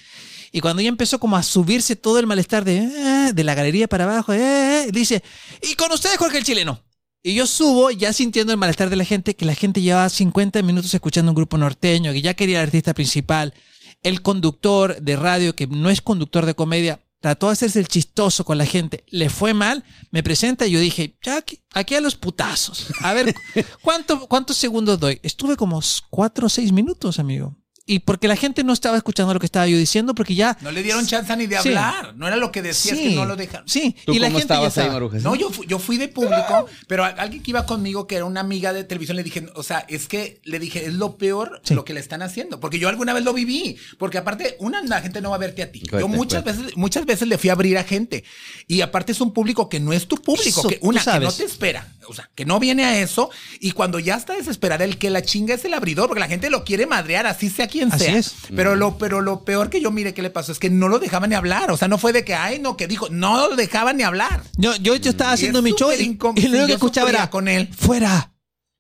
Y 0.52 0.60
cuando 0.60 0.82
ya 0.82 0.88
empezó 0.90 1.18
como 1.18 1.36
a 1.36 1.42
subirse 1.42 1.96
todo 1.96 2.18
el 2.18 2.26
malestar 2.26 2.64
de, 2.64 2.76
"Eh", 2.78 3.32
de 3.32 3.44
la 3.44 3.54
galería 3.54 3.88
para 3.88 4.04
abajo, 4.04 4.32
eh, 4.34 4.84
eh, 4.84 4.88
dice, 4.92 5.22
y 5.62 5.74
con 5.74 5.90
ustedes 5.92 6.18
Jorge 6.18 6.38
el 6.38 6.44
chileno. 6.44 6.82
Y 7.22 7.34
yo 7.34 7.46
subo 7.46 7.90
ya 7.90 8.12
sintiendo 8.12 8.52
el 8.52 8.58
malestar 8.58 8.90
de 8.90 8.96
la 8.96 9.04
gente, 9.04 9.34
que 9.34 9.44
la 9.46 9.54
gente 9.54 9.80
llevaba 9.80 10.08
50 10.08 10.60
minutos 10.62 10.92
escuchando 10.92 11.30
un 11.30 11.36
grupo 11.36 11.56
norteño, 11.56 12.12
que 12.12 12.20
ya 12.20 12.34
quería 12.34 12.58
el 12.60 12.66
artista 12.66 12.94
principal. 12.94 13.54
El 14.02 14.22
conductor 14.22 15.00
de 15.00 15.16
radio, 15.16 15.54
que 15.54 15.68
no 15.68 15.88
es 15.88 16.02
conductor 16.02 16.44
de 16.44 16.54
comedia, 16.54 17.00
trató 17.20 17.46
de 17.46 17.52
hacerse 17.52 17.78
el 17.78 17.86
chistoso 17.86 18.44
con 18.44 18.58
la 18.58 18.66
gente. 18.66 19.04
Le 19.08 19.30
fue 19.30 19.54
mal, 19.54 19.84
me 20.10 20.24
presenta 20.24 20.66
y 20.66 20.72
yo 20.72 20.80
dije, 20.80 21.16
ya 21.22 21.38
aquí, 21.38 21.60
aquí 21.72 21.94
a 21.94 22.00
los 22.00 22.16
putazos. 22.16 22.88
A 23.00 23.14
ver, 23.14 23.32
¿cuánto, 23.82 24.26
¿cuántos 24.26 24.56
segundos 24.56 24.98
doy? 24.98 25.20
Estuve 25.22 25.56
como 25.56 25.80
4 26.10 26.46
o 26.46 26.50
6 26.50 26.72
minutos, 26.72 27.20
amigo. 27.20 27.56
Y 27.84 27.98
porque 28.00 28.28
la 28.28 28.36
gente 28.36 28.62
no 28.62 28.72
estaba 28.72 28.96
escuchando 28.96 29.34
lo 29.34 29.40
que 29.40 29.46
estaba 29.46 29.66
yo 29.66 29.76
diciendo, 29.76 30.14
porque 30.14 30.36
ya... 30.36 30.56
No 30.60 30.70
le 30.70 30.84
dieron 30.84 31.04
chance 31.04 31.36
ni 31.36 31.46
de 31.46 31.60
Sí. 31.60 31.68
hablar. 31.70 32.14
No 32.16 32.28
era 32.28 32.36
lo 32.36 32.52
que 32.52 32.62
decías 32.62 32.96
Sí, 32.96 33.08
que 33.10 33.14
no 33.16 33.24
lo 33.24 33.34
dejaron. 33.34 33.68
Sí, 33.68 33.96
¿Tú 34.06 34.12
y 34.14 34.20
la 34.20 34.28
gente 34.28 34.40
ya 34.54 34.66
estabas 34.68 34.78
ahí? 34.78 34.88
No, 35.22 35.34
yo 35.34 35.50
fui, 35.50 35.66
yo 35.66 35.78
fui 35.80 35.96
de 35.98 36.06
público, 36.08 36.66
pero 36.86 37.04
a- 37.04 37.08
alguien 37.08 37.42
que 37.42 37.50
iba 37.50 37.66
conmigo, 37.66 38.06
que 38.06 38.14
era 38.16 38.24
una 38.24 38.38
amiga 38.40 38.72
de 38.72 38.84
televisión, 38.84 39.16
le 39.16 39.24
dije, 39.24 39.48
o 39.56 39.64
sea, 39.64 39.84
es 39.88 40.06
que 40.06 40.40
le 40.44 40.60
dije, 40.60 40.86
es 40.86 40.94
lo 40.94 41.16
peor 41.16 41.60
Sí. 41.64 41.74
lo 41.74 41.84
que 41.84 41.92
le 41.92 41.98
están 42.00 42.22
haciendo. 42.22 42.60
Porque 42.60 42.78
yo 42.78 42.88
alguna 42.88 43.12
vez 43.14 43.24
lo 43.24 43.32
viví. 43.32 43.76
Porque 43.98 44.18
aparte, 44.18 44.56
una, 44.60 44.80
la 44.82 45.00
gente 45.00 45.20
no 45.20 45.30
va 45.30 45.36
a 45.36 45.40
verte 45.40 45.62
a 45.64 45.72
ti. 45.72 45.80
Cuente, 45.80 45.98
yo 45.98 46.08
muchas 46.08 46.42
cuente. 46.44 46.62
veces, 46.62 46.76
muchas 46.76 47.04
veces 47.04 47.26
le 47.26 47.36
fui 47.36 47.50
a 47.50 47.54
abrir 47.54 47.76
a 47.78 47.82
gente. 47.84 48.22
Y 48.68 48.80
aparte 48.82 49.10
es 49.10 49.20
un 49.20 49.32
público 49.32 49.68
que 49.68 49.80
no 49.80 49.92
es 49.92 50.06
tu 50.06 50.16
público, 50.22 50.60
Eso, 50.60 50.68
que 50.68 50.78
una, 50.82 51.02
que 51.02 51.18
no 51.18 51.32
te 51.32 51.44
espera. 51.44 51.88
O 52.08 52.14
sea, 52.14 52.30
que 52.34 52.44
no 52.44 52.60
viene 52.60 52.84
a 52.84 53.00
eso. 53.00 53.30
Y 53.60 53.72
cuando 53.72 53.98
ya 53.98 54.14
está 54.16 54.34
desesperada, 54.34 54.84
el 54.84 54.98
que 54.98 55.10
la 55.10 55.22
chinga 55.22 55.54
es 55.54 55.64
el 55.64 55.74
abridor, 55.74 56.06
porque 56.08 56.20
la 56.20 56.28
gente 56.28 56.48
lo 56.50 56.62
quiere 56.64 56.86
madrear, 56.86 57.26
así 57.26 57.50
sea 57.50 57.68
quien 57.72 57.90
Así 57.92 58.04
sea. 58.04 58.18
es. 58.18 58.34
Pero 58.54 58.76
lo, 58.76 58.98
pero 58.98 59.20
lo 59.22 59.44
peor 59.44 59.70
que 59.70 59.80
yo 59.80 59.90
mire 59.90 60.12
que 60.14 60.22
le 60.22 60.30
pasó 60.30 60.52
es 60.52 60.58
que 60.58 60.68
no 60.70 60.88
lo 60.88 60.98
dejaban 60.98 61.30
ni 61.30 61.36
hablar. 61.36 61.70
O 61.72 61.76
sea, 61.76 61.88
no 61.88 61.96
fue 61.98 62.12
de 62.12 62.24
que, 62.24 62.34
ay, 62.34 62.58
no, 62.58 62.76
que 62.76 62.86
dijo, 62.86 63.08
no 63.10 63.48
lo 63.48 63.56
dejaban 63.56 63.96
ni 63.96 64.02
hablar. 64.02 64.42
Yo, 64.58 64.76
yo, 64.76 64.94
yo 64.96 65.10
estaba 65.10 65.32
haciendo 65.32 65.60
es 65.60 65.64
mi 65.64 65.72
show 65.72 65.90
y, 65.90 65.94
y 65.94 66.06
lo 66.18 66.28
único 66.30 66.36
que 66.36 66.48
yo 66.68 66.74
escuchaba 66.74 67.08
era 67.10 67.30
con 67.30 67.48
él. 67.48 67.68
fuera, 67.76 68.32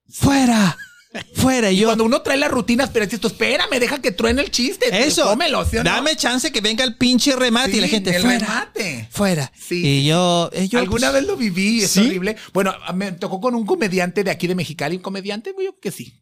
fuera, 0.08 0.76
fuera. 1.34 1.70
Y 1.70 1.76
yo, 1.78 1.88
cuando 1.88 2.04
uno 2.04 2.22
trae 2.22 2.36
las 2.36 2.50
rutinas, 2.50 2.90
pero 2.90 3.04
esto, 3.04 3.26
espérame, 3.28 3.78
deja 3.80 4.00
que 4.00 4.12
truene 4.12 4.42
el 4.42 4.50
chiste. 4.50 4.86
eso, 5.06 5.24
Cómelo, 5.24 5.64
¿sí 5.64 5.76
o 5.78 5.84
no? 5.84 5.90
dame 5.90 6.16
chance 6.16 6.52
que 6.52 6.60
venga 6.60 6.84
el 6.84 6.96
pinche 6.96 7.34
remate 7.36 7.76
y 7.76 7.80
la 7.80 7.88
gente 7.88 8.14
el 8.16 8.22
fuera, 8.22 8.38
remate. 8.46 9.08
fuera. 9.10 9.52
Sí. 9.58 9.82
Y 9.84 10.06
yo, 10.06 10.50
eh, 10.52 10.68
yo, 10.68 10.78
Alguna 10.78 11.10
pues, 11.10 11.20
vez 11.22 11.28
lo 11.30 11.36
viví, 11.36 11.82
es 11.82 11.90
¿Sí? 11.90 12.00
horrible. 12.00 12.36
Bueno, 12.52 12.74
me 12.94 13.12
tocó 13.12 13.40
con 13.40 13.54
un 13.54 13.64
comediante 13.66 14.22
de 14.24 14.30
aquí 14.30 14.46
de 14.46 14.54
Mexicali, 14.54 14.96
un 14.96 15.02
comediante, 15.02 15.52
güey, 15.52 15.68
que 15.80 15.90
sí, 15.90 16.14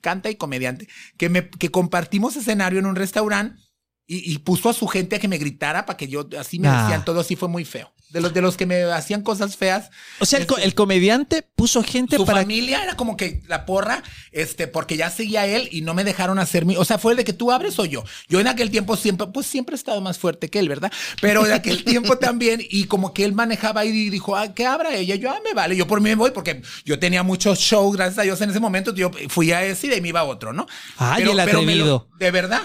canta 0.00 0.30
y 0.30 0.36
comediante, 0.36 0.88
que 1.16 1.28
me 1.28 1.48
que 1.48 1.70
compartimos 1.70 2.36
escenario 2.36 2.78
en 2.78 2.86
un 2.86 2.96
restaurante 2.96 3.67
y, 4.08 4.32
y 4.32 4.38
puso 4.38 4.68
a 4.68 4.72
su 4.72 4.88
gente 4.88 5.14
a 5.16 5.18
que 5.20 5.28
me 5.28 5.38
gritara 5.38 5.86
para 5.86 5.96
que 5.96 6.08
yo 6.08 6.26
así 6.40 6.58
me 6.58 6.66
Ah. 6.66 6.82
decían 6.82 7.04
todo 7.04 7.20
así 7.20 7.36
fue 7.36 7.48
muy 7.48 7.64
feo. 7.64 7.92
De 8.10 8.22
los 8.22 8.32
de 8.32 8.40
los 8.40 8.56
que 8.56 8.64
me 8.64 8.84
hacían 8.84 9.20
cosas 9.20 9.58
feas. 9.58 9.90
O 10.18 10.24
sea, 10.24 10.38
el, 10.38 10.46
este, 10.48 10.64
el 10.64 10.74
comediante 10.74 11.42
puso 11.54 11.82
gente 11.82 12.16
su 12.16 12.24
para 12.24 12.40
familia 12.40 12.82
era 12.82 12.96
como 12.96 13.18
que 13.18 13.42
la 13.48 13.66
porra, 13.66 14.02
este, 14.32 14.66
porque 14.66 14.96
ya 14.96 15.10
seguía 15.10 15.44
él 15.46 15.68
y 15.70 15.82
no 15.82 15.92
me 15.92 16.04
dejaron 16.04 16.38
hacer 16.38 16.64
mi, 16.64 16.74
o 16.74 16.86
sea, 16.86 16.96
fue 16.96 17.12
el 17.12 17.18
de 17.18 17.24
que 17.24 17.34
tú 17.34 17.52
abres 17.52 17.78
o 17.78 17.84
yo. 17.84 18.02
Yo 18.26 18.40
en 18.40 18.46
aquel 18.48 18.70
tiempo 18.70 18.96
siempre, 18.96 19.26
pues 19.26 19.44
siempre 19.46 19.74
he 19.74 19.76
estado 19.76 20.00
más 20.00 20.16
fuerte 20.18 20.48
que 20.48 20.58
él, 20.58 20.70
¿verdad? 20.70 20.90
Pero 21.20 21.44
en 21.44 21.52
aquel 21.52 21.84
tiempo 21.84 22.16
también, 22.18 22.62
y 22.70 22.84
como 22.84 23.12
que 23.12 23.26
él 23.26 23.34
manejaba 23.34 23.84
y 23.84 24.08
dijo, 24.08 24.36
ah, 24.36 24.54
que 24.54 24.64
abra 24.64 24.94
ella, 24.94 25.14
yo, 25.16 25.30
ah, 25.30 25.40
me 25.44 25.52
vale, 25.52 25.76
yo 25.76 25.86
por 25.86 26.00
mí 26.00 26.08
me 26.08 26.14
voy, 26.16 26.30
porque 26.30 26.62
yo 26.86 26.98
tenía 26.98 27.22
muchos 27.22 27.58
shows, 27.58 27.94
gracias 27.94 28.20
a 28.20 28.22
Dios, 28.22 28.40
en 28.40 28.48
ese 28.48 28.58
momento, 28.60 28.94
yo 28.94 29.10
fui 29.28 29.52
a 29.52 29.62
ese 29.64 29.86
y 29.88 29.90
de 29.90 30.00
me 30.00 30.08
iba 30.08 30.20
a 30.20 30.24
otro, 30.24 30.54
¿no? 30.54 30.66
Ay, 30.96 31.24
el 31.24 31.28
me 31.28 31.34
lo- 31.34 31.42
atrevido. 31.42 32.08
de 32.18 32.30
verdad. 32.30 32.62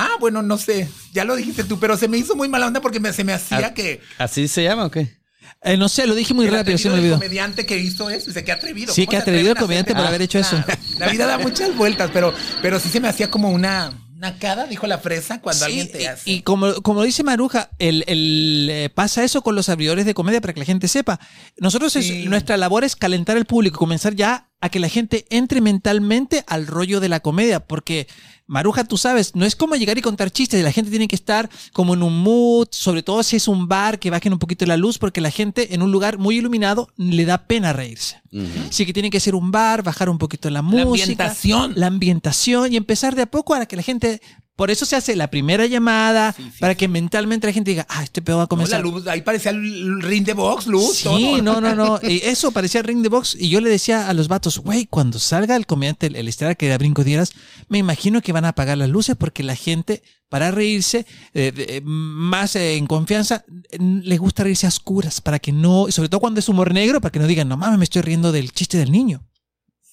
Ah, 0.00 0.10
bueno, 0.20 0.42
no 0.42 0.58
sé, 0.58 0.88
ya 1.12 1.24
lo 1.24 1.34
dijiste 1.36 1.64
tú, 1.64 1.78
pero 1.80 1.96
se 1.96 2.06
me 2.08 2.18
hizo 2.18 2.36
muy 2.36 2.48
mala 2.48 2.66
onda 2.68 2.80
porque 2.80 3.00
me- 3.00 3.12
se 3.12 3.24
me 3.24 3.32
hacía 3.32 3.58
Ah, 3.58 3.74
que 3.74 4.00
¿Así 4.18 4.46
se 4.48 4.62
llama 4.62 4.86
o 4.86 4.90
qué? 4.90 5.18
Eh, 5.62 5.76
no 5.76 5.88
sé, 5.88 6.06
lo 6.06 6.14
dije 6.14 6.34
muy 6.34 6.46
el 6.46 6.52
rápido, 6.52 6.78
se 6.78 6.88
me 6.88 6.94
olvidó. 6.98 7.14
comediante 7.16 7.66
que 7.66 7.78
hizo 7.78 8.08
eso, 8.10 8.26
dice, 8.26 8.44
qué 8.44 8.52
atrevido. 8.52 8.94
Sí, 8.94 9.06
¿cómo 9.06 9.10
qué 9.10 9.16
se 9.16 9.22
atrevido 9.22 9.52
el 9.52 9.58
comediante 9.58 9.94
por 9.94 10.06
haber 10.06 10.22
hecho 10.22 10.38
eso. 10.38 10.62
La 10.98 11.08
vida 11.08 11.26
da 11.26 11.38
muchas 11.38 11.74
vueltas, 11.76 12.10
pero, 12.12 12.32
pero 12.62 12.78
sí 12.78 12.88
se 12.88 13.00
me 13.00 13.08
hacía 13.08 13.28
como 13.30 13.50
una 13.50 13.92
nacada, 14.14 14.66
dijo 14.66 14.86
la 14.86 14.98
fresa, 14.98 15.40
cuando 15.40 15.60
Sí, 15.64 15.70
alguien 15.72 15.90
te 15.92 16.02
y- 16.02 16.06
hace. 16.06 16.30
Y, 16.30 16.42
como, 16.42 16.74
como 16.82 17.02
dice 17.02 17.22
Maruja, 17.24 17.70
el, 17.78 18.04
el, 18.08 18.68
eh, 18.70 18.90
pasa 18.94 19.24
eso 19.24 19.42
con 19.42 19.54
los 19.56 19.68
abridores 19.68 20.04
de 20.06 20.14
comedia 20.14 20.40
para 20.40 20.52
que 20.52 20.60
la 20.60 20.66
gente 20.66 20.86
sepa. 20.88 21.18
Nosotros, 21.56 21.96
es- 21.96 22.24
nuestra 22.26 22.56
labor 22.56 22.84
es 22.84 22.94
calentar 22.94 23.36
al 23.36 23.44
público, 23.44 23.78
comenzar 23.78 24.14
ya 24.14 24.50
a 24.60 24.68
que 24.70 24.78
la 24.80 24.88
gente 24.88 25.24
entre 25.30 25.60
mentalmente 25.60 26.44
al 26.46 26.66
rollo 26.68 27.00
de 27.00 27.08
la 27.08 27.20
comedia, 27.20 27.60
porque 27.66 28.06
Maruja, 28.48 28.84
tú 28.84 28.96
sabes, 28.96 29.34
no 29.34 29.44
es 29.44 29.54
como 29.54 29.76
llegar 29.76 29.98
y 29.98 30.00
contar 30.00 30.30
chistes, 30.30 30.64
la 30.64 30.72
gente 30.72 30.90
tiene 30.90 31.06
que 31.06 31.14
estar 31.14 31.50
como 31.74 31.92
en 31.92 32.02
un 32.02 32.22
mood, 32.22 32.68
sobre 32.70 33.02
todo 33.02 33.22
si 33.22 33.36
es 33.36 33.46
un 33.46 33.68
bar, 33.68 33.98
que 33.98 34.08
bajen 34.08 34.32
un 34.32 34.38
poquito 34.38 34.64
la 34.64 34.78
luz, 34.78 34.96
porque 34.98 35.20
la 35.20 35.30
gente 35.30 35.74
en 35.74 35.82
un 35.82 35.92
lugar 35.92 36.16
muy 36.16 36.38
iluminado 36.38 36.88
le 36.96 37.26
da 37.26 37.46
pena 37.46 37.74
reírse. 37.74 38.22
Así 38.68 38.86
que 38.86 38.94
tiene 38.94 39.10
que 39.10 39.20
ser 39.20 39.34
un 39.34 39.50
bar, 39.50 39.82
bajar 39.82 40.08
un 40.08 40.16
poquito 40.16 40.48
la 40.48 40.62
música. 40.62 41.02
ambientación. 41.02 41.72
La 41.76 41.86
ambientación 41.88 42.72
y 42.72 42.76
empezar 42.76 43.14
de 43.14 43.22
a 43.22 43.26
poco 43.26 43.54
a 43.54 43.66
que 43.66 43.76
la 43.76 43.82
gente 43.82 44.22
Por 44.58 44.72
eso 44.72 44.84
se 44.84 44.96
hace 44.96 45.14
la 45.14 45.30
primera 45.30 45.66
llamada, 45.66 46.32
Sí, 46.32 46.42
sí, 46.42 46.58
para 46.58 46.74
que 46.74 46.88
mentalmente 46.88 47.46
la 47.46 47.52
gente 47.52 47.70
diga, 47.70 47.86
ah, 47.88 48.02
este 48.02 48.20
pedo 48.22 48.38
va 48.38 48.42
a 48.42 48.46
No, 48.46 48.46
la 48.46 48.48
comenzar. 48.48 48.80
luz, 48.82 49.06
ahí 49.06 49.22
parecía 49.22 49.52
el 49.52 50.02
ring 50.02 50.24
de 50.26 50.32
box, 50.32 50.66
luz. 50.66 50.96
Sí, 50.96 51.04
todo. 51.04 51.42
no, 51.42 51.60
no, 51.60 51.76
no. 51.76 52.00
Y 52.02 52.16
eso 52.24 52.50
parecía 52.50 52.82
ring 52.82 53.00
de 53.02 53.08
box. 53.08 53.36
Y 53.38 53.50
yo 53.50 53.60
le 53.60 53.70
decía 53.70 54.08
a 54.08 54.14
los 54.14 54.26
vatos, 54.26 54.58
güey, 54.58 54.86
cuando 54.86 55.20
salga 55.20 55.54
el 55.54 55.64
comediante, 55.64 56.08
el, 56.08 56.16
el 56.16 56.26
estelar 56.26 56.56
que 56.56 56.66
era 56.66 56.76
Brinco 56.76 57.04
Dieras, 57.04 57.30
me 57.68 57.78
imagino 57.78 58.20
que 58.20 58.32
van 58.32 58.46
a 58.46 58.48
apagar 58.48 58.76
las 58.78 58.88
luces 58.88 59.14
porque 59.16 59.44
la 59.44 59.54
gente, 59.54 60.02
para 60.28 60.50
reírse 60.50 61.06
eh, 61.34 61.52
eh, 61.56 61.80
más 61.84 62.56
eh, 62.56 62.74
en 62.78 62.88
confianza, 62.88 63.44
les 63.78 64.18
gusta 64.18 64.42
reírse 64.42 64.66
a 64.66 64.70
oscuras, 64.70 65.20
para 65.20 65.38
que 65.38 65.52
no, 65.52 65.86
y 65.86 65.92
sobre 65.92 66.08
todo 66.08 66.18
cuando 66.18 66.40
es 66.40 66.48
humor 66.48 66.74
negro, 66.74 67.00
para 67.00 67.12
que 67.12 67.20
no 67.20 67.28
digan, 67.28 67.48
no 67.48 67.56
mames, 67.56 67.78
me 67.78 67.84
estoy 67.84 68.02
riendo 68.02 68.32
del 68.32 68.50
chiste 68.50 68.76
del 68.76 68.90
niño. 68.90 69.22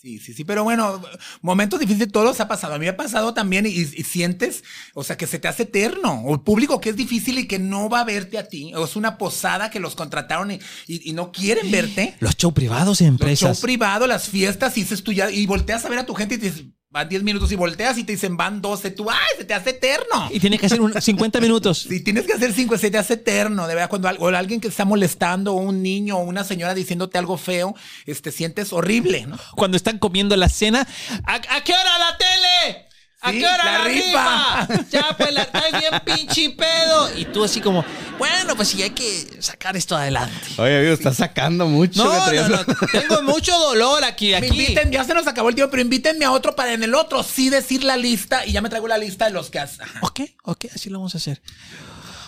Sí, 0.06 0.20
sí, 0.20 0.34
sí, 0.36 0.43
pero 0.45 0.64
bueno, 0.64 1.01
momentos 1.41 1.80
difíciles 1.80 2.12
todos 2.12 2.39
ha 2.39 2.47
pasado. 2.47 2.76
A 2.76 2.78
mí 2.78 2.86
me 2.86 2.89
ha 2.89 2.95
pasado 2.95 3.34
también 3.34 3.66
y, 3.66 3.70
y 3.70 3.86
sientes, 4.03 4.64
o 4.93 5.03
sea, 5.03 5.18
que 5.18 5.26
se 5.26 5.39
te 5.39 5.47
hace 5.47 5.64
eterno. 5.64 6.22
O 6.26 6.36
el 6.36 6.41
público 6.41 6.80
que 6.80 6.91
es 6.91 6.95
difícil 6.95 7.39
y 7.39 7.47
que 7.47 7.58
no 7.58 7.89
va 7.89 8.01
a 8.01 8.03
verte 8.03 8.38
a 8.38 8.47
ti. 8.47 8.72
O 8.76 8.86
es 8.86 8.95
una 8.95 9.18
posada 9.18 9.72
que 9.72 9.80
los 9.80 9.95
contrataron 9.95 10.51
y, 10.51 10.60
y- 10.86 11.10
y 11.10 11.14
no 11.14 11.32
quieren 11.32 11.72
verte. 11.72 12.16
Los 12.20 12.38
show 12.38 12.53
privados 12.53 13.01
Los 13.01 13.01
empresas. 13.01 13.39
show 13.58 13.60
privado, 13.64 14.06
las 14.06 14.30
fiestas, 14.30 14.78
y 14.78 14.82
dices 14.82 15.03
tú 15.03 15.12
ya, 15.12 15.32
y 15.32 15.47
volteas 15.47 15.84
a 15.86 15.89
ver 15.89 15.97
a 15.97 16.06
tu 16.06 16.14
gente 16.14 16.36
y 16.36 16.38
te 16.38 16.51
dices, 16.51 16.66
van 16.96 17.10
10 17.10 17.24
minutos 17.24 17.52
y 17.52 17.56
volteas 17.56 17.98
y 17.98 18.06
te 18.06 18.14
dicen, 18.14 18.38
van 18.38 18.62
12. 18.62 18.91
Tú, 18.91 19.12
¡ay, 19.12 19.18
se 19.38 19.43
te 19.43 19.54
hace 19.54 19.72
eterno! 19.72 20.30
Y 20.32 20.39
tiene 20.39 20.58
que 20.58 20.68
hacer 20.68 20.80
un 20.80 20.93
50 20.93 21.41
minutos. 21.41 21.86
Si 21.96 22.00
tienes 22.02 22.26
que 22.26 22.34
hacer 22.34 22.54
cinco, 22.54 22.78
se 22.78 22.89
te 22.89 22.98
hace 22.98 23.16
eterno, 23.16 23.68
de 23.68 23.76
verdad. 23.76 23.89
Cuando 23.89 24.10
o 24.10 24.28
alguien 24.30 24.62
que 24.62 24.70
está 24.70 24.86
molestando, 24.86 25.54
o 25.54 25.58
un 25.58 25.84
niño 25.84 26.18
o 26.18 26.22
una 26.22 26.46
señora 26.46 26.74
diciéndote 26.74 27.18
algo 27.18 27.38
feo, 27.38 27.76
este, 28.06 28.32
sientes 28.32 28.72
horrible, 28.72 29.26
¿no? 29.26 29.38
Cuando 29.56 29.76
están 29.76 30.00
comiendo 30.00 30.38
la 30.38 30.48
cena, 30.48 30.88
¿a, 31.26 31.36
a 31.36 31.64
qué 31.64 31.74
hora 31.74 32.00
la 32.00 32.18
tele? 32.18 32.84
¿A 33.26 33.32
qué 33.32 33.45
hora 33.45 33.65
la 33.65 33.78
la, 33.80 33.84
rifa. 33.86 34.65
rifa? 34.67 34.84
Ya, 34.91 35.15
pues 35.17 35.34
la 35.34 35.45
traes 35.51 35.80
bien 35.80 35.93
pinche 36.05 36.49
pedo. 36.51 37.17
Y 37.17 37.26
tú 37.26 37.43
así 37.43 37.59
como, 37.61 37.84
bueno, 38.17 38.55
pues 38.55 38.67
sí, 38.69 38.82
hay 38.84 38.91
que 38.91 39.38
sacar 39.39 39.76
esto 39.76 39.95
adelante. 39.97 40.36
Oye, 40.57 40.78
amigo, 40.78 40.93
estás 40.93 41.17
sacando 41.17 41.67
mucho. 41.67 42.03
No, 42.03 42.65
tengo 42.91 43.21
mucho 43.23 43.57
dolor 43.57 44.03
aquí, 44.03 44.30
Me 44.32 44.38
aquí. 44.38 44.47
inviten, 44.47 44.91
ya 44.91 45.03
se 45.03 45.13
nos 45.13 45.28
acabó 45.28 45.49
el 45.49 45.55
tiempo, 45.55 45.71
pero 45.71 45.82
invítenme 45.82 46.26
a 46.26 46.32
otro 46.32 46.55
para 46.55 46.73
en 46.73 46.84
el 46.84 46.93
otro 46.95 47.23
sí 47.23 47.49
decir 47.49 47.84
la 47.84 47.97
lista 47.97 48.45
y 48.45 48.51
ya 48.53 48.61
me 48.61 48.69
traigo 48.69 48.88
la 48.88 48.97
lista 48.97 49.26
de 49.26 49.32
los 49.32 49.49
que 49.49 49.59
has. 49.59 49.80
Ajá. 49.80 49.99
Ok, 50.01 50.21
ok, 50.43 50.65
así 50.73 50.89
lo 50.89 50.99
vamos 50.99 51.15
a 51.15 51.17
hacer. 51.17 51.41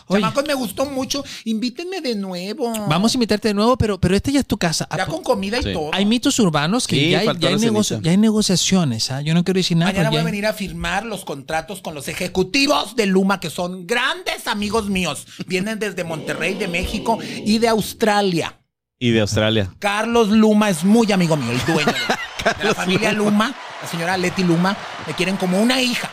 Oye, 0.07 0.21
Chamacos, 0.21 0.45
me 0.47 0.53
gustó 0.53 0.85
mucho. 0.85 1.23
Invítenme 1.45 2.01
de 2.01 2.15
nuevo. 2.15 2.71
vamos 2.87 3.13
a 3.13 3.17
invitarte 3.17 3.49
de 3.49 3.53
nuevo, 3.53 3.77
pero, 3.77 3.99
pero 3.99 4.15
esta 4.15 4.31
ya 4.31 4.39
es 4.39 4.45
tu 4.47 4.57
casa. 4.57 4.87
Ya 4.95 5.05
con 5.05 5.21
comida 5.23 5.57
y 5.59 5.63
Sí. 5.63 5.73
todo. 5.73 5.89
Hay 5.93 6.05
mitos 6.05 6.39
urbanos 6.39 6.87
que 6.87 6.95
Sí, 6.95 7.09
ya, 7.11 7.19
hay, 7.19 7.27
ya, 7.39 7.49
hay 7.49 7.55
negocio- 7.57 7.99
ya 8.01 8.11
hay 8.11 8.17
negociaciones. 8.17 9.11
¿ah? 9.11 9.21
Yo 9.21 9.33
no 9.33 9.43
quiero 9.43 9.57
decir 9.59 9.75
nada. 9.77 9.91
Mañana 9.91 10.09
voy 10.09 10.19
a 10.19 10.23
venir 10.23 10.45
a 10.45 10.53
firmar 10.53 11.05
los 11.05 11.25
contratos 11.25 11.81
con 11.81 11.93
los 11.93 12.07
ejecutivos 12.07 12.95
de 12.95 13.05
Luma, 13.05 13.39
que 13.39 13.49
son 13.49 13.85
grandes 13.85 14.47
amigos 14.47 14.89
míos. 14.89 15.25
Vienen 15.47 15.79
desde 15.79 16.03
Monterrey, 16.03 16.53
de 16.53 16.67
México 16.67 17.19
y 17.45 17.57
de 17.59 17.67
Australia. 17.67 18.59
Y 18.99 19.11
de 19.11 19.21
Australia. 19.21 19.71
Carlos 19.77 20.29
Luma 20.29 20.69
es 20.69 20.83
muy 20.83 21.11
amigo 21.11 21.35
mío, 21.37 21.51
el 21.51 21.65
dueño 21.65 21.91
de, 21.91 22.53
de 22.57 22.63
la 22.63 22.73
familia 22.73 23.11
Luma. 23.11 23.53
La 23.81 23.87
señora 23.87 24.17
Leti 24.17 24.43
Luma 24.43 24.75
me 25.05 25.13
quieren 25.13 25.37
como 25.37 25.61
una 25.61 25.81
hija. 25.81 26.09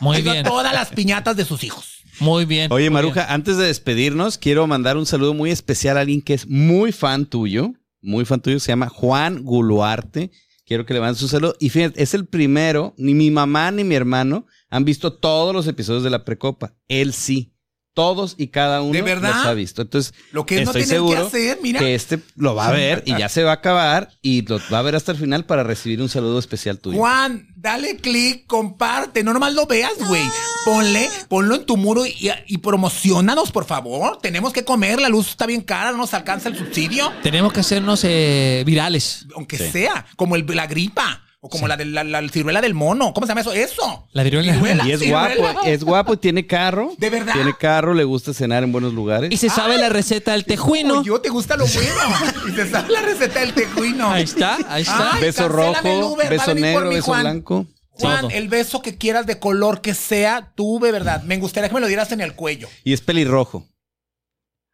Muy 0.00 0.22
bien, 0.22 0.44
todas 0.44 0.72
las 0.72 0.90
piñatas 0.90 1.36
de 1.36 1.44
sus 1.44 1.64
hijos. 1.64 1.97
Muy 2.20 2.44
bien. 2.44 2.72
Oye, 2.72 2.90
muy 2.90 2.94
Maruja, 2.94 3.32
antes 3.32 3.56
de 3.56 3.66
despedirnos, 3.66 4.38
quiero 4.38 4.66
mandar 4.66 4.96
un 4.96 5.06
saludo 5.06 5.34
muy 5.34 5.50
especial 5.50 5.96
a 5.96 6.00
alguien 6.00 6.22
que 6.22 6.34
es 6.34 6.48
muy 6.48 6.92
fan 6.92 7.26
tuyo, 7.26 7.72
muy 8.00 8.24
fan 8.24 8.40
tuyo, 8.40 8.60
se 8.60 8.72
llama 8.72 8.88
Juan 8.88 9.42
Guluarte. 9.42 10.30
Quiero 10.64 10.84
que 10.84 10.94
le 10.94 11.00
mandes 11.00 11.22
un 11.22 11.28
saludo. 11.28 11.54
Y 11.58 11.70
fíjate, 11.70 12.02
es 12.02 12.12
el 12.14 12.26
primero, 12.26 12.94
ni 12.98 13.14
mi 13.14 13.30
mamá 13.30 13.70
ni 13.70 13.84
mi 13.84 13.94
hermano 13.94 14.46
han 14.68 14.84
visto 14.84 15.14
todos 15.14 15.54
los 15.54 15.66
episodios 15.66 16.02
de 16.02 16.10
la 16.10 16.24
Precopa. 16.24 16.74
Él 16.88 17.12
sí. 17.14 17.54
Todos 17.98 18.36
y 18.38 18.46
cada 18.46 18.80
uno 18.80 18.92
¿De 18.92 19.02
verdad? 19.02 19.34
los 19.34 19.46
ha 19.46 19.54
visto. 19.54 19.82
Entonces, 19.82 20.14
Lo 20.30 20.46
que 20.46 20.58
es 20.60 20.64
no 20.64 20.70
estoy 20.70 20.82
tener 20.82 20.88
que 20.88 20.94
seguro 20.94 21.26
hacer, 21.26 21.58
mira. 21.64 21.80
que 21.80 21.96
este 21.96 22.20
lo 22.36 22.54
va 22.54 22.68
a 22.68 22.70
ver 22.70 23.02
y 23.06 23.18
ya 23.18 23.28
se 23.28 23.42
va 23.42 23.50
a 23.50 23.54
acabar 23.54 24.10
y 24.22 24.42
lo 24.42 24.60
va 24.72 24.78
a 24.78 24.82
ver 24.82 24.94
hasta 24.94 25.10
el 25.10 25.18
final 25.18 25.44
para 25.46 25.64
recibir 25.64 26.00
un 26.00 26.08
saludo 26.08 26.38
especial 26.38 26.78
tuyo. 26.78 26.96
Juan, 26.96 27.48
dale 27.56 27.96
clic, 27.96 28.46
comparte, 28.46 29.24
no 29.24 29.32
nomás 29.32 29.52
lo 29.54 29.66
veas, 29.66 29.94
güey. 30.06 30.22
Ponle, 30.64 31.08
ponlo 31.28 31.56
en 31.56 31.66
tu 31.66 31.76
muro 31.76 32.06
y, 32.06 32.30
y 32.46 32.58
promocionanos, 32.58 33.50
por 33.50 33.64
favor. 33.64 34.18
Tenemos 34.22 34.52
que 34.52 34.64
comer, 34.64 35.00
la 35.00 35.08
luz 35.08 35.30
está 35.30 35.46
bien 35.46 35.62
cara, 35.62 35.90
no 35.90 35.98
nos 35.98 36.14
alcanza 36.14 36.48
el 36.50 36.56
subsidio. 36.56 37.10
Tenemos 37.24 37.52
que 37.52 37.60
hacernos 37.60 38.02
eh, 38.04 38.62
virales. 38.64 39.26
Aunque 39.34 39.58
Sí. 39.58 39.70
sea, 39.72 40.06
como 40.14 40.36
el- 40.36 40.46
la 40.54 40.66
gripa, 40.68 41.22
o 41.40 41.48
como 41.48 41.68
la, 41.68 41.76
de, 41.76 41.84
la, 41.84 42.02
la 42.02 42.28
ciruela 42.28 42.60
del 42.60 42.74
mono. 42.74 43.12
¿Cómo 43.14 43.26
se 43.26 43.30
llama 43.30 43.42
eso? 43.42 43.52
Eso. 43.52 44.08
La 44.12 44.24
viruela. 44.24 44.52
Y 44.84 44.92
es 44.92 45.00
ciruela. 45.00 45.36
guapo, 45.36 45.60
es 45.64 45.84
guapo 45.84 46.14
y 46.14 46.16
tiene 46.16 46.46
carro. 46.46 46.92
¿De 46.98 47.10
verdad? 47.10 47.32
Tiene 47.34 47.54
carro, 47.56 47.94
le 47.94 48.04
gusta 48.04 48.34
cenar 48.34 48.64
en 48.64 48.72
buenos 48.72 48.92
lugares. 48.92 49.30
Y 49.32 49.36
se 49.36 49.48
sabe 49.48 49.78
la 49.78 49.88
receta 49.88 50.32
del 50.32 50.44
tejuino. 50.44 51.02
Yo, 51.04 51.20
te 51.20 51.28
gusta 51.28 51.56
lo 51.56 51.64
bueno. 51.66 52.48
y 52.48 52.52
te 52.52 52.68
sabe 52.68 52.92
la 52.92 53.02
receta 53.02 53.40
del 53.40 53.54
tejuino. 53.54 54.10
Ahí 54.10 54.24
está, 54.24 54.58
ahí 54.68 54.82
está. 54.82 55.14
Ay, 55.14 55.20
beso 55.20 55.48
rojo, 55.48 56.12
Uber, 56.12 56.28
beso 56.28 56.54
negro, 56.54 56.88
mí, 56.88 56.96
beso 56.96 57.06
Juan. 57.06 57.22
blanco. 57.22 57.66
Juan, 57.90 58.20
Todo. 58.22 58.30
el 58.30 58.48
beso 58.48 58.80
que 58.80 58.96
quieras 58.96 59.26
de 59.26 59.38
color 59.38 59.80
que 59.80 59.94
sea, 59.94 60.52
tú 60.54 60.78
de 60.80 60.92
verdad. 60.92 61.22
Me 61.22 61.36
gustaría 61.38 61.68
que 61.68 61.74
me 61.74 61.80
lo 61.80 61.86
dieras 61.88 62.10
en 62.12 62.20
el 62.20 62.34
cuello. 62.34 62.68
Y 62.84 62.92
es 62.92 63.00
pelirrojo. 63.00 63.66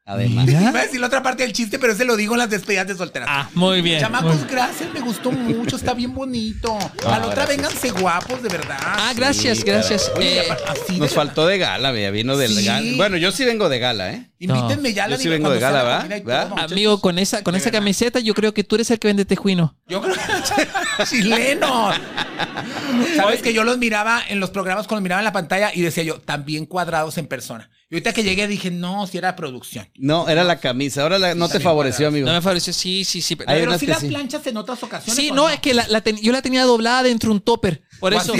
Además. 0.07 0.45
Mira. 0.47 0.61
Iba 0.61 0.81
a 0.81 0.83
decir 0.83 1.01
la 1.01 1.07
otra 1.07 1.23
parte 1.23 1.45
del 1.45 1.55
chiste, 1.55 1.79
pero 1.79 1.95
ese 1.95 2.05
lo 2.05 2.15
digo 2.17 2.35
en 2.35 2.41
las 2.41 2.51
despedidas 2.51 2.87
de 2.87 2.95
solteras. 2.95 3.27
Ah, 3.31 3.49
muy 3.55 3.81
bien. 3.81 4.01
Chamacos, 4.01 4.37
muy- 4.41 4.49
gracias, 4.51 4.93
me 4.93 5.01
gustó 5.01 5.33
mucho, 5.33 5.77
está 5.77 5.95
bien 5.95 6.13
bonito. 6.15 6.77
Ah, 7.07 7.15
a 7.17 7.19
la 7.21 7.27
otra 7.29 7.47
gracias. 7.47 7.49
vénganse 7.49 7.91
guapos, 8.03 8.43
de 8.43 8.49
verdad. 8.51 8.77
Ah, 8.81 9.13
gracias, 9.17 9.59
Sí, 9.59 9.65
gracias. 9.65 10.13
Oye, 10.15 10.41
Eh, 10.41 10.49
así 10.69 10.93
Nos 10.93 11.01
verdad. 11.01 11.15
faltó 11.15 11.47
de 11.47 11.57
gala, 11.57 11.91
vea, 11.91 12.11
vino 12.11 12.37
de 12.37 12.49
Sí. 12.49 12.65
gala. 12.67 12.87
Bueno, 12.97 13.17
yo 13.17 13.33
sí 13.33 13.47
vengo 13.47 13.71
de 13.71 13.79
gala, 13.79 14.13
¿eh? 14.13 14.31
Invítenme 14.39 14.93
ya 14.93 15.05
a 15.05 15.09
la 15.09 15.17
Yo 15.17 15.23
sí 15.23 15.29
vengo 15.31 15.49
de 15.49 15.59
gala, 15.59 16.07
todo. 16.49 16.59
amigo, 16.59 17.01
con 17.01 17.19
esa, 17.19 17.43
con 17.43 17.53
De 17.55 17.59
esa 17.61 17.67
verdad. 17.71 17.79
camiseta, 17.81 18.21
yo 18.21 18.35
creo 18.35 18.53
que 18.53 18.63
tú 18.63 18.75
eres 18.75 18.91
el 18.91 18.99
que 18.99 19.09
vende 19.09 19.25
tejuino. 19.25 19.79
Yo 19.89 20.03
creo 20.03 20.15
chileno. 21.09 21.93
Sabes 23.17 23.43
que 23.43 23.53
yo 23.55 23.65
los 23.65 23.79
miraba 23.79 24.23
en 24.29 24.41
los 24.41 24.51
programas 24.51 24.87
cuando 24.87 25.03
miraba 25.03 25.21
en 25.21 25.25
la 25.25 25.33
pantalla 25.33 25.71
y 25.75 25.81
decía 25.81 26.05
yo, 26.05 26.21
también 26.21 26.67
cuadrados 26.67 27.17
en 27.19 27.27
persona. 27.27 27.71
Y 27.91 27.97
ahorita 27.97 28.13
que 28.15 28.23
llegué 28.25 28.49
dije, 28.49 28.71
no, 28.71 29.07
si 29.07 29.19
era 29.19 29.37
producción. 29.37 29.87
No, 29.97 30.27
era 30.29 30.43
la 30.43 30.59
camisa. 30.59 31.03
Ahora 31.03 31.19
la- 31.19 31.35
no 31.35 31.49
te 31.49 31.61
favoreció, 31.61 32.09
amigo. 32.09 32.27
No 32.27 32.33
me 32.33 32.41
favoreció, 32.41 32.73
sí, 32.73 33.05
sí, 33.05 33.21
sí. 33.21 33.37
pero- 33.37 33.51
Hay 33.51 33.61
Pero 33.61 33.79
sí 33.79 33.87
las 33.87 34.01
sí. 34.01 34.09
planchas 34.09 34.47
en 34.47 34.57
otras 34.57 34.83
ocasiones. 34.83 35.15
Sí, 35.15 35.31
¿o 35.31 35.35
no, 35.35 35.51
es 35.51 35.61
que 35.61 35.75
la, 35.75 35.87
la 35.89 36.01
ten- 36.01 36.17
yo 36.21 36.33
la 36.33 36.41
tenía 36.41 36.65
doblada 36.65 37.03
dentro 37.03 37.29
de 37.29 37.35
un 37.35 37.41
topper. 37.43 37.83
Por 38.01 38.15
¿O 38.15 38.19
eso, 38.21 38.33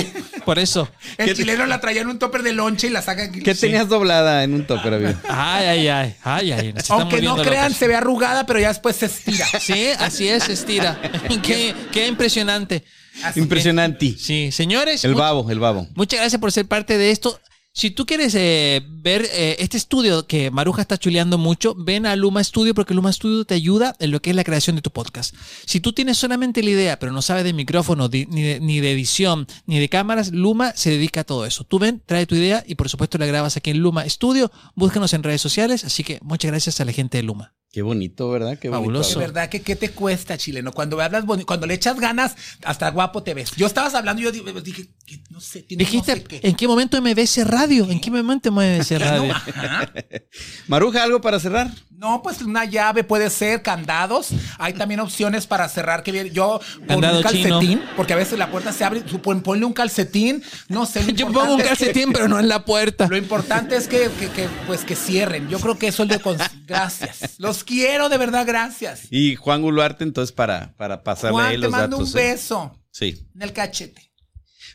por 0.47 0.59
eso. 0.59 0.89
El 1.19 1.27
¿Qué- 1.27 1.35
chileno 1.35 1.67
la 1.67 1.81
traía 1.81 2.01
en 2.01 2.09
un 2.09 2.19
topper 2.19 2.43
de 2.43 2.53
lonche 2.53 2.87
y 2.87 2.91
la 2.91 3.03
saca 3.03 3.25
aquí. 3.25 3.43
¿Qué 3.43 3.55
tenías 3.55 3.89
doblada 3.89 4.43
en 4.45 4.55
un 4.55 4.67
topper, 4.67 4.95
amigo? 4.95 5.13
Ay, 5.29 5.67
ay, 5.67 5.89
ay, 5.89 6.15
ay, 6.25 6.53
ay. 6.53 6.75
Aunque 6.89 7.21
no 7.21 7.37
crean, 7.37 7.65
locos. 7.67 7.79
se 7.79 7.87
ve 7.87 7.95
arrugada, 7.95 8.47
pero 8.47 8.59
ya 8.61 8.69
después 8.69 8.97
se 8.97 9.07
estira. 9.07 9.47
Sí, 9.61 9.89
así 9.99 10.27
es, 10.27 10.49
estira. 10.49 10.99
qué, 11.43 11.75
qué 11.93 12.07
impresionante. 12.09 12.83
Así 13.23 13.41
Impresionante. 13.41 14.17
Sí, 14.19 14.51
señores. 14.51 15.05
El 15.05 15.15
babo, 15.15 15.49
el 15.51 15.61
babo. 15.61 15.87
Muchas 15.95 16.19
gracias 16.21 16.41
por 16.41 16.51
ser 16.51 16.67
parte 16.67 16.99
de 16.99 17.11
esto. 17.13 17.39
Si 17.77 17.91
tú 17.91 18.07
quieres 18.07 18.37
eh, 18.37 18.87
ver 18.89 19.27
eh, 19.33 19.57
este 19.59 19.77
estudio 19.77 20.29
que 20.29 20.53
Maruja 20.53 20.83
está 20.83 20.97
chuleando 20.97 21.39
mucho, 21.39 21.75
ven 21.75 22.07
a 22.07 22.15
Luma 22.15 22.45
Studio 22.45 22.73
porque 22.73 22.95
Luma 22.95 23.13
Studio 23.13 23.45
te 23.45 23.55
ayuda 23.55 23.97
en 23.99 24.13
lo 24.13 24.23
que 24.23 24.31
es 24.31 24.37
la 24.37 24.45
creación 24.45 24.77
de 24.77 24.83
tu 24.83 24.93
podcast. 24.93 25.35
Si 25.67 25.81
tú 25.81 25.93
tienes 25.93 26.17
solamente 26.17 26.63
la 26.63 26.71
idea, 26.71 27.01
pero 27.01 27.11
no 27.11 27.21
sabes 27.21 27.43
de 27.43 27.53
micrófono, 27.53 28.09
ni, 28.09 28.27
de, 28.27 28.61
ni 28.61 28.79
de 28.79 28.93
edición, 28.93 29.49
ni 29.67 29.81
de 29.81 29.89
cámaras, 29.89 30.31
Luma 30.31 30.73
se 30.77 30.91
dedica 30.91 31.23
a 31.23 31.25
todo 31.25 31.47
eso. 31.47 31.65
Tú 31.65 31.81
ven, 31.81 32.01
trae 32.07 32.27
tu 32.27 32.37
idea 32.37 32.63
y 32.65 32.77
por 32.77 32.89
supuesto 32.89 33.19
la 33.19 33.27
grabas 33.27 33.57
aquí 33.57 33.71
en 33.71 33.79
Luma 33.79 34.09
Studio. 34.09 34.53
Búscanos 34.77 35.13
en 35.13 35.25
redes 35.25 35.41
sociales. 35.41 35.83
Así 35.83 36.05
que 36.05 36.21
muchas 36.23 36.53
gracias 36.53 36.81
a 36.81 36.85
la 36.85 36.93
gente 36.93 37.19
de 37.19 37.25
Luma. 37.25 37.55
Qué 37.75 37.83
bonito, 37.83 38.31
¿verdad? 38.31 38.57
Qué 38.57 38.69
bonito. 38.69 38.83
Fabuloso. 38.85 39.19
De 39.19 39.27
verdad 39.27 39.49
que 39.49 39.61
qué 39.61 39.75
te 39.75 39.91
cuesta, 39.91 40.39
chileno. 40.39 40.71
Cuando 40.71 41.01
hablas 41.01 41.25
boni- 41.25 41.45
cuando 41.45 41.67
le 41.67 41.75
echas 41.75 41.99
ganas, 41.99 42.37
hasta 42.65 42.89
guapo 42.93 43.25
te 43.25 43.35
ves. 43.35 43.51
Yo 43.57 43.67
estabas 43.67 43.95
hablando 43.97 44.23
y 44.23 44.25
yo 44.27 44.31
di- 44.31 44.45
dije, 44.63 44.87
no 45.31 45.41
sé, 45.41 45.63
tiene 45.65 45.83
Dijiste, 45.83 46.15
no 46.15 46.21
sé 46.23 46.25
qué. 46.29 46.41
¿en 46.49 46.55
qué 46.55 46.69
momento 46.69 46.97
MBC 47.03 47.43
Radio? 47.45 47.91
¿En 47.91 48.01
qué 48.01 48.13
momento 48.13 48.53
MBC 48.53 48.93
No, 48.99 48.99
Radio? 49.01 49.33
ajá. 49.35 49.93
Maruja, 50.69 51.03
¿algo 51.03 51.21
para 51.21 51.41
cerrar? 51.41 51.69
No, 51.91 52.23
pues 52.23 52.43
una 52.43 52.65
llave 52.65 53.03
puede 53.03 53.31
ser 53.31 53.63
candados. 53.63 54.29
Hay 54.59 54.75
también 54.75 55.01
opciones 55.01 55.47
para 55.47 55.69
cerrar 55.69 56.03
que. 56.03 56.31
Yo 56.31 56.61
con 56.79 56.87
Candado 56.87 57.17
un 57.19 57.23
calcetín, 57.23 57.61
chino. 57.61 57.83
porque 57.97 58.13
a 58.13 58.17
veces 58.17 58.39
la 58.39 58.51
puerta 58.51 58.73
se 58.73 58.85
abre. 58.85 59.01
Ponle 59.01 59.65
un 59.65 59.73
calcetín. 59.73 60.43
No 60.69 60.87
sé. 60.87 61.03
lo 61.05 61.11
Yo 61.13 61.27
pongo 61.33 61.55
un 61.55 61.61
que- 61.61 61.67
calcetín, 61.67 62.13
pero 62.13 62.29
no 62.29 62.39
en 62.39 62.49
la 62.49 62.65
puerta. 62.65 63.07
Lo 63.09 63.17
importante 63.17 63.77
es 63.77 63.89
que, 63.89 64.11
que- 64.19 64.29
que, 64.31 64.49
pues 64.67 64.83
que 64.85 64.95
cierren. 64.97 65.49
Yo 65.49 65.59
creo 65.61 65.79
que 65.79 65.89
eso 65.89 66.03
es 66.05 66.09
de 66.11 66.19
con- 66.21 66.37
gracias. 66.67 67.35
Los 67.39 67.64
quiero, 67.65 68.09
de 68.09 68.19
verdad, 68.19 68.47
gracias. 68.47 69.03
Y 69.11 69.37
Juan 69.37 69.63
Guluarte, 69.63 70.05
entonces, 70.05 70.33
para, 70.33 70.75
para 70.77 71.03
pasarle 71.03 71.39
ahí 71.39 71.43
Juan, 71.43 71.51
te 71.53 71.59
los 71.59 71.71
mando 71.73 71.97
datos. 71.99 72.15
un 72.15 72.21
¿eh? 72.21 72.23
beso 72.25 72.79
Sí. 72.91 73.27
en 73.35 73.43
el 73.43 73.53
cachete. 73.53 74.11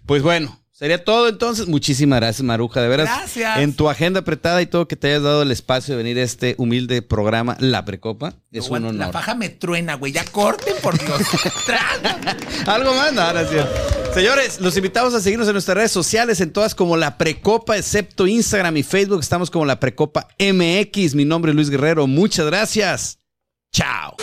Pues 0.06 0.22
bueno, 0.24 0.60
sería 0.72 1.04
todo 1.04 1.30
entonces. 1.30 1.68
Muchísimas 1.68 2.20
gracias, 2.20 2.44
Maruja. 2.44 2.82
De 2.82 2.88
veras, 2.88 3.08
Gracias. 3.08 3.60
en 3.60 3.74
tu 3.76 3.90
agenda 3.90 4.22
apretada 4.22 4.62
y 4.62 4.66
todo 4.66 4.88
que 4.88 4.96
te 4.96 5.08
hayas 5.10 5.24
dado 5.24 5.44
el 5.44 5.52
espacio 5.52 5.96
de 5.96 6.04
venir 6.04 6.18
a 6.20 6.24
este 6.24 6.56
humilde 6.58 7.02
programa 7.02 7.56
La 7.60 7.86
Precopa, 7.86 8.34
es 8.52 8.70
un 8.70 8.82
La 8.84 8.90
honor. 8.90 9.14
faja 9.14 9.36
me 9.36 9.50
truena, 9.50 9.96
güey. 9.96 10.12
Ya 10.12 10.26
corten, 10.26 10.74
por 10.82 10.98
Dios. 11.00 11.22
¿Algo 12.66 12.94
más? 12.94 13.14
No, 13.14 13.32
no 13.34 13.40
es 13.40 13.50
cierto. 13.50 13.99
Señores, 14.14 14.60
los 14.60 14.76
invitamos 14.76 15.14
a 15.14 15.22
seguirnos 15.22 15.47
en 15.47 15.53
nuestras 15.53 15.78
redes 15.78 15.91
sociales, 15.91 16.41
en 16.41 16.51
todas 16.51 16.74
como 16.76 16.97
La 16.97 17.18
Precopa, 17.18 17.78
excepto 17.78 18.28
Instagram 18.28 18.76
y 18.78 18.84
Facebook. 18.84 19.20
Estamos 19.20 19.49
como 19.49 19.66
La 19.66 19.80
Precopa 19.80 20.28
MX. 20.39 21.16
Mi 21.16 21.26
nombre 21.26 21.51
es 21.51 21.55
Luis 21.55 21.70
Guerrero. 21.70 22.07
Muchas 22.07 22.45
gracias. 22.47 23.20
Chao. 23.72 24.18